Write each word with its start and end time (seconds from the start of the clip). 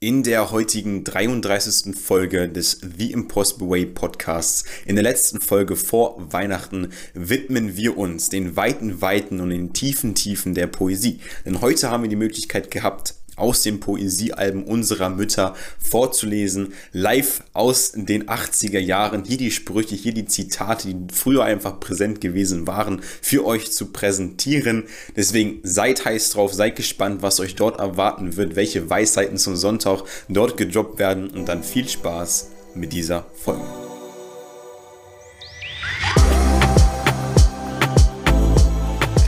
In 0.00 0.22
der 0.22 0.52
heutigen 0.52 1.02
33. 1.02 1.96
Folge 1.96 2.48
des 2.48 2.80
The 2.96 3.10
Impossible 3.10 3.68
Way 3.68 3.86
Podcasts, 3.86 4.64
in 4.86 4.94
der 4.94 5.02
letzten 5.02 5.40
Folge 5.40 5.74
vor 5.74 6.32
Weihnachten, 6.32 6.92
widmen 7.14 7.76
wir 7.76 7.98
uns 7.98 8.28
den 8.28 8.54
weiten 8.54 9.00
Weiten 9.00 9.40
und 9.40 9.50
den 9.50 9.72
tiefen 9.72 10.14
Tiefen 10.14 10.54
der 10.54 10.68
Poesie. 10.68 11.18
Denn 11.44 11.62
heute 11.62 11.90
haben 11.90 12.04
wir 12.04 12.10
die 12.10 12.14
Möglichkeit 12.14 12.70
gehabt, 12.70 13.16
aus 13.38 13.62
den 13.62 13.80
Poesiealben 13.80 14.64
unserer 14.64 15.10
Mütter 15.10 15.54
vorzulesen, 15.78 16.72
live 16.92 17.42
aus 17.52 17.92
den 17.94 18.28
80er 18.28 18.78
Jahren, 18.78 19.24
hier 19.24 19.38
die 19.38 19.50
Sprüche, 19.50 19.94
hier 19.94 20.14
die 20.14 20.26
Zitate, 20.26 20.88
die 20.88 21.14
früher 21.14 21.44
einfach 21.44 21.80
präsent 21.80 22.20
gewesen 22.20 22.66
waren, 22.66 23.00
für 23.22 23.44
euch 23.44 23.72
zu 23.72 23.86
präsentieren. 23.86 24.84
Deswegen 25.16 25.60
seid 25.62 26.04
heiß 26.04 26.30
drauf, 26.30 26.54
seid 26.54 26.76
gespannt, 26.76 27.22
was 27.22 27.40
euch 27.40 27.54
dort 27.54 27.78
erwarten 27.78 28.36
wird, 28.36 28.56
welche 28.56 28.88
Weisheiten 28.88 29.38
zum 29.38 29.56
Sonntag 29.56 30.02
dort 30.28 30.56
gedroppt 30.56 30.98
werden 30.98 31.30
und 31.30 31.48
dann 31.48 31.62
viel 31.62 31.88
Spaß 31.88 32.48
mit 32.74 32.92
dieser 32.92 33.26
Folge. 33.34 33.64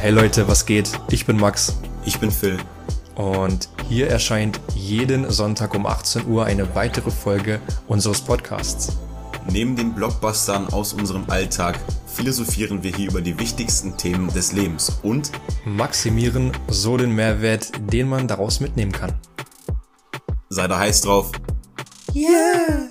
Hey 0.01 0.13
Leute, 0.13 0.49
was 0.49 0.65
geht? 0.65 0.91
Ich 1.11 1.27
bin 1.27 1.37
Max. 1.37 1.77
Ich 2.07 2.19
bin 2.19 2.31
Phil. 2.31 2.57
Und 3.15 3.69
hier 3.89 4.09
erscheint 4.09 4.61
jeden 4.75 5.31
Sonntag 5.31 5.75
um 5.75 5.87
18 5.87 6.27
Uhr 6.27 6.45
eine 6.45 6.75
weitere 6.75 7.11
Folge 7.11 7.61
unseres 7.87 8.21
Podcasts. 8.21 8.97
Neben 9.51 9.77
den 9.77 9.95
Blockbustern 9.95 10.69
aus 10.69 10.93
unserem 10.93 11.25
Alltag 11.29 11.79
philosophieren 12.07 12.83
wir 12.83 12.95
hier 12.95 13.11
über 13.11 13.21
die 13.21 13.39
wichtigsten 13.39 13.97
Themen 13.97 14.33
des 14.33 14.53
Lebens 14.53 15.01
und 15.03 15.33
maximieren 15.65 16.53
so 16.69 16.97
den 16.97 17.15
Mehrwert, 17.15 17.73
den 17.93 18.09
man 18.09 18.29
daraus 18.29 18.61
mitnehmen 18.61 18.93
kann. 18.93 19.15
Sei 20.49 20.69
da 20.69 20.79
heiß 20.79 21.03
drauf. 21.03 21.33
Yeah! 22.15 22.91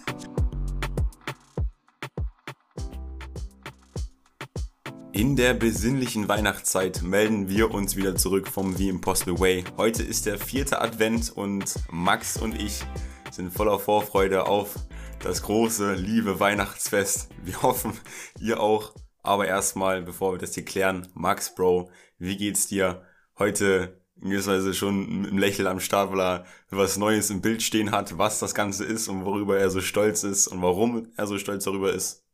In 5.12 5.36
der 5.36 5.56
besinnlichen 5.56 6.28
Weihnachtszeit 6.28 7.02
melden 7.02 7.50
wir 7.50 7.72
uns 7.72 7.96
wieder 7.96 8.16
zurück 8.16 8.48
vom 8.48 8.76
The 8.76 8.90
Impossible 8.90 9.40
Way. 9.40 9.64
Heute 9.76 10.04
ist 10.04 10.28
der 10.28 10.38
vierte 10.38 10.82
Advent 10.82 11.36
und 11.36 11.74
Max 11.90 12.38
und 12.38 12.54
ich 12.62 12.84
sind 13.32 13.52
voller 13.52 13.80
Vorfreude 13.80 14.46
auf 14.46 14.76
das 15.20 15.42
große, 15.42 15.96
liebe 15.96 16.40
Weihnachtsfest. 16.40 17.30
Wir 17.44 17.60
hoffen, 17.64 17.94
ihr 18.40 18.60
auch. 18.60 18.94
Aber 19.24 19.48
erstmal, 19.48 20.04
bevor 20.04 20.34
wir 20.34 20.38
das 20.38 20.54
hier 20.54 20.64
klären, 20.64 21.08
Max, 21.16 21.56
Bro, 21.56 21.90
wie 22.20 22.38
geht's 22.38 22.68
dir? 22.68 23.02
Heute 23.40 24.00
in 24.22 24.30
gewisser 24.30 24.54
Weise 24.54 24.76
schon 24.76 25.22
mit 25.22 25.32
einem 25.32 25.40
Lächeln 25.40 25.68
am 25.68 25.80
Start, 25.80 26.12
weil 26.12 26.20
er 26.20 26.46
was 26.70 26.98
Neues 26.98 27.32
im 27.32 27.42
Bild 27.42 27.64
stehen 27.64 27.92
hat, 27.92 28.20
was 28.20 28.38
das 28.38 28.54
Ganze 28.54 28.86
ist 28.86 29.08
und 29.08 29.26
worüber 29.26 29.58
er 29.58 29.72
so 29.72 29.82
stolz 29.82 30.24
ist 30.24 30.48
und 30.48 30.62
warum 30.62 31.08
er 31.16 31.26
so 31.26 31.40
stolz 31.40 31.64
darüber 31.64 31.92
ist. 31.92 32.29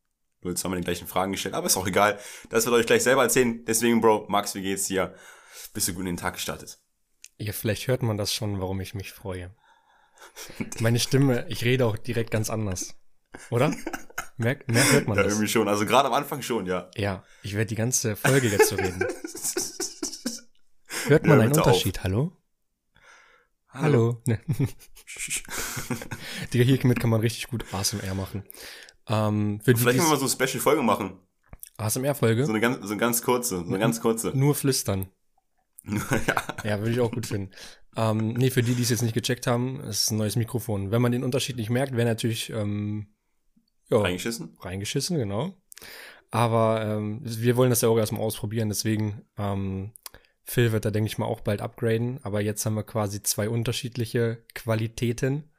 Nur 0.45 0.55
zweimal 0.55 0.79
die 0.79 0.85
gleichen 0.85 1.07
Fragen 1.07 1.31
gestellt, 1.31 1.55
aber 1.55 1.65
ist 1.65 1.75
auch 1.75 1.87
egal. 1.87 2.19
Das 2.49 2.65
wird 2.65 2.75
euch 2.75 2.85
gleich 2.85 3.01
selber 3.01 3.23
erzählen. 3.23 3.65
Deswegen, 3.65 3.99
Bro, 3.99 4.27
Max, 4.29 4.53
wie 4.53 4.61
geht's 4.61 4.85
dir? 4.85 5.15
Bist 5.73 5.87
du 5.87 5.93
gut 5.93 6.01
in 6.01 6.05
den 6.05 6.17
Tag 6.17 6.35
gestartet? 6.35 6.77
Ja, 7.37 7.51
vielleicht 7.51 7.87
hört 7.87 8.03
man 8.03 8.15
das 8.15 8.31
schon, 8.31 8.61
warum 8.61 8.79
ich 8.79 8.93
mich 8.93 9.11
freue. 9.11 9.55
Meine 10.79 10.99
Stimme, 10.99 11.47
ich 11.49 11.65
rede 11.65 11.87
auch 11.87 11.97
direkt 11.97 12.29
ganz 12.29 12.51
anders. 12.51 12.93
Oder? 13.49 13.73
Mehr, 14.37 14.59
mehr 14.67 14.91
hört 14.91 15.07
man 15.07 15.17
ja, 15.17 15.23
das. 15.23 15.33
irgendwie 15.33 15.47
schon. 15.47 15.67
Also 15.67 15.87
gerade 15.87 16.09
am 16.09 16.13
Anfang 16.13 16.43
schon, 16.43 16.67
ja. 16.67 16.91
Ja, 16.95 17.23
ich 17.41 17.55
werde 17.55 17.65
die 17.65 17.75
ganze 17.75 18.15
Folge 18.15 18.47
jetzt 18.47 18.69
so 18.69 18.75
reden. 18.75 19.03
Hört 21.07 21.25
man 21.25 21.39
ja, 21.39 21.45
einen 21.45 21.53
Unterschied? 21.53 21.97
Auf. 21.99 22.03
Hallo? 22.03 22.37
Hallo. 23.69 24.21
Hallo. 24.27 24.37
Digga, 26.53 26.63
hiermit 26.63 26.99
kann 26.99 27.09
man 27.09 27.21
richtig 27.21 27.47
gut 27.47 27.65
ASMR 27.73 28.13
machen. 28.13 28.43
Ähm, 29.07 29.59
Vielleicht 29.63 29.85
können 29.85 29.97
wir 29.99 30.09
mal 30.09 30.17
so 30.17 30.25
eine 30.25 30.47
Special-Folge 30.47 30.81
machen. 30.81 31.19
ASMR-Folge? 31.77 32.45
So 32.45 32.51
eine 32.51 32.61
ganz, 32.61 32.77
so 32.81 32.91
eine 32.91 32.97
ganz 32.97 33.21
kurze, 33.21 33.57
so 33.59 33.65
eine 33.65 33.79
ganz 33.79 33.99
kurze. 34.01 34.31
Nur 34.35 34.55
flüstern. 34.55 35.07
ja. 35.85 36.43
ja, 36.63 36.79
würde 36.79 36.91
ich 36.91 36.99
auch 36.99 37.11
gut 37.11 37.27
finden. 37.27 37.51
Ähm, 37.95 38.33
nee, 38.33 38.49
für 38.49 38.63
die, 38.63 38.73
die 38.73 38.81
es 38.81 38.89
jetzt 38.89 39.03
nicht 39.03 39.13
gecheckt 39.13 39.45
haben, 39.45 39.79
ist 39.81 40.11
ein 40.11 40.17
neues 40.17 40.35
Mikrofon. 40.35 40.91
Wenn 40.91 41.01
man 41.01 41.11
den 41.11 41.23
Unterschied 41.23 41.57
nicht 41.57 41.69
merkt, 41.69 41.95
wäre 41.95 42.07
natürlich 42.07 42.49
ähm, 42.49 43.07
ja, 43.89 43.99
reingeschissen. 43.99 44.57
Reingeschissen, 44.59 45.17
genau. 45.17 45.53
Aber 46.31 46.83
ähm, 46.83 47.21
wir 47.23 47.55
wollen 47.55 47.69
das 47.69 47.81
ja 47.81 47.89
auch 47.89 47.97
erstmal 47.97 48.21
ausprobieren, 48.21 48.69
deswegen 48.69 49.21
ähm, 49.37 49.91
Phil 50.43 50.71
wird 50.71 50.85
da, 50.85 50.91
denke 50.91 51.07
ich 51.07 51.17
mal, 51.17 51.25
auch 51.25 51.41
bald 51.41 51.61
upgraden. 51.61 52.19
Aber 52.23 52.41
jetzt 52.41 52.65
haben 52.65 52.75
wir 52.75 52.83
quasi 52.83 53.21
zwei 53.23 53.49
unterschiedliche 53.49 54.43
Qualitäten. 54.53 55.49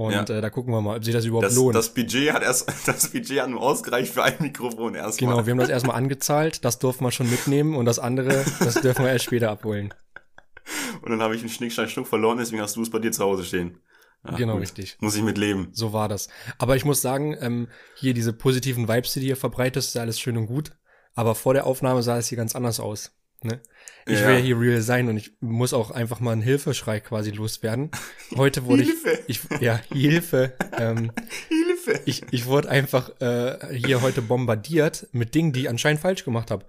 Und 0.00 0.12
ja. 0.12 0.22
äh, 0.22 0.40
da 0.40 0.48
gucken 0.48 0.72
wir 0.72 0.80
mal, 0.80 0.96
ob 0.96 1.04
sich 1.04 1.12
das 1.12 1.26
überhaupt 1.26 1.44
das, 1.44 1.54
lohnt. 1.54 1.74
Das 1.74 1.92
Budget 1.92 2.32
hat 2.32 2.42
erst, 2.42 2.72
das 2.86 3.08
Budget 3.08 3.42
hat 3.42 3.50
nur 3.50 3.60
ausgereicht 3.60 4.14
für 4.14 4.22
ein 4.22 4.34
Mikrofon 4.38 4.94
erstmal. 4.94 5.30
Genau, 5.30 5.46
wir 5.46 5.50
haben 5.50 5.58
das 5.58 5.68
erstmal 5.68 5.96
angezahlt, 5.96 6.64
das 6.64 6.78
durften 6.78 7.04
wir 7.04 7.10
schon 7.10 7.28
mitnehmen 7.28 7.74
und 7.74 7.84
das 7.84 7.98
andere, 7.98 8.42
das 8.60 8.76
dürfen 8.80 9.04
wir 9.04 9.12
erst 9.12 9.26
später 9.26 9.50
abholen. 9.50 9.92
Und 11.02 11.10
dann 11.10 11.20
habe 11.20 11.34
ich 11.34 11.40
einen 11.40 11.50
Schnickstein 11.50 11.88
Schnuck 11.88 12.06
verloren, 12.06 12.38
deswegen 12.38 12.62
hast 12.62 12.76
du 12.76 12.82
es 12.82 12.90
bei 12.90 12.98
dir 12.98 13.10
zu 13.10 13.24
Hause 13.24 13.44
stehen. 13.44 13.78
Ach, 14.22 14.36
genau, 14.36 14.52
gut. 14.52 14.62
richtig. 14.62 14.96
Muss 15.00 15.16
ich 15.16 15.22
mit 15.22 15.36
leben. 15.36 15.68
So 15.72 15.92
war 15.92 16.08
das. 16.08 16.28
Aber 16.58 16.76
ich 16.76 16.84
muss 16.84 17.00
sagen, 17.00 17.36
ähm, 17.40 17.68
hier 17.96 18.14
diese 18.14 18.32
positiven 18.32 18.86
Vibes, 18.86 19.14
die 19.14 19.20
du 19.20 19.26
hier 19.26 19.36
verbreitest, 19.36 19.88
ist 19.88 19.96
alles 19.96 20.20
schön 20.20 20.36
und 20.36 20.46
gut. 20.46 20.72
Aber 21.14 21.34
vor 21.34 21.54
der 21.54 21.66
Aufnahme 21.66 22.02
sah 22.02 22.18
es 22.18 22.28
hier 22.28 22.36
ganz 22.36 22.54
anders 22.54 22.78
aus. 22.78 23.12
Ne? 23.42 23.60
Ich 24.06 24.20
ja. 24.20 24.26
will 24.26 24.34
ja 24.34 24.40
hier 24.40 24.60
real 24.60 24.80
sein 24.82 25.08
und 25.08 25.16
ich 25.16 25.32
muss 25.40 25.72
auch 25.72 25.90
einfach 25.90 26.20
mal 26.20 26.32
einen 26.32 26.42
Hilfeschrei 26.42 27.00
quasi 27.00 27.30
loswerden. 27.30 27.90
Heute 28.36 28.64
wurde 28.66 28.82
Hilfe. 28.82 29.18
ich, 29.26 29.40
ich 29.50 29.60
ja 29.60 29.80
Hilfe. 29.92 30.52
Ähm, 30.76 31.12
Hilfe. 31.48 32.00
Ich, 32.04 32.22
ich 32.30 32.46
wurde 32.46 32.68
einfach 32.68 33.10
äh, 33.20 33.74
hier 33.74 34.02
heute 34.02 34.20
bombardiert 34.20 35.06
mit 35.12 35.34
Dingen, 35.34 35.52
die 35.52 35.60
ich 35.60 35.68
anscheinend 35.70 36.00
falsch 36.00 36.24
gemacht 36.24 36.50
habe. 36.50 36.66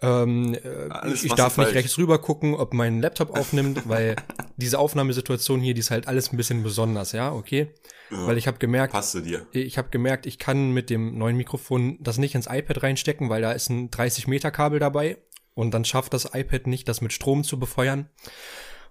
Ähm, 0.00 0.54
äh, 0.54 1.12
ich 1.12 1.32
darf 1.34 1.56
nicht 1.56 1.66
falsch. 1.66 1.74
rechts 1.76 1.98
rüber 1.98 2.18
gucken, 2.20 2.54
ob 2.54 2.72
mein 2.72 3.00
Laptop 3.00 3.36
aufnimmt, 3.36 3.88
weil 3.88 4.14
diese 4.56 4.78
Aufnahmesituation 4.78 5.60
hier, 5.60 5.74
die 5.74 5.80
ist 5.80 5.90
halt 5.90 6.06
alles 6.06 6.32
ein 6.32 6.36
bisschen 6.36 6.62
besonders, 6.62 7.12
ja, 7.12 7.32
okay. 7.32 7.74
Ja, 8.10 8.26
weil 8.26 8.38
ich 8.38 8.46
habe 8.46 8.58
gemerkt, 8.58 8.92
passte 8.92 9.22
dir. 9.22 9.46
ich 9.52 9.76
habe 9.76 9.88
gemerkt, 9.90 10.26
ich 10.26 10.38
kann 10.38 10.70
mit 10.70 10.88
dem 10.88 11.18
neuen 11.18 11.36
Mikrofon 11.36 11.98
das 12.00 12.16
nicht 12.18 12.34
ins 12.34 12.46
iPad 12.46 12.82
reinstecken, 12.82 13.28
weil 13.28 13.42
da 13.42 13.52
ist 13.52 13.70
ein 13.70 13.90
30 13.90 14.28
Meter 14.28 14.50
Kabel 14.50 14.78
dabei 14.78 15.18
und 15.58 15.72
dann 15.74 15.84
schafft 15.84 16.14
das 16.14 16.30
iPad 16.34 16.68
nicht, 16.68 16.86
das 16.86 17.00
mit 17.00 17.12
Strom 17.12 17.42
zu 17.42 17.58
befeuern. 17.58 18.08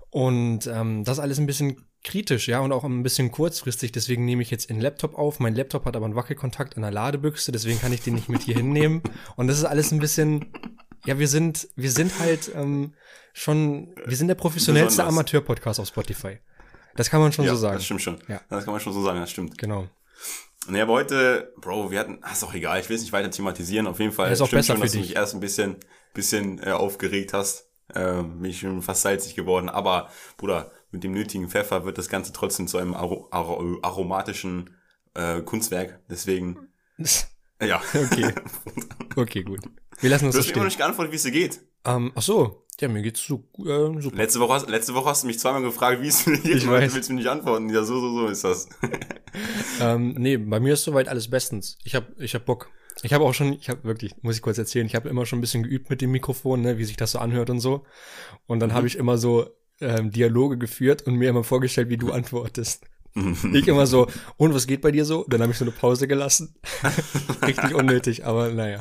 Und 0.10 0.68
ähm, 0.68 1.06
das 1.06 1.18
alles 1.18 1.40
ein 1.40 1.46
bisschen 1.46 1.86
kritisch, 2.04 2.50
ja, 2.50 2.60
und 2.60 2.74
auch 2.74 2.84
ein 2.84 3.04
bisschen 3.04 3.32
kurzfristig. 3.32 3.94
Deswegen 3.94 4.26
nehme 4.26 4.42
ich 4.42 4.52
jetzt 4.52 4.70
den 4.70 4.82
Laptop 4.82 5.18
auf. 5.18 5.40
Mein 5.40 5.56
Laptop 5.56 5.86
hat 5.86 5.96
aber 5.96 6.04
einen 6.04 6.18
Wackelkontakt 6.18 6.76
an 6.76 6.82
der 6.82 6.92
Ladebüchse, 6.92 7.54
deswegen 7.54 7.80
kann 7.80 7.94
ich 7.94 8.02
den 8.02 8.16
nicht 8.16 8.28
mit 8.28 8.42
hier 8.42 8.56
hinnehmen. 8.56 9.02
Und 9.38 9.48
das 9.48 9.60
ist 9.60 9.64
alles 9.64 9.94
ein 9.94 10.00
bisschen, 10.00 10.52
ja, 11.06 11.18
wir 11.18 11.30
sind, 11.30 11.70
wir 11.78 11.90
sind 11.90 12.20
halt 12.20 12.52
ähm, 12.54 12.96
schon, 13.32 13.96
wir 14.06 14.18
sind 14.18 14.28
der 14.28 14.36
professionellste 14.36 15.06
Amateur-Podcast 15.06 15.80
auf 15.80 15.88
Spotify. 15.88 16.40
Das 16.98 17.10
kann 17.10 17.22
man 17.22 17.32
schon 17.32 17.46
ja, 17.46 17.52
so 17.52 17.62
sagen. 17.62 17.76
Das 17.76 17.86
stimmt 17.86 18.02
schon. 18.02 18.18
Ja. 18.28 18.42
Das 18.50 18.66
kann 18.66 18.74
man 18.74 18.82
schon 18.82 18.92
so 18.92 19.02
sagen, 19.02 19.22
das 19.22 19.32
stimmt. 19.32 19.58
Genau. 19.58 19.88
Naja, 20.68 20.84
aber 20.84 20.94
heute, 20.94 21.54
Bro, 21.58 21.92
wir 21.92 22.00
hatten, 22.00 22.20
ach, 22.22 22.34
ist 22.34 22.44
auch 22.44 22.54
egal, 22.54 22.80
ich 22.80 22.90
will 22.90 22.96
es 22.96 23.02
nicht 23.02 23.14
weiter 23.14 23.32
thematisieren. 23.32 23.88
Auf 23.88 24.00
jeden 24.00 24.12
Fall 24.12 24.28
ja, 24.28 24.34
ist 24.34 24.42
auch 24.42 24.50
besser 24.50 24.74
schon, 24.74 24.82
dass 24.82 24.92
für 24.92 24.98
du 24.98 25.04
mich 25.04 25.16
erst 25.16 25.34
ein 25.34 25.40
bisschen, 25.40 25.78
bisschen 26.14 26.62
äh, 26.62 26.72
aufgeregt 26.72 27.34
hast. 27.34 27.70
Äh, 27.94 28.24
bin 28.24 28.46
ich 28.46 28.60
schon 28.60 28.82
fast 28.82 29.02
salzig 29.02 29.36
geworden. 29.36 29.70
Aber, 29.70 30.10
Bruder, 30.38 30.72
mit 30.92 31.04
dem 31.04 31.14
nötigen 31.14 31.50
Pfeffer 31.50 31.86
wird 31.86 31.98
das 31.98 32.10
Ganze 32.10 32.34
trotzdem 32.34 32.68
zu 32.68 32.78
einem 32.78 32.94
aro 32.94 33.28
aro 33.32 33.80
aromatischen 33.82 34.76
äh, 35.14 35.42
Kunstwerk. 35.42 36.02
Deswegen. 36.10 36.70
ja. 37.62 37.82
Okay. 37.94 38.34
okay, 39.16 39.44
gut. 39.44 39.62
Wir 40.00 40.10
lassen 40.10 40.26
uns 40.26 40.36
du 40.36 40.40
das 40.40 40.48
hast 40.48 40.54
mir 40.54 40.58
immer 40.58 40.66
nicht 40.66 40.78
geantwortet, 40.78 41.12
wie 41.12 41.16
es 41.16 41.24
dir 41.24 41.32
geht. 41.32 41.62
Ähm, 41.86 42.12
ach 42.16 42.22
so. 42.22 42.67
Ja, 42.80 42.88
mir 42.88 43.02
geht's 43.02 43.26
so, 43.26 43.44
äh, 43.58 44.00
super. 44.00 44.18
Letzte 44.18 44.40
Woche, 44.40 44.54
hast, 44.54 44.70
letzte 44.70 44.94
Woche 44.94 45.10
hast 45.10 45.24
du 45.24 45.28
mich 45.28 45.40
zweimal 45.40 45.64
gefragt, 45.64 46.02
wie 46.02 46.08
es 46.08 46.28
mir 46.28 46.38
geht. 46.38 46.58
Ich 46.58 46.70
weiß. 46.70 46.92
Du 46.92 46.96
willst 46.96 47.10
mir 47.10 47.16
nicht 47.16 47.28
antworten. 47.28 47.70
Ja, 47.70 47.84
so, 47.84 48.00
so, 48.00 48.12
so 48.12 48.28
ist 48.28 48.44
das. 48.44 48.70
ähm, 49.82 50.14
nee, 50.18 50.38
bei 50.38 50.60
mir 50.60 50.74
ist 50.74 50.84
soweit 50.84 51.08
alles 51.08 51.28
bestens. 51.30 51.80
Ich 51.84 51.96
hab, 51.96 52.20
ich 52.20 52.36
hab 52.36 52.46
Bock. 52.46 52.70
Ich 53.02 53.14
habe 53.14 53.24
auch 53.24 53.34
schon, 53.34 53.54
ich 53.54 53.70
habe 53.70 53.84
wirklich, 53.84 54.14
muss 54.22 54.36
ich 54.36 54.42
kurz 54.44 54.60
erzählen, 54.60 54.86
ich 54.86 54.96
habe 54.96 55.10
immer 55.10 55.26
schon 55.26 55.40
ein 55.40 55.42
bisschen 55.42 55.64
geübt 55.64 55.90
mit 55.90 56.02
dem 56.02 56.12
Mikrofon, 56.12 56.62
ne, 56.62 56.78
wie 56.78 56.84
sich 56.84 56.98
das 56.98 57.12
so 57.12 57.20
anhört 57.20 57.50
und 57.50 57.60
so. 57.60 57.84
Und 58.46 58.60
dann 58.60 58.70
mhm. 58.70 58.74
habe 58.76 58.88
ich 58.88 58.96
immer 58.96 59.18
so 59.18 59.50
ähm, 59.82 60.12
Dialoge 60.12 60.58
geführt 60.58 61.02
und 61.04 61.16
mir 61.16 61.30
immer 61.30 61.44
vorgestellt, 61.44 61.90
wie 61.90 61.98
du 61.98 62.12
antwortest. 62.12 62.86
ich 63.54 63.68
immer 63.68 63.88
so, 63.88 64.08
und 64.38 64.54
was 64.54 64.68
geht 64.68 64.82
bei 64.82 64.92
dir 64.92 65.06
so? 65.06 65.26
Dann 65.28 65.42
habe 65.42 65.52
ich 65.52 65.58
so 65.58 65.66
eine 65.66 65.72
Pause 65.72 66.08
gelassen. 66.08 66.56
Richtig 67.46 67.74
unnötig, 67.74 68.26
aber 68.26 68.50
naja. 68.50 68.80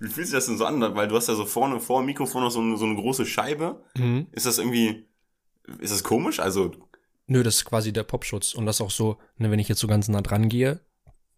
Wie 0.00 0.08
fühlt 0.08 0.26
sich 0.26 0.34
das 0.34 0.46
denn 0.46 0.58
so 0.58 0.64
an? 0.64 0.80
Weil 0.94 1.08
du 1.08 1.16
hast 1.16 1.28
ja 1.28 1.34
so 1.34 1.44
vorne 1.44 1.80
vor 1.80 2.00
dem 2.00 2.06
Mikrofon 2.06 2.42
noch 2.42 2.50
so 2.50 2.60
eine, 2.60 2.76
so 2.76 2.84
eine 2.84 2.96
große 2.96 3.26
Scheibe. 3.26 3.82
Mhm. 3.96 4.26
Ist 4.32 4.46
das 4.46 4.58
irgendwie, 4.58 5.06
ist 5.78 5.92
das 5.92 6.04
komisch? 6.04 6.40
Also. 6.40 6.72
Nö, 7.26 7.42
das 7.42 7.56
ist 7.56 7.64
quasi 7.64 7.92
der 7.92 8.02
Popschutz. 8.02 8.54
Und 8.54 8.66
das 8.66 8.80
auch 8.80 8.90
so, 8.90 9.18
ne, 9.38 9.50
wenn 9.50 9.58
ich 9.58 9.68
jetzt 9.68 9.80
so 9.80 9.86
ganz 9.86 10.08
nah 10.08 10.20
dran 10.20 10.48
gehe, 10.48 10.80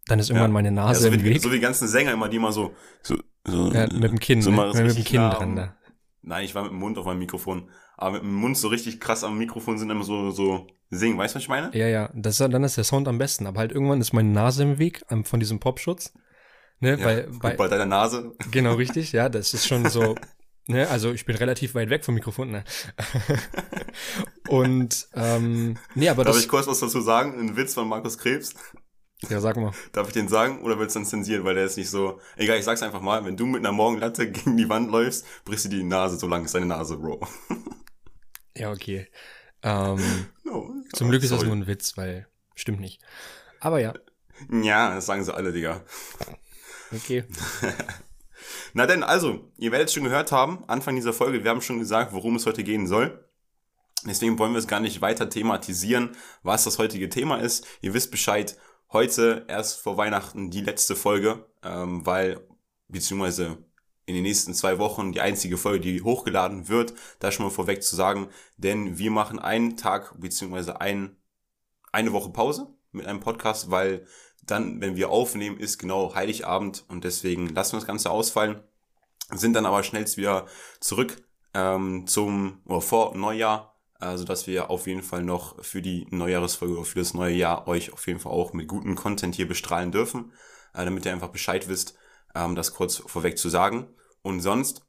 dann 0.06 0.18
ist 0.18 0.30
irgendwann 0.30 0.50
ja. 0.50 0.54
meine 0.54 0.72
Nase 0.72 1.04
ja, 1.04 1.10
so 1.10 1.14
im 1.14 1.24
wie, 1.24 1.30
Weg. 1.30 1.42
So 1.42 1.50
wie 1.50 1.56
die 1.56 1.60
ganzen 1.60 1.88
Sänger 1.88 2.12
immer, 2.12 2.28
die 2.28 2.36
immer 2.36 2.52
so, 2.52 2.74
so, 3.02 3.16
so 3.44 3.70
ja, 3.72 3.86
mit 3.92 4.10
dem 4.10 4.18
Kinn, 4.18 4.42
so 4.42 4.50
ne? 4.50 4.72
mit 4.74 4.96
dem 4.96 5.04
Kinn 5.04 5.20
nah 5.20 5.34
dran 5.34 5.56
da. 5.56 5.76
Nein, 6.22 6.44
ich 6.44 6.54
war 6.54 6.62
mit 6.62 6.72
dem 6.72 6.78
Mund 6.78 6.98
auf 6.98 7.06
meinem 7.06 7.20
Mikrofon. 7.20 7.70
Aber 7.96 8.14
mit 8.14 8.22
dem 8.22 8.34
Mund 8.34 8.56
so 8.56 8.68
richtig 8.68 9.00
krass 9.00 9.24
am 9.24 9.38
Mikrofon 9.38 9.78
sind 9.78 9.90
immer 9.90 10.04
so, 10.04 10.30
so 10.30 10.66
singen. 10.90 11.18
Weißt 11.18 11.34
du, 11.34 11.36
was 11.36 11.44
ich 11.44 11.48
meine? 11.48 11.70
Ja, 11.72 11.86
ja. 11.86 12.10
Das, 12.14 12.38
dann 12.38 12.64
ist 12.64 12.76
der 12.76 12.84
Sound 12.84 13.08
am 13.08 13.18
besten. 13.18 13.46
Aber 13.46 13.60
halt 13.60 13.72
irgendwann 13.72 14.00
ist 14.00 14.12
meine 14.12 14.30
Nase 14.30 14.64
im 14.64 14.78
Weg 14.78 15.04
von 15.22 15.40
diesem 15.40 15.60
Popschutz. 15.60 16.12
Ne, 16.80 16.98
ja, 16.98 17.04
bei, 17.04 17.26
bei, 17.40 17.56
bei 17.56 17.68
deiner 17.68 17.86
Nase. 17.86 18.32
Genau, 18.50 18.74
richtig. 18.76 19.12
Ja, 19.12 19.28
das 19.28 19.54
ist 19.54 19.66
schon 19.66 19.88
so. 19.88 20.14
Ne, 20.68 20.88
also 20.88 21.12
ich 21.12 21.24
bin 21.24 21.36
relativ 21.36 21.74
weit 21.74 21.90
weg 21.90 22.04
vom 22.04 22.14
Mikrofon. 22.14 22.50
Ne? 22.50 22.64
Und 24.48 25.08
ähm, 25.14 25.78
nee, 25.94 26.08
aber 26.08 26.24
Darf 26.24 26.34
das, 26.34 26.42
ich 26.42 26.48
kurz 26.48 26.66
was 26.66 26.80
dazu 26.80 27.00
sagen? 27.00 27.38
Ein 27.38 27.56
Witz 27.56 27.74
von 27.74 27.88
Markus 27.88 28.18
Krebs. 28.18 28.54
Ja, 29.28 29.40
sag 29.40 29.56
mal. 29.56 29.72
Darf 29.92 30.08
ich 30.08 30.12
den 30.12 30.28
sagen 30.28 30.62
oder 30.62 30.78
willst 30.78 30.94
du 30.94 31.00
dann 31.00 31.06
zensieren, 31.06 31.44
weil 31.44 31.54
der 31.54 31.64
ist 31.64 31.76
nicht 31.76 31.88
so. 31.88 32.20
Egal, 32.36 32.58
ich 32.58 32.64
sag's 32.64 32.82
einfach 32.82 33.00
mal, 33.00 33.24
wenn 33.24 33.36
du 33.36 33.46
mit 33.46 33.60
einer 33.60 33.72
Morgenlatte 33.72 34.30
gegen 34.30 34.56
die 34.56 34.68
Wand 34.68 34.90
läufst, 34.90 35.24
brichst 35.44 35.66
du 35.66 35.68
die 35.68 35.84
Nase, 35.84 36.18
so 36.18 36.26
lang 36.26 36.44
ist 36.44 36.54
deine 36.54 36.66
Nase, 36.66 36.98
Bro. 36.98 37.26
Ja, 38.56 38.72
okay. 38.72 39.08
Ähm, 39.62 40.00
no, 40.44 40.74
zum 40.92 41.08
Glück 41.10 41.22
ist 41.22 41.30
sorry. 41.30 41.40
das 41.40 41.46
nur 41.46 41.56
ein 41.56 41.66
Witz, 41.66 41.96
weil 41.96 42.26
stimmt 42.54 42.80
nicht. 42.80 43.00
Aber 43.60 43.80
ja. 43.80 43.94
Ja, 44.50 44.94
das 44.94 45.06
sagen 45.06 45.24
sie 45.24 45.34
alle, 45.34 45.52
Digga. 45.52 45.82
Okay. 46.94 47.24
Na 48.74 48.86
denn, 48.86 49.02
also, 49.02 49.50
ihr 49.56 49.72
werdet 49.72 49.88
es 49.88 49.94
schon 49.94 50.04
gehört 50.04 50.32
haben, 50.32 50.64
Anfang 50.68 50.94
dieser 50.94 51.12
Folge, 51.12 51.42
wir 51.42 51.50
haben 51.50 51.62
schon 51.62 51.78
gesagt, 51.78 52.12
worum 52.12 52.36
es 52.36 52.46
heute 52.46 52.62
gehen 52.62 52.86
soll. 52.86 53.24
Deswegen 54.04 54.38
wollen 54.38 54.52
wir 54.52 54.58
es 54.58 54.68
gar 54.68 54.80
nicht 54.80 55.00
weiter 55.00 55.28
thematisieren, 55.28 56.16
was 56.42 56.64
das 56.64 56.78
heutige 56.78 57.08
Thema 57.08 57.38
ist. 57.38 57.66
Ihr 57.80 57.94
wisst 57.94 58.10
Bescheid, 58.10 58.56
heute 58.92 59.44
erst 59.48 59.80
vor 59.80 59.96
Weihnachten 59.96 60.50
die 60.50 60.60
letzte 60.60 60.94
Folge, 60.94 61.44
ähm, 61.62 62.06
weil, 62.06 62.40
beziehungsweise 62.88 63.58
in 64.04 64.14
den 64.14 64.22
nächsten 64.22 64.54
zwei 64.54 64.78
Wochen 64.78 65.12
die 65.12 65.20
einzige 65.20 65.56
Folge, 65.56 65.80
die 65.80 66.02
hochgeladen 66.02 66.68
wird, 66.68 66.94
da 67.18 67.32
schon 67.32 67.46
mal 67.46 67.50
vorweg 67.50 67.82
zu 67.82 67.96
sagen, 67.96 68.28
denn 68.56 68.98
wir 68.98 69.10
machen 69.10 69.40
einen 69.40 69.76
Tag, 69.76 70.14
beziehungsweise 70.20 70.80
ein, 70.80 71.16
eine 71.90 72.12
Woche 72.12 72.30
Pause 72.30 72.68
mit 72.92 73.06
einem 73.06 73.20
Podcast, 73.20 73.70
weil 73.70 74.06
dann, 74.46 74.80
wenn 74.80 74.96
wir 74.96 75.10
aufnehmen, 75.10 75.58
ist 75.58 75.78
genau 75.78 76.14
Heiligabend 76.14 76.84
und 76.88 77.04
deswegen 77.04 77.48
lassen 77.48 77.72
wir 77.72 77.80
das 77.80 77.86
Ganze 77.86 78.10
ausfallen, 78.10 78.60
sind 79.32 79.54
dann 79.54 79.66
aber 79.66 79.82
schnellst 79.82 80.16
wieder 80.16 80.46
zurück 80.80 81.16
ähm, 81.54 82.06
zum 82.06 82.60
oder 82.64 82.80
vor 82.80 83.16
Neujahr 83.16 83.76
also 83.98 84.24
dass 84.24 84.46
wir 84.46 84.70
auf 84.70 84.86
jeden 84.86 85.02
Fall 85.02 85.22
noch 85.22 85.62
für 85.64 85.80
die 85.80 86.06
Neujahresfolge 86.10 86.74
oder 86.74 86.84
für 86.84 86.98
das 86.98 87.14
neue 87.14 87.34
Jahr 87.34 87.66
euch 87.66 87.92
auf 87.92 88.06
jeden 88.06 88.20
Fall 88.20 88.32
auch 88.32 88.52
mit 88.52 88.68
gutem 88.68 88.94
Content 88.94 89.34
hier 89.34 89.48
bestrahlen 89.48 89.92
dürfen, 89.92 90.32
äh, 90.74 90.84
damit 90.84 91.04
ihr 91.04 91.12
einfach 91.12 91.30
Bescheid 91.30 91.68
wisst, 91.68 91.96
ähm, 92.34 92.54
das 92.54 92.74
kurz 92.74 92.96
vorweg 92.96 93.38
zu 93.38 93.48
sagen. 93.48 93.88
Und 94.22 94.40
sonst 94.40 94.82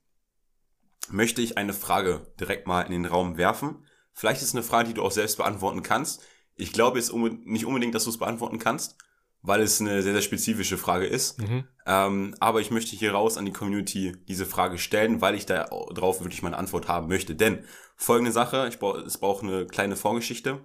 möchte 1.09 1.42
ich 1.42 1.57
eine 1.57 1.74
Frage 1.74 2.27
direkt 2.39 2.68
mal 2.68 2.81
in 2.81 2.92
den 2.92 3.06
Raum 3.06 3.38
werfen. 3.38 3.86
Vielleicht 4.12 4.42
ist 4.42 4.50
es 4.50 4.56
eine 4.56 4.63
Frage, 4.63 4.89
die 4.89 4.94
du 4.95 5.04
auch 5.04 5.12
selbst 5.12 5.38
beantworten 5.38 5.83
kannst. 5.83 6.21
Ich 6.56 6.74
glaube 6.74 6.98
jetzt 6.98 7.13
nicht 7.13 7.65
unbedingt, 7.65 7.95
dass 7.95 8.04
du 8.04 8.09
es 8.09 8.18
beantworten 8.18 8.59
kannst, 8.59 8.98
weil 9.42 9.62
es 9.62 9.80
eine 9.80 10.01
sehr, 10.01 10.13
sehr 10.13 10.22
spezifische 10.22 10.78
Frage 10.78 11.06
ist. 11.06 11.39
Mhm. 11.42 11.63
Ähm, 11.86 12.36
aber 12.39 12.60
ich 12.60 12.72
möchte 12.72 12.95
hier 12.95 13.13
raus 13.13 13.38
an 13.38 13.45
die 13.45 13.54
Community 13.54 14.16
diese 14.28 14.45
Frage 14.45 14.78
stellen, 14.78 15.22
weil 15.22 15.36
ich 15.36 15.45
da 15.45 15.66
drauf 15.94 16.22
wirklich 16.22 16.42
meine 16.42 16.57
Antwort 16.57 16.88
haben 16.88 17.07
möchte. 17.07 17.36
Denn 17.36 17.63
folgende 17.95 18.31
Sache, 18.31 18.68
ich 18.68 18.80
brauche, 18.80 19.00
es 19.00 19.18
braucht 19.18 19.44
eine 19.44 19.66
kleine 19.66 19.95
Vorgeschichte. 19.95 20.60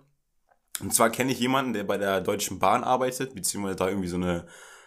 Und 0.80 0.92
zwar 0.92 1.10
kenne 1.10 1.32
ich 1.32 1.38
jemanden, 1.38 1.74
der 1.74 1.84
bei 1.84 1.98
der 1.98 2.20
Deutschen 2.20 2.58
Bahn 2.58 2.82
arbeitet, 2.82 3.34
beziehungsweise 3.34 3.76
da 3.76 3.88
irgendwie 3.88 4.08
so 4.08 4.16
eine 4.16 4.46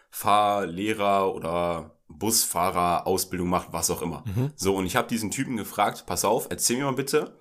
Fahrlehrer 0.10 1.34
oder 1.34 1.98
Busfahrer-Ausbildung 2.08 3.50
macht, 3.50 3.72
was 3.72 3.90
auch 3.90 4.02
immer. 4.02 4.24
Mhm. 4.26 4.52
So, 4.56 4.76
und 4.76 4.86
ich 4.86 4.96
habe 4.96 5.08
diesen 5.08 5.32
Typen 5.32 5.58
gefragt, 5.58 6.06
pass 6.06 6.26
auf, 6.26 6.48
erzähl 6.50 6.78
mir 6.78 6.86
mal 6.86 6.94
bitte, 6.94 7.38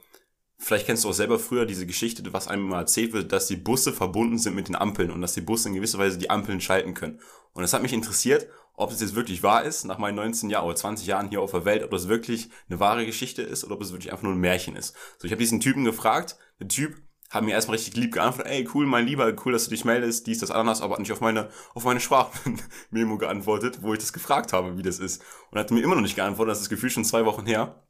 Vielleicht 0.57 0.87
kennst 0.87 1.05
du 1.05 1.09
auch 1.09 1.15
selber 1.15 1.39
früher 1.39 1.67
diese 1.67 1.87
Geschichte, 1.87 2.23
was 2.33 2.49
einem 2.49 2.67
immer 2.67 2.79
erzählt 2.79 3.13
wird, 3.13 3.33
dass 3.33 3.49
die 3.49 3.57
Busse 3.57 3.93
verbunden 3.93 4.39
sind 4.39 4.55
mit 4.55 4.69
den 4.69 4.77
Ampeln 4.77 5.11
und 5.11 5.21
dass 5.21 5.35
die 5.35 5.41
Busse 5.41 5.69
in 5.69 5.75
gewisser 5.75 5.99
Weise 5.99 6.17
die 6.17 6.31
Ampeln 6.31 6.61
schalten 6.61 6.95
können. 6.95 7.21
Und 7.53 7.65
es 7.65 7.73
hat 7.73 7.83
mich 7.83 7.93
interessiert, 7.93 8.49
ob 8.77 8.91
es 8.91 9.01
jetzt 9.01 9.15
wirklich 9.15 9.43
wahr 9.43 9.65
ist, 9.65 9.85
nach 9.85 9.99
meinen 9.99 10.17
19 10.17 10.51
Jahren 10.51 10.67
oder 10.67 10.77
20 10.77 11.07
Jahren 11.07 11.29
hier 11.29 11.41
auf 11.41 11.53
der 11.53 11.65
Welt, 11.65 11.85
ob 11.85 11.91
das 11.91 12.09
wirklich 12.09 12.51
eine 12.69 12.81
wahre 12.81 13.07
Geschichte 13.07 13.43
ist 13.43 13.65
oder 13.65 13.75
ob 13.75 13.83
es 13.83 13.93
wirklich 13.93 14.11
einfach 14.11 14.25
nur 14.25 14.33
ein 14.33 14.41
Märchen 14.41 14.77
ist. 14.77 14.95
So, 15.19 15.27
ich 15.27 15.33
habe 15.33 15.41
diesen 15.41 15.61
Typen 15.61 15.85
gefragt, 15.85 16.37
der 16.61 16.69
Typ 16.69 16.97
hat 17.31 17.45
mir 17.45 17.53
erstmal 17.53 17.77
richtig 17.77 17.97
lieb 17.97 18.13
geantwortet, 18.13 18.53
ey, 18.53 18.69
cool, 18.75 18.87
mein 18.87 19.07
Lieber, 19.07 19.35
cool, 19.45 19.53
dass 19.53 19.65
du 19.65 19.71
dich 19.71 19.85
meldest, 19.85 20.27
dies, 20.27 20.39
das, 20.39 20.51
Ananas, 20.51 20.83
aber 20.83 20.95
hat 20.95 21.01
nicht 21.01 21.13
auf 21.13 21.21
meine, 21.21 21.49
auf 21.75 21.85
meine 21.85 22.01
Sprachmemo 22.01 23.19
geantwortet, 23.19 23.79
wo 23.83 23.93
ich 23.93 23.99
das 23.99 24.13
gefragt 24.13 24.53
habe, 24.53 24.77
wie 24.77 24.83
das 24.83 24.99
ist. 24.99 25.23
Und 25.51 25.59
hat 25.59 25.71
mir 25.71 25.83
immer 25.83 25.97
noch 25.97 26.03
nicht 26.03 26.17
geantwortet, 26.17 26.53
das 26.53 26.59
ist 26.59 26.65
das 26.65 26.71
Gefühl 26.71 26.91
schon 26.91 27.05
zwei 27.05 27.25
Wochen 27.25 27.47
her. 27.47 27.83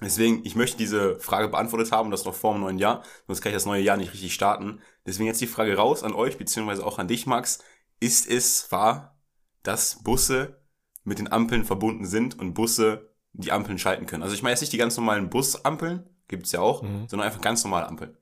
Deswegen, 0.00 0.44
ich 0.44 0.56
möchte 0.56 0.78
diese 0.78 1.18
Frage 1.20 1.48
beantwortet 1.48 1.92
haben, 1.92 2.10
das 2.10 2.24
noch 2.24 2.34
vor 2.34 2.54
dem 2.54 2.62
neuen 2.62 2.78
Jahr, 2.78 3.02
sonst 3.26 3.42
kann 3.42 3.50
ich 3.50 3.56
das 3.56 3.66
neue 3.66 3.82
Jahr 3.82 3.96
nicht 3.96 4.12
richtig 4.12 4.32
starten. 4.32 4.80
Deswegen 5.06 5.26
jetzt 5.26 5.40
die 5.40 5.46
Frage 5.46 5.76
raus 5.76 6.02
an 6.02 6.14
euch, 6.14 6.38
beziehungsweise 6.38 6.86
auch 6.86 6.98
an 6.98 7.08
dich, 7.08 7.26
Max. 7.26 7.58
Ist 8.00 8.28
es 8.28 8.72
wahr, 8.72 9.18
dass 9.62 10.02
Busse 10.02 10.58
mit 11.04 11.18
den 11.18 11.30
Ampeln 11.30 11.64
verbunden 11.64 12.06
sind 12.06 12.38
und 12.38 12.54
Busse 12.54 13.10
die 13.32 13.52
Ampeln 13.52 13.78
schalten 13.78 14.06
können? 14.06 14.22
Also 14.22 14.34
ich 14.34 14.42
meine 14.42 14.52
jetzt 14.52 14.62
nicht 14.62 14.72
die 14.72 14.78
ganz 14.78 14.96
normalen 14.96 15.28
Busampeln, 15.28 16.08
gibt's 16.28 16.52
ja 16.52 16.60
auch, 16.60 16.82
mhm. 16.82 17.06
sondern 17.08 17.26
einfach 17.26 17.42
ganz 17.42 17.62
normale 17.62 17.86
Ampeln. 17.86 18.16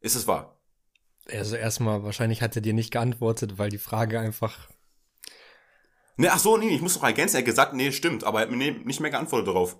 Ist 0.00 0.14
es 0.14 0.26
wahr? 0.26 0.60
Also 1.30 1.56
erstmal, 1.56 2.02
wahrscheinlich 2.02 2.42
hat 2.42 2.54
er 2.54 2.62
dir 2.62 2.74
nicht 2.74 2.90
geantwortet, 2.90 3.58
weil 3.58 3.70
die 3.70 3.78
Frage 3.78 4.20
einfach 4.20 4.68
Ne, 6.20 6.32
ach 6.32 6.38
so, 6.40 6.56
nee, 6.56 6.74
ich 6.74 6.82
muss 6.82 6.94
doch 6.94 7.04
ergänzen. 7.04 7.36
Er 7.36 7.38
hat 7.40 7.46
gesagt, 7.46 7.74
nee, 7.74 7.92
stimmt, 7.92 8.24
aber 8.24 8.40
er 8.40 8.42
hat 8.46 8.50
mir 8.50 8.72
nicht 8.72 8.98
mehr 8.98 9.10
geantwortet 9.10 9.46
darauf. 9.46 9.76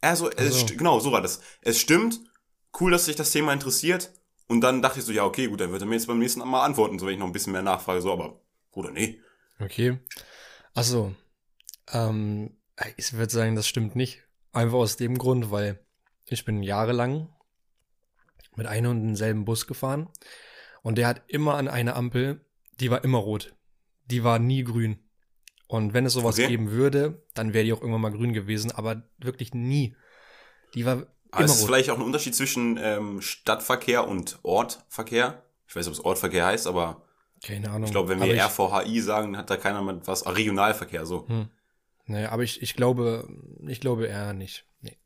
Also, 0.00 0.30
also. 0.30 0.66
genau, 0.76 1.00
so 1.00 1.12
war 1.12 1.22
das. 1.22 1.40
Es 1.62 1.80
stimmt, 1.80 2.20
cool, 2.80 2.90
dass 2.90 3.06
sich 3.06 3.16
das 3.16 3.30
Thema 3.30 3.52
interessiert. 3.52 4.12
Und 4.48 4.60
dann 4.60 4.82
dachte 4.82 5.00
ich 5.00 5.04
so, 5.04 5.12
ja, 5.12 5.24
okay, 5.24 5.48
gut, 5.48 5.60
dann 5.60 5.72
wird 5.72 5.82
er 5.82 5.86
mir 5.86 5.96
jetzt 5.96 6.06
beim 6.06 6.18
nächsten 6.18 6.40
Mal 6.40 6.64
antworten, 6.64 6.98
so 6.98 7.06
wenn 7.06 7.14
ich 7.14 7.18
noch 7.18 7.26
ein 7.26 7.32
bisschen 7.32 7.52
mehr 7.52 7.62
nachfrage, 7.62 8.00
so, 8.00 8.12
aber, 8.12 8.40
oder 8.72 8.92
nee. 8.92 9.20
Okay. 9.58 9.98
Achso. 10.74 11.14
Ähm, 11.92 12.56
ich 12.96 13.12
würde 13.12 13.32
sagen, 13.32 13.56
das 13.56 13.66
stimmt 13.66 13.96
nicht. 13.96 14.22
Einfach 14.52 14.78
aus 14.78 14.96
dem 14.96 15.18
Grund, 15.18 15.50
weil 15.50 15.84
ich 16.26 16.44
bin 16.44 16.62
jahrelang 16.62 17.28
mit 18.56 18.66
einem 18.66 18.90
und 18.92 19.02
denselben 19.06 19.44
Bus 19.44 19.66
gefahren 19.66 20.08
und 20.82 20.98
der 20.98 21.08
hat 21.08 21.22
immer 21.28 21.54
an 21.54 21.68
einer 21.68 21.96
Ampel, 21.96 22.44
die 22.80 22.90
war 22.90 23.04
immer 23.04 23.18
rot. 23.18 23.54
Die 24.06 24.22
war 24.22 24.38
nie 24.38 24.62
grün. 24.62 24.98
Und 25.68 25.94
wenn 25.94 26.06
es 26.06 26.12
sowas 26.12 26.38
okay. 26.38 26.48
geben 26.48 26.70
würde, 26.70 27.22
dann 27.34 27.52
wäre 27.52 27.64
die 27.64 27.72
auch 27.72 27.80
irgendwann 27.80 28.02
mal 28.02 28.12
grün 28.12 28.32
gewesen, 28.32 28.70
aber 28.70 29.02
wirklich 29.18 29.52
nie. 29.52 29.96
Die 30.74 30.84
war 30.84 30.94
immer 30.94 31.06
aber 31.32 31.44
ist 31.44 31.60
rot. 31.60 31.66
vielleicht 31.66 31.90
auch 31.90 31.96
ein 31.96 32.04
Unterschied 32.04 32.34
zwischen 32.34 32.78
ähm, 32.80 33.20
Stadtverkehr 33.20 34.06
und 34.06 34.38
Ortverkehr? 34.42 35.42
Ich 35.66 35.74
weiß 35.74 35.86
nicht, 35.86 35.98
ob 35.98 36.00
es 36.00 36.04
Ortverkehr 36.04 36.46
heißt, 36.46 36.66
aber 36.66 37.02
keine 37.44 37.70
Ahnung. 37.70 37.84
Ich 37.84 37.90
glaube, 37.90 38.08
wenn 38.08 38.20
wir 38.20 38.34
ich, 38.34 38.40
RVHI 38.40 39.00
sagen, 39.00 39.36
hat 39.36 39.50
da 39.50 39.56
keiner 39.56 39.82
mit 39.82 40.06
was, 40.06 40.24
ah, 40.24 40.30
Regionalverkehr 40.30 41.04
so. 41.04 41.28
Hm. 41.28 41.48
Naja, 42.06 42.30
aber 42.30 42.44
ich, 42.44 42.62
ich 42.62 42.74
glaube, 42.74 43.28
ich 43.66 43.80
glaube 43.80 44.06
eher 44.06 44.32
nicht. 44.32 44.64
Nee. 44.80 44.96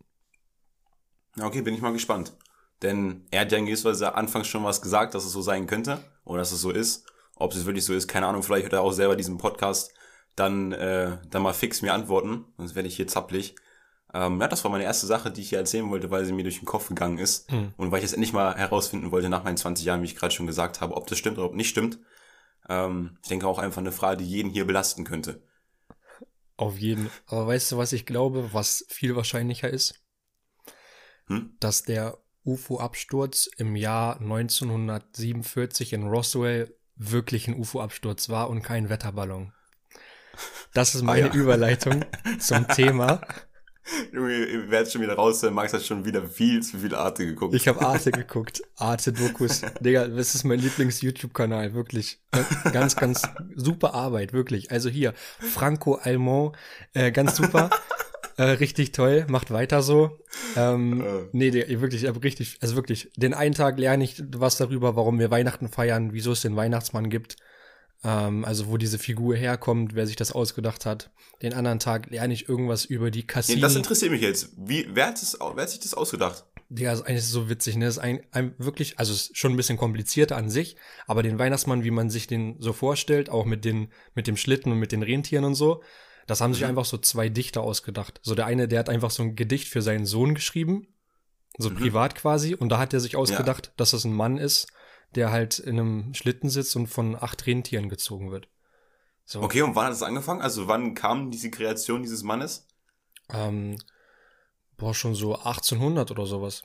Okay, 1.40 1.62
bin 1.62 1.74
ich 1.74 1.80
mal 1.80 1.92
gespannt. 1.92 2.36
Denn 2.82 3.26
er 3.30 3.42
hat 3.42 3.52
ja 3.52 3.58
in 3.58 3.66
gewisser 3.66 3.90
Weise 3.90 4.14
anfangs 4.14 4.46
schon 4.46 4.64
was 4.64 4.80
gesagt, 4.80 5.14
dass 5.14 5.24
es 5.24 5.32
so 5.32 5.42
sein 5.42 5.66
könnte. 5.66 6.02
Oder 6.24 6.40
dass 6.40 6.52
es 6.52 6.60
so 6.60 6.70
ist. 6.70 7.06
Ob 7.36 7.52
es 7.52 7.64
wirklich 7.64 7.84
so 7.84 7.94
ist, 7.94 8.08
keine 8.08 8.26
Ahnung. 8.26 8.42
Vielleicht 8.42 8.64
hört 8.64 8.74
er 8.74 8.82
auch 8.82 8.92
selber 8.92 9.16
diesen 9.16 9.38
Podcast 9.38 9.92
dann, 10.36 10.72
äh, 10.72 11.18
dann 11.28 11.42
mal 11.42 11.52
fix 11.52 11.82
mir 11.82 11.92
antworten, 11.92 12.44
sonst 12.56 12.74
werde 12.74 12.88
ich 12.88 12.96
hier 12.96 13.06
zapplig. 13.06 13.54
Ähm, 14.12 14.40
ja, 14.40 14.48
das 14.48 14.64
war 14.64 14.70
meine 14.70 14.84
erste 14.84 15.06
Sache, 15.06 15.30
die 15.30 15.40
ich 15.40 15.50
hier 15.50 15.58
erzählen 15.58 15.88
wollte, 15.90 16.10
weil 16.10 16.24
sie 16.24 16.32
mir 16.32 16.42
durch 16.42 16.58
den 16.58 16.66
Kopf 16.66 16.88
gegangen 16.88 17.18
ist. 17.18 17.50
Mhm. 17.50 17.74
Und 17.76 17.90
weil 17.90 17.98
ich 17.98 18.04
jetzt 18.04 18.14
endlich 18.14 18.32
mal 18.32 18.56
herausfinden 18.56 19.12
wollte, 19.12 19.28
nach 19.28 19.44
meinen 19.44 19.56
20 19.56 19.84
Jahren, 19.84 20.02
wie 20.02 20.06
ich 20.06 20.16
gerade 20.16 20.34
schon 20.34 20.46
gesagt 20.46 20.80
habe, 20.80 20.96
ob 20.96 21.06
das 21.06 21.18
stimmt 21.18 21.38
oder 21.38 21.46
ob 21.46 21.54
nicht 21.54 21.68
stimmt. 21.68 21.98
Ähm, 22.68 23.18
ich 23.22 23.28
denke 23.28 23.46
auch 23.46 23.58
einfach 23.58 23.80
eine 23.80 23.92
Frage, 23.92 24.18
die 24.18 24.28
jeden 24.28 24.50
hier 24.50 24.66
belasten 24.66 25.04
könnte. 25.04 25.42
Auf 26.56 26.78
jeden. 26.78 27.10
Aber 27.26 27.46
weißt 27.46 27.72
du, 27.72 27.78
was 27.78 27.92
ich 27.92 28.04
glaube, 28.04 28.52
was 28.52 28.84
viel 28.88 29.16
wahrscheinlicher 29.16 29.70
ist? 29.70 29.94
Hm? 31.26 31.56
Dass 31.60 31.84
der 31.84 32.18
UFO-Absturz 32.44 33.48
im 33.56 33.76
Jahr 33.76 34.20
1947 34.20 35.92
in 35.92 36.08
Roswell 36.08 36.76
wirklich 36.96 37.48
ein 37.48 37.58
UFO-Absturz 37.58 38.28
war 38.28 38.50
und 38.50 38.62
kein 38.62 38.88
Wetterballon. 38.88 39.52
Das 40.74 40.94
ist 40.94 41.02
meine 41.02 41.30
ah, 41.30 41.34
ja. 41.34 41.40
Überleitung 41.40 42.04
zum 42.38 42.66
Thema. 42.68 43.20
Junge, 44.12 44.44
ihr 44.44 44.70
werdet 44.70 44.92
schon 44.92 45.02
wieder 45.02 45.14
raus, 45.14 45.42
Max 45.42 45.72
hat 45.72 45.82
schon 45.82 46.04
wieder 46.04 46.26
viel 46.26 46.62
zu 46.62 46.78
viel 46.78 46.94
Arte 46.94 47.26
geguckt. 47.26 47.54
Ich 47.54 47.66
habe 47.66 47.80
Arte 47.80 48.10
geguckt. 48.12 48.62
Arte 48.76 49.12
Dokus. 49.12 49.62
Digga, 49.80 50.06
das 50.06 50.34
ist 50.34 50.44
mein 50.44 50.60
Lieblings-YouTube-Kanal, 50.60 51.74
wirklich. 51.74 52.20
Ganz, 52.72 52.96
ganz 52.96 53.22
super 53.56 53.94
Arbeit, 53.94 54.32
wirklich. 54.32 54.70
Also 54.70 54.88
hier, 54.88 55.14
Franco 55.40 55.94
Almond, 55.94 56.56
äh, 56.94 57.10
ganz 57.10 57.36
super. 57.36 57.70
äh, 58.36 58.42
richtig 58.42 58.92
toll, 58.92 59.26
macht 59.28 59.50
weiter 59.50 59.82
so. 59.82 60.18
Ähm, 60.56 61.00
äh. 61.00 61.28
Nee, 61.32 61.50
der, 61.50 61.68
wirklich, 61.80 62.06
richtig, 62.22 62.58
also 62.60 62.76
wirklich, 62.76 63.10
den 63.16 63.34
einen 63.34 63.54
Tag 63.54 63.78
lerne 63.78 64.04
ich 64.04 64.22
was 64.36 64.56
darüber, 64.56 64.94
warum 64.94 65.18
wir 65.18 65.30
Weihnachten 65.30 65.68
feiern, 65.68 66.12
wieso 66.12 66.32
es 66.32 66.42
den 66.42 66.56
Weihnachtsmann 66.56 67.10
gibt 67.10 67.36
Ähm, 68.02 68.44
also 68.44 68.68
wo 68.68 68.76
diese 68.76 68.98
Figur 68.98 69.36
herkommt, 69.36 69.94
wer 69.94 70.06
sich 70.06 70.16
das 70.16 70.32
ausgedacht 70.32 70.86
hat. 70.86 71.10
Den 71.42 71.52
anderen 71.52 71.78
Tag 71.78 72.10
lerne 72.10 72.32
ich 72.32 72.48
irgendwas 72.48 72.84
über 72.84 73.10
die 73.10 73.26
Cassini. 73.26 73.56
Nee, 73.56 73.62
das 73.62 73.76
interessiert 73.76 74.10
mich 74.10 74.22
jetzt. 74.22 74.50
Wie, 74.56 74.88
wer, 74.92 75.08
hat 75.08 75.20
das, 75.20 75.38
wer 75.38 75.62
hat 75.62 75.70
sich 75.70 75.80
das 75.80 75.94
ausgedacht? 75.94 76.44
Ja, 76.70 76.92
ist 76.92 77.02
eigentlich 77.02 77.24
so 77.24 77.50
witzig, 77.50 77.76
ne? 77.76 77.86
Das 77.86 77.96
ist 77.96 78.02
ein, 78.02 78.20
ein 78.30 78.54
wirklich, 78.58 78.98
also 78.98 79.12
ist 79.12 79.36
schon 79.36 79.52
ein 79.52 79.56
bisschen 79.56 79.76
komplizierter 79.76 80.36
an 80.36 80.50
sich, 80.50 80.76
aber 81.06 81.22
den 81.22 81.38
Weihnachtsmann, 81.38 81.82
wie 81.82 81.90
man 81.90 82.10
sich 82.10 82.26
den 82.28 82.56
so 82.60 82.72
vorstellt, 82.72 83.28
auch 83.28 83.44
mit 83.44 83.64
den, 83.64 83.88
mit 84.14 84.28
dem 84.28 84.36
Schlitten 84.36 84.70
und 84.70 84.78
mit 84.78 84.92
den 84.92 85.02
Rentieren 85.02 85.44
und 85.44 85.56
so, 85.56 85.82
das 86.28 86.40
haben 86.40 86.54
sich 86.54 86.64
einfach 86.64 86.84
so 86.84 86.96
zwei 86.96 87.28
Dichter 87.28 87.62
ausgedacht. 87.62 88.20
So 88.22 88.36
der 88.36 88.46
eine, 88.46 88.68
der 88.68 88.78
hat 88.78 88.88
einfach 88.88 89.10
so 89.10 89.24
ein 89.24 89.34
Gedicht 89.34 89.66
für 89.66 89.82
seinen 89.82 90.06
Sohn 90.06 90.34
geschrieben, 90.34 90.86
so 91.58 91.70
mhm. 91.70 91.74
privat 91.74 92.14
quasi, 92.14 92.54
und 92.54 92.68
da 92.68 92.78
hat 92.78 92.94
er 92.94 93.00
sich 93.00 93.16
ausgedacht, 93.16 93.66
ja. 93.66 93.72
dass 93.76 93.90
das 93.90 94.04
ein 94.04 94.14
Mann 94.14 94.38
ist, 94.38 94.68
der 95.14 95.30
halt 95.30 95.58
in 95.58 95.78
einem 95.78 96.14
Schlitten 96.14 96.50
sitzt 96.50 96.76
und 96.76 96.86
von 96.86 97.16
acht 97.16 97.46
Rentieren 97.46 97.88
gezogen 97.88 98.30
wird. 98.30 98.48
So. 99.24 99.42
Okay, 99.42 99.62
und 99.62 99.76
wann 99.76 99.84
hat 99.84 99.92
das 99.92 100.02
angefangen? 100.02 100.40
Also 100.40 100.66
wann 100.66 100.94
kam 100.94 101.30
diese 101.30 101.50
Kreation 101.50 102.02
dieses 102.02 102.22
Mannes? 102.22 102.66
Ähm, 103.28 103.76
boah, 104.76 104.94
schon 104.94 105.14
so 105.14 105.36
1800 105.36 106.10
oder 106.10 106.26
sowas. 106.26 106.64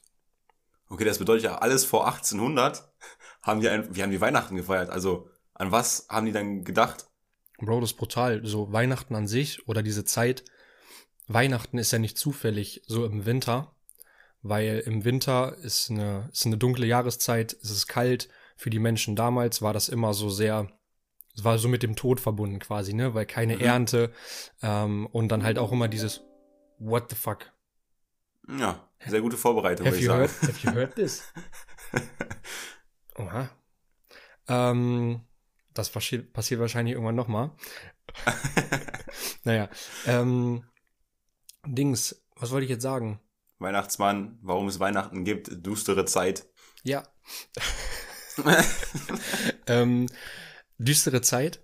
Okay, 0.90 1.06
das 1.06 1.20
bedeutet 1.20 1.44
ja, 1.46 1.58
alles 1.58 1.86
vor 1.86 2.08
1800 2.08 2.92
haben 3.42 3.62
die, 3.62 3.70
ein, 3.70 3.96
wir 3.96 4.04
haben 4.04 4.12
die 4.12 4.22
Weihnachten 4.22 4.56
gefeiert. 4.56 4.90
Also 4.90 5.30
an 5.54 5.72
was 5.72 6.08
haben 6.10 6.26
die 6.26 6.32
dann 6.32 6.64
gedacht? 6.64 7.06
Bro, 7.60 7.82
das 7.82 7.92
ist 7.92 7.98
brutal. 7.98 8.46
So 8.46 8.72
Weihnachten 8.72 9.16
an 9.16 9.28
sich 9.28 9.68
oder 9.68 9.82
diese 9.82 10.04
Zeit. 10.04 10.44
Weihnachten 11.28 11.78
ist 11.78 11.92
ja 11.92 12.00
nicht 12.00 12.18
zufällig 12.18 12.82
so 12.86 13.06
im 13.06 13.26
Winter, 13.26 13.75
weil 14.48 14.84
im 14.86 15.04
Winter 15.06 15.58
ist 15.64 15.90
eine, 15.90 16.30
ist 16.32 16.46
eine 16.46 16.58
dunkle 16.58 16.86
Jahreszeit, 16.86 17.54
es 17.64 17.72
ist 17.72 17.88
kalt. 17.88 18.30
Für 18.56 18.70
die 18.70 18.78
Menschen 18.78 19.16
damals 19.16 19.64
war 19.64 19.74
das 19.74 19.90
immer 19.90 20.14
so 20.14 20.30
sehr, 20.30 20.72
es 21.36 21.44
war 21.44 21.58
so 21.58 21.68
mit 21.68 21.82
dem 21.82 21.96
Tod 21.96 22.20
verbunden 22.20 22.60
quasi, 22.60 22.94
ne? 22.94 23.16
Weil 23.16 23.26
keine 23.26 23.56
mhm. 23.56 23.62
Ernte 23.62 24.12
ähm, 24.62 25.08
und 25.08 25.30
dann 25.30 25.42
halt 25.42 25.58
auch 25.58 25.72
immer 25.72 25.88
dieses 25.88 26.22
What 26.78 27.10
the 27.10 27.16
fuck? 27.16 27.52
Ja, 28.48 28.88
sehr 29.08 29.22
gute 29.22 29.36
Vorbereitung, 29.36 29.88
have, 29.88 29.98
you 29.98 30.12
heard, 30.12 30.30
have 30.44 30.60
you 30.62 30.72
heard 30.72 30.94
this? 30.94 31.24
Oha. 33.16 33.50
Ähm, 34.48 35.22
das 35.74 35.90
passiert, 35.90 36.34
passiert 36.34 36.62
wahrscheinlich 36.62 36.94
irgendwann 36.94 37.16
nochmal. 37.16 37.50
naja, 39.44 39.70
ähm, 40.06 40.66
Dings, 41.66 42.24
was 42.36 42.52
wollte 42.52 42.66
ich 42.66 42.70
jetzt 42.70 42.84
sagen? 42.84 43.20
Weihnachtsmann, 43.60 44.38
warum 44.42 44.68
es 44.68 44.80
Weihnachten 44.80 45.24
gibt, 45.24 45.66
düstere 45.66 46.06
Zeit. 46.06 46.46
Ja. 46.84 47.04
ähm, 49.68 50.08
düstere 50.78 51.22
Zeit. 51.22 51.62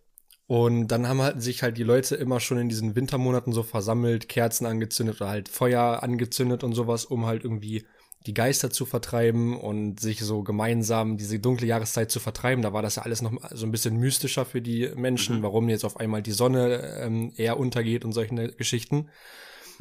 Und 0.47 0.89
dann 0.89 1.07
haben 1.07 1.21
halt 1.21 1.41
sich 1.41 1.63
halt 1.63 1.77
die 1.77 1.83
Leute 1.83 2.15
immer 2.15 2.41
schon 2.41 2.57
in 2.57 2.67
diesen 2.67 2.95
Wintermonaten 2.95 3.53
so 3.53 3.63
versammelt, 3.63 4.27
Kerzen 4.27 4.65
angezündet 4.65 5.21
oder 5.21 5.29
halt 5.29 5.47
Feuer 5.47 6.03
angezündet 6.03 6.63
und 6.63 6.73
sowas, 6.73 7.05
um 7.05 7.25
halt 7.25 7.45
irgendwie 7.45 7.85
die 8.27 8.33
Geister 8.33 8.69
zu 8.69 8.85
vertreiben 8.85 9.57
und 9.57 9.99
sich 9.99 10.19
so 10.19 10.43
gemeinsam 10.43 11.17
diese 11.17 11.39
dunkle 11.39 11.67
Jahreszeit 11.67 12.11
zu 12.11 12.19
vertreiben. 12.19 12.61
Da 12.61 12.73
war 12.73 12.81
das 12.81 12.97
ja 12.97 13.03
alles 13.03 13.21
noch 13.21 13.31
so 13.51 13.65
ein 13.65 13.71
bisschen 13.71 13.97
mystischer 13.97 14.45
für 14.45 14.61
die 14.61 14.91
Menschen, 14.95 15.37
mhm. 15.37 15.43
warum 15.43 15.69
jetzt 15.69 15.85
auf 15.85 15.97
einmal 15.97 16.21
die 16.21 16.31
Sonne 16.31 16.99
ähm, 16.99 17.33
eher 17.35 17.57
untergeht 17.57 18.05
und 18.05 18.11
solche 18.11 18.49
Geschichten. 18.51 19.09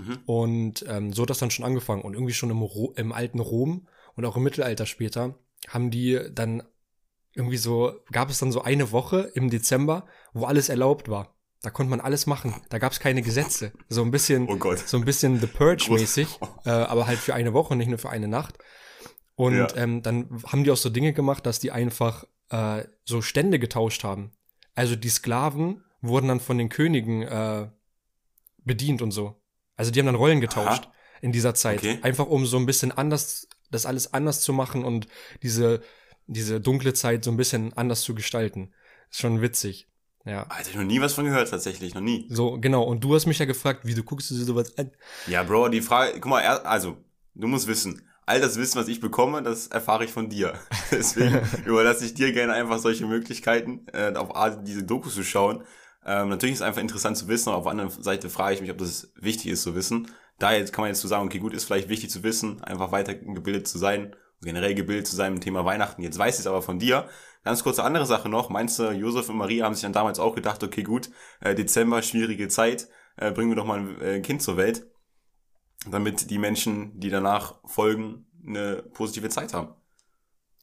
Mhm. 0.00 0.18
Und 0.26 0.84
ähm, 0.88 1.12
so 1.12 1.22
hat 1.22 1.30
das 1.30 1.38
dann 1.38 1.50
schon 1.50 1.64
angefangen. 1.64 2.02
Und 2.02 2.14
irgendwie 2.14 2.32
schon 2.32 2.50
im, 2.50 2.62
Ro 2.62 2.92
im 2.96 3.12
alten 3.12 3.40
Rom 3.40 3.88
und 4.16 4.24
auch 4.24 4.36
im 4.36 4.42
Mittelalter 4.42 4.86
später 4.86 5.34
haben 5.68 5.90
die 5.90 6.18
dann 6.32 6.62
irgendwie 7.32 7.58
so, 7.58 7.92
gab 8.10 8.30
es 8.30 8.38
dann 8.38 8.52
so 8.52 8.62
eine 8.62 8.92
Woche 8.92 9.30
im 9.34 9.50
Dezember, 9.50 10.06
wo 10.32 10.46
alles 10.46 10.68
erlaubt 10.68 11.08
war. 11.08 11.34
Da 11.62 11.70
konnte 11.70 11.90
man 11.90 12.00
alles 12.00 12.26
machen. 12.26 12.54
Da 12.70 12.78
gab 12.78 12.92
es 12.92 13.00
keine 13.00 13.22
Gesetze. 13.22 13.72
So 13.88 14.02
ein 14.02 14.10
bisschen, 14.10 14.48
oh 14.48 14.74
so 14.74 14.96
ein 14.96 15.04
bisschen 15.04 15.38
The 15.40 15.46
Purge-mäßig, 15.46 16.40
äh, 16.64 16.70
aber 16.70 17.06
halt 17.06 17.18
für 17.18 17.34
eine 17.34 17.52
Woche, 17.52 17.76
nicht 17.76 17.88
nur 17.88 17.98
für 17.98 18.10
eine 18.10 18.28
Nacht. 18.28 18.58
Und 19.34 19.56
ja. 19.56 19.76
ähm, 19.76 20.02
dann 20.02 20.42
haben 20.46 20.64
die 20.64 20.70
auch 20.70 20.76
so 20.76 20.90
Dinge 20.90 21.12
gemacht, 21.12 21.44
dass 21.46 21.60
die 21.60 21.70
einfach 21.70 22.24
äh, 22.48 22.84
so 23.04 23.22
Stände 23.22 23.58
getauscht 23.58 24.04
haben. 24.04 24.32
Also 24.74 24.96
die 24.96 25.08
Sklaven 25.08 25.84
wurden 26.00 26.28
dann 26.28 26.40
von 26.40 26.58
den 26.58 26.68
Königen 26.68 27.22
äh, 27.22 27.68
bedient 28.64 29.02
und 29.02 29.10
so. 29.10 29.39
Also 29.80 29.92
die 29.92 29.98
haben 29.98 30.06
dann 30.06 30.14
Rollen 30.14 30.42
getauscht 30.42 30.84
Aha. 30.84 30.92
in 31.22 31.32
dieser 31.32 31.54
Zeit. 31.54 31.78
Okay. 31.78 32.00
Einfach 32.02 32.26
um 32.26 32.44
so 32.44 32.58
ein 32.58 32.66
bisschen 32.66 32.92
anders, 32.92 33.48
das 33.70 33.86
alles 33.86 34.12
anders 34.12 34.42
zu 34.42 34.52
machen 34.52 34.84
und 34.84 35.06
diese, 35.42 35.80
diese 36.26 36.60
dunkle 36.60 36.92
Zeit 36.92 37.24
so 37.24 37.30
ein 37.30 37.38
bisschen 37.38 37.72
anders 37.78 38.02
zu 38.02 38.14
gestalten. 38.14 38.74
Ist 39.10 39.20
schon 39.20 39.40
witzig. 39.40 39.88
Ja. 40.26 40.42
Alter, 40.50 40.68
ich 40.68 40.76
noch 40.76 40.84
nie 40.84 41.00
was 41.00 41.14
von 41.14 41.24
gehört, 41.24 41.48
tatsächlich, 41.48 41.94
noch 41.94 42.02
nie. 42.02 42.26
So, 42.28 42.60
genau. 42.60 42.82
Und 42.82 43.02
du 43.02 43.14
hast 43.14 43.24
mich 43.24 43.38
ja 43.38 43.46
gefragt, 43.46 43.86
wie 43.86 43.94
du 43.94 44.02
guckst 44.02 44.30
du 44.30 44.34
dir 44.34 44.44
sowas 44.44 44.76
an? 44.76 44.90
Ja, 45.26 45.44
Bro, 45.44 45.70
die 45.70 45.80
Frage, 45.80 46.12
guck 46.20 46.26
mal, 46.26 46.44
also, 46.44 46.98
du 47.34 47.48
musst 47.48 47.66
wissen, 47.66 48.02
all 48.26 48.38
das 48.38 48.58
Wissen, 48.58 48.78
was 48.78 48.88
ich 48.88 49.00
bekomme, 49.00 49.42
das 49.42 49.68
erfahre 49.68 50.04
ich 50.04 50.12
von 50.12 50.28
dir. 50.28 50.58
Deswegen 50.90 51.40
überlasse 51.64 52.04
ich 52.04 52.12
dir 52.12 52.32
gerne 52.32 52.52
einfach 52.52 52.80
solche 52.80 53.06
Möglichkeiten, 53.06 53.86
äh, 53.94 54.12
auf 54.14 54.36
Art 54.36 54.68
diese 54.68 54.82
Dokus 54.82 55.14
zu 55.14 55.24
schauen. 55.24 55.64
Ähm, 56.04 56.28
natürlich 56.30 56.54
ist 56.54 56.60
es 56.60 56.66
einfach 56.66 56.80
interessant 56.80 57.16
zu 57.16 57.28
wissen, 57.28 57.50
aber 57.50 57.58
auf 57.58 57.64
der 57.64 57.72
anderen 57.72 57.90
Seite 58.02 58.30
frage 58.30 58.54
ich 58.54 58.60
mich, 58.60 58.70
ob 58.70 58.78
das 58.78 59.12
wichtig 59.16 59.52
ist 59.52 59.62
zu 59.62 59.74
wissen. 59.74 60.10
Da 60.38 60.52
jetzt 60.52 60.72
kann 60.72 60.82
man 60.82 60.88
jetzt 60.90 61.00
so 61.00 61.08
sagen, 61.08 61.26
okay, 61.26 61.38
gut, 61.38 61.52
ist 61.52 61.64
vielleicht 61.64 61.88
wichtig 61.88 62.10
zu 62.10 62.22
wissen, 62.22 62.62
einfach 62.62 62.92
weiter 62.92 63.14
gebildet 63.14 63.68
zu 63.68 63.78
sein, 63.78 64.16
generell 64.40 64.74
gebildet 64.74 65.06
zu 65.06 65.14
sein 65.14 65.34
im 65.34 65.40
Thema 65.40 65.64
Weihnachten. 65.66 66.02
Jetzt 66.02 66.18
weiß 66.18 66.36
ich 66.36 66.40
es 66.40 66.46
aber 66.46 66.62
von 66.62 66.78
dir. 66.78 67.08
Ganz 67.44 67.62
kurze 67.62 67.84
andere 67.84 68.06
Sache 68.06 68.28
noch. 68.28 68.48
Meinst 68.48 68.78
du, 68.78 68.90
Josef 68.90 69.28
und 69.28 69.36
Maria 69.36 69.64
haben 69.64 69.74
sich 69.74 69.82
dann 69.82 69.92
damals 69.92 70.18
auch 70.18 70.34
gedacht, 70.34 70.62
okay, 70.62 70.82
gut, 70.82 71.10
äh, 71.40 71.54
Dezember, 71.54 72.00
schwierige 72.02 72.48
Zeit, 72.48 72.88
äh, 73.16 73.30
bringen 73.32 73.50
wir 73.50 73.56
doch 73.56 73.66
mal 73.66 73.80
ein 73.80 74.00
äh, 74.00 74.20
Kind 74.20 74.40
zur 74.42 74.56
Welt, 74.56 74.86
damit 75.86 76.30
die 76.30 76.38
Menschen, 76.38 76.98
die 76.98 77.10
danach 77.10 77.56
folgen, 77.66 78.26
eine 78.46 78.82
positive 78.94 79.28
Zeit 79.28 79.52
haben. 79.52 79.74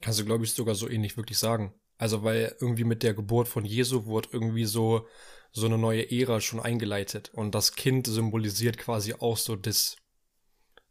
Kannst 0.02 0.20
du, 0.20 0.26
glaube 0.26 0.44
ich, 0.44 0.54
sogar 0.54 0.76
so 0.76 0.90
ähnlich 0.90 1.18
wirklich 1.18 1.38
sagen. 1.38 1.74
Also, 1.98 2.24
weil 2.24 2.56
irgendwie 2.60 2.84
mit 2.84 3.04
der 3.04 3.14
Geburt 3.14 3.48
von 3.48 3.66
Jesu 3.66 4.06
wurde 4.06 4.30
irgendwie 4.32 4.66
so, 4.66 5.08
so 5.52 5.66
eine 5.66 5.78
neue 5.78 6.12
Ära 6.12 6.42
schon 6.42 6.60
eingeleitet. 6.60 7.32
Und 7.34 7.56
das 7.56 7.74
Kind 7.74 8.08
symbolisiert 8.08 8.78
quasi 8.78 9.14
auch 9.14 9.38
so 9.38 9.56
das 9.56 9.98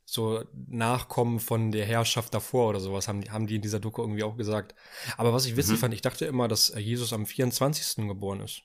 so 0.08 0.44
Nachkommen 0.68 1.40
von 1.40 1.72
der 1.72 1.84
Herrschaft 1.84 2.32
davor 2.32 2.70
oder 2.70 2.80
sowas, 2.80 3.08
haben 3.08 3.20
die, 3.20 3.30
haben 3.30 3.48
die 3.48 3.56
in 3.56 3.62
dieser 3.62 3.80
Doku 3.80 4.02
irgendwie 4.02 4.22
auch 4.22 4.36
gesagt. 4.36 4.74
Aber 5.16 5.32
was 5.32 5.46
ich 5.46 5.56
witzig 5.56 5.74
mhm. 5.74 5.80
fand, 5.80 5.94
ich 5.94 6.02
dachte 6.02 6.26
immer, 6.26 6.46
dass 6.46 6.72
Jesus 6.76 7.12
am 7.12 7.26
24. 7.26 8.06
geboren 8.06 8.40
ist. 8.40 8.62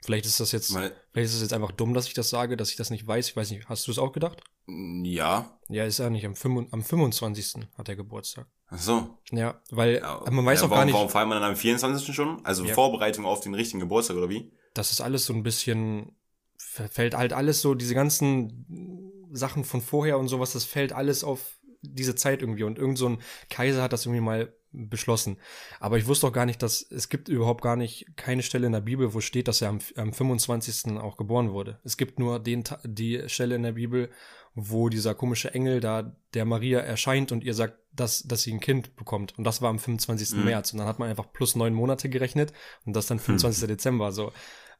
Vielleicht 0.00 0.26
ist 0.26 0.38
das 0.38 0.52
jetzt, 0.52 0.72
Weil, 0.74 0.94
vielleicht 1.12 1.30
ist 1.30 1.34
es 1.34 1.42
jetzt 1.42 1.52
einfach 1.52 1.72
dumm, 1.72 1.92
dass 1.92 2.06
ich 2.06 2.14
das 2.14 2.30
sage, 2.30 2.56
dass 2.56 2.70
ich 2.70 2.76
das 2.76 2.90
nicht 2.90 3.04
weiß. 3.04 3.28
Ich 3.28 3.36
weiß 3.36 3.50
nicht, 3.50 3.68
hast 3.68 3.86
du 3.88 3.90
es 3.90 3.98
auch 3.98 4.12
gedacht? 4.12 4.40
Ja. 4.68 5.58
Ja, 5.68 5.84
ist 5.84 5.98
er 5.98 6.10
nicht. 6.10 6.26
Am, 6.26 6.34
5, 6.34 6.72
am 6.72 6.82
25. 6.82 7.66
hat 7.76 7.88
er 7.88 7.96
Geburtstag. 7.96 8.46
Ach 8.68 8.78
so. 8.78 9.18
Ja, 9.30 9.60
weil 9.70 9.96
ja, 9.96 10.22
man 10.30 10.44
weiß 10.44 10.60
ja, 10.60 10.66
auch 10.66 10.70
warum, 10.70 10.80
gar 10.80 10.84
nicht. 10.84 10.94
Warum 10.94 11.08
feiert 11.08 11.28
man 11.28 11.40
dann 11.40 11.50
am 11.50 11.56
24. 11.56 12.14
schon? 12.14 12.44
Also 12.44 12.64
ja. 12.64 12.74
Vorbereitung 12.74 13.24
auf 13.24 13.40
den 13.40 13.54
richtigen 13.54 13.80
Geburtstag 13.80 14.16
oder 14.16 14.28
wie? 14.28 14.52
Das 14.74 14.92
ist 14.92 15.00
alles 15.00 15.24
so 15.24 15.32
ein 15.32 15.42
bisschen, 15.42 16.12
fällt 16.56 17.16
halt 17.16 17.32
alles 17.32 17.62
so, 17.62 17.74
diese 17.74 17.94
ganzen 17.94 19.28
Sachen 19.32 19.64
von 19.64 19.80
vorher 19.80 20.18
und 20.18 20.28
sowas, 20.28 20.52
das 20.52 20.64
fällt 20.64 20.92
alles 20.92 21.24
auf 21.24 21.58
diese 21.80 22.14
Zeit 22.14 22.42
irgendwie. 22.42 22.64
Und 22.64 22.78
irgend 22.78 22.98
so 22.98 23.08
ein 23.08 23.18
Kaiser 23.48 23.82
hat 23.82 23.92
das 23.92 24.04
irgendwie 24.04 24.20
mal 24.20 24.54
beschlossen. 24.72 25.38
Aber 25.80 25.98
ich 25.98 26.06
wusste 26.06 26.26
auch 26.26 26.32
gar 26.32 26.46
nicht, 26.46 26.62
dass 26.62 26.82
es 26.90 27.08
gibt 27.08 27.28
überhaupt 27.28 27.62
gar 27.62 27.76
nicht 27.76 28.16
keine 28.16 28.42
Stelle 28.42 28.66
in 28.66 28.72
der 28.72 28.80
Bibel, 28.80 29.14
wo 29.14 29.20
steht, 29.20 29.48
dass 29.48 29.62
er 29.62 29.70
am, 29.70 29.78
am 29.96 30.12
25. 30.12 30.98
auch 30.98 31.16
geboren 31.16 31.52
wurde. 31.52 31.78
Es 31.84 31.96
gibt 31.96 32.18
nur 32.18 32.38
den, 32.38 32.64
die 32.84 33.28
Stelle 33.28 33.56
in 33.56 33.62
der 33.62 33.72
Bibel, 33.72 34.10
wo 34.54 34.88
dieser 34.88 35.14
komische 35.14 35.54
Engel 35.54 35.80
da 35.80 36.14
der 36.34 36.44
Maria 36.44 36.80
erscheint 36.80 37.32
und 37.32 37.44
ihr 37.44 37.54
sagt, 37.54 37.78
dass, 37.92 38.22
dass 38.22 38.42
sie 38.42 38.52
ein 38.52 38.60
Kind 38.60 38.96
bekommt. 38.96 39.36
Und 39.38 39.44
das 39.44 39.62
war 39.62 39.70
am 39.70 39.78
25. 39.78 40.32
Mhm. 40.32 40.44
März. 40.44 40.72
Und 40.72 40.78
dann 40.78 40.88
hat 40.88 40.98
man 40.98 41.08
einfach 41.08 41.32
plus 41.32 41.56
neun 41.56 41.74
Monate 41.74 42.08
gerechnet 42.08 42.52
und 42.84 42.94
das 42.94 43.06
dann 43.06 43.18
25. 43.18 43.62
Mhm. 43.62 43.68
Dezember. 43.68 44.12
So. 44.12 44.32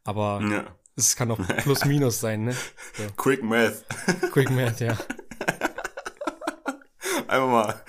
Aber 0.05 0.41
ja. 0.43 0.75
Es 0.97 1.15
kann 1.15 1.31
auch 1.31 1.39
plus 1.59 1.85
minus 1.85 2.21
sein, 2.21 2.45
ne? 2.45 2.57
So. 2.95 3.05
Quick 3.17 3.43
Math. 3.43 3.85
Quick 4.33 4.51
Math, 4.51 4.81
ja. 4.81 4.99
Einfach 7.29 7.49
mal 7.49 7.85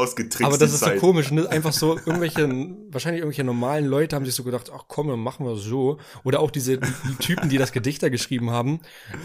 ausgetrickst. 0.00 0.44
Aber 0.44 0.58
das 0.58 0.72
ist 0.72 0.80
Zeit. 0.80 1.00
so 1.00 1.06
komisch, 1.06 1.30
ne? 1.30 1.48
Einfach 1.48 1.72
so 1.72 1.96
irgendwelche, 1.96 2.48
wahrscheinlich 2.90 3.20
irgendwelche 3.20 3.44
normalen 3.44 3.86
Leute 3.86 4.16
haben 4.16 4.24
sich 4.24 4.34
so 4.34 4.44
gedacht, 4.44 4.70
ach 4.74 4.84
komm, 4.88 5.08
dann 5.08 5.20
machen 5.20 5.46
wir 5.46 5.56
so. 5.56 5.98
Oder 6.24 6.40
auch 6.40 6.50
diese 6.50 6.78
die, 6.78 6.92
die 7.08 7.14
Typen, 7.16 7.48
die 7.48 7.58
das 7.58 7.72
Gedicht 7.72 8.02
da 8.02 8.08
geschrieben 8.08 8.50
haben. 8.50 8.80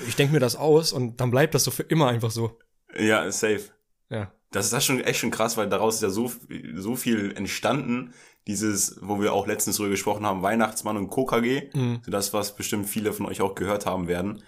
Ich 0.07 0.15
denke 0.15 0.33
mir 0.33 0.39
das 0.39 0.55
aus 0.55 0.91
und 0.91 1.19
dann 1.21 1.31
bleibt 1.31 1.55
das 1.55 1.63
so 1.63 1.71
für 1.71 1.83
immer 1.83 2.07
einfach 2.07 2.31
so. 2.31 2.57
Ja, 2.97 3.31
safe. 3.31 3.63
Ja. 4.09 4.31
Das 4.51 4.65
ist 4.65 4.73
das 4.73 4.85
schon 4.85 5.01
echt 5.01 5.19
schon 5.19 5.31
krass, 5.31 5.57
weil 5.57 5.67
daraus 5.67 5.95
ist 5.95 6.03
ja 6.03 6.09
so, 6.09 6.31
so 6.75 6.95
viel 6.95 7.33
entstanden, 7.35 8.13
dieses, 8.47 8.97
wo 9.01 9.19
wir 9.19 9.33
auch 9.33 9.47
letztens 9.47 9.77
drüber 9.77 9.89
gesprochen 9.89 10.25
haben, 10.25 10.43
Weihnachtsmann 10.43 10.97
und 10.97 11.09
KKG, 11.09 11.71
mhm. 11.73 12.01
so 12.05 12.11
das, 12.11 12.33
was 12.33 12.55
bestimmt 12.55 12.87
viele 12.87 13.11
von 13.11 13.25
euch 13.25 13.41
auch 13.41 13.55
gehört 13.55 13.85
haben 13.85 14.07
werden, 14.07 14.43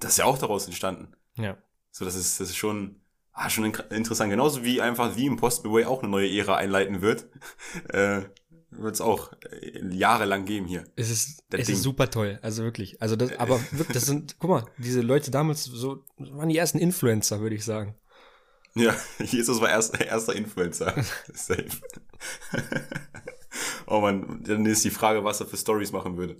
das 0.00 0.12
ist 0.12 0.18
ja 0.18 0.24
auch 0.24 0.38
daraus 0.38 0.66
entstanden. 0.66 1.12
Ja. 1.36 1.58
So, 1.90 2.04
das 2.04 2.14
ist, 2.14 2.40
das 2.40 2.48
ist 2.48 2.56
schon, 2.56 3.01
ah, 3.32 3.50
schon 3.50 3.64
interessant. 3.90 4.30
Genauso 4.30 4.64
wie 4.64 4.80
einfach 4.80 5.16
wie 5.16 5.26
im 5.26 5.34
Impossible 5.34 5.72
Way 5.72 5.84
auch 5.84 6.02
eine 6.02 6.10
neue 6.10 6.30
Ära 6.30 6.56
einleiten 6.56 7.02
wird. 7.02 7.28
äh, 7.88 8.22
wird 8.72 8.94
es 8.94 9.00
auch 9.00 9.32
äh, 9.50 9.86
jahrelang 9.94 10.44
geben 10.44 10.66
hier. 10.66 10.84
Es 10.96 11.10
ist, 11.10 11.44
es 11.50 11.68
ist 11.68 11.82
super 11.82 12.10
toll, 12.10 12.38
also 12.42 12.62
wirklich. 12.62 13.00
Also 13.02 13.16
das, 13.16 13.38
aber 13.38 13.60
wirklich, 13.70 13.94
das 13.94 14.06
sind, 14.06 14.36
guck 14.38 14.50
mal, 14.50 14.66
diese 14.78 15.02
Leute 15.02 15.30
damals 15.30 15.64
so 15.64 16.04
waren 16.16 16.48
die 16.48 16.56
ersten 16.56 16.78
Influencer, 16.78 17.40
würde 17.40 17.54
ich 17.54 17.64
sagen. 17.64 17.94
Ja, 18.74 18.96
Jesus 19.18 19.60
war 19.60 19.68
erst, 19.68 20.00
erster 20.00 20.34
Influencer. 20.34 20.94
Safe. 21.34 21.66
oh 23.86 24.00
man, 24.00 24.42
dann 24.44 24.64
ist 24.64 24.84
die 24.84 24.90
Frage, 24.90 25.24
was 25.24 25.40
er 25.40 25.46
für 25.46 25.58
Stories 25.58 25.92
machen 25.92 26.16
würde. 26.16 26.38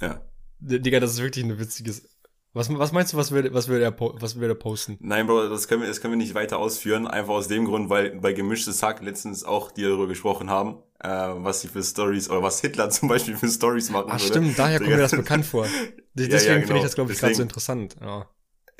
Ja. 0.00 0.22
Digga, 0.58 1.00
das 1.00 1.12
ist 1.12 1.22
wirklich 1.22 1.44
eine 1.44 1.58
witziges. 1.58 2.08
Was, 2.56 2.70
was 2.70 2.90
meinst 2.90 3.12
du, 3.12 3.18
was 3.18 3.32
würde, 3.32 3.52
was 3.52 3.68
würde 3.68 3.84
er, 3.84 3.94
was 4.00 4.36
würde 4.36 4.54
er 4.54 4.54
posten? 4.54 4.96
Nein, 5.00 5.26
Bro, 5.26 5.50
das 5.50 5.68
können 5.68 5.82
wir, 5.82 5.88
das 5.88 6.00
können 6.00 6.14
wir 6.14 6.16
nicht 6.16 6.34
weiter 6.34 6.56
ausführen. 6.56 7.06
Einfach 7.06 7.34
aus 7.34 7.48
dem 7.48 7.66
Grund, 7.66 7.90
weil 7.90 8.18
bei 8.18 8.32
gemischtes 8.32 8.82
Hack 8.82 9.02
letztens 9.02 9.44
auch 9.44 9.70
die 9.70 9.82
darüber 9.82 10.06
gesprochen 10.06 10.48
haben, 10.48 10.78
äh, 11.00 11.08
was 11.10 11.60
sie 11.60 11.68
für 11.68 11.82
Stories 11.82 12.30
oder 12.30 12.42
was 12.42 12.62
Hitler 12.62 12.88
zum 12.90 13.10
Beispiel 13.10 13.36
für 13.36 13.48
Stories 13.48 13.90
machen 13.90 14.06
Ach, 14.08 14.14
würde. 14.14 14.26
stimmt, 14.26 14.58
daher 14.58 14.78
kommt 14.78 14.88
mir 14.88 14.96
das 14.96 15.10
bekannt 15.10 15.44
vor. 15.44 15.66
Deswegen 16.14 16.32
ja, 16.32 16.38
ja, 16.38 16.54
genau. 16.54 16.66
finde 16.66 16.76
ich 16.78 16.82
das, 16.84 16.94
glaube 16.94 17.12
ich, 17.12 17.18
gerade 17.18 17.34
so 17.34 17.42
interessant. 17.42 17.96
Ja. 18.00 18.26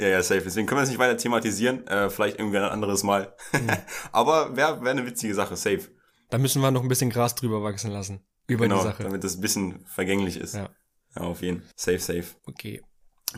Ja, 0.00 0.08
ja, 0.08 0.22
safe. 0.22 0.40
Deswegen 0.40 0.66
können 0.66 0.78
wir 0.78 0.84
es 0.84 0.88
nicht 0.88 0.98
weiter 0.98 1.18
thematisieren. 1.18 1.86
Äh, 1.86 2.08
vielleicht 2.08 2.38
irgendwie 2.38 2.56
ein 2.56 2.64
anderes 2.64 3.02
Mal. 3.02 3.34
Mhm. 3.52 3.68
Aber 4.12 4.56
wäre 4.56 4.82
wär 4.82 4.90
eine 4.90 5.04
witzige 5.04 5.34
Sache, 5.34 5.54
safe. 5.54 5.90
Da 6.30 6.38
müssen 6.38 6.62
wir 6.62 6.70
noch 6.70 6.82
ein 6.82 6.88
bisschen 6.88 7.10
Gras 7.10 7.34
drüber 7.34 7.62
wachsen 7.62 7.90
lassen. 7.90 8.20
Über 8.46 8.64
genau, 8.64 8.78
die 8.78 8.84
Sache. 8.84 9.02
damit 9.02 9.22
das 9.22 9.36
ein 9.36 9.42
bisschen 9.42 9.84
vergänglich 9.84 10.38
ist. 10.38 10.54
Ja. 10.54 10.70
Ja, 11.14 11.22
auf 11.22 11.42
jeden. 11.42 11.62
Safe, 11.76 11.98
safe. 11.98 12.24
Okay. 12.46 12.80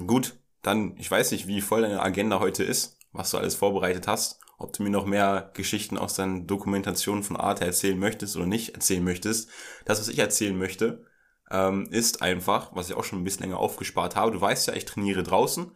Gut, 0.06 0.38
dann, 0.62 0.96
ich 0.98 1.10
weiß 1.10 1.32
nicht, 1.32 1.46
wie 1.46 1.60
voll 1.60 1.82
deine 1.82 2.02
Agenda 2.02 2.40
heute 2.40 2.64
ist, 2.64 2.98
was 3.12 3.30
du 3.30 3.38
alles 3.38 3.54
vorbereitet 3.54 4.06
hast, 4.06 4.40
ob 4.58 4.72
du 4.72 4.82
mir 4.82 4.90
noch 4.90 5.06
mehr 5.06 5.50
Geschichten 5.54 5.96
aus 5.96 6.14
deinen 6.14 6.46
Dokumentationen 6.46 7.22
von 7.22 7.36
Arte 7.36 7.64
erzählen 7.64 7.98
möchtest 7.98 8.36
oder 8.36 8.46
nicht 8.46 8.74
erzählen 8.74 9.04
möchtest. 9.04 9.48
Das, 9.84 10.00
was 10.00 10.08
ich 10.08 10.18
erzählen 10.18 10.56
möchte, 10.56 11.04
ähm, 11.50 11.88
ist 11.90 12.22
einfach, 12.22 12.74
was 12.74 12.90
ich 12.90 12.96
auch 12.96 13.04
schon 13.04 13.20
ein 13.20 13.24
bisschen 13.24 13.44
länger 13.44 13.58
aufgespart 13.58 14.16
habe. 14.16 14.32
Du 14.32 14.40
weißt 14.40 14.66
ja, 14.68 14.74
ich 14.74 14.84
trainiere 14.84 15.22
draußen 15.22 15.72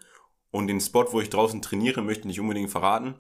und 0.50 0.66
den 0.66 0.80
Spot, 0.80 1.06
wo 1.12 1.20
ich 1.20 1.30
draußen 1.30 1.62
trainiere, 1.62 2.02
möchte 2.02 2.22
ich 2.22 2.26
nicht 2.26 2.40
unbedingt 2.40 2.70
verraten, 2.70 3.14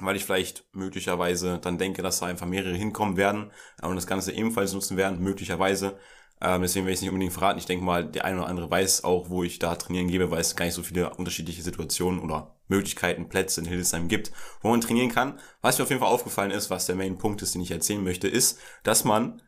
weil 0.00 0.16
ich 0.16 0.24
vielleicht 0.24 0.66
möglicherweise 0.72 1.58
dann 1.58 1.78
denke, 1.78 2.02
dass 2.02 2.20
da 2.20 2.26
einfach 2.26 2.46
mehrere 2.46 2.74
hinkommen 2.74 3.16
werden 3.16 3.52
und 3.80 3.94
das 3.94 4.06
Ganze 4.06 4.32
ebenfalls 4.32 4.72
nutzen 4.72 4.96
werden, 4.96 5.20
möglicherweise. 5.20 5.98
Ähm, 6.40 6.62
deswegen 6.62 6.84
werde 6.84 6.92
ich 6.92 6.98
es 6.98 7.02
nicht 7.02 7.10
unbedingt 7.10 7.32
verraten. 7.32 7.58
Ich 7.58 7.66
denke 7.66 7.84
mal, 7.84 8.04
der 8.04 8.24
eine 8.24 8.38
oder 8.38 8.48
andere 8.48 8.70
weiß 8.70 9.04
auch, 9.04 9.30
wo 9.30 9.44
ich 9.44 9.58
da 9.58 9.74
trainieren 9.76 10.08
gebe, 10.08 10.30
weil 10.30 10.40
es 10.40 10.56
gar 10.56 10.64
nicht 10.64 10.74
so 10.74 10.82
viele 10.82 11.14
unterschiedliche 11.14 11.62
Situationen 11.62 12.20
oder 12.20 12.56
Möglichkeiten, 12.68 13.28
Plätze 13.28 13.60
in 13.60 13.66
Hildesheim 13.66 14.08
gibt, 14.08 14.32
wo 14.60 14.68
man 14.68 14.80
trainieren 14.80 15.10
kann. 15.10 15.38
Was 15.60 15.78
mir 15.78 15.84
auf 15.84 15.90
jeden 15.90 16.00
Fall 16.00 16.12
aufgefallen 16.12 16.50
ist, 16.50 16.70
was 16.70 16.86
der 16.86 16.96
Main 16.96 17.18
Punkt 17.18 17.42
ist, 17.42 17.54
den 17.54 17.62
ich 17.62 17.70
erzählen 17.70 18.02
möchte, 18.02 18.28
ist, 18.28 18.58
dass 18.82 19.04
man 19.04 19.42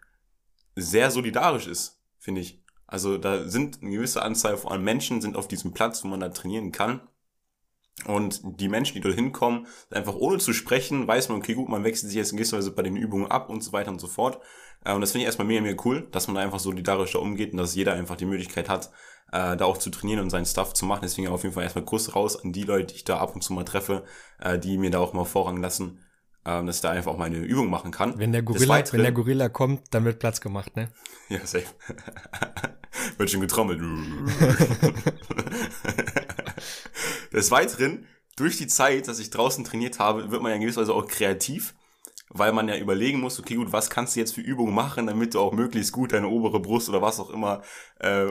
sehr 0.75 1.11
solidarisch 1.11 1.67
ist, 1.67 2.03
finde 2.19 2.43
ich. 2.43 2.63
Also 2.87 3.19
da 3.19 3.49
sind 3.49 3.83
eine 3.83 3.91
gewisse 3.91 4.23
Anzahl 4.23 4.57
von 4.57 4.83
Menschen 4.83 5.21
sind 5.21 5.37
auf 5.37 5.49
diesem 5.49 5.73
Platz, 5.73 6.05
wo 6.05 6.09
man 6.09 6.21
da 6.21 6.29
trainieren 6.29 6.71
kann. 6.71 7.01
Und 8.05 8.43
die 8.61 8.69
Menschen, 8.69 8.95
die 8.95 9.01
dort 9.01 9.15
hinkommen, 9.15 9.67
einfach 9.91 10.15
ohne 10.15 10.39
zu 10.39 10.53
sprechen, 10.53 11.09
weiß 11.09 11.31
man, 11.31 11.39
okay, 11.39 11.55
gut, 11.55 11.69
man 11.69 11.83
wechselt 11.83 12.11
sich 12.11 12.19
jetzt 12.19 12.31
in 12.31 12.37
gewisser 12.37 12.59
Weise 12.59 12.71
bei 12.71 12.83
den 12.83 12.97
Übungen 12.97 13.31
ab 13.31 13.49
und 13.49 13.65
so 13.65 13.73
weiter 13.73 13.91
und 13.91 14.01
so 14.01 14.07
fort. 14.07 14.41
Äh, 14.87 14.95
und 14.95 15.01
das 15.01 15.13
finde 15.13 15.23
ich 15.23 15.27
erstmal 15.27 15.47
mega, 15.47 15.61
mega 15.61 15.83
cool, 15.85 16.07
dass 16.13 16.29
man 16.29 16.37
da 16.37 16.43
einfach 16.43 16.61
solidarischer 16.61 17.21
umgeht 17.21 17.53
und 17.53 17.59
dass 17.59 17.75
jeder 17.75 17.95
einfach 17.95 18.17
die 18.17 18.25
Möglichkeit 18.25 18.69
hat, 18.69 18.91
äh, 19.33 19.57
da 19.57 19.65
auch 19.65 19.79
zu 19.79 19.91
trainieren 19.91 20.21
und 20.21 20.31
seinen 20.31 20.47
Stuff 20.47 20.73
zu 20.73 20.87
machen. 20.87 21.01
Deswegen 21.03 21.29
auf 21.29 21.43
jeden 21.43 21.55
Fall 21.55 21.65
erstmal 21.65 21.85
Kuss 21.85 22.15
raus 22.15 22.43
an 22.43 22.53
die 22.53 22.63
Leute, 22.63 22.87
die 22.87 22.95
ich 22.95 23.05
da 23.05 23.19
ab 23.19 23.35
und 23.35 23.43
zu 23.43 23.53
mal 23.53 23.65
treffe, 23.65 24.05
äh, 24.39 24.59
die 24.59 24.79
mir 24.79 24.91
da 24.91 25.01
auch 25.01 25.13
mal 25.13 25.25
Vorrang 25.25 25.61
lassen, 25.61 26.01
dass 26.45 26.77
ich 26.77 26.83
da 26.83 26.91
einfach 26.91 27.11
auch 27.11 27.19
meine 27.19 27.39
Übung 27.39 27.69
machen 27.71 27.91
kann. 27.91 28.21
Wenn 28.21 28.31
der 28.31 28.43
Gorilla, 28.43 28.85
wenn 28.93 29.03
der 29.03 29.11
Gorilla 29.11 29.49
kommt, 29.49 29.93
dann 29.93 30.05
wird 30.05 30.21
Platz 30.21 30.41
gemacht, 30.41 30.77
ne? 30.77 30.93
Ja, 31.29 31.45
safe. 31.45 31.67
wird 33.19 33.29
schon 33.29 33.41
getrommelt. 33.41 33.81
Des 37.33 37.51
Weiteren, 37.51 38.07
durch 38.37 38.59
die 38.59 38.69
Zeit, 38.69 39.09
dass 39.09 39.19
ich 39.19 39.31
draußen 39.31 39.65
trainiert 39.65 39.99
habe, 39.99 40.31
wird 40.31 40.41
man 40.41 40.51
ja 40.51 40.55
in 40.55 40.61
gewisser 40.61 40.83
Weise 40.83 40.95
auch 40.95 41.09
kreativ, 41.09 41.75
weil 42.31 42.53
man 42.53 42.69
ja 42.69 42.77
überlegen 42.77 43.21
muss, 43.21 43.39
okay, 43.39 43.55
gut, 43.55 43.73
was 43.73 43.91
kannst 43.91 44.17
du 44.17 44.21
jetzt 44.21 44.35
für 44.35 44.41
Übungen 44.41 44.75
machen, 44.75 45.07
damit 45.07 45.35
du 45.35 45.41
auch 45.41 45.53
möglichst 45.53 45.93
gut 45.93 46.13
deine 46.13 46.29
obere 46.29 46.61
Brust 46.61 46.89
oder 46.89 47.03
was 47.03 47.21
auch 47.21 47.31
immer 47.31 47.63
äh, 48.01 48.27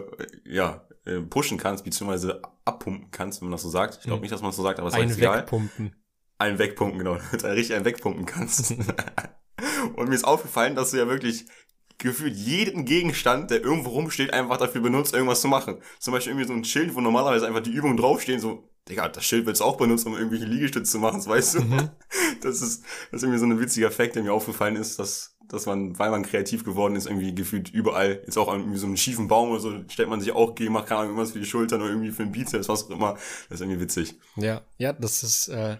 ja, 0.46 0.86
äh, 1.06 1.20
pushen 1.22 1.58
kannst, 1.58 1.84
beziehungsweise 1.84 2.42
abpumpen 2.66 3.12
kannst, 3.12 3.42
wenn 3.42 3.48
man 3.48 3.54
das 3.54 3.62
so 3.62 3.70
sagt. 3.70 3.96
Ich 3.96 4.04
glaube 4.04 4.18
hm. 4.18 4.22
nicht, 4.22 4.34
dass 4.34 4.42
man 4.42 4.50
das 4.50 4.58
so 4.58 4.64
sagt, 4.64 4.80
aber 4.80 4.90
es 4.90 5.12
ist 5.12 5.18
egal. 5.18 5.40
Wegpumpen. 5.40 5.96
Ein 6.38 6.60
Wegpumpen, 6.60 7.00
genau. 7.00 7.16
Damit 7.32 7.44
du 7.44 7.48
richtig 7.48 7.76
einen 7.76 7.86
wegpumpen 7.86 8.26
kannst. 8.26 8.76
Und 9.96 10.10
mir 10.10 10.16
ist 10.16 10.26
aufgefallen, 10.26 10.76
dass 10.76 10.92
du 10.92 10.98
ja 10.98 11.08
wirklich 11.08 11.46
gefühlt 11.98 12.36
jeden 12.36 12.84
Gegenstand, 12.86 13.52
der 13.52 13.62
irgendwo 13.62 13.92
rumsteht, 13.92 14.34
einfach 14.34 14.58
dafür 14.58 14.82
benutzt, 14.82 15.14
irgendwas 15.14 15.42
zu 15.42 15.48
machen. 15.48 15.82
Zum 16.00 16.14
Beispiel 16.14 16.34
irgendwie 16.34 16.48
so 16.48 16.54
ein 16.54 16.66
Schild, 16.66 16.94
wo 16.96 17.02
normalerweise 17.02 17.48
einfach 17.48 17.64
die 17.64 17.72
Übungen 17.72 17.96
draufstehen, 17.96 18.42
so, 18.42 18.70
Digga, 18.88 19.10
das 19.10 19.26
Schild 19.26 19.46
wird's 19.46 19.62
auch 19.62 19.78
benutzen, 19.78 20.10
um 20.10 20.18
irgendwelche 20.18 20.46
Liegestütze 20.46 20.92
zu 20.92 21.00
machen, 21.00 21.18
das 21.18 21.28
weißt 21.28 21.56
du. 21.56 21.62
Mhm. 21.62 21.90
Das 22.42 22.62
ist, 22.62 22.84
das 23.12 23.22
ist 23.22 23.24
irgendwie 23.24 23.40
so 23.40 23.46
ein 23.46 23.60
witziger 23.60 23.90
Fakt, 23.90 24.16
der 24.16 24.22
mir 24.22 24.32
aufgefallen 24.32 24.76
ist, 24.76 25.00
dass, 25.00 25.36
dass 25.48 25.66
man, 25.66 25.98
weil 25.98 26.12
man 26.12 26.22
kreativ 26.22 26.64
geworden 26.64 26.96
ist, 26.96 27.08
irgendwie 27.08 27.34
gefühlt 27.34 27.70
überall, 27.70 28.22
jetzt 28.24 28.38
auch 28.38 28.50
an 28.50 28.60
irgendwie 28.60 28.78
so 28.78 28.86
einem 28.86 28.98
schiefen 28.98 29.28
Baum 29.28 29.50
oder 29.50 29.60
so, 29.60 29.74
stellt 29.88 30.10
man 30.10 30.22
sich 30.22 30.32
auch 30.32 30.54
gegen, 30.54 30.74
macht 30.74 30.88
keine 30.88 31.00
Ahnung, 31.00 31.14
irgendwas 31.14 31.32
für 31.32 31.40
die 31.40 31.46
Schultern 31.46 31.82
oder 31.82 31.90
irgendwie 31.90 32.12
für 32.12 32.24
den 32.24 32.32
Bizeps, 32.32 32.70
was 32.70 32.86
auch 32.86 32.92
immer. 32.92 33.14
Das 33.50 33.60
ist 33.60 33.62
irgendwie 33.62 33.80
witzig. 33.80 34.16
Ja, 34.36 34.62
ja, 34.78 34.94
das 34.94 35.24
ist, 35.24 35.48
äh, 35.48 35.78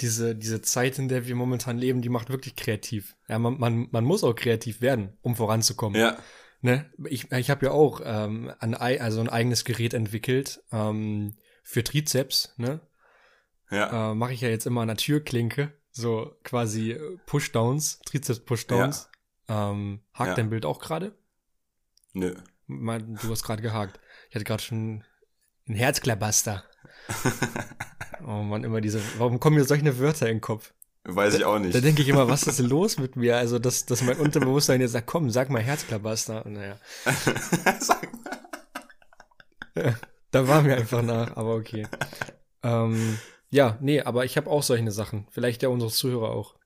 diese, 0.00 0.34
diese 0.34 0.62
Zeit, 0.62 0.98
in 0.98 1.08
der 1.08 1.26
wir 1.26 1.34
momentan 1.34 1.76
leben, 1.76 2.00
die 2.00 2.08
macht 2.08 2.30
wirklich 2.30 2.56
kreativ. 2.56 3.14
Ja, 3.28 3.38
man, 3.38 3.58
man, 3.58 3.88
man 3.90 4.04
muss 4.04 4.24
auch 4.24 4.34
kreativ 4.34 4.80
werden, 4.80 5.10
um 5.20 5.36
voranzukommen. 5.36 6.00
Ja. 6.00 6.16
Ne? 6.62 6.86
Ich, 7.08 7.30
ich 7.30 7.50
habe 7.50 7.66
ja 7.66 7.72
auch 7.72 8.00
ähm, 8.04 8.52
ein, 8.60 8.74
also 8.74 9.20
ein 9.20 9.28
eigenes 9.28 9.64
Gerät 9.64 9.92
entwickelt 9.92 10.62
ähm, 10.72 11.34
für 11.66 11.82
Trizeps. 11.82 12.54
Ne? 12.56 12.80
Ja. 13.70 14.12
Äh, 14.12 14.14
Mache 14.14 14.32
ich 14.32 14.40
ja 14.40 14.48
jetzt 14.48 14.66
immer 14.66 14.82
an 14.82 14.88
der 14.88 14.96
Türklinke, 14.96 15.72
so 15.90 16.36
quasi 16.44 16.96
Pushdowns, 17.26 18.00
Trizeps-Pushdowns. 18.06 19.08
Ja. 19.48 19.72
Ähm, 19.72 20.00
hakt 20.14 20.28
ja. 20.28 20.34
dein 20.36 20.50
Bild 20.50 20.64
auch 20.64 20.78
gerade? 20.78 21.16
Nö. 22.12 22.36
Du 22.68 23.30
hast 23.30 23.42
gerade 23.42 23.62
gehakt. 23.62 23.98
Ich 24.28 24.36
hatte 24.36 24.44
gerade 24.44 24.62
schon 24.62 25.04
einen 25.66 25.76
Herzklabaster. 25.76 26.64
oh 28.26 28.42
man, 28.42 28.62
immer 28.62 28.80
diese, 28.80 29.00
warum 29.18 29.40
kommen 29.40 29.56
mir 29.56 29.64
solche 29.64 29.98
Wörter 29.98 30.28
in 30.28 30.36
den 30.36 30.40
Kopf? 30.40 30.72
Weiß 31.02 31.34
ich 31.34 31.44
auch 31.44 31.58
nicht. 31.58 31.74
Da, 31.74 31.80
da 31.80 31.84
denke 31.84 32.02
ich 32.02 32.08
immer, 32.08 32.28
was 32.28 32.44
ist 32.44 32.58
los 32.60 32.98
mit 32.98 33.16
mir? 33.16 33.36
Also, 33.36 33.58
dass, 33.58 33.86
dass 33.86 34.02
mein 34.02 34.18
Unterbewusstsein 34.18 34.80
jetzt 34.80 34.92
sagt, 34.92 35.06
komm, 35.08 35.30
sag 35.30 35.50
mal 35.50 35.62
Herzklabaster. 35.62 36.48
Naja. 36.48 36.78
sag 37.80 38.08
mal. 39.74 39.96
Da 40.36 40.46
war 40.46 40.60
mir 40.60 40.76
einfach 40.76 41.00
nach, 41.00 41.34
aber 41.34 41.54
okay. 41.54 41.86
Ähm, 42.62 43.18
ja, 43.48 43.78
nee, 43.80 44.02
aber 44.02 44.26
ich 44.26 44.36
habe 44.36 44.50
auch 44.50 44.62
solche 44.62 44.90
Sachen. 44.90 45.26
Vielleicht 45.30 45.62
ja 45.62 45.70
unsere 45.70 45.90
Zuhörer 45.90 46.28
auch. 46.28 46.56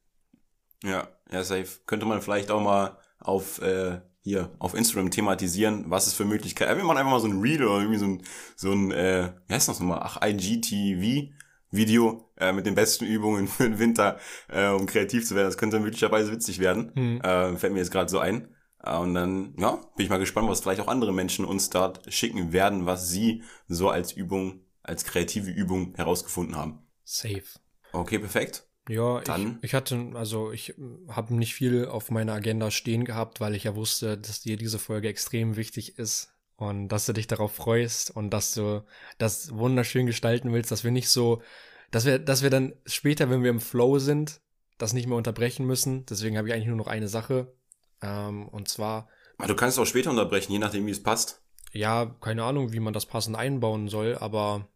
Ja, 0.82 1.06
ja, 1.30 1.44
safe. 1.44 1.68
Könnte 1.86 2.04
man 2.04 2.20
vielleicht 2.20 2.50
auch 2.50 2.60
mal 2.60 2.98
auf 3.20 3.62
äh, 3.62 4.00
hier 4.22 4.50
auf 4.58 4.74
Instagram 4.74 5.12
thematisieren, 5.12 5.84
was 5.86 6.08
es 6.08 6.14
für 6.14 6.24
Möglichkeiten. 6.24 6.78
Wir 6.78 6.84
machen 6.84 6.98
einfach 6.98 7.12
mal 7.12 7.20
so 7.20 7.28
ein 7.28 7.40
Reel 7.40 7.62
oder 7.64 7.78
irgendwie 7.78 7.98
so 7.98 8.06
ein, 8.06 8.22
so 8.56 8.72
ein 8.72 8.90
äh, 8.90 9.34
wie 9.46 9.54
heißt 9.54 9.68
das 9.68 9.78
nochmal? 9.78 10.00
Ach, 10.02 10.20
IGTV. 10.20 11.32
Video 11.70 12.28
äh, 12.36 12.52
mit 12.52 12.66
den 12.66 12.74
besten 12.74 13.04
Übungen 13.04 13.46
für 13.46 13.62
den 13.68 13.78
Winter, 13.78 14.18
äh, 14.48 14.66
um 14.70 14.86
kreativ 14.86 15.24
zu 15.28 15.36
werden. 15.36 15.46
Das 15.46 15.58
könnte 15.58 15.78
möglicherweise 15.78 16.32
witzig 16.32 16.58
werden. 16.58 16.90
Mhm. 16.96 17.20
Äh, 17.20 17.56
fällt 17.56 17.72
mir 17.72 17.78
jetzt 17.78 17.92
gerade 17.92 18.10
so 18.10 18.18
ein. 18.18 18.48
Äh, 18.82 18.96
und 18.96 19.14
dann, 19.14 19.54
ja, 19.58 19.76
bin 19.96 20.04
ich 20.04 20.10
mal 20.10 20.18
gespannt, 20.18 20.48
was 20.48 20.60
vielleicht 20.60 20.80
auch 20.80 20.88
andere 20.88 21.12
Menschen 21.12 21.44
uns 21.44 21.70
dort 21.70 22.12
schicken 22.12 22.52
werden, 22.52 22.86
was 22.86 23.08
sie 23.08 23.42
so 23.68 23.90
als 23.90 24.12
Übung, 24.12 24.60
als 24.82 25.04
kreative 25.04 25.50
Übung 25.50 25.94
herausgefunden 25.94 26.56
haben. 26.56 26.78
Safe. 27.04 27.44
Okay, 27.92 28.18
perfekt. 28.18 28.66
Ja, 28.88 29.20
ich, 29.20 29.46
ich, 29.62 29.74
hatte, 29.74 30.12
also 30.14 30.50
ich 30.52 30.74
habe 31.08 31.34
nicht 31.34 31.54
viel 31.54 31.86
auf 31.86 32.10
meiner 32.10 32.32
Agenda 32.32 32.70
stehen 32.70 33.04
gehabt, 33.04 33.40
weil 33.40 33.54
ich 33.54 33.64
ja 33.64 33.76
wusste, 33.76 34.18
dass 34.18 34.40
dir 34.40 34.56
diese 34.56 34.78
Folge 34.78 35.08
extrem 35.08 35.56
wichtig 35.56 35.98
ist 35.98 36.34
und 36.56 36.88
dass 36.88 37.06
du 37.06 37.12
dich 37.12 37.26
darauf 37.26 37.54
freust 37.54 38.10
und 38.10 38.30
dass 38.30 38.52
du 38.52 38.82
das 39.18 39.54
wunderschön 39.54 40.06
gestalten 40.06 40.52
willst, 40.52 40.72
dass 40.72 40.82
wir 40.82 40.90
nicht 40.90 41.08
so, 41.08 41.42
dass 41.90 42.04
wir, 42.04 42.18
dass 42.18 42.42
wir 42.42 42.50
dann 42.50 42.74
später, 42.84 43.30
wenn 43.30 43.42
wir 43.44 43.50
im 43.50 43.60
Flow 43.60 43.98
sind, 43.98 44.40
das 44.76 44.92
nicht 44.92 45.06
mehr 45.06 45.16
unterbrechen 45.16 45.66
müssen. 45.66 46.04
Deswegen 46.06 46.36
habe 46.36 46.48
ich 46.48 46.54
eigentlich 46.54 46.68
nur 46.68 46.76
noch 46.76 46.86
eine 46.86 47.08
Sache. 47.08 47.52
Ähm, 48.02 48.48
und 48.48 48.68
zwar. 48.68 49.08
Aber 49.38 49.48
du 49.48 49.54
kannst 49.54 49.78
auch 49.78 49.86
später 49.86 50.10
unterbrechen, 50.10 50.52
je 50.52 50.58
nachdem, 50.58 50.86
wie 50.86 50.90
es 50.90 51.02
passt. 51.02 51.42
Ja, 51.72 52.14
keine 52.20 52.44
Ahnung, 52.44 52.72
wie 52.72 52.80
man 52.80 52.92
das 52.92 53.06
passend 53.06 53.36
einbauen 53.36 53.88
soll, 53.88 54.16
aber 54.18 54.68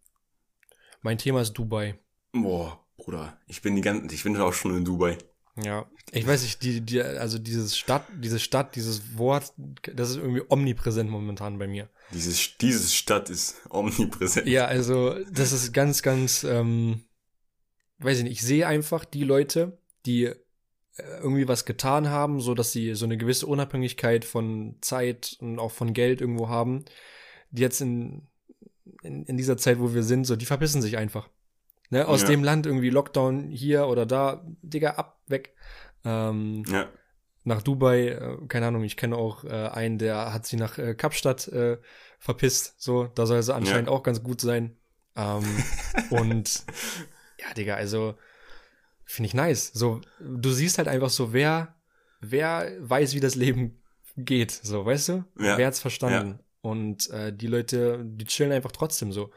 mein 1.03 1.19
Thema 1.19 1.43
ist 1.43 1.53
Dubai. 1.55 1.99
Boah, 2.33 2.85
Bruder, 2.97 3.37
ich 3.47 3.63
bin 3.63 3.77
die 3.77 3.83
ganze, 3.83 4.15
ich 4.15 4.23
bin 4.23 4.37
auch 4.37 4.53
schon 4.53 4.77
in 4.77 4.85
Dubai. 4.85 5.19
Ja, 5.57 5.87
ich 6.11 6.27
weiß 6.27 6.43
nicht, 6.43 6.63
die, 6.63 6.81
die, 6.81 7.01
also 7.01 7.39
dieses 7.39 7.77
Stadt, 7.79 8.07
diese 8.17 8.41
Stadt, 8.41 8.75
dieses 8.75 9.17
Wort, 9.17 9.53
das 9.95 10.11
ist 10.11 10.17
irgendwie 10.17 10.43
omnipräsent 10.49 11.09
momentan 11.09 11.59
bei 11.59 11.69
mir. 11.69 11.89
Dieses, 12.13 12.57
dieses 12.59 12.95
Stadt 12.95 13.31
ist 13.31 13.61
omnipräsent. 13.71 14.47
Ja, 14.49 14.67
also 14.67 15.17
das 15.31 15.53
ist 15.53 15.73
ganz, 15.73 16.03
ganz, 16.03 16.43
ähm, 16.43 17.05
weiß 17.99 18.19
ich 18.19 18.25
nicht, 18.25 18.33
ich 18.33 18.43
sehe 18.43 18.67
einfach 18.67 19.05
die 19.05 19.25
Leute, 19.25 19.79
die 20.07 20.33
irgendwie 20.97 21.49
was 21.49 21.65
getan 21.65 22.09
haben, 22.09 22.41
so 22.41 22.55
dass 22.55 22.73
sie 22.73 22.95
so 22.95 23.05
eine 23.05 23.17
gewisse 23.17 23.47
Unabhängigkeit 23.47 24.25
von 24.25 24.77
Zeit 24.81 25.37
und 25.41 25.59
auch 25.59 25.73
von 25.73 25.93
Geld 25.93 26.21
irgendwo 26.21 26.49
haben, 26.49 26.85
die 27.51 27.63
jetzt 27.63 27.81
in, 27.81 28.29
in, 29.03 29.25
in 29.25 29.37
dieser 29.37 29.57
Zeit, 29.57 29.81
wo 29.81 29.93
wir 29.95 30.03
sind, 30.03 30.25
so, 30.25 30.37
die 30.37 30.47
verpissen 30.47 30.83
sich 30.83 30.97
einfach. 30.97 31.29
Ne, 31.91 32.09
aus 32.09 32.23
ja. 32.23 32.29
dem 32.29 32.43
Land 32.43 32.67
irgendwie 32.67 32.91
Lockdown 32.91 33.51
hier 33.51 33.87
oder 33.89 34.07
da, 34.07 34.43
Digga, 34.63 34.93
ab, 34.93 35.21
weg. 35.27 35.55
Ähm, 36.05 36.65
ja. 36.67 36.89
Nach 37.45 37.61
Dubai, 37.61 38.09
äh, 38.09 38.39
keine 38.49 38.67
Ahnung, 38.67 38.85
ich 38.85 38.97
kenne 38.97 39.17
auch 39.17 39.45
äh, 39.45 39.49
einen, 39.49 39.99
der 39.99 40.33
hat 40.33 40.47
sie 40.47 40.57
nach 40.57 40.79
äh, 40.79 40.95
Kapstadt 40.95 41.47
äh, 41.49 41.79
verpisst. 42.19 42.81
So, 42.81 43.09
da 43.09 43.27
soll 43.27 43.43
sie 43.43 43.55
anscheinend 43.55 43.89
ja. 43.89 43.93
auch 43.93 44.03
ganz 44.03 44.23
gut 44.23 44.41
sein. 44.41 44.77
Ähm, 45.15 45.45
und 46.11 46.65
ja, 47.39 47.53
Digga, 47.55 47.75
also 47.75 48.15
finde 49.05 49.29
ich 49.29 49.35
nice. 49.35 49.71
So, 49.75 50.01
du 50.21 50.51
siehst 50.51 50.79
halt 50.79 50.89
einfach 50.89 51.11
so, 51.11 51.33
wer, 51.33 51.75
wer 52.21 52.73
weiß, 52.81 53.15
wie 53.15 53.21
das 53.21 53.35
Leben 53.35 53.83
geht. 54.17 54.51
So, 54.51 54.85
weißt 54.85 55.09
du? 55.09 55.25
Ja. 55.39 55.59
Wer 55.59 55.67
hat's 55.67 55.81
verstanden? 55.81 56.39
Ja. 56.39 56.45
Und 56.71 57.11
äh, 57.11 57.33
die 57.33 57.47
Leute, 57.47 58.03
die 58.05 58.25
chillen 58.25 58.53
einfach 58.53 58.73
trotzdem 58.73 59.13
so. 59.13 59.31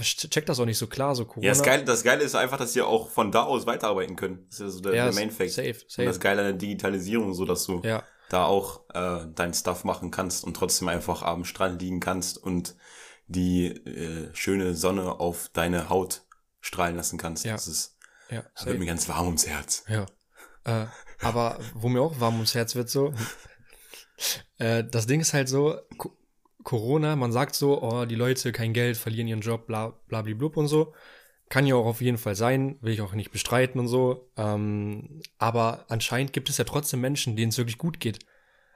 Ich 0.00 0.16
check 0.16 0.46
das 0.46 0.58
auch 0.58 0.64
nicht 0.64 0.78
so 0.78 0.88
klar, 0.88 1.14
so 1.14 1.24
Corona. 1.24 1.46
Ja, 1.46 1.52
das 1.52 1.62
Geile, 1.62 1.84
das 1.84 2.02
Geile 2.02 2.24
ist 2.24 2.34
einfach, 2.34 2.58
dass 2.58 2.72
sie 2.72 2.82
auch 2.82 3.08
von 3.08 3.30
da 3.30 3.44
aus 3.44 3.66
weiterarbeiten 3.66 4.16
können. 4.16 4.46
Das 4.48 4.54
ist 4.54 4.60
ja 4.60 4.68
so 4.68 4.80
der, 4.80 4.94
ja, 4.94 5.04
der 5.04 5.14
Main 5.14 5.30
Fact. 5.30 5.50
Safe, 5.50 5.76
safe. 5.86 6.02
Und 6.02 6.06
das 6.06 6.20
Geile 6.20 6.40
an 6.40 6.46
der 6.46 6.54
Digitalisierung, 6.54 7.34
so 7.34 7.44
dass 7.44 7.64
du 7.66 7.80
ja. 7.84 8.02
da 8.30 8.44
auch 8.44 8.82
äh, 8.94 9.26
dein 9.32 9.54
Stuff 9.54 9.84
machen 9.84 10.10
kannst 10.10 10.44
und 10.44 10.54
trotzdem 10.54 10.88
einfach 10.88 11.22
am 11.22 11.44
Strand 11.44 11.80
liegen 11.80 12.00
kannst 12.00 12.36
und 12.36 12.74
die 13.28 13.66
äh, 13.66 14.34
schöne 14.34 14.74
Sonne 14.74 15.20
auf 15.20 15.50
deine 15.52 15.88
Haut 15.88 16.22
strahlen 16.60 16.96
lassen 16.96 17.16
kannst. 17.16 17.44
Ja. 17.44 17.52
Das 17.52 17.68
ist, 17.68 17.96
ja, 18.30 18.44
das 18.54 18.66
wird 18.66 18.78
mir 18.78 18.86
ganz 18.86 19.08
warm 19.08 19.26
ums 19.26 19.46
Herz. 19.46 19.84
Ja. 19.88 20.06
Äh, 20.64 20.86
aber 21.20 21.58
wo 21.74 21.88
mir 21.88 22.00
auch 22.00 22.20
warm 22.20 22.34
ums 22.34 22.54
Herz 22.54 22.74
wird 22.74 22.88
so, 22.88 23.12
äh, 24.58 24.84
das 24.84 25.06
Ding 25.06 25.20
ist 25.20 25.34
halt 25.34 25.48
so, 25.48 25.78
Corona, 26.62 27.16
man 27.16 27.32
sagt 27.32 27.54
so, 27.54 27.82
oh, 27.82 28.04
die 28.04 28.14
Leute 28.14 28.52
kein 28.52 28.72
Geld, 28.72 28.96
verlieren 28.96 29.28
ihren 29.28 29.40
Job, 29.40 29.66
bla 29.66 29.94
bla 30.08 30.22
blub 30.22 30.56
und 30.56 30.68
so. 30.68 30.94
Kann 31.48 31.66
ja 31.66 31.74
auch 31.74 31.86
auf 31.86 32.00
jeden 32.00 32.18
Fall 32.18 32.36
sein, 32.36 32.78
will 32.80 32.92
ich 32.92 33.00
auch 33.00 33.12
nicht 33.12 33.32
bestreiten 33.32 33.80
und 33.80 33.88
so. 33.88 34.30
Ähm, 34.36 35.20
aber 35.38 35.86
anscheinend 35.88 36.32
gibt 36.32 36.48
es 36.48 36.58
ja 36.58 36.64
trotzdem 36.64 37.00
Menschen, 37.00 37.34
denen 37.34 37.48
es 37.48 37.58
wirklich 37.58 37.78
gut 37.78 37.98
geht. 37.98 38.20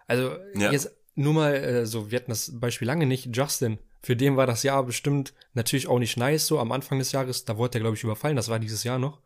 Also 0.07 0.37
ja. 0.55 0.73
jetzt 0.73 0.91
nur 1.15 1.35
mal 1.35 1.55
äh, 1.55 1.87
so, 1.87 2.11
wir 2.11 2.19
hatten 2.19 2.31
das 2.31 2.59
Beispiel 2.59 2.89
lange 2.89 3.07
nicht, 3.07 3.35
Justin. 3.37 3.79
Für 4.03 4.17
den 4.17 4.37
war 4.37 4.47
das 4.47 4.63
Jahr 4.63 4.85
bestimmt 4.85 5.35
natürlich 5.53 5.87
auch 5.87 5.99
nicht 5.99 6.17
nice, 6.17 6.47
so 6.47 6.59
am 6.59 6.73
Anfang 6.73 6.99
des 6.99 7.13
Jahres, 7.13 7.45
da 7.45 7.57
wurde 7.57 7.79
er, 7.79 7.81
glaube 7.81 7.97
ich, 7.97 8.05
überfallen, 8.05 8.37
das 8.37 8.49
war 8.49 8.59
dieses 8.59 8.85
Jahr 8.85 8.99
noch. 8.99 9.21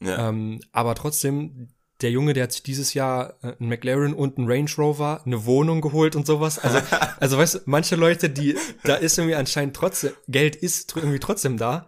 Ja. 0.00 0.28
Ähm, 0.28 0.60
aber 0.72 0.94
trotzdem, 0.94 1.68
der 2.00 2.10
Junge, 2.10 2.32
der 2.32 2.44
hat 2.44 2.52
sich 2.52 2.62
dieses 2.62 2.94
Jahr 2.94 3.38
äh, 3.42 3.54
einen 3.58 3.68
McLaren 3.68 4.14
und 4.14 4.38
einen 4.38 4.48
Range 4.48 4.70
Rover, 4.76 5.22
eine 5.24 5.44
Wohnung 5.46 5.80
geholt 5.80 6.16
und 6.16 6.26
sowas. 6.26 6.58
Also, 6.58 6.78
also 7.20 7.38
weißt 7.38 7.54
du, 7.54 7.58
manche 7.66 7.96
Leute, 7.96 8.30
die, 8.30 8.56
da 8.82 8.96
ist 8.96 9.18
irgendwie 9.18 9.36
anscheinend 9.36 9.76
trotzdem, 9.76 10.12
Geld 10.28 10.56
ist 10.56 10.94
irgendwie 10.96 11.20
trotzdem 11.20 11.56
da. 11.56 11.86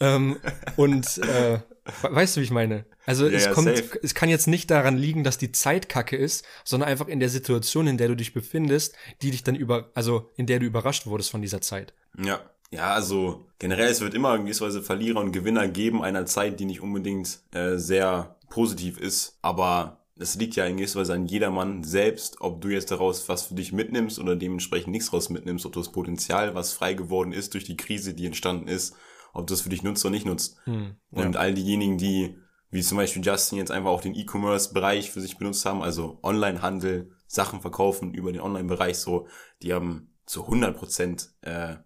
Ähm, 0.00 0.38
und 0.76 1.18
äh, 1.18 1.60
weißt 2.02 2.36
du, 2.36 2.40
wie 2.40 2.44
ich 2.44 2.50
meine? 2.50 2.86
Also 3.06 3.26
ja, 3.28 3.38
es 3.38 3.50
kommt, 3.50 3.76
safe. 3.76 3.98
es 4.02 4.14
kann 4.14 4.28
jetzt 4.28 4.46
nicht 4.46 4.70
daran 4.70 4.96
liegen, 4.96 5.24
dass 5.24 5.38
die 5.38 5.52
Zeit 5.52 5.88
kacke 5.88 6.16
ist, 6.16 6.44
sondern 6.64 6.88
einfach 6.88 7.08
in 7.08 7.20
der 7.20 7.28
Situation, 7.28 7.86
in 7.86 7.98
der 7.98 8.08
du 8.08 8.16
dich 8.16 8.32
befindest, 8.32 8.94
die 9.22 9.32
dich 9.32 9.42
dann 9.42 9.56
über, 9.56 9.90
also 9.94 10.30
in 10.36 10.46
der 10.46 10.60
du 10.60 10.66
überrascht 10.66 11.06
wurdest 11.06 11.30
von 11.30 11.42
dieser 11.42 11.60
Zeit. 11.60 11.94
Ja. 12.16 12.40
Ja, 12.72 12.94
also 12.94 13.46
generell, 13.58 13.90
es 13.90 14.00
wird 14.00 14.14
immer 14.14 14.38
gewisserweise 14.38 14.82
Verlierer 14.82 15.20
und 15.20 15.32
Gewinner 15.32 15.68
geben 15.68 16.02
einer 16.02 16.24
Zeit, 16.26 16.58
die 16.58 16.64
nicht 16.64 16.80
unbedingt 16.80 17.40
äh, 17.52 17.76
sehr 17.76 18.36
positiv 18.48 18.98
ist, 18.98 19.38
aber 19.42 19.98
es 20.18 20.36
liegt 20.36 20.56
ja 20.56 20.64
in 20.64 20.76
gewisser 20.78 21.00
Weise 21.00 21.14
an 21.14 21.26
jedermann 21.26 21.84
selbst, 21.84 22.40
ob 22.40 22.60
du 22.60 22.68
jetzt 22.68 22.90
daraus 22.90 23.28
was 23.28 23.44
für 23.44 23.54
dich 23.54 23.72
mitnimmst 23.72 24.18
oder 24.18 24.36
dementsprechend 24.36 24.92
nichts 24.92 25.12
raus 25.12 25.28
mitnimmst, 25.28 25.66
ob 25.66 25.72
du 25.72 25.80
das 25.80 25.92
Potenzial, 25.92 26.54
was 26.54 26.72
frei 26.72 26.94
geworden 26.94 27.32
ist 27.32 27.54
durch 27.54 27.64
die 27.64 27.76
Krise, 27.76 28.14
die 28.14 28.26
entstanden 28.26 28.68
ist, 28.68 28.94
ob 29.34 29.46
du 29.46 29.52
das 29.52 29.62
für 29.62 29.68
dich 29.68 29.82
nutzt 29.82 30.04
oder 30.04 30.12
nicht 30.12 30.26
nutzt. 30.26 30.56
Hm, 30.64 30.96
ja. 31.10 31.24
Und 31.24 31.36
all 31.36 31.52
diejenigen, 31.52 31.98
die, 31.98 32.36
wie 32.70 32.82
zum 32.82 32.96
Beispiel 32.96 33.24
Justin, 33.24 33.58
jetzt 33.58 33.70
einfach 33.70 33.90
auch 33.90 34.00
den 34.00 34.14
E-Commerce-Bereich 34.14 35.10
für 35.10 35.20
sich 35.20 35.36
benutzt 35.36 35.64
haben, 35.66 35.82
also 35.82 36.18
Online-Handel, 36.22 37.10
Sachen 37.26 37.60
verkaufen 37.60 38.14
über 38.14 38.32
den 38.32 38.42
Online-Bereich 38.42 38.98
so, 38.98 39.26
die 39.62 39.72
haben 39.72 40.10
zu 40.26 40.44
100 40.44 40.76
Prozent, 40.76 41.30
äh, 41.40 41.76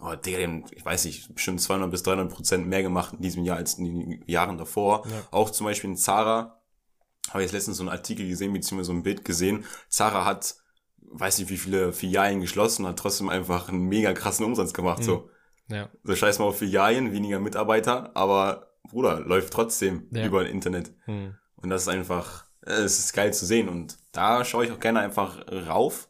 oh, 0.00 0.14
Digga, 0.14 0.38
ich 0.70 0.84
weiß 0.84 1.04
nicht, 1.04 1.34
bestimmt 1.34 1.60
200 1.60 1.90
bis 1.90 2.02
300 2.02 2.32
Prozent 2.32 2.66
mehr 2.66 2.82
gemacht 2.82 3.14
in 3.14 3.22
diesem 3.22 3.44
Jahr 3.44 3.56
als 3.56 3.74
in 3.74 3.84
den 3.84 4.24
Jahren 4.26 4.58
davor. 4.58 5.06
Ja. 5.06 5.22
Auch 5.30 5.50
zum 5.50 5.66
Beispiel 5.66 5.90
in 5.90 5.96
Zara, 5.96 6.60
habe 7.30 7.40
ich 7.40 7.46
jetzt 7.46 7.52
letztens 7.52 7.78
so 7.78 7.82
einen 7.82 7.90
Artikel 7.90 8.28
gesehen, 8.28 8.52
beziehungsweise 8.52 8.88
so 8.88 8.92
ein 8.92 9.02
Bild 9.02 9.24
gesehen. 9.24 9.64
Zara 9.88 10.24
hat, 10.24 10.56
weiß 10.98 11.38
nicht 11.38 11.50
wie 11.50 11.56
viele 11.56 11.92
Filialen 11.92 12.40
geschlossen, 12.40 12.86
hat 12.86 12.98
trotzdem 12.98 13.28
einfach 13.28 13.68
einen 13.68 13.88
mega 13.88 14.12
krassen 14.12 14.44
Umsatz 14.44 14.72
gemacht, 14.72 15.00
mhm. 15.00 15.04
so. 15.04 15.30
Ja. 15.68 15.88
So 16.02 16.14
scheiß 16.14 16.38
mal 16.38 16.46
auf 16.46 16.58
Filialen, 16.58 17.12
weniger 17.12 17.40
Mitarbeiter, 17.40 18.14
aber 18.14 18.74
Bruder, 18.82 19.20
läuft 19.20 19.52
trotzdem 19.52 20.08
ja. 20.10 20.26
über 20.26 20.46
Internet. 20.46 20.92
Mhm. 21.06 21.36
Und 21.56 21.70
das 21.70 21.82
ist 21.82 21.88
einfach, 21.88 22.44
es 22.60 22.98
ist 22.98 23.12
geil 23.14 23.32
zu 23.32 23.46
sehen. 23.46 23.68
Und 23.68 23.96
da 24.12 24.44
schaue 24.44 24.66
ich 24.66 24.72
auch 24.72 24.80
gerne 24.80 25.00
einfach 25.00 25.38
rauf 25.66 26.08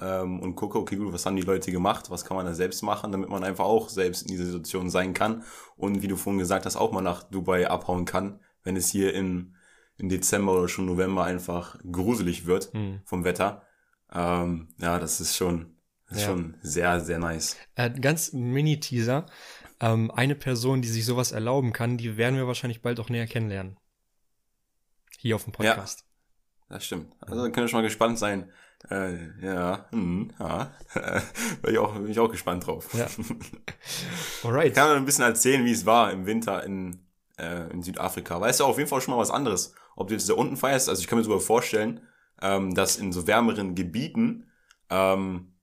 ähm, 0.00 0.40
und 0.40 0.56
gucke, 0.56 0.78
okay, 0.78 0.96
gut, 0.96 1.12
was 1.12 1.26
haben 1.26 1.36
die 1.36 1.42
Leute 1.42 1.72
gemacht, 1.72 2.10
was 2.10 2.24
kann 2.24 2.36
man 2.36 2.46
da 2.46 2.54
selbst 2.54 2.82
machen, 2.82 3.12
damit 3.12 3.28
man 3.28 3.44
einfach 3.44 3.64
auch 3.64 3.88
selbst 3.88 4.22
in 4.22 4.28
dieser 4.28 4.46
Situation 4.46 4.90
sein 4.90 5.14
kann 5.14 5.44
und 5.76 6.02
wie 6.02 6.08
du 6.08 6.16
vorhin 6.16 6.38
gesagt 6.38 6.66
hast, 6.66 6.76
auch 6.76 6.92
mal 6.92 7.02
nach 7.02 7.24
Dubai 7.24 7.68
abhauen 7.68 8.04
kann, 8.04 8.40
wenn 8.62 8.76
es 8.76 8.88
hier 8.88 9.14
im, 9.14 9.54
im 9.96 10.08
Dezember 10.08 10.52
oder 10.52 10.68
schon 10.68 10.86
November 10.86 11.24
einfach 11.24 11.78
gruselig 11.90 12.46
wird 12.46 12.72
mhm. 12.74 13.00
vom 13.04 13.24
Wetter. 13.24 13.62
Ähm, 14.12 14.68
ja, 14.78 14.98
das 14.98 15.20
ist 15.20 15.36
schon, 15.36 15.76
das 16.08 16.18
ist 16.18 16.24
ja. 16.24 16.28
schon 16.30 16.56
sehr, 16.60 17.00
sehr 17.00 17.18
nice. 17.18 17.56
Äh, 17.74 17.90
ganz 17.90 18.32
Mini-Teaser. 18.32 19.26
Ähm, 19.80 20.10
eine 20.10 20.34
Person, 20.34 20.80
die 20.80 20.88
sich 20.88 21.04
sowas 21.04 21.32
erlauben 21.32 21.72
kann, 21.72 21.98
die 21.98 22.16
werden 22.16 22.36
wir 22.36 22.46
wahrscheinlich 22.46 22.80
bald 22.80 22.98
auch 22.98 23.10
näher 23.10 23.26
kennenlernen. 23.26 23.76
Hier 25.18 25.36
auf 25.36 25.44
dem 25.44 25.52
Podcast. 25.52 26.00
Ja, 26.68 26.76
das 26.76 26.84
stimmt. 26.84 27.12
Also 27.20 27.42
können 27.42 27.56
wir 27.56 27.68
schon 27.68 27.80
mal 27.80 27.86
gespannt 27.86 28.18
sein, 28.18 28.50
äh, 28.90 29.44
ja, 29.44 29.86
hm, 29.90 30.30
ja. 30.38 30.70
bin, 31.62 31.72
ich 31.72 31.78
auch, 31.78 31.94
bin 31.94 32.10
ich 32.10 32.18
auch 32.18 32.30
gespannt 32.30 32.66
drauf. 32.66 32.88
Ja. 32.94 33.06
Alright. 34.44 34.68
Ich 34.68 34.74
kann 34.74 34.88
man 34.88 34.96
ein 34.96 35.04
bisschen 35.04 35.24
erzählen, 35.24 35.64
wie 35.64 35.72
es 35.72 35.86
war 35.86 36.12
im 36.12 36.26
Winter 36.26 36.62
in, 36.64 36.98
äh, 37.38 37.70
in 37.70 37.82
Südafrika. 37.82 38.40
Weißt 38.40 38.60
du 38.60 38.64
auf 38.64 38.78
jeden 38.78 38.88
Fall 38.88 39.00
schon 39.00 39.14
mal 39.14 39.20
was 39.20 39.30
anderes. 39.30 39.74
Ob 39.96 40.08
du 40.08 40.14
jetzt 40.14 40.28
da 40.28 40.34
unten 40.34 40.56
feierst, 40.56 40.88
also 40.88 41.00
ich 41.00 41.08
kann 41.08 41.18
mir 41.18 41.24
sogar 41.24 41.40
vorstellen, 41.40 42.00
ähm, 42.42 42.74
dass 42.74 42.96
in 42.96 43.12
so 43.12 43.26
wärmeren 43.26 43.74
Gebieten 43.74 44.50
ähm, 44.90 45.55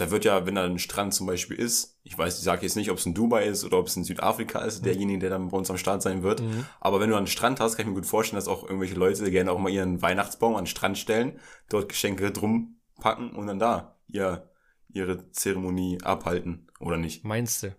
da 0.00 0.10
wird 0.10 0.24
ja, 0.24 0.46
wenn 0.46 0.54
da 0.54 0.64
ein 0.64 0.78
Strand 0.78 1.14
zum 1.14 1.26
Beispiel 1.26 1.56
ist, 1.56 1.98
ich 2.04 2.16
weiß, 2.16 2.38
ich 2.38 2.44
sage 2.44 2.62
jetzt 2.62 2.76
nicht, 2.76 2.90
ob 2.90 2.98
es 2.98 3.06
in 3.06 3.14
Dubai 3.14 3.46
ist 3.46 3.64
oder 3.64 3.78
ob 3.78 3.86
es 3.86 3.96
in 3.96 4.04
Südafrika 4.04 4.60
ist, 4.60 4.80
mhm. 4.80 4.84
derjenige, 4.84 5.18
der 5.20 5.30
dann 5.30 5.48
bei 5.48 5.56
uns 5.56 5.70
am 5.70 5.78
Start 5.78 6.02
sein 6.02 6.22
wird. 6.22 6.40
Mhm. 6.40 6.66
Aber 6.80 7.00
wenn 7.00 7.10
du 7.10 7.16
einen 7.16 7.26
Strand 7.26 7.60
hast, 7.60 7.76
kann 7.76 7.86
ich 7.86 7.88
mir 7.88 7.94
gut 7.96 8.06
vorstellen, 8.06 8.38
dass 8.38 8.48
auch 8.48 8.62
irgendwelche 8.62 8.94
Leute 8.94 9.30
gerne 9.30 9.52
auch 9.52 9.58
mal 9.58 9.70
ihren 9.70 10.00
Weihnachtsbaum 10.00 10.54
an 10.54 10.64
den 10.64 10.68
Strand 10.68 10.98
stellen, 10.98 11.40
dort 11.68 11.88
Geschenke 11.88 12.30
drum 12.30 12.80
packen 13.00 13.30
und 13.30 13.46
dann 13.46 13.58
da 13.58 13.96
ihr, 14.06 14.50
ihre 14.88 15.30
Zeremonie 15.32 15.98
abhalten, 16.02 16.68
oder 16.80 16.96
nicht? 16.96 17.24
Meinst 17.24 17.62
du? 17.62 17.76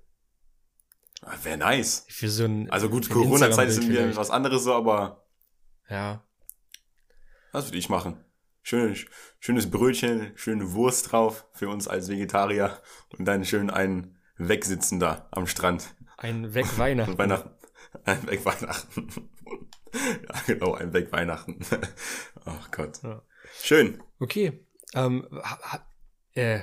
Ah, 1.21 1.35
Wäre 1.43 1.57
nice. 1.57 2.05
Für 2.07 2.29
so 2.29 2.45
ein, 2.45 2.69
also 2.69 2.89
gut, 2.89 3.09
Corona-Zeit 3.09 3.71
sind 3.71 3.89
wir 3.89 4.15
was 4.15 4.29
anderes 4.29 4.63
so, 4.63 4.73
aber. 4.73 5.25
Ja. 5.89 6.23
Was 7.51 7.67
würde 7.67 7.77
ich 7.77 7.89
machen? 7.89 8.23
Schön, 8.69 8.95
schönes 9.39 9.71
Brötchen, 9.71 10.31
schöne 10.35 10.73
Wurst 10.73 11.11
drauf 11.11 11.47
für 11.53 11.69
uns 11.69 11.87
als 11.87 12.07
Vegetarier 12.07 12.79
und 13.17 13.25
dann 13.25 13.43
schön 13.43 13.71
ein 13.71 14.19
Wegsitzen 14.37 14.99
da 14.99 15.27
am 15.31 15.47
Strand. 15.47 15.95
Ein 16.17 16.53
Wegweihnachten. 16.53 17.17
Weihnachten. 17.17 17.49
Ein 18.05 18.27
Wegweihnachten. 18.27 19.07
ja, 19.93 20.41
genau, 20.45 20.75
ein 20.75 20.93
Wegweihnachten. 20.93 21.59
Ach 22.45 22.69
Gott. 22.69 23.01
Ja. 23.01 23.23
Schön. 23.59 24.03
Okay. 24.19 24.63
Ähm, 24.93 25.27
ha, 25.31 25.59
ha, 25.63 25.87
äh, 26.35 26.59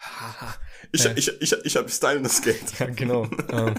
ha, 0.00 0.54
ich, 0.90 1.06
äh, 1.06 1.12
ich, 1.14 1.40
ich, 1.40 1.52
ich 1.52 1.76
habe 1.76 1.88
Style 1.88 2.16
und 2.16 2.24
das 2.24 2.42
Geld. 2.42 2.80
Ja, 2.80 2.86
genau. 2.86 3.28
ähm, 3.52 3.74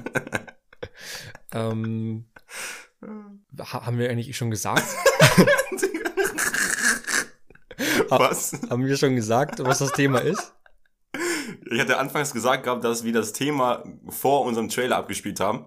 ähm, 1.51 2.25
haben 3.59 3.97
wir 3.97 4.09
eigentlich 4.09 4.37
schon 4.37 4.49
gesagt? 4.49 4.85
Was? 8.09 8.53
Haben 8.69 8.85
wir 8.85 8.97
schon 8.97 9.15
gesagt, 9.15 9.63
was 9.63 9.79
das 9.79 9.91
Thema 9.91 10.19
ist? 10.19 10.53
Ich 11.71 11.79
hatte 11.79 11.97
anfangs 11.97 12.33
gesagt 12.33 12.63
gehabt, 12.63 12.83
dass 12.83 13.03
wir 13.03 13.13
das 13.13 13.33
Thema 13.33 13.83
vor 14.09 14.41
unserem 14.45 14.69
Trailer 14.69 14.97
abgespielt 14.97 15.39
haben. 15.39 15.65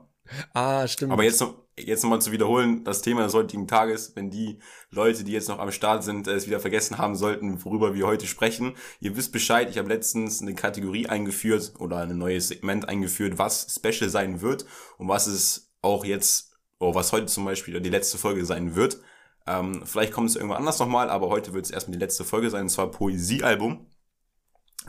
Ah, 0.53 0.87
stimmt. 0.87 1.13
Aber 1.13 1.25
jetzt 1.25 1.41
noch, 1.41 1.55
jetzt 1.79 2.03
noch 2.03 2.11
mal 2.11 2.21
zu 2.21 2.33
wiederholen, 2.33 2.85
das 2.85 3.03
Thema 3.03 3.23
des 3.23 3.35
heutigen 3.35 3.67
Tages, 3.67 4.15
wenn 4.15 4.31
die 4.31 4.59
Leute, 4.91 5.25
die 5.25 5.33
jetzt 5.33 5.49
noch 5.49 5.59
am 5.59 5.73
Start 5.73 6.05
sind, 6.05 6.27
es 6.27 6.47
wieder 6.47 6.61
vergessen 6.61 6.99
haben 6.99 7.17
sollten, 7.17 7.65
worüber 7.65 7.95
wir 7.95 8.07
heute 8.07 8.27
sprechen. 8.27 8.75
Ihr 9.01 9.17
wisst 9.17 9.33
Bescheid, 9.33 9.71
ich 9.71 9.79
habe 9.79 9.89
letztens 9.89 10.43
eine 10.43 10.55
Kategorie 10.55 11.09
eingeführt 11.09 11.75
oder 11.79 11.99
ein 11.99 12.19
neues 12.19 12.49
Segment 12.49 12.89
eingeführt, 12.89 13.39
was 13.39 13.75
special 13.75 14.11
sein 14.11 14.41
wird 14.41 14.67
und 14.99 15.09
was 15.09 15.27
es 15.27 15.73
auch 15.81 16.05
jetzt, 16.05 16.53
oh, 16.79 16.95
was 16.95 17.13
heute 17.13 17.27
zum 17.27 17.45
Beispiel 17.45 17.81
die 17.81 17.91
letzte 17.91 18.19
Folge 18.19 18.45
sein 18.45 18.75
wird. 18.75 19.01
Ähm, 19.49 19.83
vielleicht 19.87 20.13
kommt 20.13 20.29
es 20.29 20.37
irgendwann 20.37 20.59
anders 20.59 20.79
nochmal, 20.79 21.09
aber 21.09 21.31
heute 21.31 21.55
wird 21.55 21.65
es 21.65 21.71
erstmal 21.71 21.97
die 21.97 22.05
letzte 22.05 22.23
Folge 22.23 22.51
sein, 22.51 22.65
und 22.65 22.69
zwar 22.69 22.91
Poesiealbum. 22.91 23.87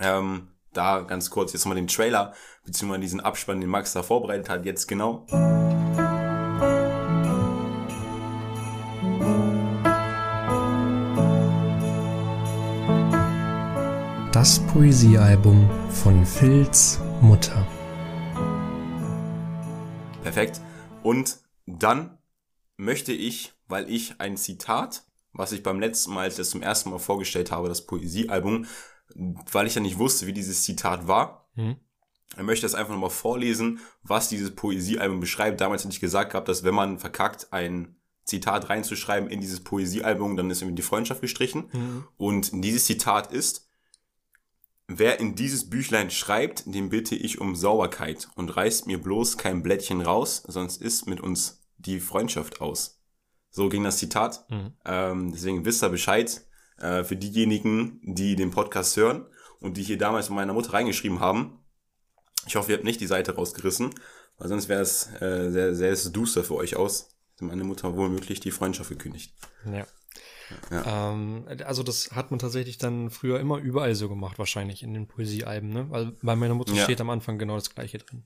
Ähm, 0.02 0.50
da 0.74 1.00
ganz 1.02 1.30
kurz 1.30 1.54
jetzt 1.54 1.66
mal 1.66 1.76
den 1.76 1.88
Trailer, 1.88 2.34
beziehungsweise 2.66 3.00
diesen 3.00 3.22
Abspann, 3.22 3.62
den 3.62 3.70
Max 3.70 3.94
da 3.94 4.04
vorbereitet 4.04 4.50
hat, 4.50 4.66
jetzt 4.66 4.88
genau. 4.88 5.26
Das 14.34 14.60
Poesiealbum 14.68 15.70
von 15.90 16.26
Phils 16.26 17.00
Mutter. 17.22 17.66
Perfekt. 20.22 20.60
Und 21.02 21.40
dann 21.66 22.18
möchte 22.78 23.14
ich, 23.14 23.54
weil 23.70 23.90
ich 23.90 24.20
ein 24.20 24.36
Zitat, 24.36 25.04
was 25.32 25.52
ich 25.52 25.64
beim 25.64 25.80
letzten 25.80 26.14
Mal, 26.14 26.24
als 26.24 26.34
ich 26.34 26.40
das 26.40 26.50
zum 26.50 26.62
ersten 26.62 26.90
Mal 26.90 27.00
vorgestellt 27.00 27.52
habe, 27.52 27.70
das 27.70 27.86
Poesiealbum, 27.86 28.66
weil 29.16 29.68
ich 29.68 29.76
ja 29.76 29.82
nicht 29.82 29.98
wusste, 29.98 30.28
wie 30.28 30.34
dieses 30.34 30.64
Zitat 30.64 31.08
war, 31.08 31.50
mhm. 31.56 31.78
ich 32.36 32.44
möchte 32.44 32.66
das 32.66 32.76
einfach 32.76 32.92
nochmal 32.94 33.10
vorlesen, 33.10 33.80
was 34.04 34.30
dieses 34.30 34.54
Poesiealbum 34.54 35.20
beschreibt. 35.20 35.62
Damals 35.62 35.84
hatte 35.84 35.94
ich 35.94 36.02
gesagt 36.02 36.32
gehabt, 36.32 36.50
dass 36.50 36.64
wenn 36.64 36.76
man 36.76 37.00
verkackt, 37.00 37.54
ein 37.54 37.96
Zitat 38.26 38.70
reinzuschreiben 38.70 39.30
in 39.30 39.42
dieses 39.42 39.62
Poesiealbum, 39.62 40.36
dann 40.36 40.52
ist 40.52 40.62
irgendwie 40.62 40.76
die 40.76 40.82
Freundschaft 40.84 41.22
gestrichen. 41.22 41.70
Mhm. 41.72 42.08
Und 42.18 42.52
dieses 42.54 42.86
Zitat 42.86 43.32
ist, 43.32 43.70
Wer 44.92 45.20
in 45.20 45.36
dieses 45.36 45.70
Büchlein 45.70 46.10
schreibt, 46.10 46.64
den 46.66 46.90
bitte 46.90 47.14
ich 47.14 47.40
um 47.40 47.56
Sauberkeit 47.56 48.28
und 48.34 48.58
reißt 48.58 48.88
mir 48.88 49.00
bloß 49.00 49.38
kein 49.38 49.62
Blättchen 49.62 50.02
raus, 50.02 50.42
sonst 50.48 50.82
ist 50.82 51.06
mit 51.06 51.22
uns 51.22 51.62
die 51.78 52.00
Freundschaft 52.00 52.60
aus. 52.60 52.99
So 53.50 53.70
ging 53.70 53.84
das 53.84 53.98
Zitat. 53.98 54.46
Mhm. 54.50 54.74
Ähm, 54.86 55.32
deswegen 55.32 55.66
wisst 55.66 55.84
ihr 55.84 55.90
Bescheid 55.90 56.42
äh, 56.78 57.04
für 57.04 57.16
diejenigen, 57.16 58.00
die 58.04 58.36
den 58.36 58.52
Podcast 58.52 58.96
hören 58.98 59.26
und 59.60 59.78
die 59.78 59.84
hier 59.84 59.98
damals 59.98 60.30
mit 60.30 60.36
meiner 60.36 60.54
Mutter 60.54 60.74
reingeschrieben 60.74 61.20
haben. 61.20 61.60
Ich 62.48 62.56
hoffe, 62.56 62.72
ihr 62.72 62.78
habt 62.78 62.86
nicht 62.86 63.02
die 63.02 63.08
Seite 63.08 63.36
rausgerissen, 63.36 63.94
weil 64.38 64.48
sonst 64.48 64.70
wäre 64.70 64.82
es 64.82 65.10
äh, 65.22 65.50
sehr, 65.52 65.76
sehr 65.76 66.12
duster 66.12 66.44
für 66.44 66.56
euch 66.56 66.76
aus. 66.76 67.16
Meine 67.40 67.64
Mutter 67.64 67.96
womöglich 67.96 68.40
die 68.40 68.52
Freundschaft 68.52 68.90
gekündigt. 68.90 69.34
Ja. 69.66 69.86
Ja. 70.72 71.12
Ähm, 71.12 71.46
also 71.66 71.84
das 71.84 72.12
hat 72.12 72.32
man 72.32 72.40
tatsächlich 72.40 72.78
dann 72.78 73.12
früher 73.12 73.40
immer 73.40 73.58
überall 73.58 73.96
so 73.96 74.10
gemacht, 74.10 74.40
wahrscheinlich 74.40 74.84
in 74.84 74.94
den 74.94 75.08
Poesiealben, 75.08 75.70
ne? 75.70 75.90
Weil 75.90 76.18
bei 76.24 76.36
meiner 76.36 76.56
Mutter 76.56 76.74
ja. 76.74 76.84
steht 76.84 77.02
am 77.02 77.10
Anfang 77.10 77.38
genau 77.38 77.56
das 77.56 77.70
gleiche 77.70 78.00
drin. 78.00 78.24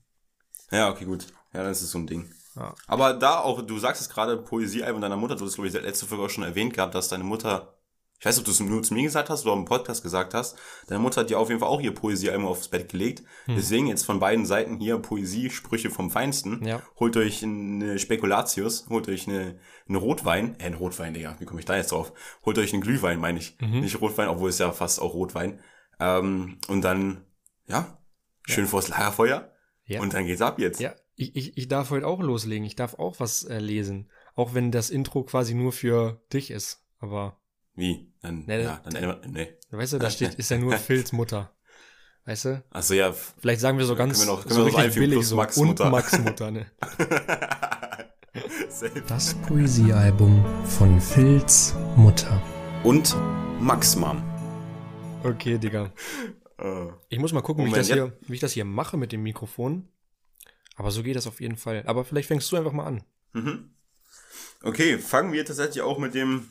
Ja, 0.70 0.90
okay, 0.90 1.04
gut. 1.04 1.26
Ja, 1.52 1.62
das 1.62 1.82
ist 1.82 1.90
so 1.90 1.98
ein 1.98 2.06
Ding. 2.06 2.32
Ja. 2.56 2.74
Aber 2.86 3.14
da 3.14 3.40
auch, 3.40 3.62
du 3.62 3.78
sagst 3.78 4.00
es 4.00 4.08
gerade, 4.08 4.36
Poesiealbum 4.36 5.00
deiner 5.00 5.16
Mutter, 5.16 5.36
du 5.36 5.44
hast, 5.44 5.54
glaube 5.54 5.68
ich, 5.68 5.74
letzte 5.74 6.06
Folge 6.06 6.24
auch 6.24 6.30
schon 6.30 6.44
erwähnt 6.44 6.74
gehabt, 6.74 6.94
dass 6.94 7.08
deine 7.08 7.24
Mutter 7.24 7.74
ich 8.24 8.26
weiß 8.26 8.36
nicht, 8.36 8.42
ob 8.42 8.46
du 8.46 8.50
es 8.52 8.60
nur 8.60 8.82
zu 8.82 8.94
mir 8.94 9.02
gesagt 9.02 9.28
hast 9.28 9.44
oder 9.44 9.52
im 9.54 9.66
Podcast 9.66 10.02
gesagt 10.02 10.32
hast. 10.32 10.56
Deine 10.86 11.00
Mutter 11.00 11.20
hat 11.20 11.28
dir 11.28 11.38
auf 11.38 11.48
jeden 11.48 11.60
Fall 11.60 11.68
auch 11.68 11.82
ihr 11.82 11.92
Poesiealbum 11.92 12.46
aufs 12.46 12.68
Bett 12.68 12.88
gelegt. 12.88 13.22
Hm. 13.44 13.56
Deswegen 13.56 13.86
jetzt 13.86 14.06
von 14.06 14.18
beiden 14.18 14.46
Seiten 14.46 14.78
hier 14.78 14.98
Poesie, 14.98 15.50
Sprüche 15.50 15.90
vom 15.90 16.10
Feinsten. 16.10 16.64
Ja. 16.64 16.80
Holt 16.98 17.18
euch 17.18 17.42
eine 17.42 17.98
Spekulatius, 17.98 18.86
holt 18.88 19.08
euch 19.08 19.28
eine, 19.28 19.58
eine 19.86 19.98
Rotwein, 19.98 20.58
äh, 20.58 20.64
ein 20.64 20.72
Rotwein, 20.72 21.12
Digga, 21.12 21.36
wie 21.38 21.44
komme 21.44 21.60
ich 21.60 21.66
da 21.66 21.76
jetzt 21.76 21.92
drauf? 21.92 22.14
Holt 22.46 22.56
euch 22.56 22.72
einen 22.72 22.80
Glühwein, 22.80 23.20
meine 23.20 23.38
ich. 23.38 23.58
Mhm. 23.60 23.80
Nicht 23.80 24.00
Rotwein, 24.00 24.28
obwohl 24.28 24.48
es 24.48 24.58
ja 24.58 24.72
fast 24.72 25.02
auch 25.02 25.12
Rotwein. 25.12 25.60
Ähm, 26.00 26.56
und 26.68 26.80
dann, 26.80 27.26
ja, 27.66 27.98
schön 28.46 28.64
ja. 28.64 28.70
vors 28.70 28.88
Lagerfeuer. 28.88 29.52
Ja. 29.84 30.00
Und 30.00 30.14
dann 30.14 30.24
geht's 30.24 30.40
ab 30.40 30.58
jetzt. 30.58 30.80
Ja, 30.80 30.94
ich, 31.16 31.36
ich, 31.36 31.56
ich 31.56 31.68
darf 31.68 31.90
heute 31.90 32.06
auch 32.06 32.20
loslegen. 32.20 32.64
Ich 32.64 32.76
darf 32.76 32.94
auch 32.94 33.20
was 33.20 33.44
äh, 33.44 33.58
lesen. 33.58 34.10
Auch 34.34 34.54
wenn 34.54 34.72
das 34.72 34.90
Intro 34.90 35.24
quasi 35.24 35.54
nur 35.54 35.72
für 35.72 36.22
dich 36.32 36.50
ist. 36.50 36.84
Aber 36.98 37.38
wie? 37.74 38.12
Dann, 38.20 38.44
nee, 38.46 38.62
ja, 38.62 38.80
dann, 38.84 38.94
dann, 38.94 39.32
nee. 39.32 39.48
Weißt 39.70 39.94
du, 39.94 39.98
da 39.98 40.10
steht, 40.10 40.34
ist 40.34 40.50
ja 40.50 40.58
nur 40.58 40.76
Phils 40.78 41.12
Mutter. 41.12 41.52
Weißt 42.24 42.46
du? 42.46 42.64
Ach 42.70 42.82
so, 42.82 42.94
ja. 42.94 43.12
Vielleicht 43.12 43.60
sagen 43.60 43.78
wir 43.78 43.84
so 43.84 43.96
ganz 43.96 44.18
können 44.18 44.28
wir 44.28 44.36
noch, 44.36 44.50
so 44.50 44.64
wir 44.64 44.66
richtig 44.66 44.94
billig 44.94 45.26
so 45.26 45.36
Max 45.36 45.56
und 45.58 45.68
Mutter. 45.68 45.90
Max 45.90 46.18
Mutter, 46.18 46.50
ne? 46.50 46.66
das 49.08 49.34
Poesiealbum 49.34 50.44
von 50.64 51.00
Phils 51.00 51.74
Mutter. 51.96 52.40
Und 52.82 53.14
Max 53.60 53.96
Mom. 53.96 54.22
Okay, 55.22 55.58
Digga. 55.58 55.92
Uh, 56.60 56.92
ich 57.08 57.18
muss 57.18 57.32
mal 57.32 57.42
gucken, 57.42 57.64
Moment, 57.64 57.76
wie, 57.76 57.80
ich 57.80 57.88
das 57.88 57.96
hier, 57.96 58.16
wie 58.28 58.34
ich 58.34 58.40
das 58.40 58.52
hier 58.52 58.64
mache 58.64 58.96
mit 58.96 59.12
dem 59.12 59.22
Mikrofon. 59.22 59.88
Aber 60.74 60.90
so 60.90 61.02
geht 61.02 61.16
das 61.16 61.26
auf 61.26 61.40
jeden 61.40 61.56
Fall. 61.56 61.84
Aber 61.86 62.04
vielleicht 62.04 62.28
fängst 62.28 62.50
du 62.50 62.56
einfach 62.56 62.72
mal 62.72 62.86
an. 62.86 63.04
Mhm. 63.32 63.70
Okay, 64.62 64.98
fangen 64.98 65.32
wir 65.32 65.44
tatsächlich 65.44 65.82
auch 65.82 65.98
mit 65.98 66.14
dem 66.14 66.48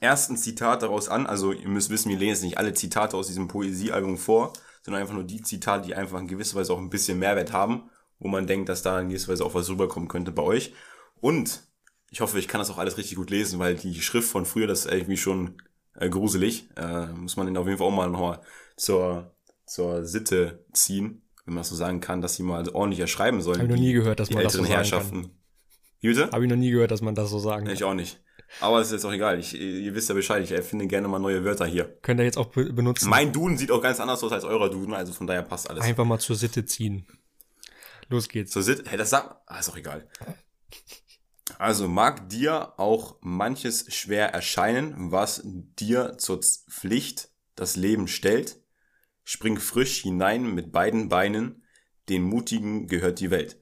ersten 0.00 0.36
Zitat 0.36 0.82
daraus 0.82 1.08
an. 1.08 1.26
Also 1.26 1.52
ihr 1.52 1.68
müsst 1.68 1.90
wissen, 1.90 2.08
wir 2.08 2.16
lesen 2.16 2.30
jetzt 2.30 2.42
nicht 2.42 2.58
alle 2.58 2.74
Zitate 2.74 3.16
aus 3.16 3.26
diesem 3.26 3.48
Poesiealbum 3.48 4.16
vor, 4.16 4.52
sondern 4.82 5.02
einfach 5.02 5.14
nur 5.14 5.24
die 5.24 5.42
Zitate, 5.42 5.86
die 5.86 5.94
einfach 5.94 6.20
in 6.20 6.28
gewisser 6.28 6.56
Weise 6.56 6.72
auch 6.72 6.78
ein 6.78 6.90
bisschen 6.90 7.18
Mehrwert 7.18 7.52
haben, 7.52 7.90
wo 8.18 8.28
man 8.28 8.46
denkt, 8.46 8.68
dass 8.68 8.82
da 8.82 9.00
in 9.00 9.08
gewisser 9.08 9.32
Weise 9.32 9.44
auch 9.44 9.54
was 9.54 9.68
rüberkommen 9.68 10.08
könnte 10.08 10.32
bei 10.32 10.42
euch. 10.42 10.74
Und 11.20 11.62
ich 12.10 12.20
hoffe, 12.20 12.38
ich 12.38 12.48
kann 12.48 12.60
das 12.60 12.70
auch 12.70 12.78
alles 12.78 12.96
richtig 12.96 13.16
gut 13.16 13.30
lesen, 13.30 13.58
weil 13.58 13.74
die 13.74 14.00
Schrift 14.00 14.28
von 14.28 14.46
früher, 14.46 14.66
das 14.66 14.84
ist 14.84 14.92
irgendwie 14.92 15.16
schon 15.16 15.60
äh, 15.94 16.08
gruselig. 16.08 16.68
Äh, 16.76 17.06
muss 17.06 17.36
man 17.36 17.46
den 17.46 17.56
auf 17.56 17.66
jeden 17.66 17.78
Fall 17.78 17.88
auch 17.88 17.92
mal 17.92 18.08
nochmal 18.08 18.40
zur, 18.76 19.34
zur 19.66 20.04
Sitte 20.04 20.64
ziehen, 20.72 21.22
wenn 21.44 21.54
man 21.54 21.60
das 21.60 21.68
so 21.68 21.76
sagen 21.76 22.00
kann, 22.00 22.20
dass 22.20 22.36
sie 22.36 22.42
mal 22.42 22.68
ordentlicher 22.70 23.06
schreiben 23.06 23.40
sollen. 23.42 23.58
Habe 23.58 23.68
ich 23.68 23.74
noch 23.74 23.80
nie 23.80 23.92
gehört, 23.92 24.20
dass 24.20 24.30
man 24.30 24.42
das 24.42 24.52
so 24.54 24.60
sagen 24.60 24.72
Herrschaften. 24.72 25.22
kann. 25.22 25.30
Wie 26.00 26.08
bitte? 26.08 26.30
Habe 26.30 26.44
ich 26.44 26.50
noch 26.50 26.56
nie 26.56 26.70
gehört, 26.70 26.90
dass 26.90 27.02
man 27.02 27.14
das 27.14 27.30
so 27.30 27.38
sagen 27.38 27.66
kann. 27.66 27.74
Ich 27.74 27.84
auch 27.84 27.94
nicht. 27.94 28.20
Aber 28.60 28.80
es 28.80 28.88
ist 28.88 28.92
jetzt 28.92 29.04
auch 29.04 29.12
egal. 29.12 29.38
Ich, 29.38 29.58
ihr 29.58 29.94
wisst 29.94 30.08
ja 30.08 30.14
Bescheid, 30.14 30.42
ich 30.42 30.52
erfinde 30.52 30.86
gerne 30.86 31.08
mal 31.08 31.18
neue 31.18 31.44
Wörter 31.44 31.66
hier. 31.66 31.98
Könnt 32.02 32.20
ihr 32.20 32.24
jetzt 32.24 32.38
auch 32.38 32.46
be 32.46 32.72
benutzen. 32.72 33.08
Mein 33.08 33.32
Duden 33.32 33.58
sieht 33.58 33.70
auch 33.70 33.82
ganz 33.82 34.00
anders 34.00 34.22
aus 34.22 34.32
als 34.32 34.44
eurer 34.44 34.70
Duden, 34.70 34.94
also 34.94 35.12
von 35.12 35.26
daher 35.26 35.42
passt 35.42 35.68
alles. 35.68 35.82
Einfach 35.84 36.04
mal 36.04 36.18
zur 36.18 36.36
Sitte 36.36 36.64
ziehen. 36.64 37.06
Los 38.08 38.28
geht's. 38.28 38.52
Zur 38.52 38.62
Sitte? 38.62 38.84
Hey, 38.86 38.98
das 38.98 39.10
sagt. 39.10 39.36
Ah, 39.46 39.58
ist 39.58 39.70
auch 39.70 39.76
egal. 39.76 40.08
Also 41.58 41.88
mag 41.88 42.28
dir 42.28 42.78
auch 42.78 43.16
manches 43.20 43.86
schwer 43.94 44.32
erscheinen, 44.32 45.12
was 45.12 45.42
dir 45.44 46.16
zur 46.18 46.40
Pflicht 46.68 47.28
das 47.54 47.76
Leben 47.76 48.08
stellt. 48.08 48.60
Spring 49.24 49.58
frisch 49.58 50.02
hinein 50.02 50.54
mit 50.54 50.70
beiden 50.72 51.08
Beinen, 51.08 51.64
den 52.08 52.22
Mutigen 52.22 52.86
gehört 52.86 53.20
die 53.20 53.30
Welt. 53.30 53.58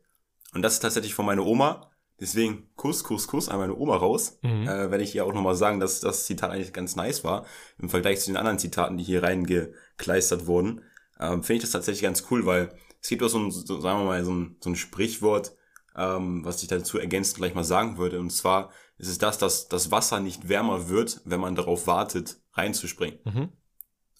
Und 0.52 0.62
das 0.62 0.74
ist 0.74 0.80
tatsächlich 0.80 1.14
von 1.14 1.26
meiner 1.26 1.46
Oma. 1.46 1.88
Deswegen 2.20 2.68
Kuss, 2.76 3.02
Kuss, 3.04 3.26
Kuss 3.26 3.48
an 3.48 3.58
meine 3.58 3.76
Oma 3.76 3.96
raus. 3.96 4.38
Mhm. 4.42 4.62
Äh, 4.68 4.90
werde 4.90 5.02
ich 5.02 5.14
ihr 5.14 5.24
auch 5.24 5.32
nochmal 5.32 5.56
sagen, 5.56 5.80
dass 5.80 6.00
das 6.00 6.26
Zitat 6.26 6.50
eigentlich 6.50 6.72
ganz 6.72 6.94
nice 6.94 7.24
war. 7.24 7.46
Im 7.78 7.88
Vergleich 7.88 8.20
zu 8.20 8.26
den 8.30 8.36
anderen 8.36 8.58
Zitaten, 8.58 8.96
die 8.96 9.04
hier 9.04 9.22
reingekleistert 9.22 10.46
wurden. 10.46 10.82
Ähm, 11.18 11.42
Finde 11.42 11.54
ich 11.54 11.62
das 11.62 11.70
tatsächlich 11.70 12.02
ganz 12.02 12.26
cool, 12.30 12.46
weil 12.46 12.76
es 13.00 13.08
gibt 13.08 13.22
auch 13.22 13.28
so 13.28 13.38
ein, 13.38 13.50
so, 13.50 13.80
sagen 13.80 14.00
wir 14.00 14.04
mal, 14.04 14.24
so 14.24 14.32
ein, 14.32 14.56
so 14.60 14.70
ein 14.70 14.76
Sprichwort, 14.76 15.56
ähm, 15.96 16.44
was 16.44 16.62
ich 16.62 16.68
dazu 16.68 16.98
ergänzend 16.98 17.38
gleich 17.38 17.54
mal 17.54 17.64
sagen 17.64 17.98
würde. 17.98 18.20
Und 18.20 18.30
zwar 18.30 18.70
ist 18.98 19.08
es 19.08 19.18
das, 19.18 19.38
dass 19.38 19.68
das 19.68 19.90
Wasser 19.90 20.20
nicht 20.20 20.48
wärmer 20.48 20.88
wird, 20.88 21.20
wenn 21.24 21.40
man 21.40 21.56
darauf 21.56 21.86
wartet, 21.86 22.40
reinzuspringen. 22.52 23.18
Mhm. 23.24 23.48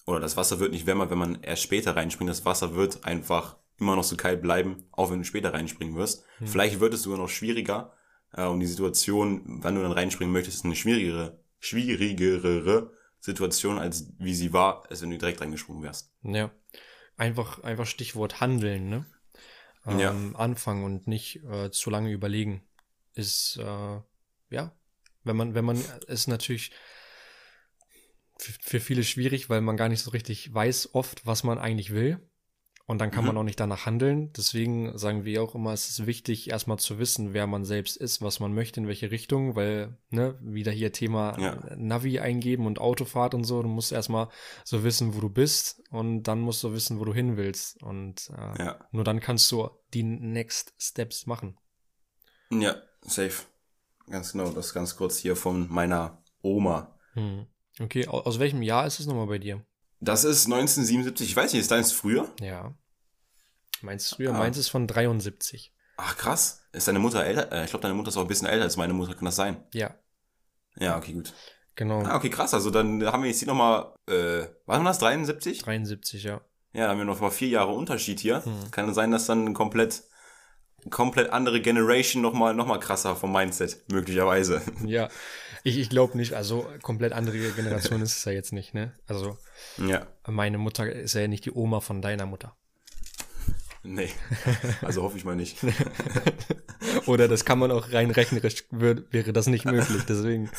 Oder 0.05 0.19
das 0.19 0.35
Wasser 0.37 0.59
wird 0.59 0.71
nicht 0.71 0.85
wärmer, 0.85 1.09
wenn 1.09 1.17
man 1.17 1.41
erst 1.41 1.63
später 1.63 1.95
reinspringt. 1.95 2.29
Das 2.29 2.45
Wasser 2.45 2.75
wird 2.75 3.05
einfach 3.05 3.57
immer 3.79 3.95
noch 3.95 4.03
so 4.03 4.15
kalt 4.15 4.41
bleiben, 4.41 4.85
auch 4.91 5.11
wenn 5.11 5.19
du 5.19 5.25
später 5.25 5.53
reinspringen 5.53 5.95
wirst. 5.95 6.25
Mhm. 6.39 6.47
Vielleicht 6.47 6.79
wird 6.79 6.93
es 6.93 7.03
sogar 7.03 7.19
noch 7.19 7.29
schwieriger 7.29 7.93
äh, 8.33 8.45
und 8.45 8.59
die 8.59 8.67
Situation, 8.67 9.41
wann 9.45 9.75
du 9.75 9.81
dann 9.81 9.91
reinspringen 9.91 10.33
möchtest, 10.33 10.57
ist 10.57 10.65
eine 10.65 10.75
schwierigere, 10.75 11.39
schwierigere 11.59 12.91
Situation, 13.19 13.79
als 13.79 14.13
wie 14.19 14.33
sie 14.33 14.51
war, 14.51 14.83
als 14.89 15.01
wenn 15.01 15.09
du 15.09 15.17
direkt 15.17 15.41
reingesprungen 15.41 15.83
wärst. 15.83 16.11
Ja, 16.23 16.51
einfach, 17.15 17.63
einfach 17.63 17.85
Stichwort 17.85 18.41
handeln, 18.41 18.89
ne? 18.89 19.05
Ähm, 19.85 19.99
ja. 19.99 20.15
Anfangen 20.33 20.83
und 20.83 21.07
nicht 21.07 21.43
äh, 21.43 21.69
zu 21.71 21.89
lange 21.89 22.11
überlegen 22.11 22.63
ist, 23.15 23.57
äh, 23.57 23.99
ja, 24.49 24.71
wenn 25.23 25.35
man, 25.35 25.55
wenn 25.55 25.65
man 25.65 25.81
ist 26.07 26.27
natürlich 26.27 26.71
für 28.37 28.79
viele 28.79 29.03
schwierig, 29.03 29.49
weil 29.49 29.61
man 29.61 29.77
gar 29.77 29.89
nicht 29.89 30.01
so 30.01 30.11
richtig 30.11 30.53
weiß 30.53 30.93
oft, 30.93 31.25
was 31.25 31.43
man 31.43 31.57
eigentlich 31.57 31.93
will. 31.93 32.19
Und 32.85 32.99
dann 32.99 33.11
kann 33.11 33.21
mhm. 33.23 33.27
man 33.27 33.37
auch 33.37 33.43
nicht 33.43 33.59
danach 33.59 33.85
handeln. 33.85 34.33
Deswegen 34.33 34.97
sagen 34.97 35.23
wir 35.23 35.41
auch 35.41 35.55
immer, 35.55 35.71
es 35.71 35.87
ist 35.87 36.05
wichtig, 36.05 36.49
erstmal 36.49 36.79
zu 36.79 36.99
wissen, 36.99 37.33
wer 37.33 37.47
man 37.47 37.63
selbst 37.63 37.95
ist, 37.95 38.21
was 38.21 38.41
man 38.41 38.53
möchte, 38.53 38.81
in 38.81 38.87
welche 38.87 39.09
Richtung, 39.09 39.55
weil, 39.55 39.97
ne, 40.09 40.37
wieder 40.41 40.71
hier 40.71 40.91
Thema 40.91 41.39
ja. 41.39 41.75
Navi 41.77 42.19
eingeben 42.19 42.65
und 42.65 42.79
Autofahrt 42.79 43.35
und 43.35 43.45
so. 43.45 43.61
Du 43.61 43.69
musst 43.69 43.93
erstmal 43.93 44.27
so 44.65 44.83
wissen, 44.83 45.15
wo 45.15 45.21
du 45.21 45.29
bist 45.29 45.81
und 45.91 46.23
dann 46.23 46.41
musst 46.41 46.61
du 46.61 46.73
wissen, 46.73 46.99
wo 46.99 47.05
du 47.05 47.13
hin 47.13 47.37
willst. 47.37 47.81
Und 47.81 48.29
äh, 48.37 48.63
ja. 48.63 48.87
nur 48.91 49.05
dann 49.05 49.21
kannst 49.21 49.49
du 49.53 49.69
die 49.93 50.03
Next 50.03 50.73
Steps 50.77 51.25
machen. 51.25 51.57
Ja, 52.49 52.75
safe. 53.01 53.45
Ganz 54.09 54.33
genau. 54.33 54.49
Das 54.49 54.73
ganz 54.73 54.97
kurz 54.97 55.17
hier 55.17 55.37
von 55.37 55.71
meiner 55.71 56.21
Oma. 56.41 56.99
Hm. 57.13 57.47
Okay, 57.79 58.07
aus 58.07 58.39
welchem 58.39 58.61
Jahr 58.61 58.85
ist 58.85 58.99
es 58.99 59.07
nochmal 59.07 59.27
bei 59.27 59.39
dir? 59.39 59.65
Das 59.99 60.23
ist 60.23 60.45
1977. 60.45 61.29
Ich 61.29 61.35
weiß 61.35 61.53
nicht, 61.53 61.61
ist 61.61 61.71
deins 61.71 61.91
früher? 61.91 62.29
Ja. 62.39 62.73
Meins 63.81 64.13
früher, 64.13 64.33
ah. 64.33 64.37
meins 64.37 64.57
ist 64.57 64.69
von 64.69 64.87
73. 64.87 65.73
Ach 65.97 66.17
krass. 66.17 66.67
Ist 66.71 66.87
deine 66.87 66.99
Mutter 66.99 67.23
älter? 67.23 67.51
Äh, 67.51 67.65
ich 67.65 67.69
glaube, 67.69 67.83
deine 67.83 67.93
Mutter 67.93 68.09
ist 68.09 68.17
auch 68.17 68.21
ein 68.21 68.27
bisschen 68.27 68.47
älter 68.47 68.63
als 68.63 68.77
meine 68.77 68.93
Mutter. 68.93 69.13
Kann 69.15 69.25
das 69.25 69.35
sein? 69.35 69.63
Ja. 69.73 69.95
Ja, 70.77 70.97
okay, 70.97 71.13
gut. 71.13 71.33
Genau. 71.75 72.03
Ah, 72.03 72.15
okay, 72.15 72.29
krass. 72.29 72.53
Also 72.53 72.69
dann 72.69 73.03
haben 73.05 73.23
wir 73.23 73.29
jetzt 73.29 73.39
hier 73.39 73.47
nochmal, 73.47 73.93
äh, 74.07 74.47
was 74.65 74.77
war 74.77 74.83
das, 74.83 74.99
73? 74.99 75.59
73, 75.59 76.23
ja. 76.23 76.41
Ja, 76.73 76.85
da 76.85 76.89
haben 76.89 76.97
wir 76.97 77.05
noch 77.05 77.19
mal 77.19 77.29
vier 77.29 77.49
Jahre 77.49 77.71
Unterschied 77.73 78.19
hier. 78.19 78.43
Hm. 78.43 78.71
Kann 78.71 78.93
sein, 78.93 79.11
dass 79.11 79.27
dann 79.27 79.53
komplett 79.53 80.03
komplett 80.89 81.31
andere 81.31 81.61
Generation 81.61 82.21
noch 82.21 82.33
mal 82.33 82.53
noch 82.53 82.65
mal 82.65 82.79
krasser 82.79 83.15
vom 83.15 83.31
Mindset 83.31 83.83
möglicherweise. 83.91 84.61
Ja, 84.85 85.09
ich, 85.63 85.77
ich 85.77 85.89
glaube 85.89 86.17
nicht. 86.17 86.33
Also 86.33 86.67
komplett 86.81 87.13
andere 87.13 87.37
Generation 87.51 88.01
ist 88.01 88.17
es 88.17 88.25
ja 88.25 88.31
jetzt 88.31 88.53
nicht, 88.53 88.73
ne? 88.73 88.93
Also 89.07 89.37
ja. 89.77 90.05
meine 90.27 90.57
Mutter 90.57 90.91
ist 90.91 91.13
ja 91.13 91.27
nicht 91.27 91.45
die 91.45 91.51
Oma 91.51 91.79
von 91.79 92.01
deiner 92.01 92.25
Mutter. 92.25 92.55
Nee, 93.85 94.09
also 94.81 95.03
hoffe 95.03 95.17
ich 95.17 95.25
mal 95.25 95.35
nicht. 95.35 95.57
Oder 97.05 97.27
das 97.27 97.43
kann 97.43 97.59
man 97.59 97.69
auch 97.69 97.91
rein 97.91 98.11
rechnerisch, 98.11 98.63
wäre 98.71 99.33
das 99.33 99.47
nicht 99.47 99.65
möglich, 99.65 100.03
deswegen. 100.07 100.49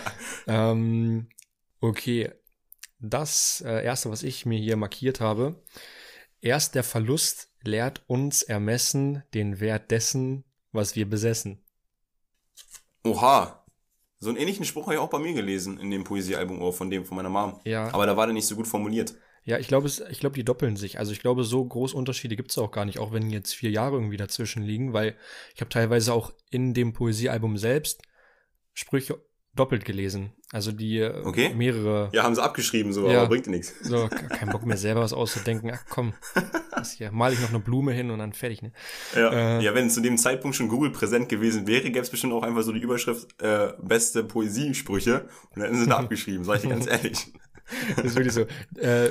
ähm, 0.46 1.28
okay, 1.80 2.30
das 2.98 3.62
äh, 3.66 3.82
erste, 3.82 4.10
was 4.10 4.22
ich 4.22 4.44
mir 4.44 4.58
hier 4.58 4.76
markiert 4.76 5.20
habe, 5.20 5.62
erst 6.42 6.74
der 6.74 6.84
Verlust 6.84 7.48
lehrt 7.62 8.02
uns 8.06 8.42
ermessen 8.42 9.22
den 9.32 9.60
Wert 9.60 9.90
dessen, 9.90 10.44
was 10.72 10.94
wir 10.94 11.08
besessen. 11.08 11.64
Oha. 13.02 13.63
So 14.24 14.30
einen 14.30 14.38
ähnlichen 14.38 14.64
Spruch 14.64 14.86
habe 14.86 14.94
ich 14.94 15.00
auch 15.00 15.10
bei 15.10 15.18
mir 15.18 15.34
gelesen 15.34 15.78
in 15.78 15.90
dem 15.90 16.02
Poesiealbum 16.02 16.72
von 16.72 16.90
dem 16.90 17.04
von 17.04 17.16
meiner 17.16 17.28
Mom. 17.28 17.60
Ja. 17.64 17.92
Aber 17.92 18.06
da 18.06 18.16
war 18.16 18.26
der 18.26 18.32
nicht 18.32 18.46
so 18.46 18.56
gut 18.56 18.66
formuliert. 18.66 19.14
Ja, 19.44 19.58
ich 19.58 19.68
glaube, 19.68 19.90
ich 20.10 20.18
glaube, 20.18 20.34
die 20.34 20.44
doppeln 20.44 20.76
sich. 20.76 20.98
Also 20.98 21.12
ich 21.12 21.20
glaube, 21.20 21.44
so 21.44 21.62
große 21.62 21.94
Unterschiede 21.94 22.34
gibt 22.34 22.50
es 22.50 22.56
auch 22.56 22.70
gar 22.70 22.86
nicht, 22.86 22.98
auch 22.98 23.12
wenn 23.12 23.28
jetzt 23.28 23.52
vier 23.52 23.70
Jahre 23.70 23.96
irgendwie 23.96 24.16
dazwischen 24.16 24.62
liegen, 24.62 24.94
weil 24.94 25.14
ich 25.54 25.60
habe 25.60 25.68
teilweise 25.68 26.14
auch 26.14 26.32
in 26.50 26.72
dem 26.72 26.94
Poesiealbum 26.94 27.58
selbst 27.58 28.00
Sprüche 28.72 29.20
doppelt 29.56 29.84
gelesen. 29.84 30.32
Also 30.52 30.72
die 30.72 30.98
äh, 30.98 31.22
okay. 31.24 31.54
mehrere. 31.54 32.10
Ja, 32.12 32.22
haben 32.22 32.34
sie 32.34 32.42
abgeschrieben, 32.42 32.92
so, 32.92 33.08
ja, 33.08 33.20
aber 33.20 33.28
bringt 33.28 33.46
nichts. 33.46 33.74
So, 33.82 34.08
kein 34.28 34.50
Bock 34.50 34.64
mehr 34.66 34.76
selber 34.76 35.00
was 35.00 35.12
auszudenken. 35.12 35.70
Ach 35.72 35.84
komm, 35.88 36.14
hier 36.96 37.12
mal 37.12 37.32
ich 37.32 37.40
noch 37.40 37.50
eine 37.50 37.60
Blume 37.60 37.92
hin 37.92 38.10
und 38.10 38.18
dann 38.18 38.32
fertig, 38.32 38.62
ne? 38.62 38.72
Ja, 39.14 39.58
äh, 39.58 39.62
ja 39.62 39.74
wenn 39.74 39.90
zu 39.90 40.00
dem 40.00 40.18
Zeitpunkt 40.18 40.56
schon 40.56 40.68
Google 40.68 40.90
präsent 40.90 41.28
gewesen 41.28 41.66
wäre, 41.66 41.82
gäbe 41.82 42.00
es 42.00 42.10
bestimmt 42.10 42.32
auch 42.32 42.42
einfach 42.42 42.62
so 42.62 42.72
die 42.72 42.80
Überschrift 42.80 43.40
äh, 43.42 43.72
beste 43.82 44.24
Poesiesprüche 44.24 45.22
und 45.50 45.56
dann 45.56 45.62
hätten 45.62 45.78
sie 45.78 45.86
da 45.86 45.96
abgeschrieben, 45.98 46.44
sag 46.44 46.56
ich 46.56 46.62
dir 46.62 46.68
ganz 46.68 46.86
ehrlich. 46.86 47.32
das 47.96 48.04
ist 48.06 48.16
wirklich 48.16 48.34
so. 48.34 48.42
Äh, 48.78 49.10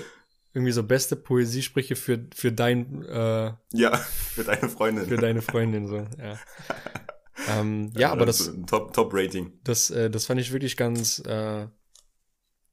irgendwie 0.55 0.71
so 0.71 0.83
beste 0.83 1.15
Poesiesprüche 1.15 1.95
für, 1.95 2.27
für 2.35 2.51
dein 2.51 3.03
äh, 3.05 3.53
Ja, 3.73 3.95
für 3.97 4.43
deine 4.43 4.69
Freundin. 4.69 5.07
Für 5.07 5.17
deine 5.17 5.41
Freundin, 5.41 5.87
so, 5.87 5.97
ja. 5.97 6.37
Ähm, 7.49 7.91
ja, 7.95 8.11
aber 8.11 8.25
das. 8.25 8.51
Top, 8.67 8.93
Top 8.93 9.13
Rating. 9.13 9.53
Das, 9.63 9.89
äh, 9.89 10.09
das 10.09 10.25
fand 10.25 10.39
ich 10.39 10.51
wirklich 10.51 10.77
ganz, 10.77 11.19
äh, 11.19 11.67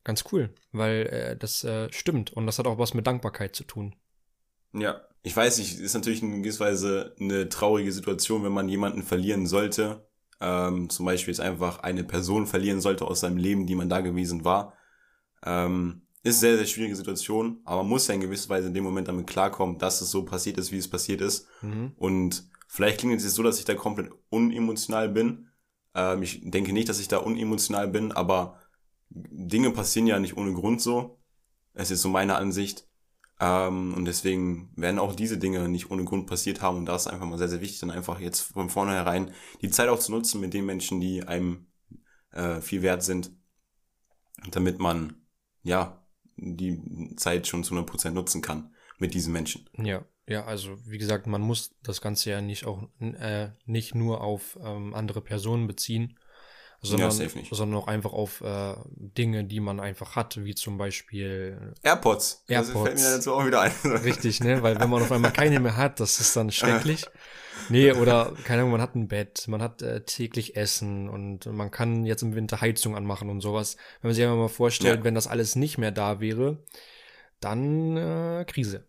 ganz 0.04 0.24
cool, 0.33 0.50
weil 0.72 1.06
äh, 1.06 1.37
das 1.37 1.64
äh, 1.64 1.92
stimmt 1.92 2.33
und 2.33 2.46
das 2.46 2.59
hat 2.59 2.66
auch 2.66 2.78
was 2.78 2.94
mit 2.94 3.06
Dankbarkeit 3.06 3.54
zu 3.54 3.64
tun. 3.64 3.94
Ja, 4.72 5.00
ich 5.22 5.37
weiß 5.37 5.59
nicht, 5.59 5.78
ist 5.78 5.94
natürlich 5.94 6.22
in 6.22 6.42
gewisser 6.42 6.66
Weise 6.66 7.14
eine 7.20 7.48
traurige 7.48 7.92
Situation, 7.92 8.44
wenn 8.44 8.52
man 8.52 8.68
jemanden 8.68 9.02
verlieren 9.02 9.46
sollte. 9.46 10.06
Ähm, 10.40 10.88
zum 10.88 11.04
Beispiel 11.04 11.33
jetzt 11.33 11.40
einfach 11.40 11.80
eine 11.80 12.04
Person 12.04 12.46
verlieren 12.46 12.80
sollte 12.80 13.04
aus 13.04 13.20
seinem 13.20 13.37
Leben, 13.37 13.66
die 13.66 13.74
man 13.74 13.90
da 13.90 14.00
gewesen 14.00 14.44
war. 14.44 14.74
Ähm, 15.44 16.02
ist 16.22 16.40
sehr, 16.40 16.56
sehr 16.56 16.66
schwierige 16.66 16.96
Situation, 16.96 17.61
aber 17.64 17.83
man 17.83 17.90
muss 17.90 18.06
ja 18.06 18.14
in 18.14 18.20
gewisser 18.20 18.50
Weise 18.50 18.68
in 18.68 18.74
dem 18.74 18.85
Moment 18.85 19.09
damit 19.09 19.26
klarkommen, 19.26 19.78
dass 19.78 20.00
es 20.00 20.11
so 20.11 20.24
passiert 20.24 20.59
ist, 20.59 20.70
wie 20.70 20.78
es 20.78 20.88
passiert 20.88 21.20
ist. 21.20 21.46
Mhm. 21.62 21.92
Und 21.96 22.44
vielleicht 22.70 23.00
klingt 23.00 23.16
es 23.16 23.24
jetzt 23.24 23.35
so, 23.35 23.42
dass 23.42 23.59
ich 23.59 23.64
da 23.64 23.74
komplett 23.74 24.12
unemotional 24.28 25.09
bin. 25.09 25.48
Ähm, 25.94 26.22
ich 26.22 26.40
denke 26.44 26.72
nicht, 26.72 26.88
dass 26.88 27.00
ich 27.00 27.09
da 27.09 27.18
unemotional 27.18 27.88
bin, 27.88 28.12
aber 28.12 28.61
Dinge 29.11 29.72
passieren 29.72 30.06
ja 30.06 30.20
nicht 30.20 30.37
ohne 30.37 30.54
Grund 30.54 30.80
so. 30.80 31.20
Es 31.74 31.90
ist 31.90 32.00
so 32.00 32.09
meine 32.09 32.37
Ansicht. 32.37 32.87
Ähm, 33.40 33.92
und 33.94 34.04
deswegen 34.04 34.72
werden 34.76 35.00
auch 35.00 35.16
diese 35.16 35.37
Dinge 35.37 35.68
nicht 35.68 35.90
ohne 35.90 36.04
Grund 36.04 36.28
passiert 36.28 36.62
haben. 36.62 36.78
Und 36.78 36.87
da 36.87 36.94
ist 36.94 37.09
einfach 37.09 37.26
mal 37.26 37.38
sehr, 37.38 37.48
sehr 37.48 37.61
wichtig, 37.61 37.80
dann 37.80 37.90
einfach 37.90 38.20
jetzt 38.20 38.40
von 38.40 38.70
vornherein 38.70 39.35
die 39.62 39.70
Zeit 39.70 39.88
auch 39.88 39.98
zu 39.98 40.12
nutzen 40.12 40.40
mit 40.40 40.54
den 40.54 40.64
Menschen, 40.64 41.00
die 41.00 41.24
einem 41.24 41.66
äh, 42.30 42.61
viel 42.61 42.83
wert 42.83 43.02
sind, 43.02 43.33
damit 44.52 44.78
man 44.78 45.26
ja 45.62 46.06
die 46.37 47.16
Zeit 47.16 47.48
schon 47.48 47.64
zu 47.64 47.74
100% 47.74 48.11
nutzen 48.11 48.42
kann 48.42 48.72
mit 48.98 49.12
diesen 49.12 49.33
Menschen. 49.33 49.68
Ja, 49.76 50.04
ja, 50.30 50.44
also 50.44 50.78
wie 50.86 50.98
gesagt, 50.98 51.26
man 51.26 51.40
muss 51.40 51.72
das 51.82 52.00
Ganze 52.00 52.30
ja 52.30 52.40
nicht 52.40 52.64
auch 52.64 52.84
äh, 53.00 53.48
nicht 53.66 53.96
nur 53.96 54.20
auf 54.20 54.56
ähm, 54.64 54.94
andere 54.94 55.20
Personen 55.20 55.66
beziehen, 55.66 56.16
sondern, 56.80 57.10
ja, 57.10 57.28
sondern 57.50 57.80
auch 57.80 57.88
einfach 57.88 58.12
auf 58.12 58.40
äh, 58.40 58.74
Dinge, 58.94 59.44
die 59.44 59.58
man 59.58 59.80
einfach 59.80 60.14
hat, 60.14 60.42
wie 60.44 60.54
zum 60.54 60.78
Beispiel 60.78 61.74
AirPods. 61.82 62.44
AirPods. 62.46 62.72
Das 62.72 62.82
fällt 62.82 62.98
mir 62.98 63.16
dazu 63.16 63.34
auch 63.34 63.44
wieder 63.44 63.60
ein. 63.60 63.72
Richtig, 63.84 64.38
ne? 64.40 64.62
Weil 64.62 64.78
wenn 64.78 64.88
man 64.88 65.02
auf 65.02 65.10
einmal 65.10 65.32
keine 65.32 65.58
mehr 65.58 65.76
hat, 65.76 65.98
das 65.98 66.20
ist 66.20 66.36
dann 66.36 66.52
schrecklich. 66.52 67.06
Nee, 67.68 67.92
oder 67.92 68.32
keine 68.44 68.62
Ahnung, 68.62 68.72
man 68.72 68.82
hat 68.82 68.94
ein 68.94 69.08
Bett, 69.08 69.48
man 69.48 69.60
hat 69.60 69.82
äh, 69.82 70.02
täglich 70.04 70.56
Essen 70.56 71.08
und 71.08 71.46
man 71.46 71.72
kann 71.72 72.06
jetzt 72.06 72.22
im 72.22 72.36
Winter 72.36 72.60
Heizung 72.60 72.94
anmachen 72.96 73.28
und 73.30 73.40
sowas. 73.40 73.76
Wenn 74.00 74.10
man 74.10 74.14
sich 74.14 74.24
einfach 74.24 74.36
mal 74.36 74.48
vorstellt, 74.48 75.00
ja. 75.00 75.04
wenn 75.04 75.16
das 75.16 75.26
alles 75.26 75.56
nicht 75.56 75.76
mehr 75.76 75.90
da 75.90 76.20
wäre, 76.20 76.62
dann 77.40 77.96
äh, 77.96 78.44
Krise. 78.46 78.84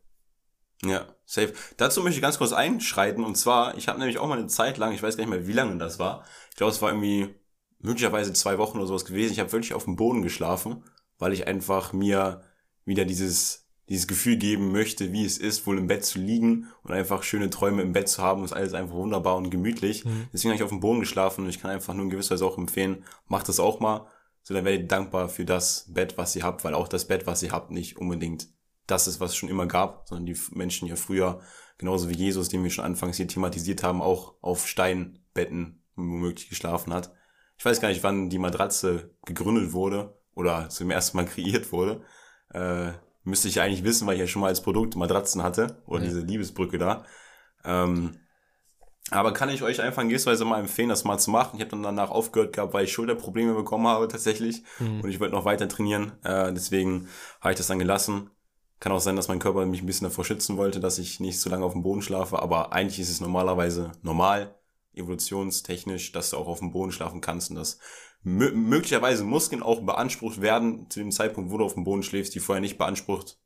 Ja, 0.84 1.06
safe. 1.26 1.54
Dazu 1.78 2.02
möchte 2.02 2.18
ich 2.18 2.22
ganz 2.22 2.38
kurz 2.38 2.54
einschreiten 2.54 3.24
und 3.24 3.36
zwar, 3.36 3.78
ich 3.78 3.88
habe 3.88 4.00
nämlich 4.00 4.18
auch 4.18 4.28
mal 4.28 4.38
eine 4.38 4.48
Zeit 4.48 4.78
lang, 4.78 4.94
ich 4.94 5.04
weiß 5.04 5.16
gar 5.16 5.24
nicht 5.24 5.32
mehr, 5.32 5.48
wie 5.48 5.54
lange 5.54 5.78
das 5.78 6.00
war. 6.00 6.26
Ich 6.50 6.56
glaube, 6.56 6.72
es 6.72 6.82
war 6.82 6.90
irgendwie 6.90 7.36
möglicherweise 7.80 8.34
zwei 8.34 8.58
Wochen 8.58 8.78
oder 8.78 8.88
sowas 8.88 9.06
gewesen. 9.06 9.34
Ich 9.34 9.40
habe 9.40 9.52
wirklich 9.52 9.74
auf 9.74 9.86
dem 9.86 9.96
Boden 9.96 10.22
geschlafen, 10.24 10.84
weil 11.20 11.34
ich 11.34 11.48
einfach 11.48 11.94
mir 11.94 12.42
wieder 12.86 13.06
dieses 13.06 13.62
dieses 13.92 14.08
Gefühl 14.08 14.38
geben 14.38 14.72
möchte, 14.72 15.12
wie 15.12 15.26
es 15.26 15.38
ist, 15.38 15.68
wohl 15.68 15.78
im 15.78 15.88
Bett 15.88 16.06
zu 16.06 16.18
liegen 16.18 16.70
und 16.84 16.94
einfach 16.94 17.24
schöne 17.24 17.50
Träume 17.50 17.82
im 17.82 17.92
Bett 17.92 18.08
zu 18.08 18.22
haben. 18.22 18.46
ist 18.46 18.54
alles 18.54 18.74
einfach 18.74 18.96
wunderbar 18.96 19.36
und 19.36 19.50
gemütlich. 19.50 20.06
Mhm. 20.06 20.30
Deswegen 20.32 20.52
habe 20.52 20.56
ich 20.56 20.64
auf 20.64 20.70
dem 20.70 20.80
Boden 20.80 21.02
geschlafen 21.02 21.44
und 21.44 21.50
ich 21.50 21.60
kann 21.60 21.72
einfach 21.72 21.94
nur 21.94 22.06
in 22.06 22.10
gewisser 22.10 22.36
Weise 22.36 22.46
auch 22.46 22.58
empfehlen, 22.58 23.04
macht 23.28 23.50
das 23.50 23.60
auch 23.60 23.82
mal. 23.82 24.08
So, 24.44 24.54
dann 24.54 24.64
werdet 24.64 24.84
ihr 24.84 24.88
dankbar 24.88 25.28
für 25.28 25.44
das 25.44 25.88
Bett, 25.90 26.18
was 26.18 26.34
ihr 26.38 26.44
habt, 26.44 26.64
weil 26.64 26.74
auch 26.74 26.88
das 26.88 27.06
Bett, 27.06 27.28
was 27.28 27.44
ihr 27.44 27.52
habt, 27.52 27.72
nicht 27.72 27.98
unbedingt 27.98 28.48
das 28.88 29.08
ist, 29.08 29.20
was 29.20 29.32
es 29.32 29.38
schon 29.38 29.50
immer 29.50 29.68
gab, 29.68 30.08
sondern 30.08 30.26
die 30.26 30.40
Menschen 30.52 30.88
ja 30.88 30.96
früher, 30.96 31.42
genauso 31.78 32.10
wie 32.10 32.16
Jesus, 32.16 32.50
den 32.50 32.64
wir 32.64 32.70
schon 32.70 32.86
anfangs 32.86 33.18
hier 33.18 33.28
thematisiert 33.28 33.84
haben, 33.84 34.02
auch 34.02 34.36
auf 34.42 34.68
Steinbetten 34.68 35.84
womöglich 35.96 36.50
geschlafen 36.50 36.94
hat. 36.94 37.14
Ich 37.58 37.66
weiß 37.66 37.80
gar 37.80 37.90
nicht, 37.90 38.04
wann 38.04 38.30
die 38.30 38.40
Matratze 38.40 39.16
gegründet 39.26 39.74
wurde 39.74 40.18
oder 40.34 40.70
zum 40.70 40.92
ersten 40.92 41.18
Mal 41.18 41.26
kreiert 41.28 41.72
wurde. 41.72 42.02
Äh, 42.54 42.94
Müsste 43.24 43.48
ich 43.48 43.62
eigentlich 43.62 43.84
wissen, 43.84 44.08
weil 44.08 44.16
ich 44.16 44.22
ja 44.22 44.28
schon 44.28 44.42
mal 44.42 44.48
als 44.48 44.62
Produkt 44.62 44.96
Matratzen 44.96 45.44
hatte 45.44 45.78
oder 45.86 46.02
ja. 46.02 46.10
diese 46.10 46.22
Liebesbrücke 46.22 46.80
da. 46.80 47.06
Ähm, 47.64 48.18
aber 49.12 49.34
kann 49.34 49.50
ich 49.50 49.62
euch 49.62 49.82
einfach 49.82 50.02
in 50.02 50.10
gewisser 50.10 50.44
mal 50.46 50.60
empfehlen, 50.60 50.90
das 50.90 51.04
mal 51.04 51.20
zu 51.20 51.30
machen. 51.30 51.56
Ich 51.56 51.62
habe 51.62 51.72
dann 51.72 51.84
danach 51.84 52.10
aufgehört 52.10 52.54
gehabt, 52.54 52.74
weil 52.74 52.86
ich 52.86 52.94
Schulterprobleme 52.94 53.54
bekommen 53.54 53.88
habe 53.88 54.08
tatsächlich 54.08 54.64
mhm. 54.80 55.02
und 55.02 55.10
ich 55.10 55.20
wollte 55.20 55.36
noch 55.36 55.46
weiter 55.46 55.68
trainieren. 55.68 56.14
Äh, 56.24 56.52
deswegen 56.54 57.10
habe 57.42 57.52
ich 57.52 57.58
das 57.58 57.68
dann 57.68 57.80
gelassen. 57.80 58.32
Kann 58.82 58.92
auch 58.92 59.00
sein, 59.00 59.16
dass 59.16 59.28
mein 59.28 59.38
Körper 59.38 59.64
mich 59.68 59.84
ein 59.84 59.86
bisschen 59.86 60.08
davor 60.08 60.26
schützen 60.26 60.58
wollte, 60.58 60.80
dass 60.80 60.98
ich 60.98 61.20
nicht 61.20 61.40
so 61.40 61.52
lange 61.52 61.64
auf 61.64 61.74
dem 61.74 61.84
Boden 61.84 62.02
schlafe, 62.02 62.42
aber 62.42 62.74
eigentlich 62.74 63.00
ist 63.00 63.12
es 63.12 63.22
normalerweise 63.22 63.92
normal, 64.02 64.56
evolutionstechnisch, 64.96 66.12
dass 66.12 66.32
du 66.32 66.38
auch 66.38 66.48
auf 66.48 66.60
dem 66.60 66.72
Boden 66.72 66.92
schlafen 66.92 67.22
kannst 67.22 67.52
und 67.52 67.58
das 67.58 67.78
möglicherweise 68.24 69.24
Muskeln 69.24 69.62
auch 69.62 69.82
beansprucht 69.86 70.42
werden 70.42 70.90
zu 70.90 71.00
dem 71.00 71.12
Zeitpunkt, 71.12 71.52
wo 71.52 71.60
du 71.60 71.66
auf 71.66 71.76
dem 71.76 71.84
Boden 71.84 72.02
schläfst, 72.02 72.34
die 72.34 72.40
vorher 72.40 72.60
nicht 72.60 72.80
beansprucht 72.80 73.40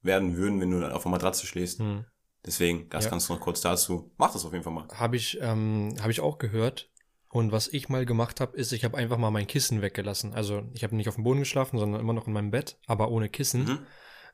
werden 0.00 0.36
würden, 0.36 0.58
wenn 0.58 0.70
du 0.70 0.90
auf 0.90 1.02
der 1.02 1.10
Matratze 1.10 1.46
schläfst. 1.46 1.80
Hm. 1.80 2.06
Deswegen, 2.46 2.88
das 2.88 3.04
ja. 3.04 3.10
kannst 3.10 3.28
du 3.28 3.34
noch 3.34 3.40
kurz 3.40 3.60
dazu. 3.60 4.10
Mach 4.16 4.32
das 4.32 4.46
auf 4.46 4.52
jeden 4.52 4.64
Fall 4.64 4.72
mal. 4.72 4.88
Habe 4.94 5.16
ich, 5.16 5.38
ähm, 5.42 5.96
hab 6.00 6.08
ich 6.08 6.20
auch 6.20 6.38
gehört. 6.38 6.90
Und 7.28 7.52
was 7.52 7.68
ich 7.68 7.90
mal 7.90 8.06
gemacht 8.06 8.40
habe, 8.40 8.56
ist, 8.56 8.72
ich 8.72 8.84
habe 8.84 8.96
einfach 8.96 9.18
mal 9.18 9.30
mein 9.30 9.46
Kissen 9.46 9.82
weggelassen. 9.82 10.32
Also 10.32 10.62
ich 10.72 10.82
habe 10.82 10.96
nicht 10.96 11.10
auf 11.10 11.16
dem 11.16 11.24
Boden 11.24 11.40
geschlafen, 11.40 11.78
sondern 11.78 12.00
immer 12.00 12.14
noch 12.14 12.26
in 12.26 12.32
meinem 12.32 12.50
Bett, 12.50 12.78
aber 12.86 13.10
ohne 13.10 13.28
Kissen. 13.28 13.64
Mhm. 13.64 13.86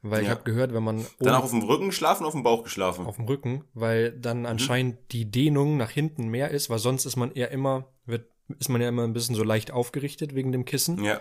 Weil 0.07 0.19
ja. 0.19 0.25
ich 0.25 0.31
habe 0.31 0.43
gehört, 0.45 0.75
wenn 0.75 0.83
man. 0.83 1.07
Dann 1.19 1.35
auch 1.35 1.45
auf 1.45 1.51
dem 1.51 1.63
Rücken 1.63 1.87
geschlafen, 1.87 2.27
auf 2.27 2.33
dem 2.33 2.43
Bauch 2.43 2.63
geschlafen. 2.63 3.07
Auf 3.07 3.17
dem 3.17 3.25
Rücken, 3.25 3.65
weil 3.73 4.13
dann 4.13 4.41
mhm. 4.41 4.47
anscheinend 4.47 4.99
die 5.13 5.31
Dehnung 5.31 5.79
nach 5.79 5.91
hinten 5.91 6.29
mehr 6.29 6.51
ist, 6.51 6.69
weil 6.69 6.79
sonst 6.79 7.07
ist 7.07 7.17
man 7.17 7.33
eher 7.33 7.51
immer, 7.51 7.89
wird 8.05 8.29
ist 8.59 8.69
man 8.69 8.83
ja 8.83 8.89
immer 8.91 9.05
ein 9.05 9.15
bisschen 9.15 9.35
so 9.35 9.43
leicht 9.43 9.71
aufgerichtet 9.71 10.35
wegen 10.35 10.53
dem 10.53 10.67
Kissen. 10.67 11.03
Ja. 11.03 11.21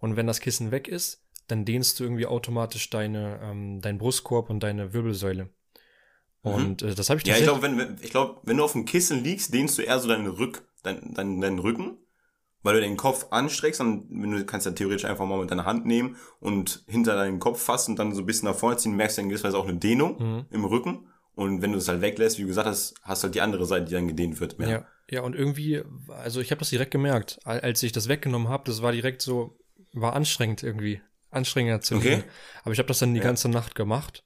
Und 0.00 0.16
wenn 0.16 0.26
das 0.26 0.40
Kissen 0.40 0.72
weg 0.72 0.88
ist, 0.88 1.22
dann 1.46 1.64
dehnst 1.64 2.00
du 2.00 2.04
irgendwie 2.04 2.26
automatisch 2.26 2.90
deine, 2.90 3.38
ähm, 3.40 3.80
deinen 3.80 3.98
Brustkorb 3.98 4.50
und 4.50 4.64
deine 4.64 4.92
Wirbelsäule. 4.92 5.50
Mhm. 6.42 6.52
Und 6.52 6.82
äh, 6.82 6.96
das 6.96 7.10
habe 7.10 7.20
ich 7.20 7.26
Ja, 7.26 7.36
ich 7.36 7.44
glaube, 7.44 7.62
wenn, 7.62 7.98
ich 8.02 8.10
glaub, 8.10 8.40
wenn 8.42 8.56
du 8.56 8.64
auf 8.64 8.72
dem 8.72 8.84
Kissen 8.84 9.22
liegst, 9.22 9.54
dehnst 9.54 9.78
du 9.78 9.82
eher 9.82 10.00
so 10.00 10.08
deinen 10.08 10.26
Rück, 10.26 10.66
dein, 10.82 11.14
dein, 11.14 11.40
deinen 11.40 11.60
Rücken, 11.60 11.98
weil 12.64 12.74
du 12.74 12.80
den 12.80 12.96
Kopf 12.96 13.26
anstreckst 13.30 13.80
und 13.80 14.08
wenn 14.10 14.32
du 14.32 14.44
kannst 14.44 14.66
ja 14.66 14.72
theoretisch 14.72 15.04
einfach 15.04 15.26
mal 15.26 15.38
mit 15.38 15.50
deiner 15.50 15.66
Hand 15.66 15.86
nehmen 15.86 16.16
und 16.40 16.82
hinter 16.88 17.14
deinen 17.14 17.38
Kopf 17.38 17.62
fassen 17.62 17.92
und 17.92 17.98
dann 17.98 18.12
so 18.14 18.22
ein 18.22 18.26
bisschen 18.26 18.48
nach 18.48 18.56
vorne 18.56 18.78
ziehen, 18.78 18.96
merkst 18.96 19.18
du 19.18 19.22
in 19.22 19.28
gewisser 19.28 19.48
Weise 19.48 19.58
auch 19.58 19.68
eine 19.68 19.78
Dehnung 19.78 20.16
mhm. 20.18 20.46
im 20.50 20.64
Rücken. 20.64 21.06
Und 21.36 21.62
wenn 21.62 21.72
du 21.72 21.78
es 21.78 21.88
halt 21.88 22.00
weglässt, 22.00 22.38
wie 22.38 22.42
du 22.42 22.48
gesagt 22.48 22.66
hast, 22.66 22.94
hast 23.02 23.22
du 23.22 23.26
halt 23.26 23.34
die 23.34 23.40
andere 23.40 23.66
Seite, 23.66 23.86
die 23.86 23.92
dann 23.92 24.08
gedehnt 24.08 24.40
wird. 24.40 24.58
Mehr. 24.58 24.68
Ja, 24.68 24.86
ja, 25.10 25.20
und 25.20 25.34
irgendwie, 25.34 25.82
also 26.08 26.40
ich 26.40 26.50
habe 26.50 26.60
das 26.60 26.70
direkt 26.70 26.90
gemerkt, 26.90 27.38
als 27.44 27.82
ich 27.82 27.92
das 27.92 28.08
weggenommen 28.08 28.48
habe, 28.48 28.64
das 28.64 28.82
war 28.82 28.92
direkt 28.92 29.20
so, 29.20 29.58
war 29.92 30.14
anstrengend 30.14 30.62
irgendwie, 30.62 31.02
anstrengender 31.30 31.80
zu 31.80 31.96
okay. 31.96 32.24
Aber 32.62 32.72
ich 32.72 32.78
habe 32.78 32.88
das 32.88 33.00
dann 33.00 33.12
die 33.12 33.20
ja. 33.20 33.24
ganze 33.24 33.48
Nacht 33.48 33.74
gemacht 33.74 34.24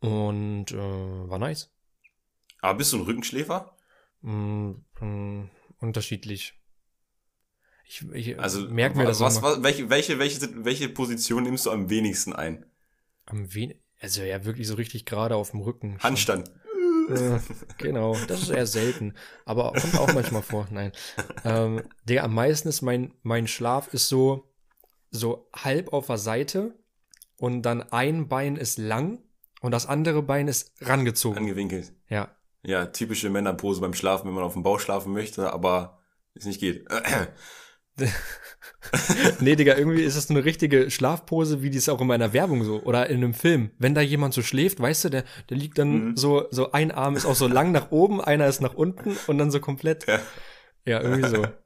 und 0.00 0.72
äh, 0.72 0.76
war 0.76 1.38
nice. 1.38 1.72
Aber 2.60 2.76
bist 2.76 2.92
du 2.92 2.98
ein 2.98 3.04
Rückenschläfer? 3.04 3.74
Mm, 4.20 4.72
mm, 5.00 5.50
unterschiedlich. 5.78 6.59
Ich, 7.90 8.04
ich 8.12 8.38
also 8.38 8.68
merke 8.68 8.96
mir 8.96 9.04
das 9.04 9.18
was, 9.18 9.42
was, 9.42 9.64
welche, 9.64 9.90
welche, 9.90 10.20
welche, 10.20 10.64
welche 10.64 10.88
Position 10.88 11.42
nimmst 11.42 11.66
du 11.66 11.72
am 11.72 11.90
wenigsten 11.90 12.32
ein? 12.32 12.64
Am 13.26 13.52
wenigsten? 13.52 13.82
Also 13.98 14.22
ja, 14.22 14.44
wirklich 14.44 14.68
so 14.68 14.74
richtig 14.74 15.06
gerade 15.06 15.34
auf 15.34 15.50
dem 15.50 15.60
Rücken. 15.60 15.98
Handstand. 15.98 16.52
Äh, 17.08 17.40
genau, 17.78 18.16
das 18.28 18.42
ist 18.42 18.50
eher 18.50 18.68
selten. 18.68 19.14
Aber 19.44 19.72
kommt 19.72 19.98
auch 19.98 20.14
manchmal 20.14 20.42
vor. 20.42 20.68
Nein. 20.70 20.92
Ähm, 21.44 21.82
der 22.04 22.22
am 22.22 22.32
meisten 22.32 22.68
ist 22.68 22.80
mein, 22.80 23.12
mein 23.22 23.48
Schlaf 23.48 23.92
ist 23.92 24.08
so, 24.08 24.48
so 25.10 25.48
halb 25.52 25.92
auf 25.92 26.06
der 26.06 26.18
Seite 26.18 26.78
und 27.38 27.62
dann 27.62 27.82
ein 27.82 28.28
Bein 28.28 28.54
ist 28.54 28.78
lang 28.78 29.18
und 29.62 29.72
das 29.72 29.86
andere 29.86 30.22
Bein 30.22 30.46
ist 30.46 30.72
rangezogen. 30.80 31.38
Angewinkelt. 31.38 31.92
Ja. 32.08 32.36
Ja, 32.62 32.86
typische 32.86 33.30
Männerpose 33.30 33.80
beim 33.80 33.94
Schlafen, 33.94 34.28
wenn 34.28 34.34
man 34.34 34.44
auf 34.44 34.52
dem 34.52 34.62
Bauch 34.62 34.78
schlafen 34.78 35.12
möchte, 35.12 35.52
aber 35.52 35.98
es 36.34 36.44
nicht 36.44 36.60
geht. 36.60 36.86
nee, 39.40 39.56
Digga, 39.56 39.76
irgendwie 39.76 40.02
ist 40.02 40.16
das 40.16 40.30
eine 40.30 40.44
richtige 40.44 40.90
Schlafpose, 40.90 41.62
wie 41.62 41.70
die 41.70 41.78
es 41.78 41.88
auch 41.88 42.00
in 42.00 42.06
meiner 42.06 42.32
Werbung 42.32 42.64
so 42.64 42.82
oder 42.82 43.08
in 43.08 43.18
einem 43.18 43.34
Film. 43.34 43.70
Wenn 43.78 43.94
da 43.94 44.00
jemand 44.00 44.34
so 44.34 44.42
schläft, 44.42 44.80
weißt 44.80 45.04
du, 45.04 45.08
der, 45.10 45.24
der 45.48 45.56
liegt 45.56 45.78
dann 45.78 46.10
mhm. 46.10 46.16
so, 46.16 46.46
so 46.50 46.72
ein 46.72 46.90
Arm 46.90 47.16
ist 47.16 47.26
auch 47.26 47.34
so 47.34 47.46
lang 47.46 47.72
nach 47.72 47.90
oben, 47.90 48.20
einer 48.20 48.46
ist 48.46 48.60
nach 48.60 48.74
unten 48.74 49.16
und 49.26 49.38
dann 49.38 49.50
so 49.50 49.60
komplett. 49.60 50.06
Ja, 50.06 50.20
ja 50.84 51.00
irgendwie 51.00 51.28
so. 51.28 51.46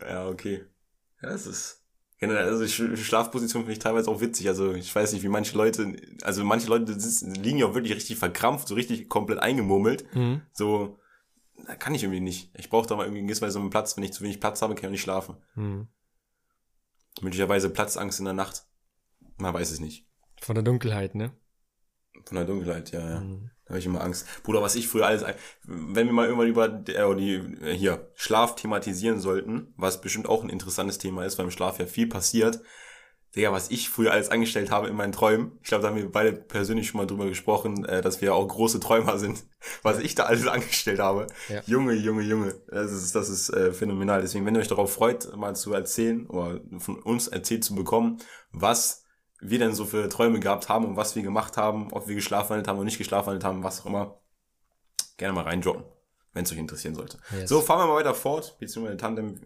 Ja, 0.00 0.28
okay. 0.28 0.64
Ja, 1.20 1.30
es 1.30 1.48
ist 1.48 1.84
generell, 2.18 2.44
also 2.44 2.66
Schlafposition 2.66 3.62
finde 3.62 3.72
ich 3.72 3.78
teilweise 3.78 4.10
auch 4.10 4.20
witzig. 4.20 4.48
Also 4.48 4.74
ich 4.74 4.94
weiß 4.94 5.12
nicht, 5.12 5.22
wie 5.22 5.28
manche 5.28 5.56
Leute, 5.56 5.96
also 6.22 6.44
manche 6.44 6.68
Leute 6.68 6.98
sitzen, 6.98 7.34
liegen 7.34 7.58
ja 7.58 7.66
auch 7.66 7.74
wirklich 7.74 7.94
richtig 7.94 8.16
verkrampft, 8.16 8.68
so 8.68 8.74
richtig 8.74 9.08
komplett 9.08 9.40
eingemurmelt. 9.40 10.04
Mhm. 10.14 10.42
So, 10.52 10.98
kann 11.78 11.94
ich 11.94 12.02
irgendwie 12.02 12.20
nicht. 12.20 12.50
Ich 12.54 12.70
brauche 12.70 12.86
da 12.86 12.96
mal 12.96 13.04
irgendwie 13.04 13.20
in 13.20 13.26
gewisser 13.26 13.46
Weise 13.46 13.58
einen 13.58 13.70
Platz. 13.70 13.96
Wenn 13.96 14.04
ich 14.04 14.12
zu 14.12 14.22
wenig 14.22 14.40
Platz 14.40 14.62
habe, 14.62 14.74
kann 14.74 14.84
ich 14.84 14.86
auch 14.86 14.92
nicht 14.92 15.02
schlafen. 15.02 15.36
Mhm. 15.54 15.88
Möglicherweise 17.20 17.70
Platzangst 17.70 18.18
in 18.18 18.24
der 18.24 18.34
Nacht. 18.34 18.64
Man 19.36 19.54
weiß 19.54 19.70
es 19.70 19.80
nicht. 19.80 20.06
Von 20.40 20.54
der 20.54 20.64
Dunkelheit, 20.64 21.14
ne? 21.14 21.32
Von 22.24 22.36
der 22.36 22.44
Dunkelheit, 22.44 22.90
ja, 22.92 23.00
ja. 23.00 23.20
Mhm. 23.20 23.50
Da 23.64 23.70
habe 23.70 23.80
ich 23.80 23.86
immer 23.86 24.02
Angst. 24.02 24.26
Bruder, 24.44 24.62
was 24.62 24.76
ich 24.76 24.88
früher 24.88 25.06
alles, 25.06 25.24
wenn 25.64 26.06
wir 26.06 26.12
mal 26.12 26.26
irgendwann 26.26 26.48
über 26.48 26.66
äh, 26.66 27.16
die, 27.16 27.34
äh, 27.34 27.76
hier, 27.76 28.10
Schlaf 28.14 28.54
thematisieren 28.54 29.20
sollten, 29.20 29.74
was 29.76 30.00
bestimmt 30.00 30.26
auch 30.26 30.42
ein 30.42 30.48
interessantes 30.48 30.98
Thema 30.98 31.24
ist, 31.24 31.38
weil 31.38 31.44
im 31.44 31.50
Schlaf 31.50 31.78
ja 31.78 31.86
viel 31.86 32.06
passiert. 32.06 32.60
Digga, 33.36 33.52
was 33.52 33.70
ich 33.70 33.90
früher 33.90 34.12
alles 34.12 34.30
angestellt 34.30 34.70
habe 34.70 34.88
in 34.88 34.96
meinen 34.96 35.12
Träumen. 35.12 35.52
Ich 35.62 35.68
glaube, 35.68 35.82
da 35.82 35.88
haben 35.88 35.96
wir 35.96 36.10
beide 36.10 36.32
persönlich 36.32 36.88
schon 36.88 36.98
mal 36.98 37.06
drüber 37.06 37.26
gesprochen, 37.26 37.84
äh, 37.84 38.00
dass 38.00 38.22
wir 38.22 38.34
auch 38.34 38.46
große 38.46 38.80
Träumer 38.80 39.18
sind. 39.18 39.44
Was 39.82 39.98
ich 39.98 40.14
da 40.14 40.24
alles 40.24 40.46
angestellt 40.46 41.00
habe. 41.00 41.26
Ja. 41.48 41.60
Junge, 41.66 41.92
Junge, 41.92 42.22
Junge. 42.22 42.54
Das 42.68 42.90
ist, 42.90 43.14
das 43.14 43.28
ist 43.28 43.50
äh, 43.50 43.72
phänomenal. 43.72 44.22
Deswegen, 44.22 44.46
wenn 44.46 44.54
ihr 44.54 44.60
euch 44.60 44.68
darauf 44.68 44.92
freut, 44.92 45.36
mal 45.36 45.54
zu 45.56 45.72
erzählen 45.74 46.26
oder 46.26 46.60
von 46.78 47.02
uns 47.02 47.28
erzählt 47.28 47.64
zu 47.64 47.74
bekommen, 47.74 48.18
was 48.50 49.04
wir 49.40 49.58
denn 49.58 49.74
so 49.74 49.84
für 49.84 50.08
Träume 50.08 50.40
gehabt 50.40 50.68
haben 50.68 50.86
und 50.86 50.96
was 50.96 51.14
wir 51.14 51.22
gemacht 51.22 51.56
haben, 51.56 51.92
ob 51.92 52.08
wir 52.08 52.14
geschlafwandelt 52.14 52.66
haben 52.66 52.76
oder 52.76 52.86
nicht 52.86 52.98
geschlafwandelt 52.98 53.44
haben, 53.44 53.62
was 53.62 53.82
auch 53.82 53.86
immer, 53.86 54.20
gerne 55.16 55.34
mal 55.34 55.44
reindroppen, 55.44 55.84
wenn 56.32 56.44
es 56.44 56.52
euch 56.52 56.58
interessieren 56.58 56.94
sollte. 56.94 57.18
Yes. 57.32 57.48
So, 57.48 57.60
fahren 57.60 57.80
wir 57.80 57.86
mal 57.86 58.00
weiter 58.00 58.14
fort, 58.14 58.56
beziehungsweise 58.58 58.96
Tandem 58.96 59.40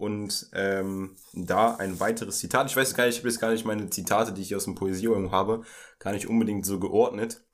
und 0.00 0.48
ähm, 0.54 1.14
da 1.34 1.74
ein 1.74 2.00
weiteres 2.00 2.38
Zitat. 2.38 2.70
Ich 2.70 2.76
weiß 2.76 2.94
gar 2.94 3.04
nicht, 3.04 3.16
ich 3.16 3.20
habe 3.20 3.28
jetzt 3.28 3.40
gar 3.40 3.50
nicht 3.50 3.66
meine 3.66 3.90
Zitate, 3.90 4.32
die 4.32 4.40
ich 4.40 4.56
aus 4.56 4.64
dem 4.64 4.74
Poesiealbum 4.74 5.30
habe, 5.30 5.62
gar 5.98 6.12
nicht 6.12 6.26
unbedingt 6.26 6.64
so 6.64 6.80
geordnet. 6.80 7.44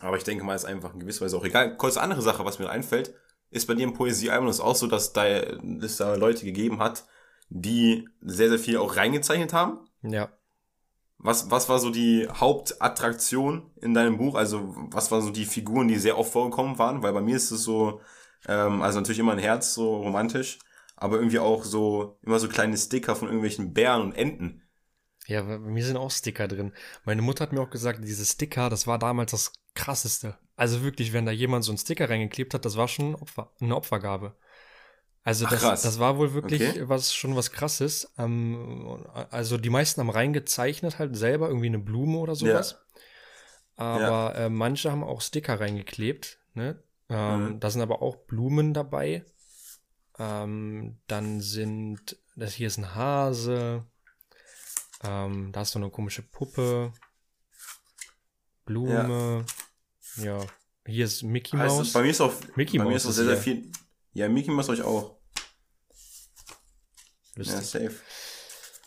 Aber 0.00 0.16
ich 0.16 0.24
denke 0.24 0.42
mal, 0.42 0.54
ist 0.54 0.64
einfach 0.64 0.94
in 0.94 1.00
gewisser 1.00 1.26
Weise 1.26 1.36
auch 1.36 1.44
egal. 1.44 1.76
Kurz 1.76 1.98
andere 1.98 2.22
Sache, 2.22 2.46
was 2.46 2.58
mir 2.58 2.70
einfällt, 2.70 3.14
ist 3.50 3.66
bei 3.66 3.74
dir 3.74 3.84
im 3.84 3.92
Poesiealbum 3.92 4.46
das 4.46 4.60
auch 4.60 4.74
so, 4.74 4.86
dass 4.86 5.12
da, 5.12 5.26
es 5.26 5.98
da 5.98 6.14
Leute 6.14 6.46
gegeben 6.46 6.78
hat, 6.78 7.04
die 7.50 8.08
sehr, 8.22 8.48
sehr 8.48 8.58
viel 8.58 8.78
auch 8.78 8.96
reingezeichnet 8.96 9.52
haben? 9.52 9.80
Ja. 10.02 10.30
Was, 11.18 11.50
was 11.50 11.68
war 11.68 11.78
so 11.78 11.90
die 11.90 12.26
Hauptattraktion 12.26 13.70
in 13.82 13.92
deinem 13.92 14.16
Buch? 14.16 14.34
Also, 14.34 14.74
was 14.90 15.10
waren 15.10 15.22
so 15.22 15.30
die 15.30 15.44
Figuren, 15.44 15.88
die 15.88 15.98
sehr 15.98 16.16
oft 16.16 16.32
vorgekommen 16.32 16.78
waren? 16.78 17.02
Weil 17.02 17.12
bei 17.12 17.20
mir 17.20 17.36
ist 17.36 17.50
es 17.50 17.62
so, 17.64 18.00
ähm, 18.48 18.80
also 18.80 18.98
natürlich 18.98 19.18
immer 19.18 19.32
ein 19.32 19.38
Herz, 19.38 19.74
so 19.74 19.96
romantisch 19.98 20.58
aber 20.96 21.16
irgendwie 21.16 21.38
auch 21.38 21.64
so, 21.64 22.18
immer 22.22 22.38
so 22.38 22.48
kleine 22.48 22.76
Sticker 22.76 23.16
von 23.16 23.28
irgendwelchen 23.28 23.72
Bären 23.72 24.02
und 24.02 24.12
Enten. 24.12 24.62
Ja, 25.26 25.42
bei 25.42 25.58
mir 25.58 25.84
sind 25.84 25.96
auch 25.96 26.10
Sticker 26.10 26.48
drin. 26.48 26.72
Meine 27.04 27.22
Mutter 27.22 27.44
hat 27.44 27.52
mir 27.52 27.60
auch 27.60 27.70
gesagt, 27.70 28.00
diese 28.04 28.26
Sticker, 28.26 28.68
das 28.68 28.86
war 28.86 28.98
damals 28.98 29.30
das 29.30 29.52
krasseste. 29.74 30.36
Also 30.56 30.82
wirklich, 30.82 31.12
wenn 31.12 31.26
da 31.26 31.32
jemand 31.32 31.64
so 31.64 31.72
einen 31.72 31.78
Sticker 31.78 32.08
reingeklebt 32.08 32.54
hat, 32.54 32.64
das 32.64 32.76
war 32.76 32.88
schon 32.88 33.14
Opfer, 33.14 33.50
eine 33.60 33.74
Opfergabe. 33.74 34.36
Also 35.22 35.46
das, 35.46 35.64
Ach, 35.64 35.70
das 35.70 35.98
war 35.98 36.18
wohl 36.18 36.34
wirklich 36.34 36.60
okay. 36.60 36.82
was 36.86 37.14
schon 37.14 37.34
was 37.34 37.50
krasses. 37.50 38.12
Ähm, 38.18 39.06
also 39.30 39.56
die 39.56 39.70
meisten 39.70 40.02
haben 40.02 40.10
reingezeichnet 40.10 40.98
halt 40.98 41.16
selber 41.16 41.48
irgendwie 41.48 41.68
eine 41.68 41.78
Blume 41.78 42.18
oder 42.18 42.34
sowas. 42.34 42.72
Ja. 43.78 43.84
Aber 43.84 44.00
ja. 44.00 44.32
Äh, 44.32 44.50
manche 44.50 44.92
haben 44.92 45.02
auch 45.02 45.22
Sticker 45.22 45.58
reingeklebt. 45.58 46.38
Ne? 46.52 46.82
Ähm, 47.08 47.44
mhm. 47.44 47.60
Da 47.60 47.70
sind 47.70 47.80
aber 47.80 48.02
auch 48.02 48.16
Blumen 48.16 48.74
dabei. 48.74 49.24
Ähm, 50.18 50.98
dann 51.06 51.40
sind, 51.40 52.16
das 52.36 52.54
hier 52.54 52.68
ist 52.68 52.78
ein 52.78 52.94
Hase. 52.94 53.84
Ähm, 55.02 55.50
da 55.52 55.60
hast 55.60 55.74
du 55.74 55.78
eine 55.78 55.90
komische 55.90 56.22
Puppe. 56.22 56.92
Blume. 58.64 59.44
Ja. 60.16 60.24
ja. 60.24 60.46
Hier 60.86 61.04
ist 61.04 61.22
Mickey 61.22 61.56
Mouse. 61.56 61.78
Also 61.78 61.92
bei 61.92 62.02
mir 62.02 62.10
ist 62.10 62.20
auch, 62.20 62.32
Mickey 62.56 62.78
bei 62.78 62.84
Mouse 62.84 62.92
mir 62.92 62.96
ist 62.96 63.06
auch 63.06 63.12
sehr, 63.12 63.24
sehr 63.24 63.36
viel. 63.36 63.70
Ja, 64.12 64.28
Mickey 64.28 64.50
Mouse 64.50 64.68
euch 64.68 64.82
auch. 64.82 65.18
Lustig. 67.36 67.54
Ja, 67.54 67.62
safe. 67.62 67.96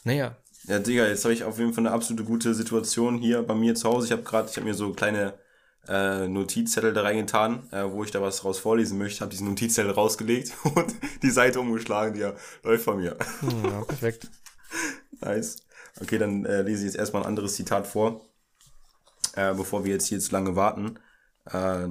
Naja. 0.04 0.38
Ja, 0.64 0.80
Digga, 0.80 1.08
jetzt 1.08 1.24
habe 1.24 1.34
ich 1.34 1.44
auf 1.44 1.60
jeden 1.60 1.74
Fall 1.74 1.86
eine 1.86 1.94
absolute 1.94 2.24
gute 2.24 2.54
Situation 2.54 3.18
hier 3.18 3.42
bei 3.44 3.56
mir 3.56 3.76
zu 3.76 3.90
Hause. 3.90 4.08
Ich 4.08 4.12
habe 4.12 4.24
gerade, 4.24 4.50
ich 4.50 4.56
habe 4.58 4.66
mir 4.66 4.74
so 4.74 4.92
kleine 4.94 5.40
äh, 5.88 6.28
Notizzettel 6.28 6.94
da 6.94 7.02
reingetan, 7.02 7.72
äh, 7.72 7.84
wo 7.90 8.04
ich 8.04 8.12
da 8.12 8.22
was 8.22 8.44
raus 8.44 8.60
vorlesen 8.60 8.98
möchte, 8.98 9.22
habe 9.22 9.32
diesen 9.32 9.48
Notizzettel 9.48 9.92
rausgelegt 9.92 10.54
und 10.64 10.96
die 11.24 11.30
Seite 11.30 11.60
umgeschlagen, 11.60 12.14
die 12.14 12.22
ja 12.22 12.34
läuft 12.64 12.84
von 12.84 12.98
mir. 12.98 13.18
Hm, 13.40 13.66
ja, 13.66 13.82
perfekt. 13.84 14.28
nice. 15.22 15.58
Okay, 16.00 16.18
dann 16.18 16.46
äh, 16.46 16.62
lese 16.62 16.80
ich 16.80 16.86
jetzt 16.86 17.00
erstmal 17.00 17.24
ein 17.24 17.28
anderes 17.28 17.56
Zitat 17.56 17.88
vor, 17.88 18.22
äh, 19.34 19.54
bevor 19.54 19.84
wir 19.86 19.94
jetzt 19.94 20.08
hier 20.08 20.20
zu 20.20 20.32
lange 20.32 20.56
warten. 20.56 21.00
Äh, 21.46 21.88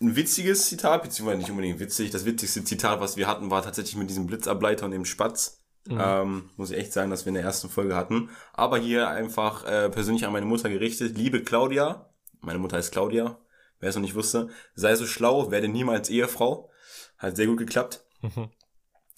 ein 0.00 0.16
witziges 0.16 0.68
Zitat, 0.68 1.02
beziehungsweise 1.02 1.38
nicht 1.38 1.50
unbedingt 1.50 1.80
witzig. 1.80 2.10
Das 2.10 2.24
witzigste 2.24 2.64
Zitat, 2.64 3.00
was 3.00 3.16
wir 3.16 3.26
hatten, 3.26 3.50
war 3.50 3.62
tatsächlich 3.62 3.96
mit 3.96 4.10
diesem 4.10 4.26
Blitzableiter 4.26 4.86
und 4.86 4.92
dem 4.92 5.04
Spatz. 5.04 5.60
Mhm. 5.86 5.98
Ähm, 6.00 6.50
muss 6.56 6.70
ich 6.70 6.78
echt 6.78 6.92
sagen, 6.92 7.10
dass 7.10 7.26
wir 7.26 7.28
in 7.28 7.34
der 7.34 7.44
ersten 7.44 7.68
Folge 7.68 7.94
hatten. 7.94 8.30
Aber 8.52 8.78
hier 8.78 9.08
einfach 9.08 9.64
äh, 9.64 9.90
persönlich 9.90 10.24
an 10.24 10.32
meine 10.32 10.46
Mutter 10.46 10.68
gerichtet. 10.68 11.16
Liebe 11.16 11.42
Claudia, 11.42 12.13
meine 12.44 12.58
Mutter 12.58 12.76
heißt 12.76 12.92
Claudia, 12.92 13.38
wer 13.80 13.88
es 13.88 13.94
noch 13.94 14.02
nicht 14.02 14.14
wusste. 14.14 14.48
Sei 14.74 14.94
so 14.94 15.06
schlau, 15.06 15.50
werde 15.50 15.68
niemals 15.68 16.10
Ehefrau. 16.10 16.70
Hat 17.18 17.36
sehr 17.36 17.46
gut 17.46 17.58
geklappt. 17.58 18.04
Mhm. 18.22 18.50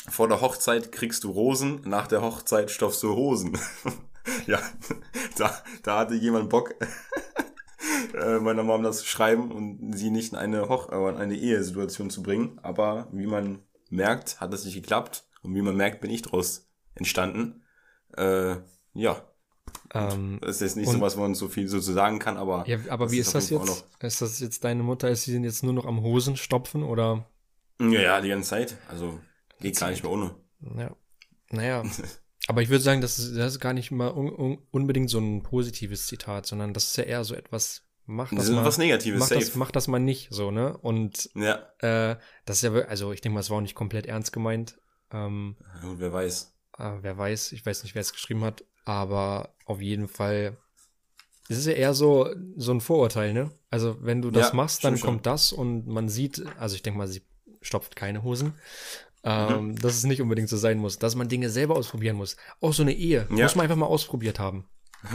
Vor 0.09 0.29
der 0.29 0.41
Hochzeit 0.41 0.93
kriegst 0.93 1.24
du 1.24 1.31
Rosen, 1.31 1.81
nach 1.85 2.07
der 2.07 2.22
Hochzeit 2.22 2.70
stopfst 2.70 3.03
du 3.03 3.14
Hosen. 3.14 3.59
ja, 4.47 4.61
da, 5.37 5.62
da 5.83 5.99
hatte 5.99 6.14
jemand 6.14 6.49
Bock, 6.49 6.74
äh, 8.14 8.39
meiner 8.39 8.62
Mom 8.62 8.83
das 8.83 8.99
zu 8.99 9.07
schreiben 9.07 9.51
und 9.51 9.93
sie 9.95 10.11
nicht 10.11 10.33
in 10.33 10.39
eine, 10.39 10.68
Hoch 10.68 10.91
äh, 10.91 11.09
in 11.11 11.16
eine 11.16 11.35
Ehesituation 11.35 12.11
zu 12.11 12.22
bringen. 12.22 12.61
Aber 12.62 13.09
wie 13.12 13.27
man 13.27 13.64
merkt, 13.91 14.41
hat 14.41 14.53
das 14.53 14.64
nicht 14.64 14.74
geklappt. 14.74 15.24
Und 15.43 15.55
wie 15.55 15.62
man 15.62 15.77
merkt, 15.77 16.01
bin 16.01 16.11
ich 16.11 16.22
daraus 16.22 16.68
entstanden. 16.95 17.62
Äh, 18.16 18.57
ja, 18.95 19.22
ähm, 19.95 20.39
das 20.41 20.57
ist 20.57 20.61
jetzt 20.61 20.77
nicht 20.77 20.91
so 20.91 21.01
was, 21.01 21.17
wo 21.17 21.23
man 21.23 21.35
so 21.35 21.49
viel 21.49 21.69
so 21.69 21.81
zu 21.81 21.93
sagen 21.93 22.19
kann, 22.19 22.37
aber. 22.37 22.64
Ja, 22.69 22.79
aber 22.89 23.11
wie 23.11 23.19
ist 23.19 23.35
das 23.35 23.51
jetzt? 23.51 23.85
Ist 24.01 24.23
das 24.23 24.41
jetzt 24.41 24.64
deine 24.64 24.83
Mutter? 24.83 25.09
Ist 25.09 25.25
sie 25.25 25.37
jetzt 25.39 25.62
nur 25.62 25.73
noch 25.73 25.87
am 25.87 26.03
Hosen 26.03 26.37
stopfen 26.37 26.83
oder? 26.83 27.27
Ja, 27.81 28.01
ja, 28.01 28.21
die 28.21 28.29
ganze 28.29 28.51
Zeit. 28.51 28.77
Also 28.89 29.21
geht 29.61 29.79
gar 29.79 29.91
nicht 29.91 30.03
mehr 30.03 30.12
ohne. 30.12 30.35
Ja. 30.77 30.97
Naja. 31.51 31.83
aber 32.49 32.62
ich 32.62 32.69
würde 32.69 32.83
sagen, 32.83 33.01
das 33.01 33.19
ist, 33.19 33.37
das 33.37 33.55
ist 33.55 33.61
gar 33.61 33.73
nicht 33.73 33.91
mal 33.91 34.12
un, 34.12 34.29
un, 34.35 34.59
unbedingt 34.71 35.11
so 35.11 35.19
ein 35.19 35.43
positives 35.43 36.07
Zitat, 36.07 36.47
sondern 36.47 36.73
das 36.73 36.85
ist 36.85 36.97
ja 36.97 37.05
eher 37.05 37.25
so 37.25 37.35
etwas, 37.35 37.83
macht 38.07 38.33
das, 38.33 38.47
das 38.47 38.55
mal. 38.55 38.64
was 38.64 38.79
Negatives, 38.79 39.21
macht 39.21 39.31
das, 39.31 39.55
macht 39.55 39.77
das 39.77 39.89
mal 39.89 39.99
nicht 39.99 40.29
so, 40.31 40.51
ne? 40.51 40.77
Und 40.79 41.31
ja. 41.35 41.55
äh, 41.79 42.17
das 42.45 42.57
ist 42.57 42.62
ja, 42.62 42.73
also 42.73 43.12
ich 43.12 43.21
denke 43.21 43.35
mal, 43.35 43.41
es 43.41 43.51
war 43.51 43.59
auch 43.59 43.62
nicht 43.62 43.75
komplett 43.75 44.07
ernst 44.07 44.33
gemeint. 44.33 44.79
Ähm, 45.12 45.57
Und 45.83 46.01
wer 46.01 46.12
weiß. 46.12 46.55
Äh, 46.79 46.93
wer 47.03 47.17
weiß, 47.17 47.53
ich 47.53 47.64
weiß 47.64 47.83
nicht, 47.83 47.95
wer 47.95 48.01
es 48.01 48.12
geschrieben 48.12 48.45
hat, 48.45 48.64
aber 48.87 49.55
auf 49.66 49.82
jeden 49.82 50.09
Fall 50.09 50.57
es 51.49 51.59
ist 51.59 51.66
ja 51.66 51.74
eher 51.74 51.95
so, 51.95 52.28
so 52.57 52.72
ein 52.72 52.80
Vorurteil, 52.80 53.32
ne? 53.32 53.53
Also, 53.70 53.97
wenn 54.01 54.20
du 54.20 54.30
das 54.32 54.49
ja, 54.49 54.55
machst, 54.55 54.84
dann 54.84 54.99
kommt 54.99 55.18
schon. 55.18 55.22
das 55.22 55.53
und 55.53 55.87
man 55.87 56.09
sieht, 56.09 56.45
also 56.59 56.74
ich 56.74 56.82
denke 56.82 56.99
mal, 56.99 57.07
sie 57.07 57.22
stopft 57.62 57.95
keine 57.95 58.22
Hosen. 58.22 58.55
Ähm, 59.22 59.68
mhm. 59.68 59.76
Dass 59.76 59.97
es 59.97 60.05
nicht 60.05 60.22
unbedingt 60.22 60.49
so 60.49 60.57
sein 60.57 60.78
muss, 60.78 60.99
dass 60.99 61.14
man 61.16 61.28
Dinge 61.28 61.51
selber 61.51 61.76
ausprobieren 61.76 62.16
muss. 62.16 62.37
Auch 62.61 62.72
so 62.72 62.82
eine 62.82 62.95
Ehe 62.95 63.26
ja. 63.30 63.45
muss 63.45 63.55
man 63.57 63.64
einfach 63.64 63.76
mal 63.76 63.87
ausprobiert 63.87 64.39
haben. 64.39 64.68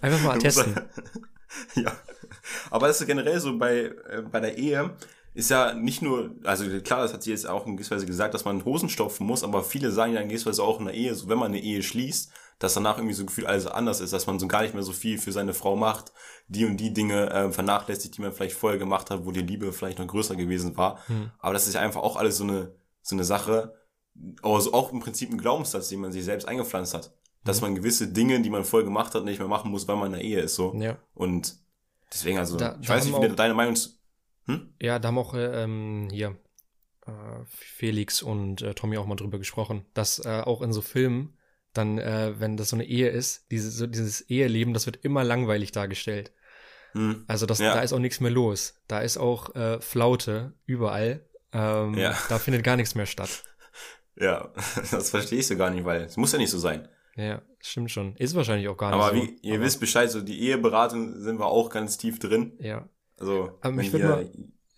einfach 0.00 0.22
mal 0.22 0.38
testen. 0.38 0.74
ja. 1.74 1.92
Aber 2.70 2.88
das 2.88 3.00
ist 3.00 3.06
generell 3.06 3.40
so 3.40 3.58
bei, 3.58 3.92
äh, 4.10 4.22
bei 4.30 4.40
der 4.40 4.56
Ehe, 4.56 4.96
ist 5.38 5.50
ja 5.50 5.72
nicht 5.72 6.02
nur, 6.02 6.34
also 6.42 6.64
klar, 6.80 7.02
das 7.02 7.14
hat 7.14 7.22
sie 7.22 7.30
jetzt 7.30 7.48
auch 7.48 7.64
in 7.64 7.76
gewisser 7.76 7.94
Weise 7.94 8.06
gesagt, 8.06 8.34
dass 8.34 8.44
man 8.44 8.64
Hosen 8.64 8.88
stopfen 8.88 9.24
muss, 9.24 9.44
aber 9.44 9.62
viele 9.62 9.92
sagen 9.92 10.12
ja 10.12 10.20
in 10.20 10.28
gewisser 10.28 10.50
Weise 10.50 10.64
auch 10.64 10.80
in 10.80 10.86
der 10.86 10.94
Ehe, 10.94 11.14
so 11.14 11.28
wenn 11.28 11.38
man 11.38 11.52
eine 11.52 11.60
Ehe 11.60 11.80
schließt, 11.80 12.32
dass 12.58 12.74
danach 12.74 12.98
irgendwie 12.98 13.14
so 13.14 13.24
gefühlt 13.24 13.46
alles 13.46 13.68
anders 13.68 14.00
ist, 14.00 14.12
dass 14.12 14.26
man 14.26 14.40
so 14.40 14.48
gar 14.48 14.62
nicht 14.62 14.74
mehr 14.74 14.82
so 14.82 14.92
viel 14.92 15.16
für 15.16 15.30
seine 15.30 15.54
Frau 15.54 15.76
macht, 15.76 16.12
die 16.48 16.64
und 16.64 16.76
die 16.78 16.92
Dinge 16.92 17.30
äh, 17.30 17.52
vernachlässigt, 17.52 18.16
die 18.16 18.20
man 18.20 18.32
vielleicht 18.32 18.56
vorher 18.56 18.80
gemacht 18.80 19.10
hat, 19.10 19.26
wo 19.26 19.30
die 19.30 19.42
Liebe 19.42 19.72
vielleicht 19.72 20.00
noch 20.00 20.08
größer 20.08 20.34
gewesen 20.34 20.76
war. 20.76 21.06
Hm. 21.06 21.30
Aber 21.38 21.52
das 21.52 21.68
ist 21.68 21.74
ja 21.74 21.82
einfach 21.82 22.02
auch 22.02 22.16
alles 22.16 22.38
so 22.38 22.42
eine, 22.42 22.74
so 23.02 23.14
eine 23.14 23.22
Sache, 23.22 23.76
also 24.42 24.72
auch 24.72 24.92
im 24.92 24.98
Prinzip 24.98 25.30
ein 25.30 25.38
Glaubenssatz, 25.38 25.88
den 25.88 26.00
man 26.00 26.10
sich 26.10 26.24
selbst 26.24 26.48
eingepflanzt 26.48 26.94
hat. 26.94 27.12
Dass 27.44 27.58
hm. 27.58 27.68
man 27.68 27.74
gewisse 27.76 28.08
Dinge, 28.08 28.40
die 28.42 28.50
man 28.50 28.64
vorher 28.64 28.84
gemacht 28.84 29.14
hat, 29.14 29.24
nicht 29.24 29.38
mehr 29.38 29.46
machen 29.46 29.70
muss, 29.70 29.86
weil 29.86 29.94
man 29.94 30.06
in 30.06 30.18
der 30.18 30.22
Ehe 30.22 30.40
ist, 30.40 30.56
so. 30.56 30.74
Ja. 30.74 30.96
Und 31.14 31.54
deswegen, 32.12 32.38
also, 32.38 32.56
da, 32.56 32.76
ich 32.80 32.88
weiß 32.88 33.04
nicht, 33.04 33.22
wie 33.22 33.28
deine 33.36 33.54
Meinung 33.54 33.74
ist. 33.74 33.97
Hm? 34.48 34.74
Ja, 34.80 34.98
da 34.98 35.08
haben 35.08 35.18
auch 35.18 35.34
äh, 35.34 35.62
ähm, 35.62 36.08
hier 36.10 36.36
äh, 37.06 37.10
Felix 37.46 38.22
und 38.22 38.62
äh, 38.62 38.74
Tommy 38.74 38.96
auch 38.96 39.06
mal 39.06 39.16
drüber 39.16 39.38
gesprochen, 39.38 39.84
dass 39.94 40.24
äh, 40.24 40.42
auch 40.44 40.62
in 40.62 40.72
so 40.72 40.80
Filmen 40.80 41.38
dann, 41.74 41.98
äh, 41.98 42.32
wenn 42.38 42.56
das 42.56 42.70
so 42.70 42.76
eine 42.76 42.86
Ehe 42.86 43.08
ist, 43.08 43.50
diese, 43.50 43.70
so 43.70 43.86
dieses 43.86 44.22
Eheleben, 44.22 44.74
das 44.74 44.86
wird 44.86 45.04
immer 45.04 45.22
langweilig 45.22 45.70
dargestellt. 45.70 46.32
Hm. 46.92 47.24
Also 47.28 47.46
das, 47.46 47.58
ja. 47.58 47.74
da 47.74 47.82
ist 47.82 47.92
auch 47.92 47.98
nichts 47.98 48.20
mehr 48.20 48.30
los. 48.30 48.80
Da 48.88 49.00
ist 49.00 49.18
auch 49.18 49.54
äh, 49.54 49.80
Flaute 49.80 50.54
überall. 50.64 51.24
Ähm, 51.52 51.94
ja. 51.94 52.16
Da 52.28 52.38
findet 52.38 52.64
gar 52.64 52.76
nichts 52.76 52.94
mehr 52.94 53.06
statt. 53.06 53.44
Ja, 54.20 54.52
das 54.90 55.10
verstehe 55.10 55.38
ich 55.38 55.46
so 55.46 55.56
gar 55.56 55.70
nicht, 55.70 55.84
weil 55.84 56.02
es 56.02 56.16
muss 56.16 56.32
ja 56.32 56.38
nicht 56.38 56.50
so 56.50 56.58
sein. 56.58 56.88
Ja, 57.14 57.40
stimmt 57.60 57.92
schon. 57.92 58.16
Ist 58.16 58.34
wahrscheinlich 58.34 58.66
auch 58.66 58.76
gar 58.76 58.90
nicht 58.90 59.00
aber 59.00 59.16
so. 59.16 59.22
Wie, 59.22 59.38
ihr 59.42 59.54
aber 59.54 59.62
wisst 59.62 59.78
Bescheid, 59.78 60.10
so 60.10 60.20
die 60.20 60.40
Eheberatung 60.40 61.20
sind 61.20 61.38
wir 61.38 61.46
auch 61.46 61.70
ganz 61.70 61.98
tief 61.98 62.18
drin. 62.18 62.56
Ja. 62.58 62.88
Also, 63.18 63.58
aber 63.60 63.72
mich 63.72 63.92
würde 63.92 64.30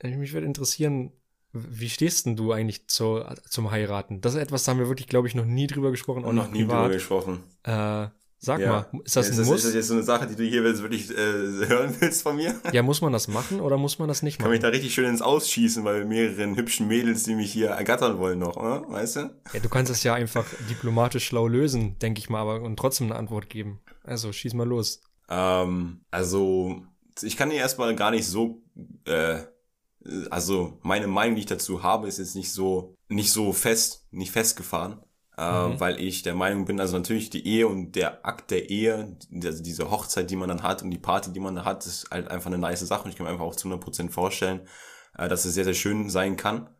mich 0.03 0.32
würde 0.32 0.47
interessieren, 0.47 1.12
wie 1.53 1.88
stehst 1.88 2.26
denn 2.26 2.36
du 2.36 2.53
eigentlich 2.53 2.86
zu, 2.86 3.24
zum 3.49 3.70
Heiraten? 3.70 4.20
Das 4.20 4.34
ist 4.34 4.41
etwas, 4.41 4.64
da 4.64 4.72
haben 4.72 4.78
wir 4.78 4.88
wirklich, 4.88 5.09
glaube 5.09 5.28
ich, 5.28 5.34
noch 5.34 5.45
nie 5.45 5.66
drüber 5.66 5.91
gesprochen. 5.91 6.24
Auch 6.24 6.32
noch 6.32 6.51
nie 6.51 6.61
privat. 6.61 6.84
drüber 6.84 6.95
gesprochen. 6.95 7.41
Äh, 7.64 8.07
sag 8.38 8.61
ja. 8.61 8.86
mal, 8.93 9.01
ist 9.05 9.16
das 9.16 9.28
ja, 9.28 9.34
ein 9.34 9.41
ist 9.41 9.47
Muss? 9.49 9.59
Ist 9.59 9.66
das 9.66 9.74
jetzt 9.74 9.88
so 9.88 9.95
eine 9.95 10.03
Sache, 10.05 10.28
die 10.28 10.36
du 10.36 10.45
hier 10.45 10.62
wirklich 10.62 11.11
äh, 11.11 11.14
hören 11.68 11.95
willst 11.99 12.22
von 12.22 12.36
mir? 12.36 12.55
Ja, 12.72 12.82
muss 12.82 13.01
man 13.01 13.12
das 13.12 13.26
machen 13.26 13.61
oder 13.61 13.76
muss 13.76 13.99
man 13.99 14.07
das 14.07 14.22
nicht 14.22 14.38
machen? 14.38 14.45
Kann 14.45 14.53
mich 14.53 14.61
da 14.61 14.68
richtig 14.68 14.95
schön 14.95 15.07
ins 15.07 15.22
Ausschießen, 15.22 15.84
weil 15.84 16.05
mehreren 16.05 16.57
hübschen 16.57 16.86
Mädels, 16.86 17.24
die 17.24 17.34
mich 17.34 17.53
hier 17.53 17.70
ergattern 17.70 18.18
wollen 18.18 18.38
noch, 18.38 18.57
oder? 18.57 18.88
weißt 18.88 19.16
du? 19.16 19.20
Ja, 19.53 19.61
du 19.61 19.68
kannst 19.68 19.91
es 19.91 20.05
ja 20.05 20.14
einfach 20.14 20.47
diplomatisch 20.68 21.26
schlau 21.26 21.49
lösen, 21.49 21.99
denke 21.99 22.20
ich 22.20 22.30
mal, 22.30 22.41
aber 22.41 22.62
und 22.62 22.78
trotzdem 22.78 23.09
eine 23.09 23.16
Antwort 23.16 23.51
geben. 23.51 23.80
Also, 24.05 24.32
schieß 24.32 24.55
mal 24.55 24.68
los. 24.68 25.03
Ähm, 25.28 26.01
also, 26.11 26.82
ich 27.23 27.37
kann 27.37 27.51
dir 27.51 27.57
erstmal 27.57 27.95
gar 27.97 28.11
nicht 28.11 28.27
so, 28.27 28.63
äh, 29.05 29.41
also 30.31 30.79
meine 30.83 31.07
Meinung, 31.07 31.35
die 31.35 31.41
ich 31.41 31.47
dazu 31.47 31.83
habe, 31.83 32.09
ist 32.09 32.19
jetzt 32.19 32.35
nicht 32.35 32.53
so, 32.53 32.97
nicht 33.09 33.33
so 33.33 33.53
fest, 33.53 34.07
nicht 34.11 34.33
festgefahren, 34.33 35.01
äh, 35.37 35.69
mhm. 35.69 35.81
weil 35.81 36.01
ich 36.01 36.23
der 36.23 36.35
Meinung 36.35 36.65
bin, 36.65 36.81
also 36.81 36.97
natürlich 36.97 37.31
die 37.31 37.47
Ehe 37.47 37.67
und 37.67 37.93
der 37.93 38.25
Akt 38.25 38.51
der 38.51 38.71
Ehe, 38.71 39.17
also 39.45 39.63
diese 39.63 39.91
Hochzeit, 39.91 40.31
die 40.31 40.37
man 40.37 40.49
dann 40.49 40.63
hat 40.63 40.83
und 40.83 40.91
die 40.91 40.99
Party, 40.99 41.33
die 41.33 41.41
man 41.41 41.55
da 41.55 41.65
hat, 41.65 41.87
ist 41.87 42.11
halt 42.11 42.29
einfach 42.29 42.47
eine 42.47 42.59
nice 42.59 42.81
Sache 42.81 43.05
und 43.05 43.11
ich 43.11 43.17
kann 43.17 43.27
mir 43.27 43.33
einfach 43.33 43.45
auch 43.45 43.57
zu 43.57 43.69
100% 43.69 44.11
vorstellen, 44.11 44.67
äh, 45.17 45.29
dass 45.29 45.45
es 45.45 45.55
sehr, 45.55 45.65
sehr 45.65 45.75
schön 45.75 46.09
sein 46.09 46.37
kann. 46.37 46.71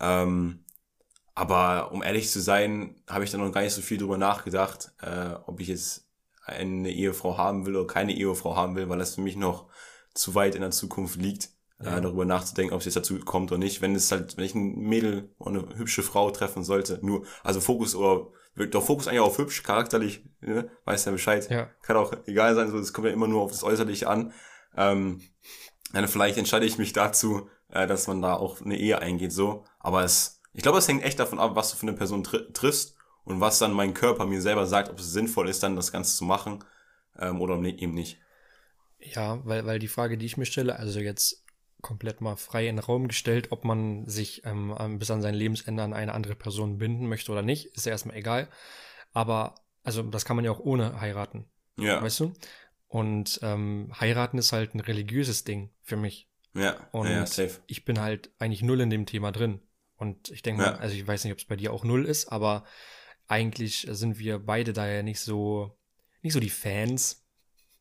Ähm, 0.00 0.64
aber 1.34 1.92
um 1.92 2.02
ehrlich 2.02 2.30
zu 2.30 2.40
sein, 2.40 2.96
habe 3.08 3.24
ich 3.24 3.30
da 3.30 3.38
noch 3.38 3.52
gar 3.52 3.62
nicht 3.62 3.72
so 3.72 3.80
viel 3.80 3.98
drüber 3.98 4.18
nachgedacht, 4.18 4.92
äh, 5.00 5.34
ob 5.46 5.60
ich 5.60 5.68
jetzt 5.68 6.11
eine 6.44 6.90
Ehefrau 6.90 7.38
haben 7.38 7.66
will 7.66 7.76
oder 7.76 7.86
keine 7.86 8.14
Ehefrau 8.14 8.56
haben 8.56 8.76
will, 8.76 8.88
weil 8.88 8.98
das 8.98 9.14
für 9.14 9.20
mich 9.20 9.36
noch 9.36 9.68
zu 10.14 10.34
weit 10.34 10.54
in 10.54 10.60
der 10.60 10.70
Zukunft 10.70 11.16
liegt, 11.16 11.50
äh, 11.80 11.86
ja. 11.86 11.98
äh, 11.98 12.00
darüber 12.00 12.24
nachzudenken, 12.24 12.74
ob 12.74 12.80
es 12.80 12.86
jetzt 12.86 12.96
dazu 12.96 13.18
kommt 13.20 13.52
oder 13.52 13.58
nicht. 13.58 13.80
Wenn 13.80 13.94
es 13.94 14.10
halt, 14.10 14.36
wenn 14.36 14.44
ich 14.44 14.54
ein 14.54 14.74
Mädel 14.76 15.30
oder 15.38 15.60
eine 15.60 15.76
hübsche 15.76 16.02
Frau 16.02 16.30
treffen 16.30 16.64
sollte, 16.64 16.98
nur, 17.02 17.24
also 17.42 17.60
Fokus 17.60 17.94
oder 17.94 18.28
doch 18.54 18.84
Fokus 18.84 19.08
eigentlich 19.08 19.20
auf 19.20 19.38
hübsch, 19.38 19.62
charakterlich, 19.62 20.24
ne? 20.40 20.70
weiß 20.84 21.06
ja 21.06 21.12
Bescheid. 21.12 21.48
Ja. 21.50 21.70
Kann 21.82 21.96
auch 21.96 22.12
egal 22.26 22.54
sein, 22.54 22.70
so 22.70 22.78
es 22.78 22.92
kommt 22.92 23.06
ja 23.06 23.12
immer 23.12 23.28
nur 23.28 23.40
auf 23.40 23.50
das 23.50 23.64
Äußerliche 23.64 24.08
an. 24.08 24.32
Ähm, 24.76 25.22
dann 25.92 26.08
vielleicht 26.08 26.38
entscheide 26.38 26.66
ich 26.66 26.76
mich 26.76 26.92
dazu, 26.92 27.48
äh, 27.70 27.86
dass 27.86 28.06
man 28.08 28.20
da 28.20 28.34
auch 28.34 28.60
eine 28.60 28.76
Ehe 28.76 28.98
eingeht, 28.98 29.32
so. 29.32 29.64
Aber 29.78 30.04
es, 30.04 30.42
ich 30.52 30.62
glaube, 30.62 30.78
es 30.78 30.88
hängt 30.88 31.02
echt 31.02 31.18
davon 31.18 31.38
ab, 31.38 31.52
was 31.54 31.70
du 31.70 31.76
für 31.76 31.86
eine 31.86 31.96
Person 31.96 32.24
tr 32.24 32.52
triffst 32.52 32.96
und 33.24 33.40
was 33.40 33.58
dann 33.58 33.72
mein 33.72 33.94
Körper 33.94 34.26
mir 34.26 34.40
selber 34.40 34.66
sagt, 34.66 34.90
ob 34.90 34.98
es 34.98 35.12
sinnvoll 35.12 35.48
ist, 35.48 35.62
dann 35.62 35.76
das 35.76 35.92
Ganze 35.92 36.16
zu 36.16 36.24
machen 36.24 36.64
ähm, 37.18 37.40
oder 37.40 37.60
eben 37.62 37.94
nicht. 37.94 38.18
Ja, 38.98 39.44
weil, 39.44 39.66
weil 39.66 39.78
die 39.78 39.88
Frage, 39.88 40.18
die 40.18 40.26
ich 40.26 40.36
mir 40.36 40.46
stelle, 40.46 40.78
also 40.78 41.00
jetzt 41.00 41.44
komplett 41.80 42.20
mal 42.20 42.36
frei 42.36 42.68
in 42.68 42.76
den 42.76 42.84
Raum 42.84 43.08
gestellt, 43.08 43.50
ob 43.50 43.64
man 43.64 44.06
sich 44.06 44.42
ähm, 44.44 44.98
bis 44.98 45.10
an 45.10 45.22
sein 45.22 45.34
Lebensende 45.34 45.82
an 45.82 45.92
eine 45.92 46.14
andere 46.14 46.36
Person 46.36 46.78
binden 46.78 47.08
möchte 47.08 47.32
oder 47.32 47.42
nicht, 47.42 47.66
ist 47.76 47.86
ja 47.86 47.92
erstmal 47.92 48.16
egal. 48.16 48.48
Aber, 49.12 49.56
also 49.82 50.02
das 50.02 50.24
kann 50.24 50.36
man 50.36 50.44
ja 50.44 50.52
auch 50.52 50.60
ohne 50.60 51.00
heiraten. 51.00 51.46
Ja. 51.76 52.00
Weißt 52.00 52.20
du? 52.20 52.32
Und 52.86 53.40
ähm, 53.42 53.90
heiraten 53.98 54.38
ist 54.38 54.52
halt 54.52 54.74
ein 54.74 54.80
religiöses 54.80 55.44
Ding 55.44 55.70
für 55.82 55.96
mich. 55.96 56.28
Ja. 56.54 56.76
Und 56.92 57.08
ja, 57.08 57.26
safe. 57.26 57.60
ich 57.66 57.84
bin 57.84 58.00
halt 58.00 58.30
eigentlich 58.38 58.62
null 58.62 58.80
in 58.80 58.90
dem 58.90 59.06
Thema 59.06 59.32
drin. 59.32 59.60
Und 59.96 60.30
ich 60.30 60.42
denke 60.42 60.62
ja. 60.62 60.72
mal, 60.72 60.78
also 60.78 60.94
ich 60.94 61.06
weiß 61.06 61.24
nicht, 61.24 61.32
ob 61.32 61.38
es 61.38 61.44
bei 61.44 61.56
dir 61.56 61.72
auch 61.72 61.84
null 61.84 62.06
ist, 62.06 62.28
aber 62.28 62.64
eigentlich 63.32 63.86
sind 63.90 64.18
wir 64.18 64.38
beide 64.38 64.74
da 64.74 64.86
ja 64.86 65.02
nicht 65.02 65.20
so, 65.20 65.74
nicht 66.20 66.34
so 66.34 66.40
die 66.40 66.50
Fans. 66.50 67.24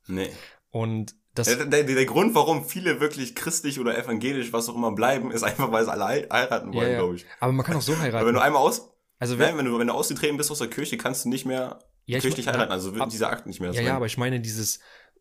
Nee. 0.08 0.32
Und 0.70 1.14
das. 1.36 1.48
Der, 1.48 1.66
der, 1.66 1.84
der 1.84 2.06
Grund, 2.06 2.34
warum 2.36 2.64
viele 2.66 3.02
wirklich 3.02 3.36
christlich 3.36 3.78
oder 3.78 3.98
evangelisch, 3.98 4.54
was 4.54 4.70
auch 4.70 4.76
immer 4.76 4.94
bleiben, 4.94 5.30
ist 5.30 5.44
einfach, 5.44 5.70
weil 5.72 5.84
sie 5.84 5.92
alle 5.92 6.06
heiraten 6.06 6.74
wollen, 6.74 6.88
ja, 6.88 6.94
ja. 6.94 7.00
glaube 7.00 7.16
ich. 7.16 7.26
Aber 7.42 7.52
man 7.52 7.66
kann 7.66 7.76
auch 7.76 7.82
so 7.82 7.98
heiraten. 7.98 8.16
Aber 8.16 8.28
wenn 8.28 8.36
du 8.36 8.42
einmal 8.42 8.62
aus, 8.62 8.94
also 9.20 9.38
wenn, 9.40 9.58
wenn 9.58 9.66
du, 9.66 9.78
wenn 9.78 9.88
du 9.88 9.94
ausgetreten 9.94 10.38
bist 10.38 10.52
aus 10.52 10.60
der 10.60 10.70
Kirche, 10.70 10.98
kannst 10.98 11.26
du 11.26 11.30
nicht 11.30 11.46
mehr 11.46 11.80
ja, 12.06 12.20
kirchlich 12.20 12.48
ich, 12.48 12.52
heiraten, 12.52 12.72
also 12.72 12.96
wird 12.96 13.12
dieser 13.12 13.30
Akt 13.30 13.46
nicht 13.46 13.60
mehr 13.60 13.72
Ja, 13.72 13.76
sein. 13.76 13.86
ja, 13.86 13.96
aber 13.98 14.06
ich 14.06 14.18
meine 14.18 14.40
dieses, 14.40 14.80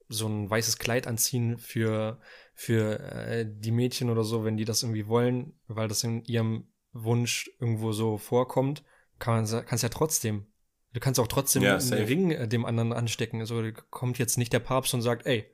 so 0.09 0.29
ein 0.29 0.49
weißes 0.49 0.79
Kleid 0.79 1.09
anziehen 1.09 1.59
für, 1.59 2.21
für 2.55 3.01
äh, 3.01 3.47
die 3.49 3.73
Mädchen 3.73 4.11
oder 4.11 4.23
so, 4.23 4.45
wenn 4.45 4.57
die 4.57 4.65
das 4.65 4.85
irgendwie 4.85 5.09
wollen, 5.09 5.59
weil 5.67 5.89
das 5.89 6.05
in 6.05 6.23
ihrem 6.25 6.69
Wunsch 6.93 7.51
irgendwo 7.59 7.93
so 7.93 8.17
vorkommt, 8.17 8.85
kann 9.21 9.35
man, 9.35 9.67
kannst 9.67 9.83
ja 9.85 9.89
trotzdem. 9.89 10.47
Du 10.93 10.99
kannst 10.99 11.21
auch 11.21 11.29
trotzdem 11.29 11.63
ja, 11.63 11.77
einen 11.77 11.93
Ring 11.93 12.31
äh, 12.33 12.49
dem 12.49 12.65
anderen 12.65 12.93
anstecken. 12.93 13.41
Also 13.41 13.63
kommt 13.91 14.19
jetzt 14.19 14.39
nicht 14.39 14.53
der 14.53 14.59
Papst 14.59 14.93
und 14.93 15.03
sagt, 15.03 15.27
ey, 15.27 15.49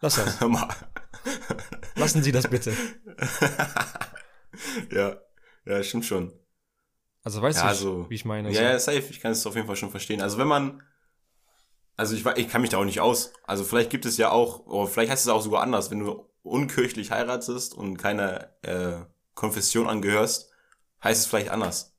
lass 0.00 0.16
das. 0.16 0.40
Lassen 1.94 2.22
Sie 2.22 2.32
das 2.32 2.48
bitte. 2.48 2.74
ja, 4.90 5.20
ja, 5.64 5.82
stimmt 5.84 6.04
schon. 6.04 6.32
Also 7.22 7.42
weißt 7.42 7.58
ja, 7.58 7.64
du, 7.64 7.68
also, 7.68 8.10
wie 8.10 8.14
ich 8.14 8.24
meine? 8.24 8.50
Ja, 8.50 8.62
ja, 8.62 8.78
safe. 8.78 9.04
Ich 9.10 9.20
kann 9.20 9.32
es 9.32 9.46
auf 9.46 9.54
jeden 9.54 9.66
Fall 9.66 9.76
schon 9.76 9.90
verstehen. 9.90 10.20
Also 10.20 10.38
wenn 10.38 10.48
man, 10.48 10.82
also 11.96 12.14
ich, 12.16 12.26
ich 12.36 12.48
kann 12.48 12.60
mich 12.60 12.70
da 12.70 12.78
auch 12.78 12.84
nicht 12.84 13.00
aus. 13.00 13.32
Also 13.44 13.62
vielleicht 13.62 13.90
gibt 13.90 14.04
es 14.04 14.16
ja 14.16 14.30
auch, 14.30 14.66
oder 14.66 14.88
vielleicht 14.88 15.12
heißt 15.12 15.26
es 15.26 15.32
auch 15.32 15.42
sogar 15.42 15.62
anders, 15.62 15.90
wenn 15.90 16.00
du 16.00 16.28
unkirchlich 16.42 17.10
heiratest 17.10 17.74
und 17.74 17.98
keiner 17.98 18.50
äh, 18.62 19.04
Konfession 19.34 19.88
angehörst, 19.88 20.50
heißt 21.02 21.22
es 21.22 21.26
vielleicht 21.26 21.50
anders. 21.50 21.95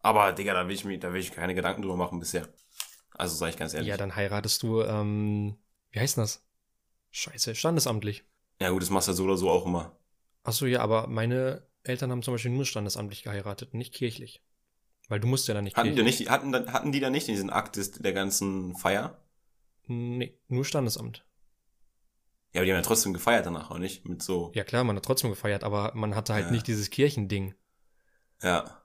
Aber, 0.00 0.32
Digga, 0.32 0.54
da 0.54 0.66
will 0.68 0.74
ich 0.74 0.84
mir, 0.84 0.98
da 0.98 1.12
will 1.12 1.20
ich 1.20 1.32
keine 1.32 1.54
Gedanken 1.54 1.82
drüber 1.82 1.96
machen 1.96 2.20
bisher. 2.20 2.48
Also 3.14 3.34
sage 3.34 3.50
ich 3.50 3.56
ganz 3.56 3.74
ehrlich. 3.74 3.88
Ja, 3.88 3.96
dann 3.96 4.14
heiratest 4.14 4.62
du, 4.62 4.82
ähm, 4.82 5.56
wie 5.90 6.00
heißt 6.00 6.18
das? 6.18 6.46
Scheiße, 7.10 7.54
standesamtlich. 7.54 8.24
Ja 8.60 8.70
gut, 8.70 8.82
das 8.82 8.90
machst 8.90 9.08
du 9.08 9.12
so 9.12 9.24
oder 9.24 9.36
so 9.36 9.50
auch 9.50 9.66
immer. 9.66 9.96
Ach 10.44 10.52
so, 10.52 10.66
ja, 10.66 10.80
aber 10.80 11.08
meine 11.08 11.66
Eltern 11.82 12.10
haben 12.10 12.22
zum 12.22 12.34
Beispiel 12.34 12.50
nur 12.50 12.64
standesamtlich 12.64 13.22
geheiratet, 13.22 13.74
nicht 13.74 13.92
kirchlich. 13.92 14.42
Weil 15.08 15.20
du 15.20 15.26
musst 15.26 15.48
ja 15.48 15.54
dann 15.54 15.64
nicht 15.64 15.76
hatten 15.76 15.94
kirchlich. 15.94 16.16
Die 16.16 16.22
nicht, 16.24 16.30
hatten, 16.30 16.72
hatten 16.72 16.92
die 16.92 17.00
da 17.00 17.10
nicht 17.10 17.26
diesen 17.26 17.50
Akt 17.50 17.76
des, 17.76 17.92
der 17.92 18.12
ganzen 18.12 18.76
Feier? 18.76 19.18
Nee, 19.86 20.38
nur 20.48 20.64
Standesamt. 20.64 21.24
Ja, 22.52 22.60
aber 22.60 22.66
die 22.66 22.72
haben 22.72 22.78
ja 22.78 22.82
trotzdem 22.82 23.12
gefeiert 23.12 23.46
danach, 23.46 23.70
oder 23.70 23.80
nicht? 23.80 24.08
Mit 24.08 24.22
so. 24.22 24.52
Ja 24.54 24.64
klar, 24.64 24.84
man 24.84 24.96
hat 24.96 25.04
trotzdem 25.04 25.30
gefeiert, 25.30 25.64
aber 25.64 25.92
man 25.94 26.14
hatte 26.14 26.34
halt 26.34 26.46
ja. 26.46 26.50
nicht 26.52 26.66
dieses 26.66 26.90
Kirchending. 26.90 27.54
Ja. 28.42 28.77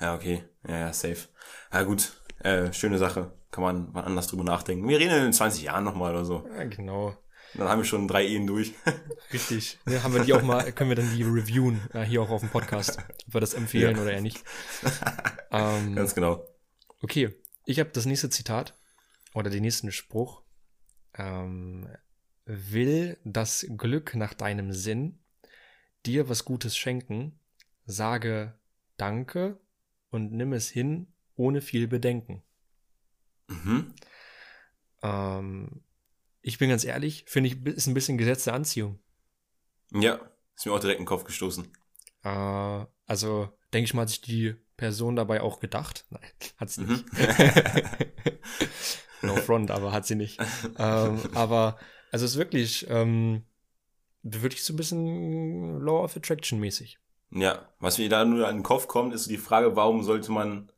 Ja, 0.00 0.14
okay. 0.14 0.44
Ja, 0.66 0.78
ja, 0.78 0.92
safe. 0.92 1.28
Ja, 1.72 1.82
gut. 1.82 2.12
Äh, 2.40 2.72
schöne 2.72 2.98
Sache. 2.98 3.32
Kann 3.50 3.62
man 3.62 3.92
mal 3.92 4.02
anders 4.02 4.26
drüber 4.26 4.44
nachdenken. 4.44 4.88
Wir 4.88 4.98
reden 4.98 5.26
in 5.26 5.32
20 5.32 5.62
Jahren 5.62 5.84
nochmal 5.84 6.12
oder 6.12 6.24
so. 6.24 6.46
Ja, 6.56 6.64
genau. 6.64 7.16
Dann 7.54 7.68
haben 7.68 7.80
wir 7.80 7.84
schon 7.84 8.08
drei 8.08 8.26
Ehen 8.26 8.46
durch. 8.46 8.74
Richtig. 9.32 9.78
Ja, 9.86 10.02
haben 10.02 10.14
wir 10.14 10.24
die 10.24 10.32
auch 10.32 10.42
mal, 10.42 10.72
können 10.72 10.90
wir 10.90 10.96
dann 10.96 11.14
die 11.14 11.22
reviewen, 11.22 11.80
äh, 11.92 12.02
hier 12.02 12.22
auch 12.22 12.30
auf 12.30 12.40
dem 12.40 12.50
Podcast, 12.50 12.98
ob 13.28 13.34
wir 13.34 13.40
das 13.40 13.54
empfehlen 13.54 13.96
ja. 13.96 14.02
oder 14.02 14.12
eher 14.12 14.20
nicht. 14.20 14.42
Ähm, 15.50 15.94
Ganz 15.94 16.16
genau. 16.16 16.44
Okay, 17.00 17.32
ich 17.64 17.78
habe 17.78 17.90
das 17.90 18.06
nächste 18.06 18.28
Zitat. 18.28 18.76
oder 19.34 19.50
den 19.50 19.62
nächsten 19.62 19.92
Spruch. 19.92 20.42
Ähm, 21.16 21.88
will 22.44 23.18
das 23.24 23.64
Glück 23.76 24.16
nach 24.16 24.34
deinem 24.34 24.72
Sinn 24.72 25.20
dir 26.06 26.28
was 26.28 26.44
Gutes 26.44 26.76
schenken, 26.76 27.38
sage 27.86 28.58
Danke 28.96 29.60
und 30.14 30.32
nimm 30.32 30.52
es 30.52 30.70
hin 30.70 31.08
ohne 31.34 31.60
viel 31.60 31.88
Bedenken. 31.88 32.44
Mhm. 33.48 33.92
Ähm, 35.02 35.82
ich 36.40 36.58
bin 36.58 36.70
ganz 36.70 36.84
ehrlich, 36.84 37.24
finde 37.26 37.48
ich, 37.48 37.66
ist 37.66 37.88
ein 37.88 37.94
bisschen 37.94 38.16
Gesetz 38.16 38.44
der 38.44 38.54
Anziehung. 38.54 39.00
Ja, 39.90 40.20
ist 40.54 40.66
mir 40.66 40.72
auch 40.72 40.78
direkt 40.78 41.00
in 41.00 41.02
den 41.02 41.08
Kopf 41.08 41.24
gestoßen. 41.24 41.66
Äh, 42.22 42.86
also, 43.06 43.48
denke 43.72 43.86
ich 43.86 43.94
mal, 43.94 44.02
hat 44.02 44.10
sich 44.10 44.20
die 44.20 44.54
Person 44.76 45.16
dabei 45.16 45.40
auch 45.40 45.58
gedacht. 45.58 46.06
Nein, 46.10 46.22
hat 46.58 46.70
sie 46.70 46.82
nicht. 46.82 47.04
Mhm. 47.12 48.16
no 49.22 49.36
front, 49.36 49.72
aber 49.72 49.90
hat 49.90 50.06
sie 50.06 50.14
nicht. 50.14 50.38
ähm, 50.78 51.20
aber, 51.34 51.76
also 52.12 52.24
es 52.24 52.32
ist 52.32 52.38
wirklich, 52.38 52.86
ähm, 52.88 53.42
wirklich 54.22 54.62
so 54.62 54.74
ein 54.74 54.76
bisschen 54.76 55.80
Law 55.80 56.04
of 56.04 56.16
Attraction 56.16 56.60
mäßig. 56.60 57.00
Ja, 57.34 57.68
was 57.80 57.98
mir 57.98 58.08
da 58.08 58.24
nur 58.24 58.46
an 58.46 58.58
den 58.58 58.62
Kopf 58.62 58.86
kommt, 58.86 59.12
ist 59.12 59.28
die 59.28 59.38
Frage, 59.38 59.76
warum 59.76 60.02
sollte 60.02 60.30
man 60.32 60.70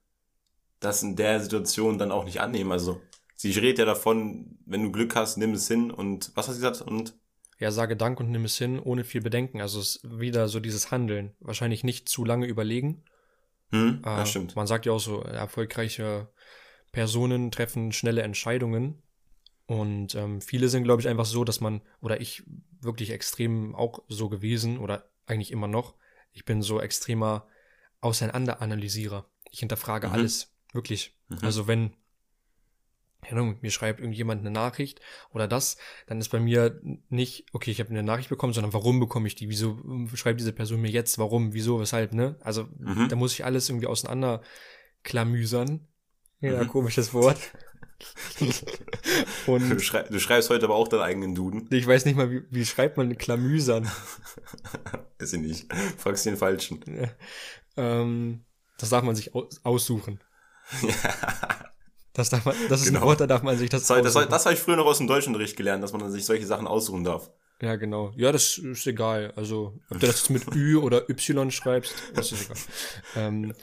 das 0.80 1.02
in 1.02 1.14
der 1.14 1.40
Situation 1.40 1.98
dann 1.98 2.10
auch 2.10 2.24
nicht 2.24 2.40
annehmen? 2.40 2.72
Also, 2.72 3.00
sie 3.34 3.52
redet 3.52 3.78
ja 3.78 3.84
davon, 3.84 4.58
wenn 4.64 4.82
du 4.82 4.90
Glück 4.90 5.14
hast, 5.14 5.36
nimm 5.36 5.52
es 5.52 5.68
hin 5.68 5.90
und 5.90 6.32
was 6.34 6.48
hat 6.48 6.54
sie 6.54 6.60
gesagt? 6.60 6.80
Und 6.80 7.14
ja, 7.58 7.70
sage 7.70 7.96
Dank 7.96 8.20
und 8.20 8.30
nimm 8.30 8.44
es 8.44 8.58
hin, 8.58 8.78
ohne 8.78 9.04
viel 9.04 9.22
Bedenken. 9.22 9.60
Also 9.60 9.80
es 9.80 9.96
ist 9.96 10.20
wieder 10.20 10.48
so 10.48 10.60
dieses 10.60 10.90
Handeln. 10.90 11.34
Wahrscheinlich 11.40 11.84
nicht 11.84 12.08
zu 12.08 12.24
lange 12.24 12.46
überlegen. 12.46 13.02
Hm, 13.70 14.00
äh, 14.00 14.02
das 14.02 14.30
stimmt. 14.30 14.56
Man 14.56 14.66
sagt 14.66 14.84
ja 14.84 14.92
auch 14.92 15.00
so, 15.00 15.22
erfolgreiche 15.22 16.28
Personen 16.92 17.50
treffen 17.50 17.92
schnelle 17.92 18.22
Entscheidungen. 18.22 19.02
Und 19.66 20.14
ähm, 20.14 20.40
viele 20.40 20.68
sind, 20.68 20.84
glaube 20.84 21.00
ich, 21.00 21.08
einfach 21.08 21.24
so, 21.24 21.44
dass 21.44 21.60
man, 21.60 21.80
oder 22.00 22.20
ich 22.20 22.44
wirklich 22.80 23.10
extrem 23.10 23.74
auch 23.74 24.00
so 24.08 24.28
gewesen, 24.28 24.78
oder 24.78 25.08
eigentlich 25.26 25.50
immer 25.50 25.66
noch, 25.66 25.94
ich 26.36 26.44
bin 26.44 26.62
so 26.62 26.80
extremer 26.80 27.46
Auseinanderanalysierer. 28.02 29.26
Ich 29.50 29.60
hinterfrage 29.60 30.08
mhm. 30.08 30.12
alles, 30.12 30.54
wirklich. 30.72 31.18
Mhm. 31.28 31.38
Also 31.42 31.66
wenn 31.66 31.96
mir 33.32 33.70
schreibt 33.72 33.98
irgendjemand 33.98 34.42
eine 34.42 34.52
Nachricht 34.52 35.00
oder 35.32 35.48
das, 35.48 35.78
dann 36.06 36.20
ist 36.20 36.28
bei 36.28 36.38
mir 36.38 36.80
nicht, 37.08 37.46
okay, 37.52 37.72
ich 37.72 37.80
habe 37.80 37.90
eine 37.90 38.04
Nachricht 38.04 38.28
bekommen, 38.28 38.52
sondern 38.52 38.72
warum 38.72 39.00
bekomme 39.00 39.26
ich 39.26 39.34
die? 39.34 39.48
Wieso 39.48 39.82
schreibt 40.14 40.38
diese 40.38 40.52
Person 40.52 40.80
mir 40.80 40.90
jetzt? 40.90 41.18
Warum? 41.18 41.52
Wieso? 41.52 41.80
Weshalb? 41.80 42.12
Ne? 42.12 42.36
Also 42.40 42.68
mhm. 42.78 43.08
da 43.08 43.16
muss 43.16 43.32
ich 43.32 43.44
alles 43.44 43.68
irgendwie 43.68 43.88
auseinander 43.88 44.42
klamüsern. 45.02 45.88
Ja, 46.40 46.62
mhm. 46.62 46.68
komisches 46.68 47.14
Wort. 47.14 47.38
Und 49.46 49.70
du, 49.70 49.78
schrei 49.80 50.02
du, 50.02 50.18
schreibst 50.18 50.50
heute 50.50 50.66
aber 50.66 50.74
auch 50.74 50.88
deinen 50.88 51.02
eigenen 51.02 51.34
Duden. 51.34 51.68
Ich 51.70 51.86
weiß 51.86 52.04
nicht 52.04 52.16
mal, 52.16 52.30
wie, 52.30 52.42
wie 52.50 52.66
schreibt 52.66 52.96
man 52.96 53.16
Klamüsern? 53.16 53.90
weiß 55.18 55.34
ich 55.34 55.40
nicht. 55.40 55.72
Fragst 55.98 56.26
den 56.26 56.36
Falschen. 56.36 56.80
Ja. 56.86 57.08
Ähm, 57.76 58.44
das 58.78 58.90
darf 58.90 59.02
man 59.02 59.16
sich 59.16 59.34
aus 59.34 59.60
aussuchen. 59.64 60.20
Ja. 60.82 61.72
Das, 62.12 62.30
darf 62.30 62.46
man, 62.46 62.56
das 62.70 62.80
ist 62.80 62.86
genau. 62.86 63.00
ein 63.00 63.06
Wort, 63.06 63.20
da 63.20 63.26
darf 63.26 63.42
man 63.42 63.58
sich 63.58 63.68
das 63.68 63.86
Das, 63.86 64.14
das, 64.14 64.28
das 64.28 64.46
habe 64.46 64.54
ich 64.54 64.60
früher 64.60 64.76
noch 64.76 64.86
aus 64.86 64.98
dem 64.98 65.06
Deutschunterricht 65.06 65.54
gelernt, 65.54 65.84
dass 65.84 65.92
man 65.92 66.10
sich 66.10 66.24
solche 66.24 66.46
Sachen 66.46 66.66
aussuchen 66.66 67.04
darf. 67.04 67.30
Ja, 67.60 67.76
genau. 67.76 68.12
Ja, 68.16 68.32
das 68.32 68.56
ist 68.56 68.86
egal. 68.86 69.32
Also, 69.36 69.78
ob 69.90 70.00
du 70.00 70.06
das 70.06 70.28
jetzt 70.28 70.30
mit 70.30 70.54
Ü 70.54 70.76
oder 70.76 71.08
Y 71.10 71.50
schreibst, 71.50 71.94
das 72.14 72.32
ist 72.32 72.46
egal. 72.46 72.56
Ähm, 73.16 73.54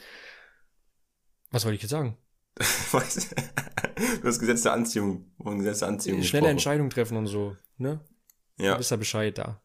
was 1.50 1.64
wollte 1.64 1.76
ich 1.76 1.82
jetzt 1.82 1.90
sagen? 1.90 2.16
Hast 2.92 4.38
Gesetz 4.40 4.62
der 4.62 4.72
Anziehung. 4.72 5.32
Gesetz 5.38 5.80
der 5.80 5.88
Anziehung 5.88 6.22
Schnelle 6.22 6.48
Entscheidungen 6.48 6.90
treffen 6.90 7.16
und 7.16 7.26
so, 7.26 7.56
ne? 7.78 8.00
Ja. 8.58 8.72
Du 8.72 8.78
bist 8.78 8.90
ja 8.90 8.96
Bescheid 8.96 9.36
da. 9.36 9.60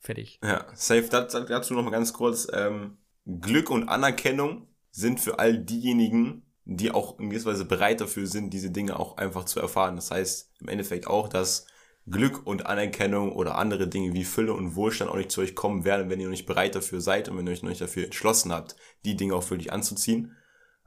Fertig. 0.00 0.40
Ja, 0.42 0.66
safe. 0.74 1.08
Dazu 1.08 1.74
noch 1.74 1.84
mal 1.84 1.90
ganz 1.90 2.12
kurz. 2.12 2.48
Ähm, 2.52 2.98
Glück 3.24 3.70
und 3.70 3.88
Anerkennung 3.88 4.66
sind 4.90 5.20
für 5.20 5.38
all 5.38 5.58
diejenigen, 5.58 6.42
die 6.64 6.90
auch 6.90 7.18
in 7.18 7.30
gewisser 7.30 7.50
Weise 7.50 7.64
bereit 7.64 8.00
dafür 8.00 8.26
sind, 8.26 8.50
diese 8.50 8.70
Dinge 8.70 8.98
auch 8.98 9.16
einfach 9.16 9.44
zu 9.44 9.60
erfahren. 9.60 9.94
Das 9.94 10.10
heißt 10.10 10.52
im 10.60 10.68
Endeffekt 10.68 11.06
auch, 11.06 11.28
dass 11.28 11.66
Glück 12.08 12.44
und 12.46 12.66
Anerkennung 12.66 13.32
oder 13.32 13.56
andere 13.56 13.86
Dinge 13.86 14.12
wie 14.12 14.24
Fülle 14.24 14.54
und 14.54 14.74
Wohlstand 14.74 15.10
auch 15.10 15.16
nicht 15.16 15.30
zu 15.30 15.40
euch 15.40 15.54
kommen 15.54 15.84
werden, 15.84 16.10
wenn 16.10 16.18
ihr 16.18 16.26
noch 16.26 16.32
nicht 16.32 16.46
bereit 16.46 16.74
dafür 16.74 17.00
seid 17.00 17.28
und 17.28 17.38
wenn 17.38 17.46
ihr 17.46 17.52
euch 17.52 17.62
noch 17.62 17.70
nicht 17.70 17.80
dafür 17.80 18.04
entschlossen 18.04 18.52
habt, 18.52 18.74
die 19.04 19.16
Dinge 19.16 19.34
auch 19.34 19.48
wirklich 19.50 19.72
anzuziehen. 19.72 20.36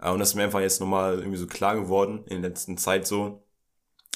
Äh, 0.06 0.12
und 0.12 0.20
das 0.20 0.30
ist 0.30 0.36
mir 0.36 0.44
einfach 0.44 0.62
jetzt 0.62 0.80
nochmal 0.80 1.20
irgendwie 1.20 1.38
so 1.38 1.48
klar 1.48 1.76
geworden 1.76 2.24
in 2.28 2.42
der 2.42 2.52
letzten 2.52 2.78
Zeit 2.78 3.08
so, 3.08 3.44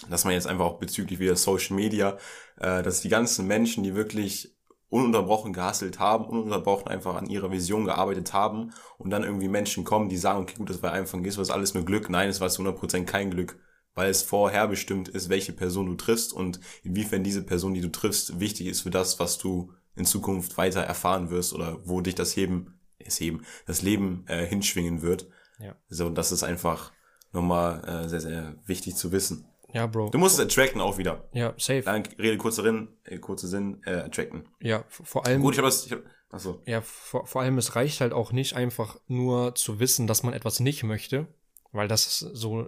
dass 0.09 0.23
man 0.23 0.33
jetzt 0.33 0.47
einfach 0.47 0.65
auch 0.65 0.79
bezüglich 0.79 1.19
wieder 1.19 1.35
Social 1.35 1.75
Media, 1.75 2.17
äh, 2.57 2.83
dass 2.83 3.01
die 3.01 3.09
ganzen 3.09 3.47
Menschen, 3.47 3.83
die 3.83 3.95
wirklich 3.95 4.55
ununterbrochen 4.89 5.53
gehasselt 5.53 5.99
haben, 5.99 6.25
ununterbrochen 6.25 6.87
einfach 6.87 7.15
an 7.15 7.27
ihrer 7.27 7.51
Vision 7.51 7.85
gearbeitet 7.85 8.33
haben 8.33 8.71
und 8.97 9.11
dann 9.11 9.23
irgendwie 9.23 9.47
Menschen 9.47 9.83
kommen, 9.83 10.09
die 10.09 10.17
sagen, 10.17 10.41
okay, 10.41 10.55
gut, 10.57 10.69
das 10.69 10.81
war 10.81 10.93
einfach, 10.93 11.19
ist 11.19 11.37
was 11.37 11.51
alles 11.51 11.73
nur 11.73 11.85
Glück. 11.85 12.09
Nein, 12.09 12.29
es 12.29 12.41
war 12.41 12.49
zu 12.49 12.63
100% 12.63 13.05
kein 13.05 13.29
Glück, 13.29 13.59
weil 13.93 14.09
es 14.09 14.23
vorher 14.23 14.67
bestimmt 14.67 15.07
ist, 15.09 15.29
welche 15.29 15.53
Person 15.53 15.85
du 15.85 15.95
triffst 15.95 16.33
und 16.33 16.59
inwiefern 16.83 17.23
diese 17.23 17.43
Person, 17.43 17.73
die 17.75 17.81
du 17.81 17.91
triffst, 17.91 18.39
wichtig 18.39 18.67
ist 18.67 18.81
für 18.81 18.89
das, 18.89 19.19
was 19.19 19.37
du 19.37 19.73
in 19.95 20.05
Zukunft 20.05 20.57
weiter 20.57 20.81
erfahren 20.81 21.29
wirst 21.29 21.53
oder 21.53 21.79
wo 21.83 22.01
dich 22.01 22.15
das 22.15 22.35
Heben, 22.35 22.79
das 23.03 23.19
Heben, 23.19 23.45
das 23.67 23.83
Leben 23.83 24.23
äh, 24.27 24.45
hinschwingen 24.45 25.03
wird. 25.03 25.27
Ja. 25.59 25.75
So, 25.89 26.09
das 26.09 26.31
ist 26.31 26.43
einfach 26.43 26.91
nochmal 27.31 27.83
äh, 27.85 28.09
sehr, 28.09 28.21
sehr 28.21 28.55
wichtig 28.65 28.95
zu 28.95 29.11
wissen. 29.11 29.45
Ja, 29.73 29.85
Bro. 29.85 30.09
Du 30.09 30.17
musst 30.17 30.39
es 30.39 30.45
attracten 30.45 30.81
auch 30.81 30.97
wieder. 30.97 31.27
Ja, 31.31 31.53
safe. 31.57 31.81
Dann 31.81 32.03
Rede 32.17 32.37
kurzer 32.37 32.63
Sinn, 32.63 32.89
äh, 33.03 33.19
kurzer 33.19 33.47
Sinn, 33.47 33.81
äh, 33.85 33.91
attracten. 33.91 34.47
Ja, 34.59 34.83
vor 34.89 35.25
allem. 35.25 35.41
Gut, 35.41 35.53
ich 35.53 35.59
habe 35.59 35.67
das, 35.67 35.85
ich 35.85 35.91
hab, 35.91 36.01
achso. 36.31 36.61
Ja, 36.65 36.81
vor, 36.81 37.27
vor 37.27 37.41
allem, 37.41 37.57
es 37.57 37.75
reicht 37.75 38.01
halt 38.01 38.13
auch 38.13 38.31
nicht 38.31 38.55
einfach 38.55 38.99
nur 39.07 39.53
zu 39.55 39.79
wissen, 39.79 40.07
dass 40.07 40.23
man 40.23 40.33
etwas 40.33 40.59
nicht 40.59 40.83
möchte, 40.83 41.27
weil 41.71 41.87
das 41.87 42.07
ist 42.07 42.19
so, 42.33 42.67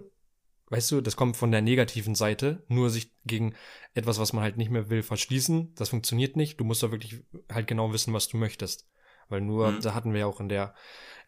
weißt 0.68 0.92
du, 0.92 1.00
das 1.00 1.16
kommt 1.16 1.36
von 1.36 1.50
der 1.50 1.60
negativen 1.60 2.14
Seite, 2.14 2.62
nur 2.68 2.88
sich 2.88 3.10
gegen 3.24 3.54
etwas, 3.94 4.20
was 4.20 4.32
man 4.32 4.44
halt 4.44 4.56
nicht 4.56 4.70
mehr 4.70 4.88
will, 4.88 5.02
verschließen, 5.02 5.74
das 5.74 5.88
funktioniert 5.88 6.36
nicht. 6.36 6.60
Du 6.60 6.64
musst 6.64 6.84
da 6.84 6.92
wirklich 6.92 7.24
halt 7.50 7.66
genau 7.66 7.92
wissen, 7.92 8.14
was 8.14 8.28
du 8.28 8.36
möchtest. 8.36 8.86
Weil 9.28 9.40
nur, 9.40 9.70
mhm. 9.70 9.80
da 9.80 9.94
hatten 9.94 10.12
wir 10.12 10.20
ja 10.20 10.26
auch 10.26 10.40
in 10.40 10.48
der, 10.48 10.74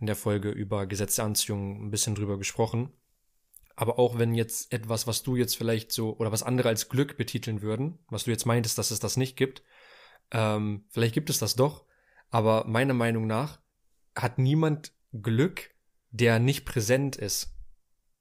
in 0.01 0.07
der 0.07 0.17
Folge 0.17 0.51
über 0.51 0.87
Gesetze 0.87 1.23
Anziehung 1.23 1.87
ein 1.87 1.91
bisschen 1.91 2.15
drüber 2.15 2.39
gesprochen 2.39 2.93
aber 3.77 3.99
auch 3.99 4.19
wenn 4.19 4.35
jetzt 4.35 4.73
etwas, 4.73 5.07
was 5.07 5.23
du 5.23 5.37
jetzt 5.37 5.57
vielleicht 5.57 5.91
so, 5.93 6.17
oder 6.17 6.33
was 6.33 6.43
andere 6.43 6.69
als 6.69 6.89
Glück 6.89 7.17
betiteln 7.17 7.63
würden, 7.63 7.99
was 8.09 8.25
du 8.25 8.31
jetzt 8.31 8.47
meintest, 8.47 8.79
dass 8.79 8.91
es 8.91 9.01
das 9.01 9.17
nicht 9.17 9.37
gibt, 9.37 9.63
ähm, 10.31 10.85
vielleicht 10.91 11.15
gibt 11.15 11.31
es 11.31 11.39
das 11.39 11.57
doch, 11.57 11.85
aber 12.31 12.65
meiner 12.67 12.95
Meinung 12.95 13.27
nach 13.27 13.61
hat 14.15 14.39
niemand 14.39 14.93
Glück, 15.13 15.71
der 16.11 16.39
nicht 16.39 16.65
präsent 16.65 17.17
ist. 17.17 17.57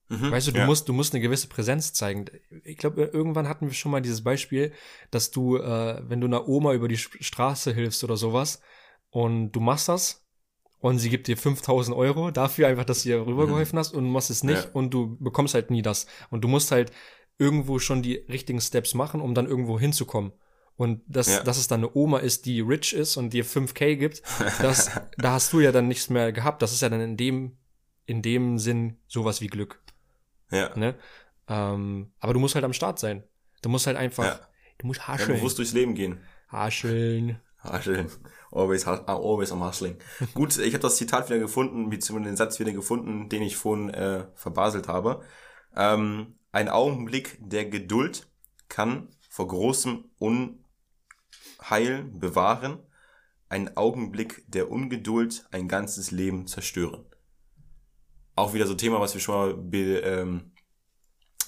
Mhm, 0.09 0.31
weißt 0.31 0.47
du, 0.47 0.51
du 0.51 0.59
ja. 0.59 0.65
musst, 0.65 0.89
du 0.89 0.93
musst 0.93 1.13
eine 1.13 1.21
gewisse 1.21 1.47
Präsenz 1.47 1.93
zeigen. 1.93 2.25
Ich 2.63 2.77
glaube, 2.77 3.03
irgendwann 3.03 3.47
hatten 3.47 3.67
wir 3.67 3.73
schon 3.73 3.91
mal 3.91 4.01
dieses 4.01 4.23
Beispiel, 4.23 4.73
dass 5.11 5.31
du, 5.31 5.57
äh, 5.57 6.01
wenn 6.07 6.19
du 6.19 6.27
einer 6.27 6.47
Oma 6.47 6.73
über 6.73 6.87
die 6.87 6.97
Straße 6.97 7.73
hilfst 7.73 8.03
oder 8.03 8.17
sowas 8.17 8.59
und 9.13 9.51
du 9.51 9.59
machst 9.59 9.89
das 9.89 10.25
und 10.79 10.97
sie 10.97 11.11
gibt 11.11 11.27
dir 11.27 11.37
5000 11.37 11.95
Euro 11.95 12.31
dafür 12.31 12.67
einfach, 12.67 12.83
dass 12.83 13.03
du 13.03 13.09
ihr 13.09 13.27
rübergeholfen 13.27 13.75
mhm. 13.75 13.79
hast 13.79 13.93
und 13.93 14.05
du 14.05 14.09
machst 14.09 14.31
es 14.31 14.43
nicht 14.43 14.65
ja. 14.65 14.69
und 14.73 14.91
du 14.91 15.17
bekommst 15.19 15.53
halt 15.53 15.69
nie 15.69 15.83
das. 15.83 16.07
Und 16.31 16.43
du 16.43 16.47
musst 16.47 16.71
halt 16.71 16.91
irgendwo 17.37 17.77
schon 17.77 18.01
die 18.01 18.15
richtigen 18.15 18.59
Steps 18.59 18.95
machen, 18.95 19.21
um 19.21 19.35
dann 19.35 19.45
irgendwo 19.45 19.79
hinzukommen. 19.79 20.33
Und 20.77 21.03
das, 21.05 21.27
ja. 21.27 21.43
dass 21.43 21.59
es 21.59 21.67
dann 21.67 21.81
eine 21.81 21.95
Oma 21.95 22.17
ist, 22.17 22.47
die 22.47 22.59
rich 22.59 22.91
ist 22.93 23.17
und 23.17 23.33
dir 23.33 23.45
5k 23.45 23.97
gibt, 23.97 24.23
das, 24.63 24.89
da 25.19 25.33
hast 25.33 25.53
du 25.53 25.59
ja 25.59 25.71
dann 25.71 25.87
nichts 25.87 26.09
mehr 26.09 26.31
gehabt. 26.31 26.63
Das 26.63 26.73
ist 26.73 26.81
ja 26.81 26.89
dann 26.89 27.01
in 27.01 27.17
dem, 27.17 27.57
in 28.07 28.23
dem 28.23 28.57
Sinn 28.57 28.97
sowas 29.07 29.41
wie 29.41 29.47
Glück. 29.47 29.79
Ja. 30.49 30.75
Ne? 30.75 30.95
Ähm, 31.47 32.11
aber 32.19 32.33
du 32.33 32.39
musst 32.39 32.55
halt 32.55 32.65
am 32.65 32.73
Start 32.73 32.97
sein. 32.97 33.23
Du 33.61 33.69
musst 33.69 33.85
halt 33.85 33.95
einfach, 33.95 34.25
ja. 34.25 34.39
du 34.79 34.87
musst 34.87 35.07
hascheln. 35.07 35.29
Ja, 35.29 35.35
du 35.35 35.43
musst 35.43 35.59
durchs 35.59 35.73
Leben 35.73 35.93
gehen. 35.93 36.17
Hascheln. 36.49 37.39
Hascheln. 37.59 38.09
Always, 38.53 38.85
always 38.85 39.51
am 39.51 39.65
Hustling. 39.65 39.97
Gut, 40.35 40.57
ich 40.59 40.73
habe 40.73 40.81
das 40.81 40.97
Zitat 40.97 41.27
wieder 41.29 41.39
gefunden, 41.39 41.89
beziehungsweise 41.89 42.29
den 42.29 42.37
Satz 42.37 42.59
wieder 42.59 42.71
gefunden, 42.71 43.27
den 43.27 43.41
ich 43.41 43.57
vorhin 43.57 43.89
äh, 43.89 44.27
verbaselt 44.35 44.87
habe. 44.87 45.23
Ähm, 45.75 46.35
ein 46.51 46.69
Augenblick 46.69 47.39
der 47.41 47.65
Geduld 47.65 48.27
kann 48.69 49.09
vor 49.27 49.47
großem 49.47 50.05
Unheil 50.19 52.03
bewahren, 52.03 52.77
ein 53.49 53.75
Augenblick 53.75 54.43
der 54.47 54.69
Ungeduld 54.69 55.47
ein 55.51 55.67
ganzes 55.67 56.11
Leben 56.11 56.45
zerstören. 56.45 57.05
Auch 58.35 58.53
wieder 58.53 58.67
so 58.67 58.75
Thema, 58.75 58.99
was 58.99 59.15
wir 59.15 59.21
schon 59.21 59.35
mal 59.35 59.53
be, 59.55 59.99
ähm, 59.99 60.52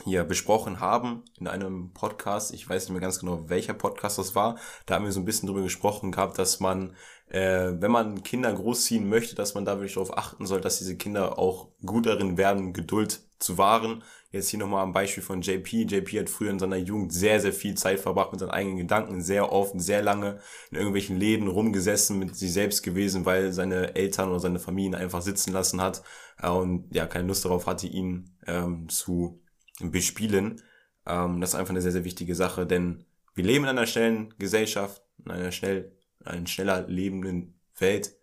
hier 0.03 0.23
besprochen 0.23 0.79
haben 0.79 1.23
in 1.39 1.47
einem 1.47 1.91
Podcast. 1.93 2.53
Ich 2.53 2.67
weiß 2.67 2.83
nicht 2.83 2.91
mehr 2.91 3.01
ganz 3.01 3.19
genau, 3.19 3.49
welcher 3.49 3.73
Podcast 3.73 4.17
das 4.17 4.35
war. 4.35 4.57
Da 4.85 4.95
haben 4.95 5.05
wir 5.05 5.11
so 5.11 5.21
ein 5.21 5.25
bisschen 5.25 5.47
drüber 5.47 5.61
gesprochen 5.61 6.11
gehabt, 6.11 6.37
dass 6.37 6.59
man, 6.59 6.95
äh, 7.29 7.71
wenn 7.79 7.91
man 7.91 8.23
Kinder 8.23 8.53
großziehen 8.53 9.07
möchte, 9.07 9.35
dass 9.35 9.53
man 9.53 9.65
da 9.65 9.77
wirklich 9.77 9.93
darauf 9.93 10.17
achten 10.17 10.45
soll, 10.45 10.61
dass 10.61 10.79
diese 10.79 10.97
Kinder 10.97 11.39
auch 11.39 11.69
gut 11.85 12.05
darin 12.05 12.37
werden, 12.37 12.73
Geduld 12.73 13.21
zu 13.39 13.57
wahren. 13.57 14.03
Jetzt 14.31 14.49
hier 14.49 14.59
nochmal 14.59 14.83
am 14.83 14.91
Beispiel 14.91 15.23
von 15.23 15.41
JP. 15.41 15.85
JP 15.85 16.19
hat 16.19 16.29
früher 16.29 16.51
in 16.51 16.59
seiner 16.59 16.75
Jugend 16.75 17.13
sehr, 17.13 17.39
sehr 17.39 17.53
viel 17.53 17.75
Zeit 17.75 17.99
verbracht 17.99 18.31
mit 18.31 18.39
seinen 18.41 18.51
eigenen 18.51 18.77
Gedanken, 18.77 19.21
sehr 19.21 19.51
oft, 19.51 19.79
sehr 19.79 20.01
lange 20.01 20.39
in 20.71 20.77
irgendwelchen 20.77 21.17
Läden 21.17 21.47
rumgesessen, 21.47 22.19
mit 22.19 22.35
sich 22.35 22.51
selbst 22.51 22.83
gewesen, 22.83 23.25
weil 23.25 23.53
seine 23.53 23.95
Eltern 23.95 24.29
oder 24.29 24.39
seine 24.39 24.59
Familie 24.59 24.97
einfach 24.97 25.21
sitzen 25.21 25.53
lassen 25.53 25.81
hat 25.81 26.03
äh, 26.41 26.49
und 26.49 26.93
ja, 26.93 27.05
keine 27.05 27.27
Lust 27.27 27.45
darauf 27.45 27.65
hatte, 27.67 27.87
ihn 27.87 28.35
ähm, 28.45 28.89
zu 28.89 29.41
bespielen. 29.79 30.61
Ähm, 31.05 31.41
das 31.41 31.51
ist 31.51 31.55
einfach 31.55 31.71
eine 31.71 31.81
sehr, 31.81 31.91
sehr 31.91 32.05
wichtige 32.05 32.35
Sache, 32.35 32.65
denn 32.65 33.05
wir 33.33 33.43
leben 33.43 33.65
in 33.65 33.69
einer 33.69 33.85
schnellen 33.85 34.33
Gesellschaft, 34.37 35.01
in 35.23 35.31
einer 35.31 35.51
schnell, 35.51 35.91
in 36.21 36.27
einer 36.27 36.47
schneller 36.47 36.87
lebenden 36.87 37.59
Welt, 37.77 38.15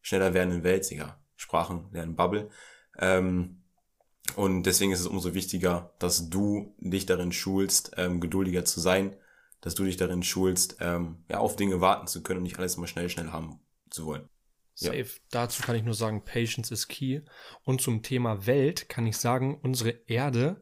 schneller 0.00 0.34
werdenden 0.34 0.64
Welt, 0.64 0.90
ja, 0.90 1.20
Sprachen 1.36 1.88
lernen 1.92 2.16
Bubble. 2.16 2.50
Ähm, 2.98 3.62
und 4.34 4.64
deswegen 4.64 4.90
ist 4.90 5.00
es 5.00 5.06
umso 5.06 5.34
wichtiger, 5.34 5.94
dass 5.98 6.28
du 6.28 6.74
dich 6.78 7.06
darin 7.06 7.32
schulst, 7.32 7.92
ähm, 7.96 8.20
geduldiger 8.20 8.64
zu 8.64 8.80
sein, 8.80 9.14
dass 9.60 9.74
du 9.74 9.84
dich 9.84 9.96
darin 9.96 10.22
schulst, 10.22 10.78
ähm, 10.80 11.24
ja, 11.30 11.38
auf 11.38 11.56
Dinge 11.56 11.80
warten 11.80 12.08
zu 12.08 12.22
können 12.22 12.38
und 12.38 12.42
nicht 12.44 12.58
alles 12.58 12.74
immer 12.76 12.88
schnell, 12.88 13.08
schnell 13.08 13.30
haben 13.30 13.60
zu 13.90 14.06
wollen. 14.06 14.28
Safe. 14.74 14.96
Ja. 14.96 15.04
Dazu 15.30 15.62
kann 15.62 15.76
ich 15.76 15.84
nur 15.84 15.94
sagen, 15.94 16.24
Patience 16.24 16.70
is 16.70 16.88
key. 16.88 17.22
Und 17.62 17.80
zum 17.80 18.02
Thema 18.02 18.46
Welt 18.46 18.88
kann 18.88 19.06
ich 19.06 19.16
sagen, 19.16 19.58
unsere 19.62 19.90
Erde, 20.06 20.60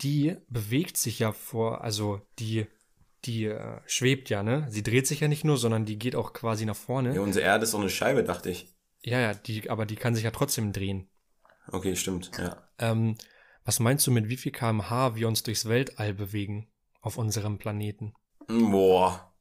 die 0.00 0.36
bewegt 0.48 0.96
sich 0.96 1.18
ja 1.18 1.32
vor, 1.32 1.82
also 1.82 2.20
die, 2.38 2.66
die 3.24 3.46
äh, 3.46 3.80
schwebt 3.86 4.30
ja, 4.30 4.42
ne? 4.42 4.66
Sie 4.70 4.82
dreht 4.82 5.06
sich 5.06 5.20
ja 5.20 5.28
nicht 5.28 5.44
nur, 5.44 5.56
sondern 5.56 5.84
die 5.84 5.98
geht 5.98 6.16
auch 6.16 6.32
quasi 6.32 6.66
nach 6.66 6.76
vorne. 6.76 7.14
Ja, 7.14 7.20
unsere 7.20 7.44
Erde 7.44 7.64
ist 7.64 7.70
so 7.70 7.78
eine 7.78 7.90
Scheibe, 7.90 8.24
dachte 8.24 8.50
ich. 8.50 8.74
Ja, 9.02 9.20
ja, 9.20 9.34
die, 9.34 9.70
aber 9.70 9.86
die 9.86 9.96
kann 9.96 10.14
sich 10.14 10.24
ja 10.24 10.30
trotzdem 10.30 10.72
drehen. 10.72 11.08
Okay, 11.68 11.96
stimmt, 11.96 12.30
ja. 12.38 12.68
Ähm, 12.78 13.16
was 13.64 13.80
meinst 13.80 14.06
du 14.06 14.10
mit 14.10 14.28
wie 14.28 14.36
viel 14.36 14.52
kmh 14.52 15.14
wir 15.14 15.28
uns 15.28 15.42
durchs 15.42 15.68
Weltall 15.68 16.12
bewegen 16.12 16.68
auf 17.00 17.16
unserem 17.16 17.58
Planeten? 17.58 18.14
Boah. 18.48 19.32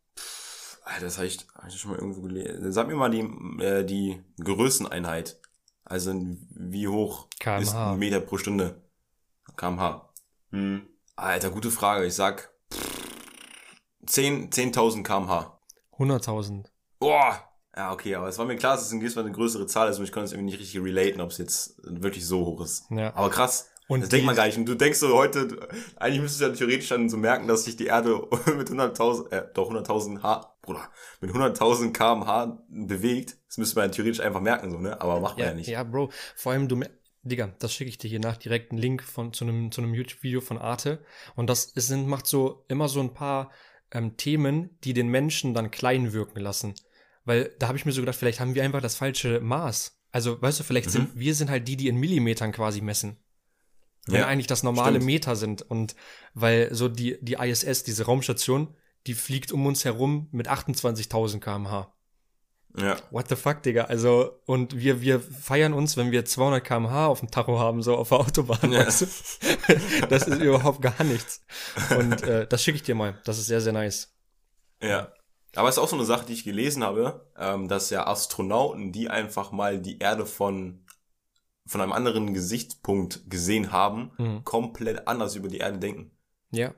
Das 0.99 1.17
habe 1.17 1.27
ich, 1.27 1.39
hab 1.55 1.67
ich 1.67 1.79
schon 1.79 1.91
mal 1.91 1.99
irgendwo 1.99 2.21
gelesen. 2.21 2.71
Sag 2.71 2.87
mir 2.87 2.95
mal 2.95 3.09
die, 3.09 3.21
äh, 3.63 3.83
die 3.83 4.21
Größeneinheit. 4.41 5.39
Also 5.83 6.13
wie 6.51 6.87
hoch 6.87 7.27
kmh. 7.39 7.61
ist 7.61 7.73
ein 7.73 7.99
Meter 7.99 8.21
pro 8.21 8.37
Stunde? 8.37 8.81
kmh. 9.57 10.12
Hm. 10.53 10.87
Alter, 11.15 11.49
gute 11.49 11.71
Frage. 11.71 12.05
Ich 12.05 12.13
sag 12.13 12.53
10.000 14.05 14.51
10 14.51 15.03
kmh. 15.03 15.59
100.000. 15.97 16.65
Boah, 16.99 17.39
ja, 17.75 17.91
okay, 17.91 18.13
aber 18.15 18.27
es 18.27 18.37
war 18.37 18.45
mir 18.45 18.55
klar, 18.55 18.75
dass 18.75 18.85
es 18.85 18.91
in 18.91 18.99
diesmal 18.99 19.25
eine 19.25 19.33
größere 19.33 19.65
Zahl 19.65 19.89
ist 19.89 19.97
und 19.97 20.03
ich 20.03 20.11
konnte 20.11 20.25
es 20.25 20.31
irgendwie 20.31 20.51
nicht 20.51 20.59
richtig 20.59 20.81
relaten, 20.81 21.21
ob 21.21 21.31
es 21.31 21.39
jetzt 21.39 21.75
wirklich 21.83 22.25
so 22.25 22.45
hoch 22.45 22.61
ist. 22.61 22.85
Ja. 22.91 23.15
Aber 23.15 23.29
krass. 23.29 23.69
Und 23.87 24.01
das 24.01 24.09
denkt 24.09 24.25
man 24.25 24.35
gar 24.35 24.45
nicht. 24.45 24.57
Und 24.57 24.65
du 24.65 24.75
denkst 24.75 24.99
so 24.99 25.13
heute, 25.15 25.67
eigentlich 25.97 26.21
müsstest 26.21 26.41
du 26.41 26.45
ja 26.45 26.53
theoretisch 26.53 26.89
dann 26.89 27.09
so 27.09 27.17
merken, 27.17 27.47
dass 27.47 27.65
sich 27.65 27.75
die 27.75 27.87
Erde 27.87 28.15
mit 28.57 28.69
100.000, 28.69 29.31
äh, 29.31 29.47
doch 29.53 29.71
100.000 29.71 30.21
H, 30.23 30.55
Bruder, 30.61 30.89
mit 31.19 31.31
100.000 31.31 31.91
kmh 31.91 32.63
bewegt. 32.69 33.37
Das 33.47 33.57
müsste 33.57 33.75
man 33.77 33.89
ja 33.89 33.91
theoretisch 33.91 34.21
einfach 34.21 34.39
merken, 34.39 34.71
so, 34.71 34.77
ne? 34.77 35.01
Aber 35.01 35.19
macht 35.19 35.37
man 35.37 35.45
ja, 35.45 35.51
ja 35.51 35.55
nicht. 35.55 35.67
Ja, 35.67 35.83
Bro, 35.83 36.11
vor 36.35 36.53
allem 36.53 36.67
du, 36.67 36.79
Digga, 37.23 37.53
das 37.59 37.73
schicke 37.73 37.89
ich 37.89 37.97
dir 37.97 38.09
hier 38.09 38.19
nach, 38.19 38.37
direkt 38.37 38.71
einen 38.71 38.81
Link 38.81 39.01
von, 39.01 39.31
zu 39.33 39.45
einem, 39.45 39.71
zu 39.71 39.81
einem 39.81 39.93
YouTube-Video 39.93 40.41
von 40.41 40.57
Arte. 40.57 41.03
Und 41.35 41.49
das 41.49 41.65
ist, 41.65 41.89
macht 41.91 42.27
so, 42.27 42.65
immer 42.67 42.89
so 42.89 42.99
ein 42.99 43.13
paar 43.13 43.51
ähm, 43.91 44.17
Themen, 44.17 44.77
die 44.83 44.93
den 44.93 45.07
Menschen 45.07 45.53
dann 45.53 45.71
klein 45.71 46.11
wirken 46.11 46.39
lassen. 46.39 46.75
Weil 47.23 47.55
da 47.59 47.67
habe 47.67 47.77
ich 47.77 47.85
mir 47.85 47.93
so 47.93 48.01
gedacht, 48.01 48.17
vielleicht 48.17 48.41
haben 48.41 48.55
wir 48.55 48.63
einfach 48.63 48.81
das 48.81 48.95
falsche 48.95 49.39
Maß. 49.39 49.99
Also, 50.11 50.41
weißt 50.41 50.59
du, 50.59 50.63
vielleicht 50.63 50.87
mhm. 50.87 50.91
sind 50.91 51.09
wir 51.15 51.33
sind 51.33 51.49
halt 51.49 51.67
die, 51.67 51.77
die 51.77 51.87
in 51.87 51.97
Millimetern 51.97 52.51
quasi 52.51 52.81
messen. 52.81 53.17
Wenn 54.05 54.19
ja, 54.19 54.27
eigentlich 54.27 54.47
das 54.47 54.63
normale 54.63 54.95
stimmt. 54.95 55.05
Meter 55.05 55.35
sind. 55.37 55.61
Und 55.61 55.95
weil 56.33 56.73
so 56.73 56.89
die, 56.89 57.17
die 57.21 57.33
ISS, 57.33 57.83
diese 57.83 58.05
Raumstation, 58.05 58.75
die 59.07 59.13
fliegt 59.13 59.51
um 59.51 59.65
uns 59.65 59.85
herum 59.85 60.27
mit 60.31 60.49
28.000 60.49 61.39
kmh. 61.39 61.92
Ja. 62.77 62.97
What 63.11 63.29
the 63.29 63.35
fuck, 63.35 63.61
Digga? 63.61 63.83
Also, 63.85 64.39
und 64.45 64.77
wir, 64.77 65.01
wir 65.01 65.19
feiern 65.19 65.73
uns, 65.73 65.95
wenn 65.95 66.11
wir 66.11 66.25
200 66.25 66.63
kmh 66.63 67.05
auf 67.05 67.19
dem 67.19 67.29
Tacho 67.29 67.59
haben, 67.59 67.83
so 67.83 67.95
auf 67.95 68.09
der 68.09 68.19
Autobahn. 68.19 68.71
Ja. 68.71 68.85
Weißt 68.85 69.01
du? 69.01 70.05
das 70.09 70.27
ist 70.27 70.41
überhaupt 70.41 70.81
gar 70.81 71.03
nichts. 71.03 71.41
Und 71.97 72.23
äh, 72.23 72.47
das 72.47 72.63
schicke 72.63 72.77
ich 72.77 72.83
dir 72.83 72.95
mal. 72.95 73.19
Das 73.25 73.37
ist 73.37 73.45
sehr, 73.45 73.61
sehr 73.61 73.73
nice. 73.73 74.11
Ja. 74.81 75.13
Aber 75.55 75.69
es 75.69 75.77
ist 75.77 75.83
auch 75.83 75.87
so 75.87 75.95
eine 75.95 76.05
Sache, 76.05 76.25
die 76.25 76.33
ich 76.33 76.43
gelesen 76.43 76.83
habe, 76.83 77.29
ähm, 77.37 77.67
dass 77.67 77.91
ja 77.91 78.07
Astronauten, 78.07 78.91
die 78.91 79.09
einfach 79.09 79.51
mal 79.51 79.79
die 79.79 79.99
Erde 79.99 80.25
von, 80.25 80.83
von 81.67 81.79
einem 81.79 81.91
anderen 81.91 82.33
Gesichtspunkt 82.33 83.29
gesehen 83.29 83.71
haben, 83.71 84.11
mhm. 84.17 84.43
komplett 84.43 85.07
anders 85.07 85.35
über 85.35 85.47
die 85.47 85.59
Erde 85.59 85.77
denken. 85.77 86.11
Ja. 86.49 86.73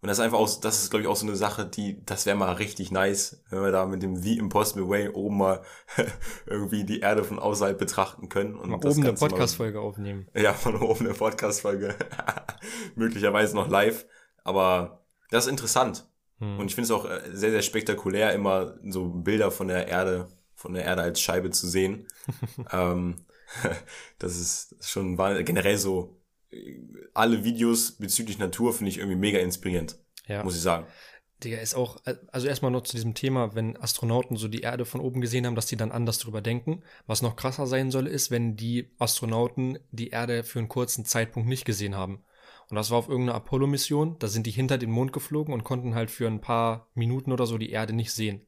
Und 0.00 0.06
das 0.08 0.18
ist 0.18 0.24
einfach 0.24 0.38
auch, 0.38 0.60
das 0.60 0.82
ist 0.82 0.90
glaube 0.90 1.02
ich 1.02 1.08
auch 1.08 1.16
so 1.16 1.26
eine 1.26 1.34
Sache, 1.34 1.66
die, 1.66 2.04
das 2.06 2.24
wäre 2.24 2.36
mal 2.36 2.52
richtig 2.52 2.92
nice, 2.92 3.42
wenn 3.50 3.62
wir 3.62 3.72
da 3.72 3.84
mit 3.84 4.02
dem 4.02 4.14
The 4.14 4.38
Impossible 4.38 4.88
Way 4.88 5.08
oben 5.08 5.38
mal 5.38 5.62
irgendwie 6.46 6.84
die 6.84 7.00
Erde 7.00 7.24
von 7.24 7.40
außerhalb 7.40 7.76
betrachten 7.76 8.28
können. 8.28 8.54
Und 8.54 8.70
mal 8.70 8.76
oben 8.76 9.02
eine 9.02 9.14
Podcast-Folge 9.14 9.80
aufnehmen. 9.80 10.28
Ja, 10.34 10.52
von 10.52 10.76
oben 10.76 11.06
eine 11.06 11.14
Podcast-Folge. 11.14 11.96
Möglicherweise 12.94 13.56
noch 13.56 13.68
live. 13.68 14.06
Aber 14.44 15.04
das 15.30 15.46
ist 15.46 15.50
interessant. 15.50 16.08
Hm. 16.38 16.60
Und 16.60 16.66
ich 16.66 16.74
finde 16.76 16.86
es 16.86 16.90
auch 16.92 17.04
äh, 17.04 17.20
sehr, 17.32 17.50
sehr 17.50 17.62
spektakulär, 17.62 18.32
immer 18.32 18.74
so 18.84 19.08
Bilder 19.08 19.50
von 19.50 19.66
der 19.66 19.88
Erde, 19.88 20.28
von 20.54 20.74
der 20.74 20.84
Erde 20.84 21.02
als 21.02 21.20
Scheibe 21.20 21.50
zu 21.50 21.66
sehen. 21.66 22.06
ähm, 22.72 23.16
das 24.18 24.36
ist 24.36 24.76
schon 24.80 25.16
generell 25.44 25.78
so, 25.78 26.17
alle 27.14 27.44
Videos 27.44 27.92
bezüglich 27.92 28.38
Natur 28.38 28.72
finde 28.72 28.90
ich 28.90 28.98
irgendwie 28.98 29.18
mega 29.18 29.38
inspirierend. 29.38 29.98
Ja. 30.26 30.44
Muss 30.44 30.56
ich 30.56 30.62
sagen. 30.62 30.86
Digga, 31.44 31.58
ist 31.58 31.74
auch, 31.74 32.04
äh, 32.04 32.16
also 32.32 32.48
erstmal 32.48 32.70
noch 32.70 32.82
zu 32.82 32.96
diesem 32.96 33.14
Thema, 33.14 33.54
wenn 33.54 33.76
Astronauten 33.76 34.36
so 34.36 34.48
die 34.48 34.62
Erde 34.62 34.84
von 34.84 35.00
oben 35.00 35.20
gesehen 35.20 35.46
haben, 35.46 35.54
dass 35.54 35.66
die 35.66 35.76
dann 35.76 35.92
anders 35.92 36.18
drüber 36.18 36.40
denken. 36.40 36.82
Was 37.06 37.22
noch 37.22 37.36
krasser 37.36 37.66
sein 37.66 37.90
soll, 37.90 38.06
ist, 38.06 38.30
wenn 38.30 38.56
die 38.56 38.90
Astronauten 38.98 39.78
die 39.92 40.08
Erde 40.08 40.42
für 40.42 40.58
einen 40.58 40.68
kurzen 40.68 41.04
Zeitpunkt 41.04 41.48
nicht 41.48 41.64
gesehen 41.64 41.94
haben. 41.94 42.24
Und 42.68 42.76
das 42.76 42.90
war 42.90 42.98
auf 42.98 43.08
irgendeiner 43.08 43.36
Apollo-Mission. 43.36 44.18
Da 44.18 44.26
sind 44.28 44.46
die 44.46 44.50
hinter 44.50 44.78
den 44.78 44.90
Mond 44.90 45.12
geflogen 45.12 45.54
und 45.54 45.64
konnten 45.64 45.94
halt 45.94 46.10
für 46.10 46.26
ein 46.26 46.40
paar 46.40 46.88
Minuten 46.94 47.32
oder 47.32 47.46
so 47.46 47.56
die 47.56 47.70
Erde 47.70 47.92
nicht 47.92 48.12
sehen. 48.12 48.44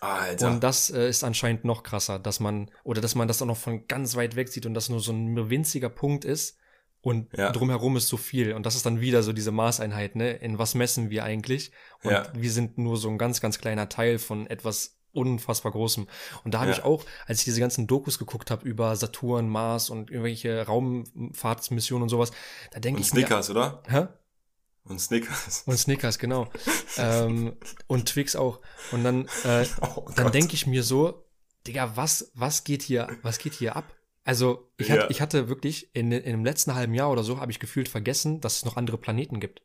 Alter. 0.00 0.50
Und 0.50 0.64
das 0.64 0.90
äh, 0.90 1.08
ist 1.08 1.24
anscheinend 1.24 1.64
noch 1.64 1.82
krasser, 1.82 2.18
dass 2.18 2.40
man, 2.40 2.70
oder 2.82 3.00
dass 3.00 3.14
man 3.14 3.28
das 3.28 3.40
auch 3.42 3.46
noch 3.46 3.56
von 3.56 3.86
ganz 3.86 4.16
weit 4.16 4.34
weg 4.34 4.48
sieht 4.48 4.66
und 4.66 4.74
das 4.74 4.88
nur 4.88 5.00
so 5.00 5.12
ein 5.12 5.50
winziger 5.50 5.88
Punkt 5.88 6.24
ist 6.24 6.58
und 7.04 7.36
ja. 7.36 7.52
drumherum 7.52 7.98
ist 7.98 8.08
so 8.08 8.16
viel. 8.16 8.54
Und 8.54 8.64
das 8.64 8.76
ist 8.76 8.86
dann 8.86 8.98
wieder 8.98 9.22
so 9.22 9.34
diese 9.34 9.52
Maßeinheit, 9.52 10.16
ne? 10.16 10.32
In 10.32 10.58
was 10.58 10.74
messen 10.74 11.10
wir 11.10 11.22
eigentlich? 11.22 11.70
Und 12.02 12.12
ja. 12.12 12.26
wir 12.32 12.50
sind 12.50 12.78
nur 12.78 12.96
so 12.96 13.10
ein 13.10 13.18
ganz, 13.18 13.42
ganz 13.42 13.58
kleiner 13.58 13.90
Teil 13.90 14.18
von 14.18 14.46
etwas 14.46 14.96
unfassbar 15.12 15.72
großem. 15.72 16.08
Und 16.44 16.54
da 16.54 16.60
habe 16.60 16.70
ja. 16.70 16.78
ich 16.78 16.82
auch, 16.82 17.04
als 17.26 17.40
ich 17.40 17.44
diese 17.44 17.60
ganzen 17.60 17.86
Dokus 17.86 18.18
geguckt 18.18 18.50
habe 18.50 18.66
über 18.66 18.96
Saturn, 18.96 19.50
Mars 19.50 19.90
und 19.90 20.10
irgendwelche 20.10 20.66
Raumfahrtsmissionen 20.66 22.04
und 22.04 22.08
sowas, 22.08 22.32
da 22.72 22.80
denke 22.80 23.02
ich 23.02 23.08
Snickers, 23.08 23.50
mir, 23.50 23.54
oder? 23.54 23.82
Hä? 23.86 24.06
Und 24.84 24.98
Snickers. 24.98 25.64
Und 25.66 25.76
Snickers, 25.76 26.18
genau. 26.18 26.48
ähm, 26.96 27.54
und 27.86 28.08
Twix 28.08 28.34
auch. 28.34 28.60
Und 28.92 29.04
dann, 29.04 29.28
äh, 29.44 29.66
oh 29.82 30.06
dann 30.16 30.32
denke 30.32 30.54
ich 30.54 30.66
mir 30.66 30.82
so, 30.82 31.26
Digga, 31.66 31.92
was, 31.96 32.30
was 32.34 32.64
geht 32.64 32.82
hier, 32.82 33.08
was 33.20 33.38
geht 33.38 33.52
hier 33.52 33.76
ab? 33.76 33.84
Also, 34.24 34.70
ich, 34.78 34.88
ja. 34.88 34.94
hatte, 34.96 35.06
ich 35.10 35.20
hatte 35.20 35.48
wirklich 35.48 35.94
in, 35.94 36.10
in 36.10 36.22
dem 36.22 36.44
letzten 36.44 36.74
halben 36.74 36.94
Jahr 36.94 37.10
oder 37.10 37.22
so, 37.22 37.40
habe 37.40 37.52
ich 37.52 37.60
gefühlt 37.60 37.88
vergessen, 37.88 38.40
dass 38.40 38.56
es 38.56 38.64
noch 38.64 38.76
andere 38.76 38.96
Planeten 38.96 39.38
gibt. 39.38 39.62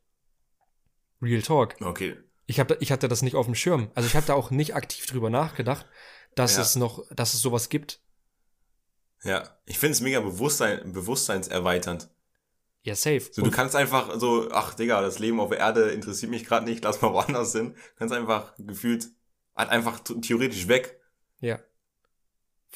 Real 1.22 1.42
Talk. 1.42 1.76
Okay. 1.82 2.18
Ich, 2.46 2.60
hab, 2.60 2.82
ich 2.82 2.92
hatte 2.92 3.08
das 3.08 3.22
nicht 3.22 3.36
auf 3.36 3.46
dem 3.46 3.56
Schirm. 3.56 3.90
Also 3.96 4.08
ich 4.08 4.16
habe 4.16 4.26
da 4.26 4.34
auch 4.34 4.52
nicht 4.52 4.76
aktiv 4.76 5.06
drüber 5.06 5.30
nachgedacht, 5.30 5.86
dass 6.36 6.56
ja. 6.56 6.62
es 6.62 6.76
noch, 6.76 7.06
dass 7.12 7.34
es 7.34 7.42
sowas 7.42 7.70
gibt. 7.70 8.02
Ja, 9.24 9.58
ich 9.66 9.78
finde 9.80 9.94
es 9.94 10.02
mega 10.02 10.20
Bewusstsein, 10.20 10.92
bewusstseinserweiternd. 10.92 12.10
Ja, 12.82 12.96
safe. 12.96 13.28
So, 13.32 13.42
du 13.42 13.52
kannst 13.52 13.76
einfach 13.76 14.20
so, 14.20 14.50
ach 14.52 14.74
Digga, 14.74 15.02
das 15.02 15.20
Leben 15.20 15.40
auf 15.40 15.50
der 15.50 15.60
Erde 15.60 15.92
interessiert 15.92 16.32
mich 16.32 16.46
gerade 16.46 16.66
nicht, 16.66 16.84
lass 16.84 17.02
mal 17.02 17.14
woanders 17.14 17.52
hin. 17.52 17.74
Du 17.74 17.96
kannst 17.98 18.14
einfach 18.14 18.54
gefühlt 18.58 19.10
halt 19.56 19.70
einfach 19.70 20.00
theoretisch 20.00 20.68
weg. 20.68 21.00
Ja. 21.42 21.60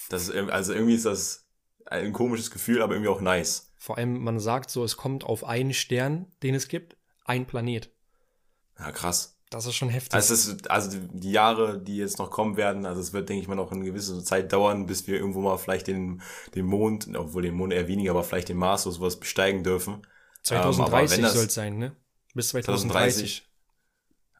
Das 0.10 0.28
ist, 0.28 0.36
also 0.36 0.74
irgendwie 0.74 0.96
ist 0.96 1.06
das 1.06 1.43
ein 1.86 2.14
komisches 2.14 2.52
Gefühl, 2.52 2.82
aber 2.82 2.94
irgendwie 2.94 3.10
auch 3.10 3.22
nice. 3.22 3.72
Vor 3.78 3.98
allem, 3.98 4.24
man 4.24 4.40
sagt 4.40 4.70
so, 4.70 4.84
es 4.84 4.98
kommt 4.98 5.24
auf 5.24 5.44
einen 5.44 5.74
Stern, 5.74 6.28
den 6.42 6.56
es 6.56 6.68
gibt, 6.68 6.98
ein 7.26 7.46
Planet. 7.46 7.92
Ja, 8.80 8.92
krass. 8.92 9.38
Das 9.50 9.68
ist 9.68 9.76
schon 9.76 9.90
heftig. 9.90 10.14
Also, 10.16 10.34
ist, 10.34 10.72
also 10.72 10.98
die 11.00 11.32
Jahre, 11.32 11.80
die 11.80 11.98
jetzt 11.98 12.18
noch 12.18 12.32
kommen 12.32 12.58
werden, 12.58 12.88
also 12.88 13.00
es 13.00 13.14
wird, 13.14 13.30
denke 13.30 13.44
ich 13.44 13.48
mal, 13.48 13.54
noch 13.54 13.72
eine 13.72 13.86
gewisse 13.86 14.24
Zeit 14.24 14.52
dauern, 14.52 14.88
bis 14.88 15.06
wir 15.06 15.16
irgendwo 15.16 15.42
mal 15.42 15.58
vielleicht 15.58 15.86
den, 15.86 16.24
den 16.56 16.66
Mond, 16.66 17.08
obwohl 17.16 17.44
den 17.44 17.54
Mond 17.54 17.72
eher 17.72 17.88
weniger, 17.88 18.12
aber 18.12 18.24
vielleicht 18.24 18.50
den 18.50 18.58
Mars 18.58 18.88
oder 18.88 18.96
sowas 18.96 19.20
besteigen 19.20 19.64
dürfen. 19.64 20.08
2030 20.42 21.20
ähm, 21.20 21.26
soll 21.28 21.46
es 21.46 21.54
sein, 21.54 21.78
ne? 21.78 21.96
Bis 22.34 22.50
2030. 22.50 23.44
2030. 23.44 23.50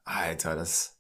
Alter, 0.04 0.56
das. 0.56 0.93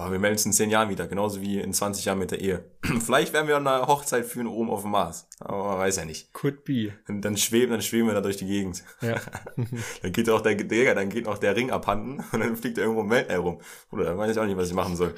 Oh, 0.00 0.12
wir 0.12 0.18
melden 0.20 0.36
uns 0.36 0.46
in 0.46 0.52
10 0.52 0.70
Jahren 0.70 0.90
wieder, 0.90 1.08
genauso 1.08 1.40
wie 1.40 1.58
in 1.58 1.72
20 1.72 2.04
Jahren 2.04 2.20
mit 2.20 2.30
der 2.30 2.40
Ehe. 2.40 2.64
Vielleicht 3.04 3.32
werden 3.32 3.48
wir 3.48 3.56
eine 3.56 3.86
Hochzeit 3.88 4.26
führen 4.26 4.46
oben 4.46 4.70
auf 4.70 4.82
dem 4.82 4.92
Mars. 4.92 5.26
Aber 5.40 5.64
man 5.64 5.78
weiß 5.78 5.96
ja 5.96 6.04
nicht. 6.04 6.32
Could 6.32 6.64
be. 6.64 6.92
Und 7.08 7.22
dann 7.22 7.36
schweben, 7.36 7.72
dann 7.72 7.82
schweben 7.82 8.06
wir 8.06 8.14
da 8.14 8.20
durch 8.20 8.36
die 8.36 8.46
Gegend. 8.46 8.84
Ja. 9.00 9.16
dann 10.02 10.12
geht 10.12 10.30
auch 10.30 10.40
der, 10.40 10.54
Digga, 10.54 10.94
dann 10.94 11.08
geht 11.08 11.24
noch 11.24 11.38
der 11.38 11.56
Ring 11.56 11.72
abhanden 11.72 12.24
und 12.32 12.40
dann 12.40 12.56
fliegt 12.56 12.78
er 12.78 12.84
irgendwo 12.84 13.02
im 13.02 13.10
Weltall 13.10 13.38
rum. 13.38 13.60
Oder 13.90 14.04
dann 14.04 14.18
weiß 14.18 14.30
ich 14.30 14.38
auch 14.38 14.46
nicht, 14.46 14.56
was 14.56 14.68
ich 14.68 14.74
machen 14.74 14.94
soll. 14.94 15.14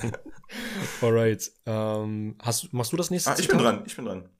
Alright. 1.02 1.52
Ähm, 1.66 2.36
hast, 2.40 2.72
machst 2.72 2.92
du 2.92 2.96
das 2.96 3.10
nächste 3.10 3.32
ah, 3.32 3.36
ich 3.38 3.48
bin 3.48 3.58
dran, 3.58 3.82
ich 3.84 3.96
bin 3.96 4.06
dran. 4.06 4.30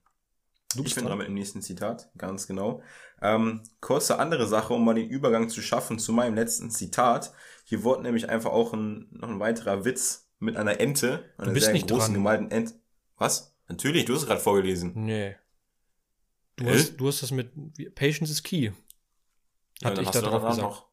Du 0.75 0.79
ich 0.79 0.85
bist 0.85 0.95
bin 0.95 1.05
dran? 1.05 1.11
dran 1.11 1.19
mit 1.19 1.27
dem 1.27 1.35
nächsten 1.35 1.61
Zitat, 1.61 2.11
ganz 2.17 2.47
genau. 2.47 2.83
Ähm, 3.21 3.63
kurze 3.81 4.19
andere 4.19 4.47
Sache, 4.47 4.73
um 4.73 4.85
mal 4.85 4.95
den 4.95 5.09
Übergang 5.09 5.49
zu 5.49 5.61
schaffen 5.61 5.99
zu 5.99 6.13
meinem 6.13 6.35
letzten 6.35 6.71
Zitat. 6.71 7.33
Hier 7.69 7.85
wurde 7.85 8.03
nämlich 8.03 8.31
einfach 8.31 8.51
auch 8.51 8.73
ein, 8.73 9.09
noch 9.11 9.29
ein 9.29 9.41
weiterer 9.41 9.85
Witz 9.85 10.31
mit 10.39 10.57
einer 10.57 10.81
Ente, 10.81 11.31
einer 11.37 11.53
bist 11.53 11.67
sehr 11.67 11.75
nicht 11.75 11.87
großen 11.87 12.07
dran. 12.07 12.15
gemalten 12.15 12.51
Ente. 12.51 12.81
Was? 13.19 13.55
Natürlich, 13.69 14.07
du 14.07 14.15
hast 14.15 14.23
es 14.23 14.27
gerade 14.27 14.41
vorgelesen. 14.41 14.93
Nee. 14.95 15.37
Du 16.57 16.65
Äh? 16.65 16.73
hast, 16.79 16.97
du 16.97 17.09
hast 17.09 17.23
das 17.23 17.31
mit 17.31 17.53
Patience 17.95 18.31
is 18.31 18.43
key. 18.43 18.63
Ja, 18.65 18.73
Hatte 19.83 19.97
dann 19.97 20.03
ich 20.05 20.09
hast 20.09 20.15
da 20.15 20.21
du 20.23 20.29
drauf 20.31 20.47
gesagt. 20.49 20.63
noch. 20.63 20.89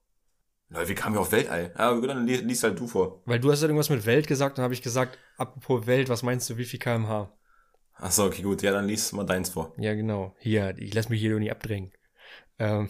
Leute, 0.68 0.90
wie 0.90 0.96
kamen 0.96 1.16
wir 1.16 1.22
auf 1.22 1.32
Weltall? 1.32 1.74
Ja, 1.78 1.94
gut, 1.94 2.10
dann 2.10 2.28
li- 2.28 2.36
liest 2.42 2.64
halt 2.64 2.78
du 2.78 2.88
vor. 2.88 3.22
Weil 3.26 3.40
du 3.40 3.50
hast 3.54 3.62
ja 3.62 3.68
irgendwas 3.70 3.90
mit 3.90 4.06
Welt 4.06 4.28
gesagt, 4.28 4.58
dann 4.58 4.64
habe 4.64 4.74
ich 4.74 4.82
gesagt, 4.82 5.18
apropos 5.38 5.88
Welt, 5.88 6.10
was 6.10 6.24
meinst 6.24 6.50
du, 6.50 6.58
wie 6.58 6.66
viel 6.66 6.80
kmh? 6.80 7.32
Ach 7.94 8.12
so, 8.12 8.26
okay, 8.26 8.42
gut. 8.42 8.62
Ja, 8.64 8.74
dann 8.74 8.86
liest 8.88 9.14
mal 9.14 9.24
deins 9.24 9.50
vor. 9.52 9.74
Ja, 9.78 9.94
genau. 9.94 10.36
Hier, 10.40 10.78
ich 10.78 10.94
lass 10.94 11.08
mich 11.08 11.22
hier 11.22 11.40
nie 11.40 11.52
abdrängen. 11.52 11.94
Ähm, 12.60 12.90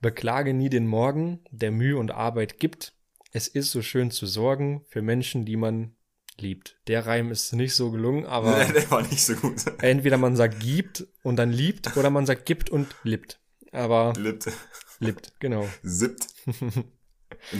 Beklage 0.00 0.54
nie 0.54 0.68
den 0.70 0.86
Morgen, 0.86 1.40
der 1.50 1.70
Mühe 1.70 1.96
und 1.96 2.10
Arbeit 2.10 2.58
gibt. 2.58 2.94
Es 3.32 3.48
ist 3.48 3.70
so 3.70 3.82
schön 3.82 4.10
zu 4.10 4.26
sorgen 4.26 4.84
für 4.88 5.02
Menschen, 5.02 5.44
die 5.44 5.56
man 5.56 5.94
liebt. 6.38 6.78
Der 6.86 7.06
Reim 7.06 7.30
ist 7.30 7.52
nicht 7.52 7.74
so 7.74 7.90
gelungen, 7.90 8.26
aber 8.26 8.64
der 8.74 8.90
war 8.90 9.02
nicht 9.02 9.22
so 9.22 9.34
gut. 9.34 9.64
entweder 9.82 10.16
man 10.16 10.36
sagt 10.36 10.60
gibt 10.60 11.06
und 11.22 11.36
dann 11.36 11.52
liebt 11.52 11.96
oder 11.96 12.10
man 12.10 12.26
sagt 12.26 12.46
gibt 12.46 12.70
und 12.70 12.94
liebt. 13.02 13.40
Aber 13.72 14.14
Lippt. 14.16 14.50
liebt, 14.98 15.32
genau. 15.40 15.68
Sippt. 15.82 16.26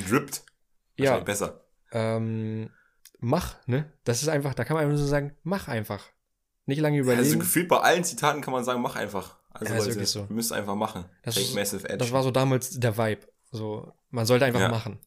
Drippt. 0.08 0.42
Ja. 0.96 1.18
Besser. 1.20 1.64
Ähm, 1.92 2.70
mach, 3.18 3.56
ne? 3.66 3.92
Das 4.04 4.22
ist 4.22 4.28
einfach, 4.28 4.54
da 4.54 4.64
kann 4.64 4.74
man 4.74 4.84
einfach 4.84 4.98
so 4.98 5.06
sagen, 5.06 5.36
mach 5.42 5.68
einfach. 5.68 6.10
Nicht 6.66 6.80
lange 6.80 6.98
überlegen. 6.98 7.24
Also 7.24 7.38
gefühlt 7.38 7.68
bei 7.68 7.78
allen 7.78 8.04
Zitaten 8.04 8.40
kann 8.40 8.52
man 8.52 8.64
sagen, 8.64 8.82
mach 8.82 8.96
einfach. 8.96 9.37
Also 9.50 9.72
Ja, 9.74 9.80
Leute, 9.80 10.06
so. 10.06 10.20
ihr 10.20 10.26
müsst 10.34 10.52
einfach 10.52 10.74
machen. 10.74 11.04
Das 11.22 11.34
Take 11.34 11.46
ist- 11.46 11.54
massive 11.54 11.84
edge. 11.88 11.98
das 11.98 12.12
war 12.12 12.22
so 12.22 12.30
damals 12.30 12.78
der 12.78 12.96
Vibe. 12.96 13.26
So, 13.50 13.92
man 14.10 14.26
sollte 14.26 14.44
einfach 14.44 14.60
Ja. 14.60 14.68
machen. 14.68 14.98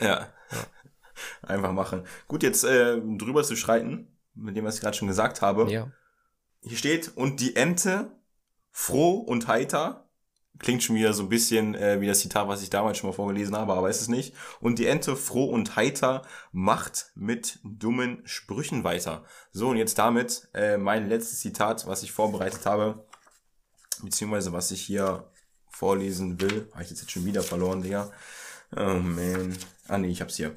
ja. 0.00 0.28
einfach 1.42 1.72
machen. 1.72 2.04
Gut, 2.28 2.42
jetzt 2.42 2.64
äh, 2.64 3.00
drüber 3.00 3.42
zu 3.42 3.56
schreiten, 3.56 4.16
mit 4.34 4.56
dem, 4.56 4.64
was 4.64 4.76
ich 4.76 4.80
gerade 4.80 4.96
schon 4.96 5.08
gesagt 5.08 5.42
habe. 5.42 5.70
Ja. 5.70 5.90
Hier 6.60 6.76
steht, 6.76 7.16
und 7.16 7.40
die 7.40 7.56
Ente, 7.56 8.10
froh 8.70 9.14
und 9.18 9.48
heiter, 9.48 10.08
klingt 10.58 10.82
schon 10.82 10.96
wieder 10.96 11.12
so 11.12 11.22
ein 11.24 11.28
bisschen 11.28 11.74
äh, 11.74 12.00
wie 12.00 12.06
das 12.06 12.20
Zitat, 12.20 12.48
was 12.48 12.62
ich 12.62 12.70
damals 12.70 12.98
schon 12.98 13.10
mal 13.10 13.14
vorgelesen 13.16 13.56
habe, 13.56 13.72
aber 13.74 13.88
ist 13.90 14.00
es 14.00 14.08
nicht. 14.08 14.34
Und 14.60 14.78
die 14.78 14.86
Ente, 14.86 15.16
froh 15.16 15.44
und 15.46 15.76
heiter, 15.76 16.22
macht 16.52 17.12
mit 17.14 17.58
dummen 17.62 18.22
Sprüchen 18.26 18.82
weiter. 18.84 19.24
So, 19.52 19.68
und 19.68 19.76
jetzt 19.76 19.98
damit 19.98 20.48
äh, 20.54 20.76
mein 20.78 21.08
letztes 21.08 21.40
Zitat, 21.40 21.86
was 21.86 22.02
ich 22.02 22.12
vorbereitet 22.12 22.64
habe, 22.66 23.06
beziehungsweise 24.02 24.52
was 24.52 24.70
ich 24.70 24.82
hier 24.82 25.30
vorlesen 25.68 26.40
will. 26.40 26.68
Habe 26.72 26.84
ich 26.84 26.90
jetzt, 26.90 27.00
jetzt 27.02 27.10
schon 27.12 27.24
wieder 27.26 27.42
verloren, 27.42 27.82
Digga. 27.82 28.10
Oh 28.76 29.00
man. 29.00 29.56
Ah 29.88 29.98
nee, 29.98 30.08
ich 30.08 30.20
hab's 30.20 30.36
hier. 30.36 30.56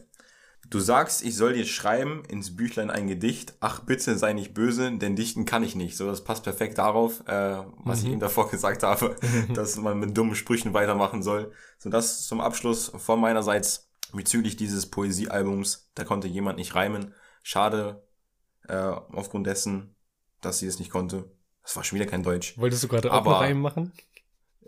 Du 0.70 0.80
sagst, 0.80 1.24
ich 1.24 1.36
soll 1.36 1.54
dir 1.54 1.66
schreiben 1.66 2.24
ins 2.26 2.56
Büchlein 2.56 2.92
ein 2.92 3.08
Gedicht. 3.08 3.56
Ach, 3.60 3.80
bitte 3.82 4.18
sei 4.18 4.34
nicht 4.34 4.54
böse, 4.54 4.92
denn 4.98 5.16
dichten 5.16 5.46
kann 5.46 5.64
ich 5.64 5.76
nicht. 5.76 5.98
So, 5.98 6.06
das 6.08 6.24
passt 6.24 6.44
perfekt 6.44 6.78
darauf, 6.78 7.22
äh, 7.28 7.64
was 7.84 8.04
ich 8.04 8.08
Mhm. 8.08 8.14
ihm 8.14 8.20
davor 8.20 8.50
gesagt 8.52 8.84
habe, 8.84 9.16
dass 9.54 9.78
man 9.78 10.00
mit 10.00 10.16
dummen 10.18 10.36
Sprüchen 10.36 10.74
weitermachen 10.74 11.24
soll. 11.24 11.52
So, 11.80 11.90
das 11.90 12.28
zum 12.28 12.40
Abschluss 12.42 12.92
von 12.98 13.20
meinerseits 13.20 13.90
bezüglich 14.14 14.58
dieses 14.58 14.90
Poesiealbums. 14.90 15.90
Da 15.96 16.04
konnte 16.04 16.28
jemand 16.28 16.58
nicht 16.58 16.76
reimen. 16.76 17.14
Schade, 17.42 18.04
äh, 18.68 18.76
aufgrund 18.78 19.48
dessen, 19.48 19.96
dass 20.42 20.60
sie 20.60 20.68
es 20.68 20.80
nicht 20.80 20.92
konnte. 20.92 21.32
Das 21.70 21.76
war 21.76 21.84
schon 21.84 22.00
wieder 22.00 22.10
kein 22.10 22.24
Deutsch. 22.24 22.58
Wolltest 22.58 22.82
du 22.82 22.88
gerade 22.88 23.14
auch 23.14 23.24
Reim 23.28 23.62
machen? 23.62 23.94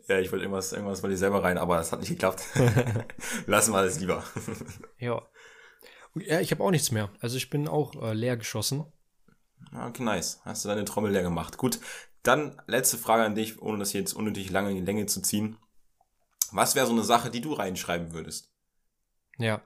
Ja, 0.07 0.19
ich 0.19 0.31
wollte 0.31 0.45
irgendwas, 0.45 0.71
irgendwas 0.71 1.01
wollte 1.01 1.15
ich 1.15 1.19
selber 1.19 1.43
rein, 1.43 1.57
aber 1.57 1.77
das 1.77 1.91
hat 1.91 1.99
nicht 1.99 2.09
geklappt. 2.09 2.43
Lassen 3.47 3.73
wir 3.73 3.79
alles 3.79 3.99
lieber. 3.99 4.23
Ja. 4.99 5.19
Ja, 6.13 6.39
ich 6.41 6.51
habe 6.51 6.63
auch 6.63 6.69
nichts 6.69 6.91
mehr. 6.91 7.09
Also 7.19 7.37
ich 7.37 7.49
bin 7.49 7.67
auch 7.67 7.95
äh, 7.99 8.13
leer 8.13 8.37
geschossen. 8.37 8.85
Okay, 9.73 10.03
nice. 10.03 10.41
Hast 10.45 10.63
du 10.63 10.69
deine 10.69 10.85
Trommel 10.85 11.11
leer 11.11 11.23
gemacht. 11.23 11.57
Gut, 11.57 11.79
dann 12.21 12.61
letzte 12.67 12.99
Frage 12.99 13.23
an 13.23 13.33
dich, 13.33 13.59
ohne 13.59 13.79
das 13.79 13.93
jetzt 13.93 14.13
unnötig 14.13 14.51
lange 14.51 14.69
in 14.69 14.75
die 14.75 14.85
Länge 14.85 15.07
zu 15.07 15.23
ziehen. 15.23 15.57
Was 16.51 16.75
wäre 16.75 16.85
so 16.85 16.91
eine 16.93 17.03
Sache, 17.03 17.31
die 17.31 17.41
du 17.41 17.53
reinschreiben 17.53 18.13
würdest? 18.13 18.53
Ja. 19.39 19.63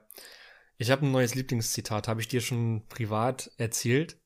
Ich 0.78 0.90
habe 0.90 1.04
ein 1.04 1.12
neues 1.12 1.34
Lieblingszitat, 1.34 2.08
habe 2.08 2.22
ich 2.22 2.28
dir 2.28 2.40
schon 2.40 2.86
privat 2.88 3.50
erzählt. 3.58 4.18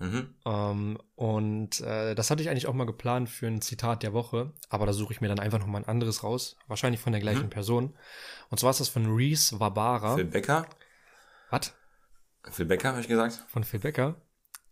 Mhm. 0.00 0.34
Ähm, 0.46 0.98
und 1.14 1.80
äh, 1.80 2.14
das 2.14 2.30
hatte 2.30 2.42
ich 2.42 2.48
eigentlich 2.48 2.66
auch 2.66 2.74
mal 2.74 2.86
geplant 2.86 3.28
für 3.28 3.46
ein 3.46 3.60
Zitat 3.60 4.02
der 4.02 4.12
Woche, 4.14 4.52
aber 4.68 4.86
da 4.86 4.92
suche 4.92 5.12
ich 5.12 5.20
mir 5.20 5.28
dann 5.28 5.38
einfach 5.38 5.58
noch 5.58 5.66
mal 5.66 5.78
ein 5.78 5.88
anderes 5.88 6.24
raus, 6.24 6.56
wahrscheinlich 6.66 7.00
von 7.00 7.12
der 7.12 7.20
gleichen 7.20 7.44
Mhm. 7.44 7.50
Person. 7.50 7.94
Und 8.48 8.58
zwar 8.58 8.70
ist 8.70 8.80
das 8.80 8.88
von 8.88 9.06
Reese 9.14 9.60
Wabara. 9.60 10.16
Phil 10.16 10.24
Becker? 10.24 10.66
Was? 11.50 11.74
Phil 12.50 12.64
Becker, 12.66 12.88
habe 12.90 13.00
ich 13.02 13.08
gesagt? 13.08 13.44
Von 13.48 13.62
Phil 13.62 13.80
Becker? 13.80 14.16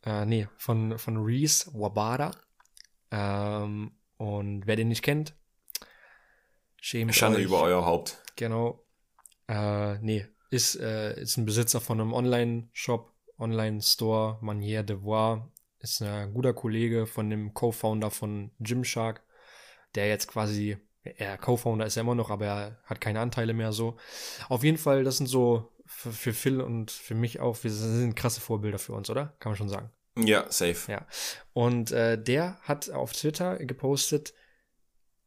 Äh, 0.05 0.25
nee, 0.25 0.49
von, 0.57 0.99
von 0.99 1.19
Reese 1.19 1.71
Wabara. 1.75 2.31
Ähm, 3.11 3.93
und 4.17 4.67
wer 4.67 4.77
den 4.77 4.89
nicht 4.89 5.03
kennt, 5.03 5.35
schämt 6.81 7.15
Schande 7.15 7.39
euch. 7.39 7.45
über 7.45 7.61
euer 7.63 7.85
Haupt. 7.85 8.23
Genau. 8.37 8.85
Äh, 9.49 9.99
nee, 9.99 10.27
ist, 10.51 10.77
äh, 10.77 11.21
ist 11.21 11.37
ein 11.37 11.45
Besitzer 11.45 11.81
von 11.81 12.01
einem 12.01 12.13
Online-Shop, 12.13 13.13
Online-Store, 13.39 14.39
Manière 14.43 14.83
de 14.83 14.97
Voir. 15.03 15.51
Ist 15.81 16.03
ein 16.03 16.33
guter 16.35 16.55
Kollege 16.55 17.07
von 17.07 17.31
dem 17.31 17.55
Co-Founder 17.55 18.11
von 18.11 18.51
Gymshark, 18.59 19.23
der 19.95 20.09
jetzt 20.09 20.27
quasi, 20.27 20.77
er 21.03 21.39
Co-Founder 21.39 21.87
ist 21.87 21.97
er 21.97 22.01
immer 22.01 22.17
noch, 22.17 22.31
aber 22.31 22.47
er 22.47 22.83
hat 22.85 23.01
keine 23.01 23.21
Anteile 23.21 23.55
mehr 23.55 23.73
so. 23.73 23.97
Auf 24.49 24.65
jeden 24.65 24.79
Fall, 24.79 25.05
das 25.05 25.19
sind 25.19 25.29
so 25.29 25.73
für, 25.87 26.13
für 26.13 26.33
Phil 26.33 26.61
und 26.61 26.91
für 26.91 27.15
mich 27.15 27.39
auch, 27.39 27.63
wir 27.63 27.71
sind 27.71 28.17
krasse 28.17 28.41
Vorbilder 28.41 28.79
für 28.79 28.93
uns, 28.93 29.09
oder? 29.09 29.37
Kann 29.39 29.53
man 29.53 29.57
schon 29.57 29.69
sagen. 29.69 29.91
Ja, 30.17 30.51
safe. 30.51 30.91
Ja. 30.91 31.07
Und 31.53 31.93
äh, 31.93 32.21
der 32.21 32.59
hat 32.63 32.91
auf 32.91 33.13
Twitter 33.13 33.57
gepostet, 33.59 34.35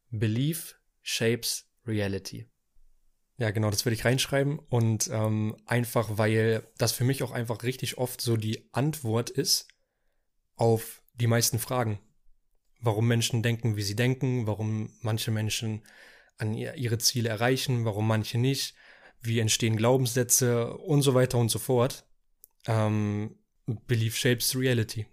Belief 0.09 0.77
shapes 1.01 1.69
reality. 1.87 2.50
Ja, 3.41 3.49
genau, 3.49 3.71
das 3.71 3.85
würde 3.85 3.95
ich 3.95 4.05
reinschreiben. 4.05 4.59
Und 4.69 5.09
ähm, 5.11 5.57
einfach, 5.65 6.19
weil 6.19 6.61
das 6.77 6.91
für 6.91 7.03
mich 7.03 7.23
auch 7.23 7.31
einfach 7.31 7.63
richtig 7.63 7.97
oft 7.97 8.21
so 8.21 8.37
die 8.37 8.69
Antwort 8.71 9.31
ist 9.31 9.67
auf 10.57 11.01
die 11.15 11.25
meisten 11.25 11.57
Fragen. 11.57 11.99
Warum 12.81 13.07
Menschen 13.07 13.41
denken, 13.41 13.75
wie 13.77 13.81
sie 13.81 13.95
denken, 13.95 14.45
warum 14.45 14.93
manche 15.01 15.31
Menschen 15.31 15.81
an 16.37 16.53
ihr, 16.53 16.75
ihre 16.75 16.99
Ziele 16.99 17.29
erreichen, 17.29 17.83
warum 17.83 18.05
manche 18.05 18.37
nicht, 18.37 18.75
wie 19.21 19.39
entstehen 19.39 19.75
Glaubenssätze 19.75 20.77
und 20.77 21.01
so 21.01 21.15
weiter 21.15 21.39
und 21.39 21.49
so 21.49 21.57
fort. 21.57 22.05
Ähm, 22.67 23.39
Belief 23.65 24.17
shapes 24.17 24.55
reality. 24.55 25.07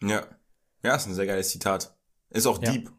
Ja. 0.00 0.24
Ja, 0.84 0.94
ist 0.94 1.06
ein 1.06 1.14
sehr 1.14 1.26
geiles 1.26 1.48
Zitat. 1.50 1.96
Ist 2.30 2.46
auch 2.46 2.62
Ja. 2.62 2.70
deep. 2.70 2.92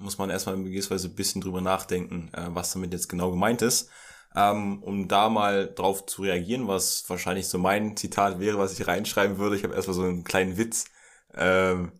Muss 0.00 0.18
man 0.18 0.30
erstmal 0.30 0.62
gewisserweise 0.62 1.08
ein 1.08 1.14
bisschen 1.14 1.40
drüber 1.40 1.60
nachdenken, 1.60 2.30
äh, 2.32 2.46
was 2.48 2.72
damit 2.72 2.92
jetzt 2.92 3.08
genau 3.08 3.30
gemeint 3.30 3.62
ist. 3.62 3.90
Ähm, 4.34 4.82
um 4.82 5.08
da 5.08 5.28
mal 5.28 5.72
drauf 5.74 6.06
zu 6.06 6.22
reagieren, 6.22 6.68
was 6.68 7.04
wahrscheinlich 7.08 7.48
so 7.48 7.58
mein 7.58 7.96
Zitat 7.96 8.38
wäre, 8.38 8.58
was 8.58 8.78
ich 8.78 8.86
reinschreiben 8.86 9.38
würde. 9.38 9.56
Ich 9.56 9.64
habe 9.64 9.74
erstmal 9.74 9.94
so 9.94 10.02
einen 10.02 10.24
kleinen 10.24 10.56
Witz, 10.56 10.86
ähm, 11.34 11.92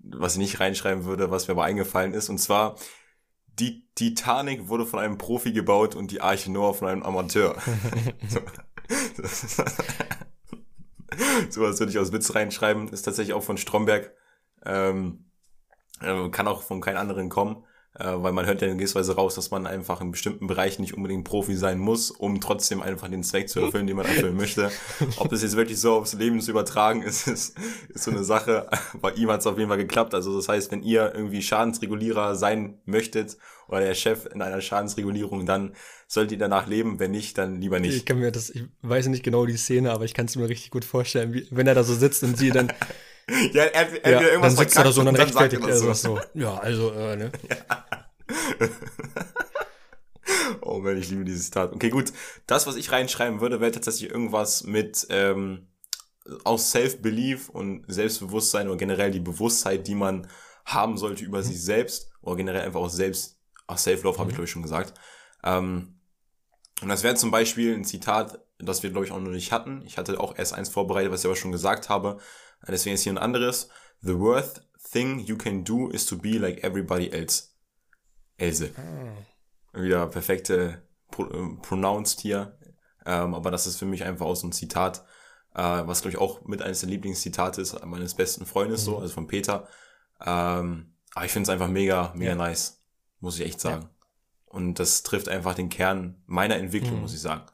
was 0.00 0.32
ich 0.32 0.38
nicht 0.38 0.60
reinschreiben 0.60 1.04
würde, 1.04 1.30
was 1.30 1.46
mir 1.46 1.52
aber 1.52 1.64
eingefallen 1.64 2.12
ist. 2.12 2.28
Und 2.28 2.38
zwar, 2.38 2.76
die 3.58 3.86
Titanic 3.94 4.68
wurde 4.68 4.84
von 4.84 4.98
einem 4.98 5.16
Profi 5.16 5.52
gebaut 5.52 5.94
und 5.94 6.10
die 6.10 6.20
Arche 6.20 6.50
Noah 6.50 6.74
von 6.74 6.88
einem 6.88 7.04
Amateur. 7.04 7.56
so. 8.28 8.40
so 11.50 11.62
was 11.62 11.78
würde 11.78 11.90
ich 11.90 11.98
aus 11.98 12.12
Witz 12.12 12.34
reinschreiben. 12.34 12.88
Ist 12.88 13.02
tatsächlich 13.02 13.34
auch 13.34 13.42
von 13.42 13.58
Stromberg. 13.58 14.12
Ähm, 14.64 15.25
äh, 16.02 16.28
kann 16.30 16.48
auch 16.48 16.62
von 16.62 16.80
keinem 16.80 16.98
anderen 16.98 17.28
kommen. 17.28 17.64
äh, 17.98 18.04
weil 18.16 18.32
man 18.32 18.44
hört 18.44 18.60
ja 18.60 18.68
in 18.68 18.76
gewisser 18.76 18.98
Weise 18.98 19.14
raus, 19.14 19.36
dass 19.36 19.50
man 19.50 19.66
einfach 19.66 20.02
in 20.02 20.10
bestimmten 20.10 20.46
Bereichen 20.46 20.82
nicht 20.82 20.92
unbedingt 20.94 21.24
Profi 21.24 21.56
sein 21.56 21.78
muss, 21.78 22.10
um 22.10 22.42
trotzdem 22.42 22.82
einfach 22.82 23.08
den 23.08 23.22
Zweck 23.24 23.48
zu 23.48 23.58
erfüllen, 23.60 23.86
den 23.86 23.96
man 23.96 24.04
erfüllen 24.04 24.36
möchte. 24.44 24.70
Ob 25.16 25.30
das 25.30 25.40
jetzt 25.42 25.56
wirklich 25.56 25.80
so 25.80 25.94
aufs 25.94 26.12
Leben 26.12 26.40
zu 26.42 26.50
übertragen 26.50 27.00
ist, 27.02 27.26
ist, 27.36 27.56
ist 27.88 28.04
so 28.04 28.10
eine 28.10 28.22
Sache. 28.22 28.68
Bei 29.00 29.12
ihm 29.12 29.30
hat 29.30 29.40
es 29.40 29.46
auf 29.46 29.56
jeden 29.56 29.70
Fall 29.70 29.78
geklappt. 29.78 30.12
Also 30.14 30.36
das 30.36 30.46
heißt, 30.48 30.70
wenn 30.72 30.82
ihr 30.82 31.14
irgendwie 31.14 31.40
Schadensregulierer 31.40 32.34
sein 32.36 32.78
möchtet 32.84 33.38
oder 33.68 33.80
der 33.80 33.94
Chef 33.94 34.26
in 34.26 34.42
einer 34.42 34.60
Schadensregulierung, 34.60 35.46
dann 35.46 35.74
solltet 36.06 36.32
ihr 36.32 36.38
danach 36.38 36.66
leben. 36.66 36.98
Wenn 37.00 37.12
nicht, 37.12 37.38
dann 37.38 37.62
lieber 37.62 37.80
nicht. 37.80 37.96
Ich 37.96 38.04
kann 38.04 38.18
mir 38.18 38.30
das, 38.30 38.50
ich 38.50 38.64
weiß 38.82 39.06
nicht 39.06 39.22
genau 39.24 39.46
die 39.46 39.56
Szene, 39.56 39.90
aber 39.92 40.04
ich 40.04 40.12
kann 40.12 40.26
es 40.26 40.36
mir 40.36 40.50
richtig 40.50 40.70
gut 40.70 40.84
vorstellen, 40.84 41.32
wie, 41.32 41.48
wenn 41.50 41.66
er 41.66 41.74
da 41.74 41.82
so 41.82 41.94
sitzt 41.94 42.22
und 42.22 42.36
sie 42.36 42.50
dann 42.50 42.70
ja, 43.52 43.64
er, 43.64 44.10
ja, 44.10 44.20
irgendwas 44.20 44.54
dann 44.54 44.64
sitzt 44.64 44.76
er 44.76 44.84
da 44.84 44.92
so 44.92 45.00
und 45.00 45.06
dann 45.06 45.16
rechtfertigt 45.16 45.62
er 45.62 45.80
das 45.80 46.02
so. 46.02 46.20
Ja, 46.34 46.56
also, 46.58 46.92
äh, 46.92 47.16
ne? 47.16 47.32
Ja. 47.48 47.84
oh 50.60 50.78
Mann, 50.78 50.96
ich 50.96 51.10
liebe 51.10 51.24
dieses 51.24 51.44
Zitat. 51.46 51.72
Okay, 51.72 51.90
gut. 51.90 52.12
Das, 52.46 52.66
was 52.66 52.76
ich 52.76 52.90
reinschreiben 52.90 53.40
würde, 53.40 53.60
wäre 53.60 53.70
tatsächlich 53.70 54.10
irgendwas 54.10 54.64
mit 54.64 55.06
ähm, 55.10 55.68
aus 56.44 56.70
Self-Belief 56.72 57.48
und 57.48 57.84
Selbstbewusstsein 57.86 58.68
oder 58.68 58.76
generell 58.76 59.10
die 59.10 59.20
Bewusstheit, 59.20 59.86
die 59.86 59.94
man 59.94 60.26
haben 60.64 60.98
sollte 60.98 61.24
über 61.24 61.38
mhm. 61.38 61.44
sich 61.44 61.62
selbst 61.62 62.10
oder 62.20 62.36
generell 62.36 62.62
einfach 62.62 62.80
auch 62.80 62.90
selbst, 62.90 63.38
ach, 63.66 63.78
Self-Love 63.78 64.16
mhm. 64.16 64.20
habe 64.20 64.30
ich 64.30 64.36
glaube 64.36 64.46
ich 64.46 64.50
schon 64.50 64.62
gesagt. 64.62 64.94
Ähm, 65.44 66.00
und 66.82 66.88
das 66.88 67.02
wäre 67.02 67.14
zum 67.14 67.30
Beispiel 67.30 67.74
ein 67.74 67.84
Zitat, 67.84 68.40
das 68.58 68.82
wir 68.82 68.90
glaube 68.90 69.06
ich 69.06 69.12
auch 69.12 69.20
noch 69.20 69.30
nicht 69.30 69.52
hatten. 69.52 69.82
Ich 69.86 69.98
hatte 69.98 70.20
auch 70.20 70.36
erst 70.36 70.52
eins 70.52 70.68
vorbereitet, 70.68 71.12
was 71.12 71.20
ich 71.20 71.26
aber 71.26 71.36
schon 71.36 71.52
gesagt 71.52 71.88
habe. 71.88 72.18
Deswegen 72.66 72.94
ist 72.94 73.02
hier 73.02 73.12
ein 73.12 73.18
anderes. 73.18 73.68
The 74.00 74.18
worst 74.18 74.62
thing 74.90 75.20
you 75.20 75.36
can 75.36 75.64
do 75.64 75.90
is 75.90 76.06
to 76.06 76.16
be 76.16 76.38
like 76.38 76.62
everybody 76.62 77.10
else. 77.10 77.50
Else. 78.38 78.70
Ah. 78.76 79.80
Wieder 79.80 80.06
perfekte 80.06 80.82
Pro 81.10 81.24
äh, 81.24 81.56
Pronounced 81.62 82.20
hier. 82.20 82.58
Ähm, 83.04 83.34
aber 83.34 83.50
das 83.50 83.66
ist 83.66 83.76
für 83.76 83.86
mich 83.86 84.04
einfach 84.04 84.26
auch 84.26 84.34
so 84.34 84.46
ein 84.46 84.52
Zitat, 84.52 85.04
äh, 85.54 85.62
was 85.62 86.02
glaube 86.02 86.16
ich 86.16 86.18
auch 86.18 86.44
mit 86.44 86.60
eines 86.60 86.80
der 86.80 86.88
Lieblingszitate 86.88 87.60
ist, 87.60 87.84
meines 87.84 88.14
besten 88.14 88.46
Freundes 88.46 88.82
mhm. 88.82 88.84
so, 88.84 88.98
also 88.98 89.14
von 89.14 89.26
Peter. 89.26 89.68
Ähm, 90.24 90.94
aber 91.14 91.24
ich 91.24 91.32
finde 91.32 91.44
es 91.44 91.50
einfach 91.50 91.68
mega, 91.68 92.12
mega 92.14 92.32
ja. 92.32 92.36
nice. 92.36 92.82
Muss 93.20 93.38
ich 93.38 93.46
echt 93.46 93.60
sagen. 93.60 93.82
Ja. 93.82 93.90
Und 94.46 94.78
das 94.78 95.02
trifft 95.02 95.28
einfach 95.28 95.54
den 95.54 95.68
Kern 95.68 96.22
meiner 96.26 96.56
Entwicklung, 96.56 96.96
mhm. 96.96 97.02
muss 97.02 97.14
ich 97.14 97.20
sagen. 97.20 97.46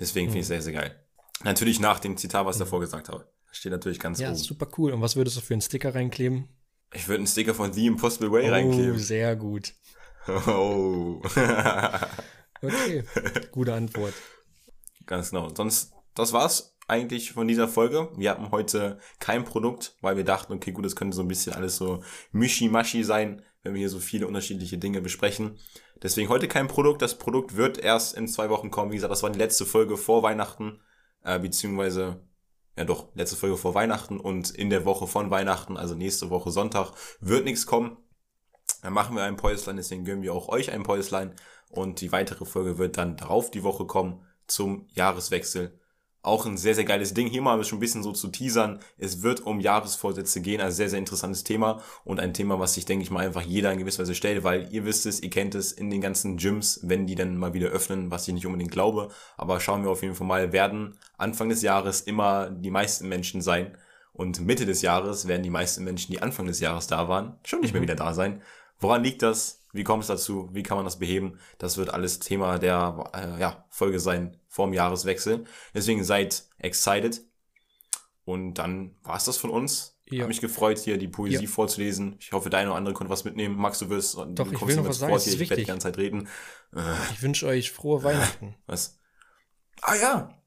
Deswegen 0.00 0.28
finde 0.28 0.40
ich 0.40 0.44
es 0.44 0.48
mhm. 0.48 0.54
sehr, 0.54 0.62
sehr 0.62 0.72
geil. 0.72 1.06
Natürlich 1.44 1.80
nach 1.80 2.00
dem 2.00 2.16
Zitat, 2.16 2.46
was 2.46 2.56
ich 2.56 2.60
mhm. 2.60 2.64
davor 2.64 2.80
gesagt 2.80 3.08
habe. 3.08 3.28
Steht 3.56 3.72
natürlich 3.72 3.98
ganz 3.98 4.20
ja, 4.20 4.28
oben. 4.28 4.36
Ja, 4.36 4.44
super 4.44 4.68
cool. 4.76 4.92
Und 4.92 5.00
was 5.00 5.16
würdest 5.16 5.38
du 5.38 5.40
für 5.40 5.54
einen 5.54 5.62
Sticker 5.62 5.94
reinkleben? 5.94 6.46
Ich 6.92 7.08
würde 7.08 7.20
einen 7.20 7.26
Sticker 7.26 7.54
von 7.54 7.72
The 7.72 7.86
Impossible 7.86 8.30
Way 8.30 8.48
oh, 8.48 8.52
reinkleben. 8.52 8.98
sehr 8.98 9.34
gut. 9.36 9.72
Oh. 10.28 11.22
okay, 12.60 13.04
gute 13.52 13.74
Antwort. 13.74 14.12
Ganz 15.06 15.30
genau. 15.30 15.54
Sonst, 15.54 15.92
das 16.14 16.32
war's 16.32 16.76
eigentlich 16.88 17.30
von 17.30 17.46
dieser 17.46 17.68
Folge. 17.68 18.08
Wir 18.16 18.32
hatten 18.32 18.50
heute 18.50 18.98
kein 19.20 19.44
Produkt, 19.44 19.96
weil 20.00 20.16
wir 20.16 20.24
dachten, 20.24 20.52
okay, 20.52 20.72
gut, 20.72 20.84
das 20.84 20.96
könnte 20.96 21.14
so 21.14 21.22
ein 21.22 21.28
bisschen 21.28 21.52
alles 21.52 21.76
so 21.76 22.02
mischi-maschi 22.32 23.04
sein, 23.04 23.40
wenn 23.62 23.74
wir 23.74 23.78
hier 23.78 23.88
so 23.88 24.00
viele 24.00 24.26
unterschiedliche 24.26 24.78
Dinge 24.78 25.00
besprechen. 25.00 25.60
Deswegen 26.02 26.28
heute 26.28 26.48
kein 26.48 26.66
Produkt. 26.66 27.02
Das 27.02 27.18
Produkt 27.18 27.54
wird 27.54 27.78
erst 27.78 28.16
in 28.16 28.26
zwei 28.26 28.50
Wochen 28.50 28.72
kommen. 28.72 28.90
Wie 28.90 28.96
gesagt, 28.96 29.12
das 29.12 29.22
war 29.22 29.30
die 29.30 29.38
letzte 29.38 29.64
Folge 29.64 29.96
vor 29.96 30.24
Weihnachten, 30.24 30.80
äh, 31.22 31.38
beziehungsweise 31.38 32.25
ja 32.76 32.84
doch, 32.84 33.08
letzte 33.14 33.36
Folge 33.36 33.56
vor 33.56 33.74
Weihnachten 33.74 34.20
und 34.20 34.50
in 34.50 34.70
der 34.70 34.84
Woche 34.84 35.06
von 35.06 35.30
Weihnachten, 35.30 35.76
also 35.76 35.94
nächste 35.94 36.30
Woche 36.30 36.50
Sonntag, 36.50 36.92
wird 37.20 37.44
nichts 37.44 37.66
kommen. 37.66 37.96
Dann 38.82 38.92
machen 38.92 39.16
wir 39.16 39.24
ein 39.24 39.36
Päuslein, 39.36 39.76
deswegen 39.76 40.04
gönnen 40.04 40.22
wir 40.22 40.34
auch 40.34 40.48
euch 40.48 40.70
ein 40.70 40.82
Päuslein 40.82 41.34
und 41.70 42.00
die 42.00 42.12
weitere 42.12 42.44
Folge 42.44 42.78
wird 42.78 42.96
dann 42.96 43.16
darauf 43.16 43.50
die 43.50 43.62
Woche 43.62 43.86
kommen 43.86 44.24
zum 44.46 44.86
Jahreswechsel 44.92 45.80
auch 46.26 46.44
ein 46.46 46.56
sehr, 46.56 46.74
sehr 46.74 46.84
geiles 46.84 47.14
Ding. 47.14 47.28
Hier 47.28 47.42
mal 47.42 47.62
schon 47.64 47.78
ein 47.78 47.80
bisschen 47.80 48.02
so 48.02 48.12
zu 48.12 48.28
teasern. 48.28 48.80
Es 48.98 49.22
wird 49.22 49.40
um 49.46 49.60
Jahresvorsätze 49.60 50.40
gehen, 50.40 50.60
also 50.60 50.76
sehr, 50.76 50.90
sehr 50.90 50.98
interessantes 50.98 51.44
Thema 51.44 51.80
und 52.04 52.20
ein 52.20 52.34
Thema, 52.34 52.58
was 52.58 52.74
sich, 52.74 52.84
denke 52.84 53.04
ich 53.04 53.10
mal, 53.10 53.24
einfach 53.24 53.42
jeder 53.42 53.72
in 53.72 53.78
gewisser 53.78 54.02
Weise 54.02 54.14
stellt, 54.14 54.44
weil 54.44 54.72
ihr 54.72 54.84
wisst 54.84 55.06
es, 55.06 55.22
ihr 55.22 55.30
kennt 55.30 55.54
es 55.54 55.72
in 55.72 55.90
den 55.90 56.00
ganzen 56.00 56.36
Gyms, 56.36 56.80
wenn 56.82 57.06
die 57.06 57.14
dann 57.14 57.36
mal 57.36 57.54
wieder 57.54 57.68
öffnen, 57.68 58.10
was 58.10 58.26
ich 58.26 58.34
nicht 58.34 58.46
unbedingt 58.46 58.72
glaube. 58.72 59.08
Aber 59.36 59.60
schauen 59.60 59.84
wir 59.84 59.90
auf 59.90 60.02
jeden 60.02 60.14
Fall 60.14 60.26
mal, 60.26 60.52
werden 60.52 60.98
Anfang 61.16 61.48
des 61.48 61.62
Jahres 61.62 62.00
immer 62.00 62.50
die 62.50 62.70
meisten 62.70 63.08
Menschen 63.08 63.40
sein 63.40 63.76
und 64.12 64.40
Mitte 64.40 64.66
des 64.66 64.82
Jahres 64.82 65.28
werden 65.28 65.42
die 65.42 65.50
meisten 65.50 65.84
Menschen, 65.84 66.10
die 66.10 66.22
Anfang 66.22 66.46
des 66.46 66.60
Jahres 66.60 66.86
da 66.86 67.06
waren, 67.06 67.38
schon 67.44 67.60
nicht 67.60 67.72
mehr 67.72 67.80
mhm. 67.80 67.84
wieder 67.84 67.96
da 67.96 68.14
sein. 68.14 68.40
Woran 68.80 69.04
liegt 69.04 69.22
das? 69.22 69.55
Wie 69.72 69.84
kommt 69.84 70.02
es 70.02 70.08
dazu? 70.08 70.48
Wie 70.52 70.62
kann 70.62 70.76
man 70.76 70.84
das 70.84 70.98
beheben? 70.98 71.38
Das 71.58 71.76
wird 71.76 71.90
alles 71.90 72.18
Thema 72.18 72.58
der 72.58 73.10
äh, 73.14 73.40
ja, 73.40 73.66
Folge 73.68 74.00
sein 74.00 74.38
vorm 74.48 74.72
Jahreswechsel. 74.72 75.44
Deswegen 75.74 76.04
seid 76.04 76.48
excited. 76.58 77.22
Und 78.24 78.54
dann 78.54 78.96
war 79.02 79.16
es 79.16 79.24
das 79.24 79.36
von 79.36 79.50
uns. 79.50 80.00
Ja. 80.08 80.22
Hab 80.22 80.28
mich 80.28 80.40
gefreut, 80.40 80.78
hier 80.78 80.98
die 80.98 81.08
Poesie 81.08 81.44
ja. 81.44 81.48
vorzulesen. 81.48 82.16
Ich 82.20 82.32
hoffe, 82.32 82.48
deine 82.48 82.70
oder 82.70 82.76
andere 82.76 82.94
konnte 82.94 83.12
was 83.12 83.24
mitnehmen. 83.24 83.56
Max, 83.56 83.80
du 83.80 83.88
wirst, 83.90 84.14
Doch, 84.14 84.26
du 84.26 84.52
ich 84.52 84.66
will 84.66 84.76
noch 84.76 84.88
was 84.88 84.98
sagen. 84.98 85.18
Hier. 85.18 85.32
Ich 85.32 85.50
werde 85.50 85.56
die 85.56 85.66
ganze 85.66 85.88
Zeit 85.88 85.98
reden. 85.98 86.28
Ich 87.12 87.22
wünsche 87.22 87.46
euch 87.46 87.72
frohe 87.72 88.02
Weihnachten. 88.02 88.54
Was? 88.66 89.00
Ah 89.82 89.94
ja. 89.94 90.42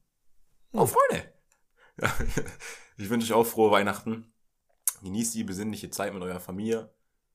Oh, 0.72 0.86
Freunde. 0.86 1.32
Ja. 2.00 2.12
Ich 2.96 3.08
wünsche 3.08 3.32
euch 3.32 3.32
auch 3.32 3.46
frohe 3.46 3.70
Weihnachten. 3.70 4.30
Genießt 5.02 5.34
die 5.34 5.44
besinnliche 5.44 5.88
Zeit 5.88 6.12
mit 6.12 6.22
eurer 6.22 6.38
Familie. 6.38 6.92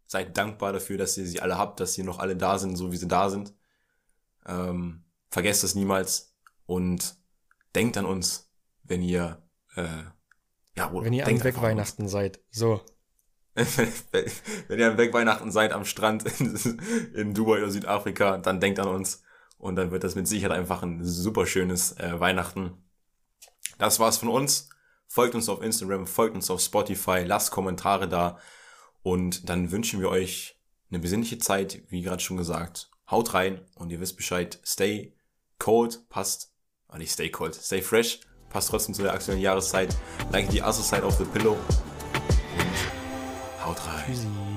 Seid 0.08 0.38
dankbar 0.38 0.74
dafür, 0.74 0.98
dass 0.98 1.18
ihr 1.18 1.26
sie 1.26 1.42
alle 1.42 1.58
habt, 1.58 1.80
dass 1.80 1.94
sie 1.94 2.04
noch 2.04 2.20
alle 2.20 2.36
da 2.36 2.60
sind, 2.60 2.76
so 2.76 2.92
wie 2.92 2.98
sie 2.98 3.08
da 3.08 3.30
sind. 3.30 3.54
Ähm, 4.46 5.04
vergesst 5.30 5.64
es 5.64 5.76
niemals 5.76 6.36
und 6.66 7.16
denkt 7.74 7.98
an 7.98 8.06
uns, 8.06 8.52
wenn 8.84 9.02
ihr 9.02 9.42
äh, 9.76 10.04
ja, 10.78 10.92
wenn 10.94 11.14
ihr 11.14 11.26
am 11.26 11.44
Wegweihnachten 11.44 12.08
seid. 12.08 12.40
So. 12.52 12.82
wenn 13.56 14.80
ihr 14.80 14.92
am 14.92 14.98
Wegweihnachten 14.98 15.52
seid 15.52 15.72
am 15.72 15.86
Strand 15.86 16.26
in, 16.40 16.80
in, 17.14 17.34
Dubai 17.34 17.60
oder 17.60 17.72
Südafrika, 17.72 18.38
dann 18.38 18.60
denkt 18.60 18.80
an 18.80 18.90
uns 18.90 19.24
und 19.58 19.78
dann 19.78 19.92
wird 19.92 20.04
das 20.04 20.16
mit 20.16 20.28
Sicherheit 20.28 20.58
einfach 20.58 20.84
ein 20.84 21.04
super 21.04 21.46
schönes 21.46 21.98
äh, 21.98 22.20
Weihnachten. 22.20 22.74
Das 23.78 24.00
war's 24.00 24.18
von 24.18 24.30
uns. 24.30 24.70
Folgt 25.08 25.36
uns 25.36 25.48
auf 25.48 25.62
Instagram, 25.62 26.08
folgt 26.08 26.36
uns 26.36 26.50
auf 26.50 26.60
Spotify, 26.60 27.24
lasst 27.26 27.52
Kommentare 27.52 28.10
da. 28.10 28.38
Und 29.06 29.50
dann 29.50 29.72
wünschen 29.72 30.02
wir 30.02 30.10
euch 30.10 30.60
eine 30.90 30.98
besinnliche 30.98 31.38
Zeit, 31.38 31.84
wie 31.90 32.02
gerade 32.02 32.24
schon 32.24 32.38
gesagt. 32.38 32.90
Haut 33.12 33.36
rein 33.36 33.62
und 33.76 33.92
ihr 33.92 34.00
wisst 34.00 34.18
Bescheid. 34.18 34.60
Stay 34.66 35.14
cold, 35.60 36.10
passt, 36.10 36.52
ah 36.88 36.98
nicht 36.98 37.12
stay 37.12 37.30
cold, 37.30 37.54
stay 37.54 37.84
fresh, 37.84 38.22
passt 38.50 38.72
trotzdem 38.72 38.96
zu 38.96 39.04
der 39.04 39.14
aktuellen 39.14 39.42
Jahreszeit. 39.42 39.96
Like 40.32 40.50
die 40.50 40.64
other 40.64 40.74
side 40.82 41.04
of 41.04 41.20
the 41.20 41.26
pillow. 41.26 41.56
Und 42.58 43.64
haut 43.64 43.78
rein. 43.86 44.06
Tschüssi. 44.08 44.55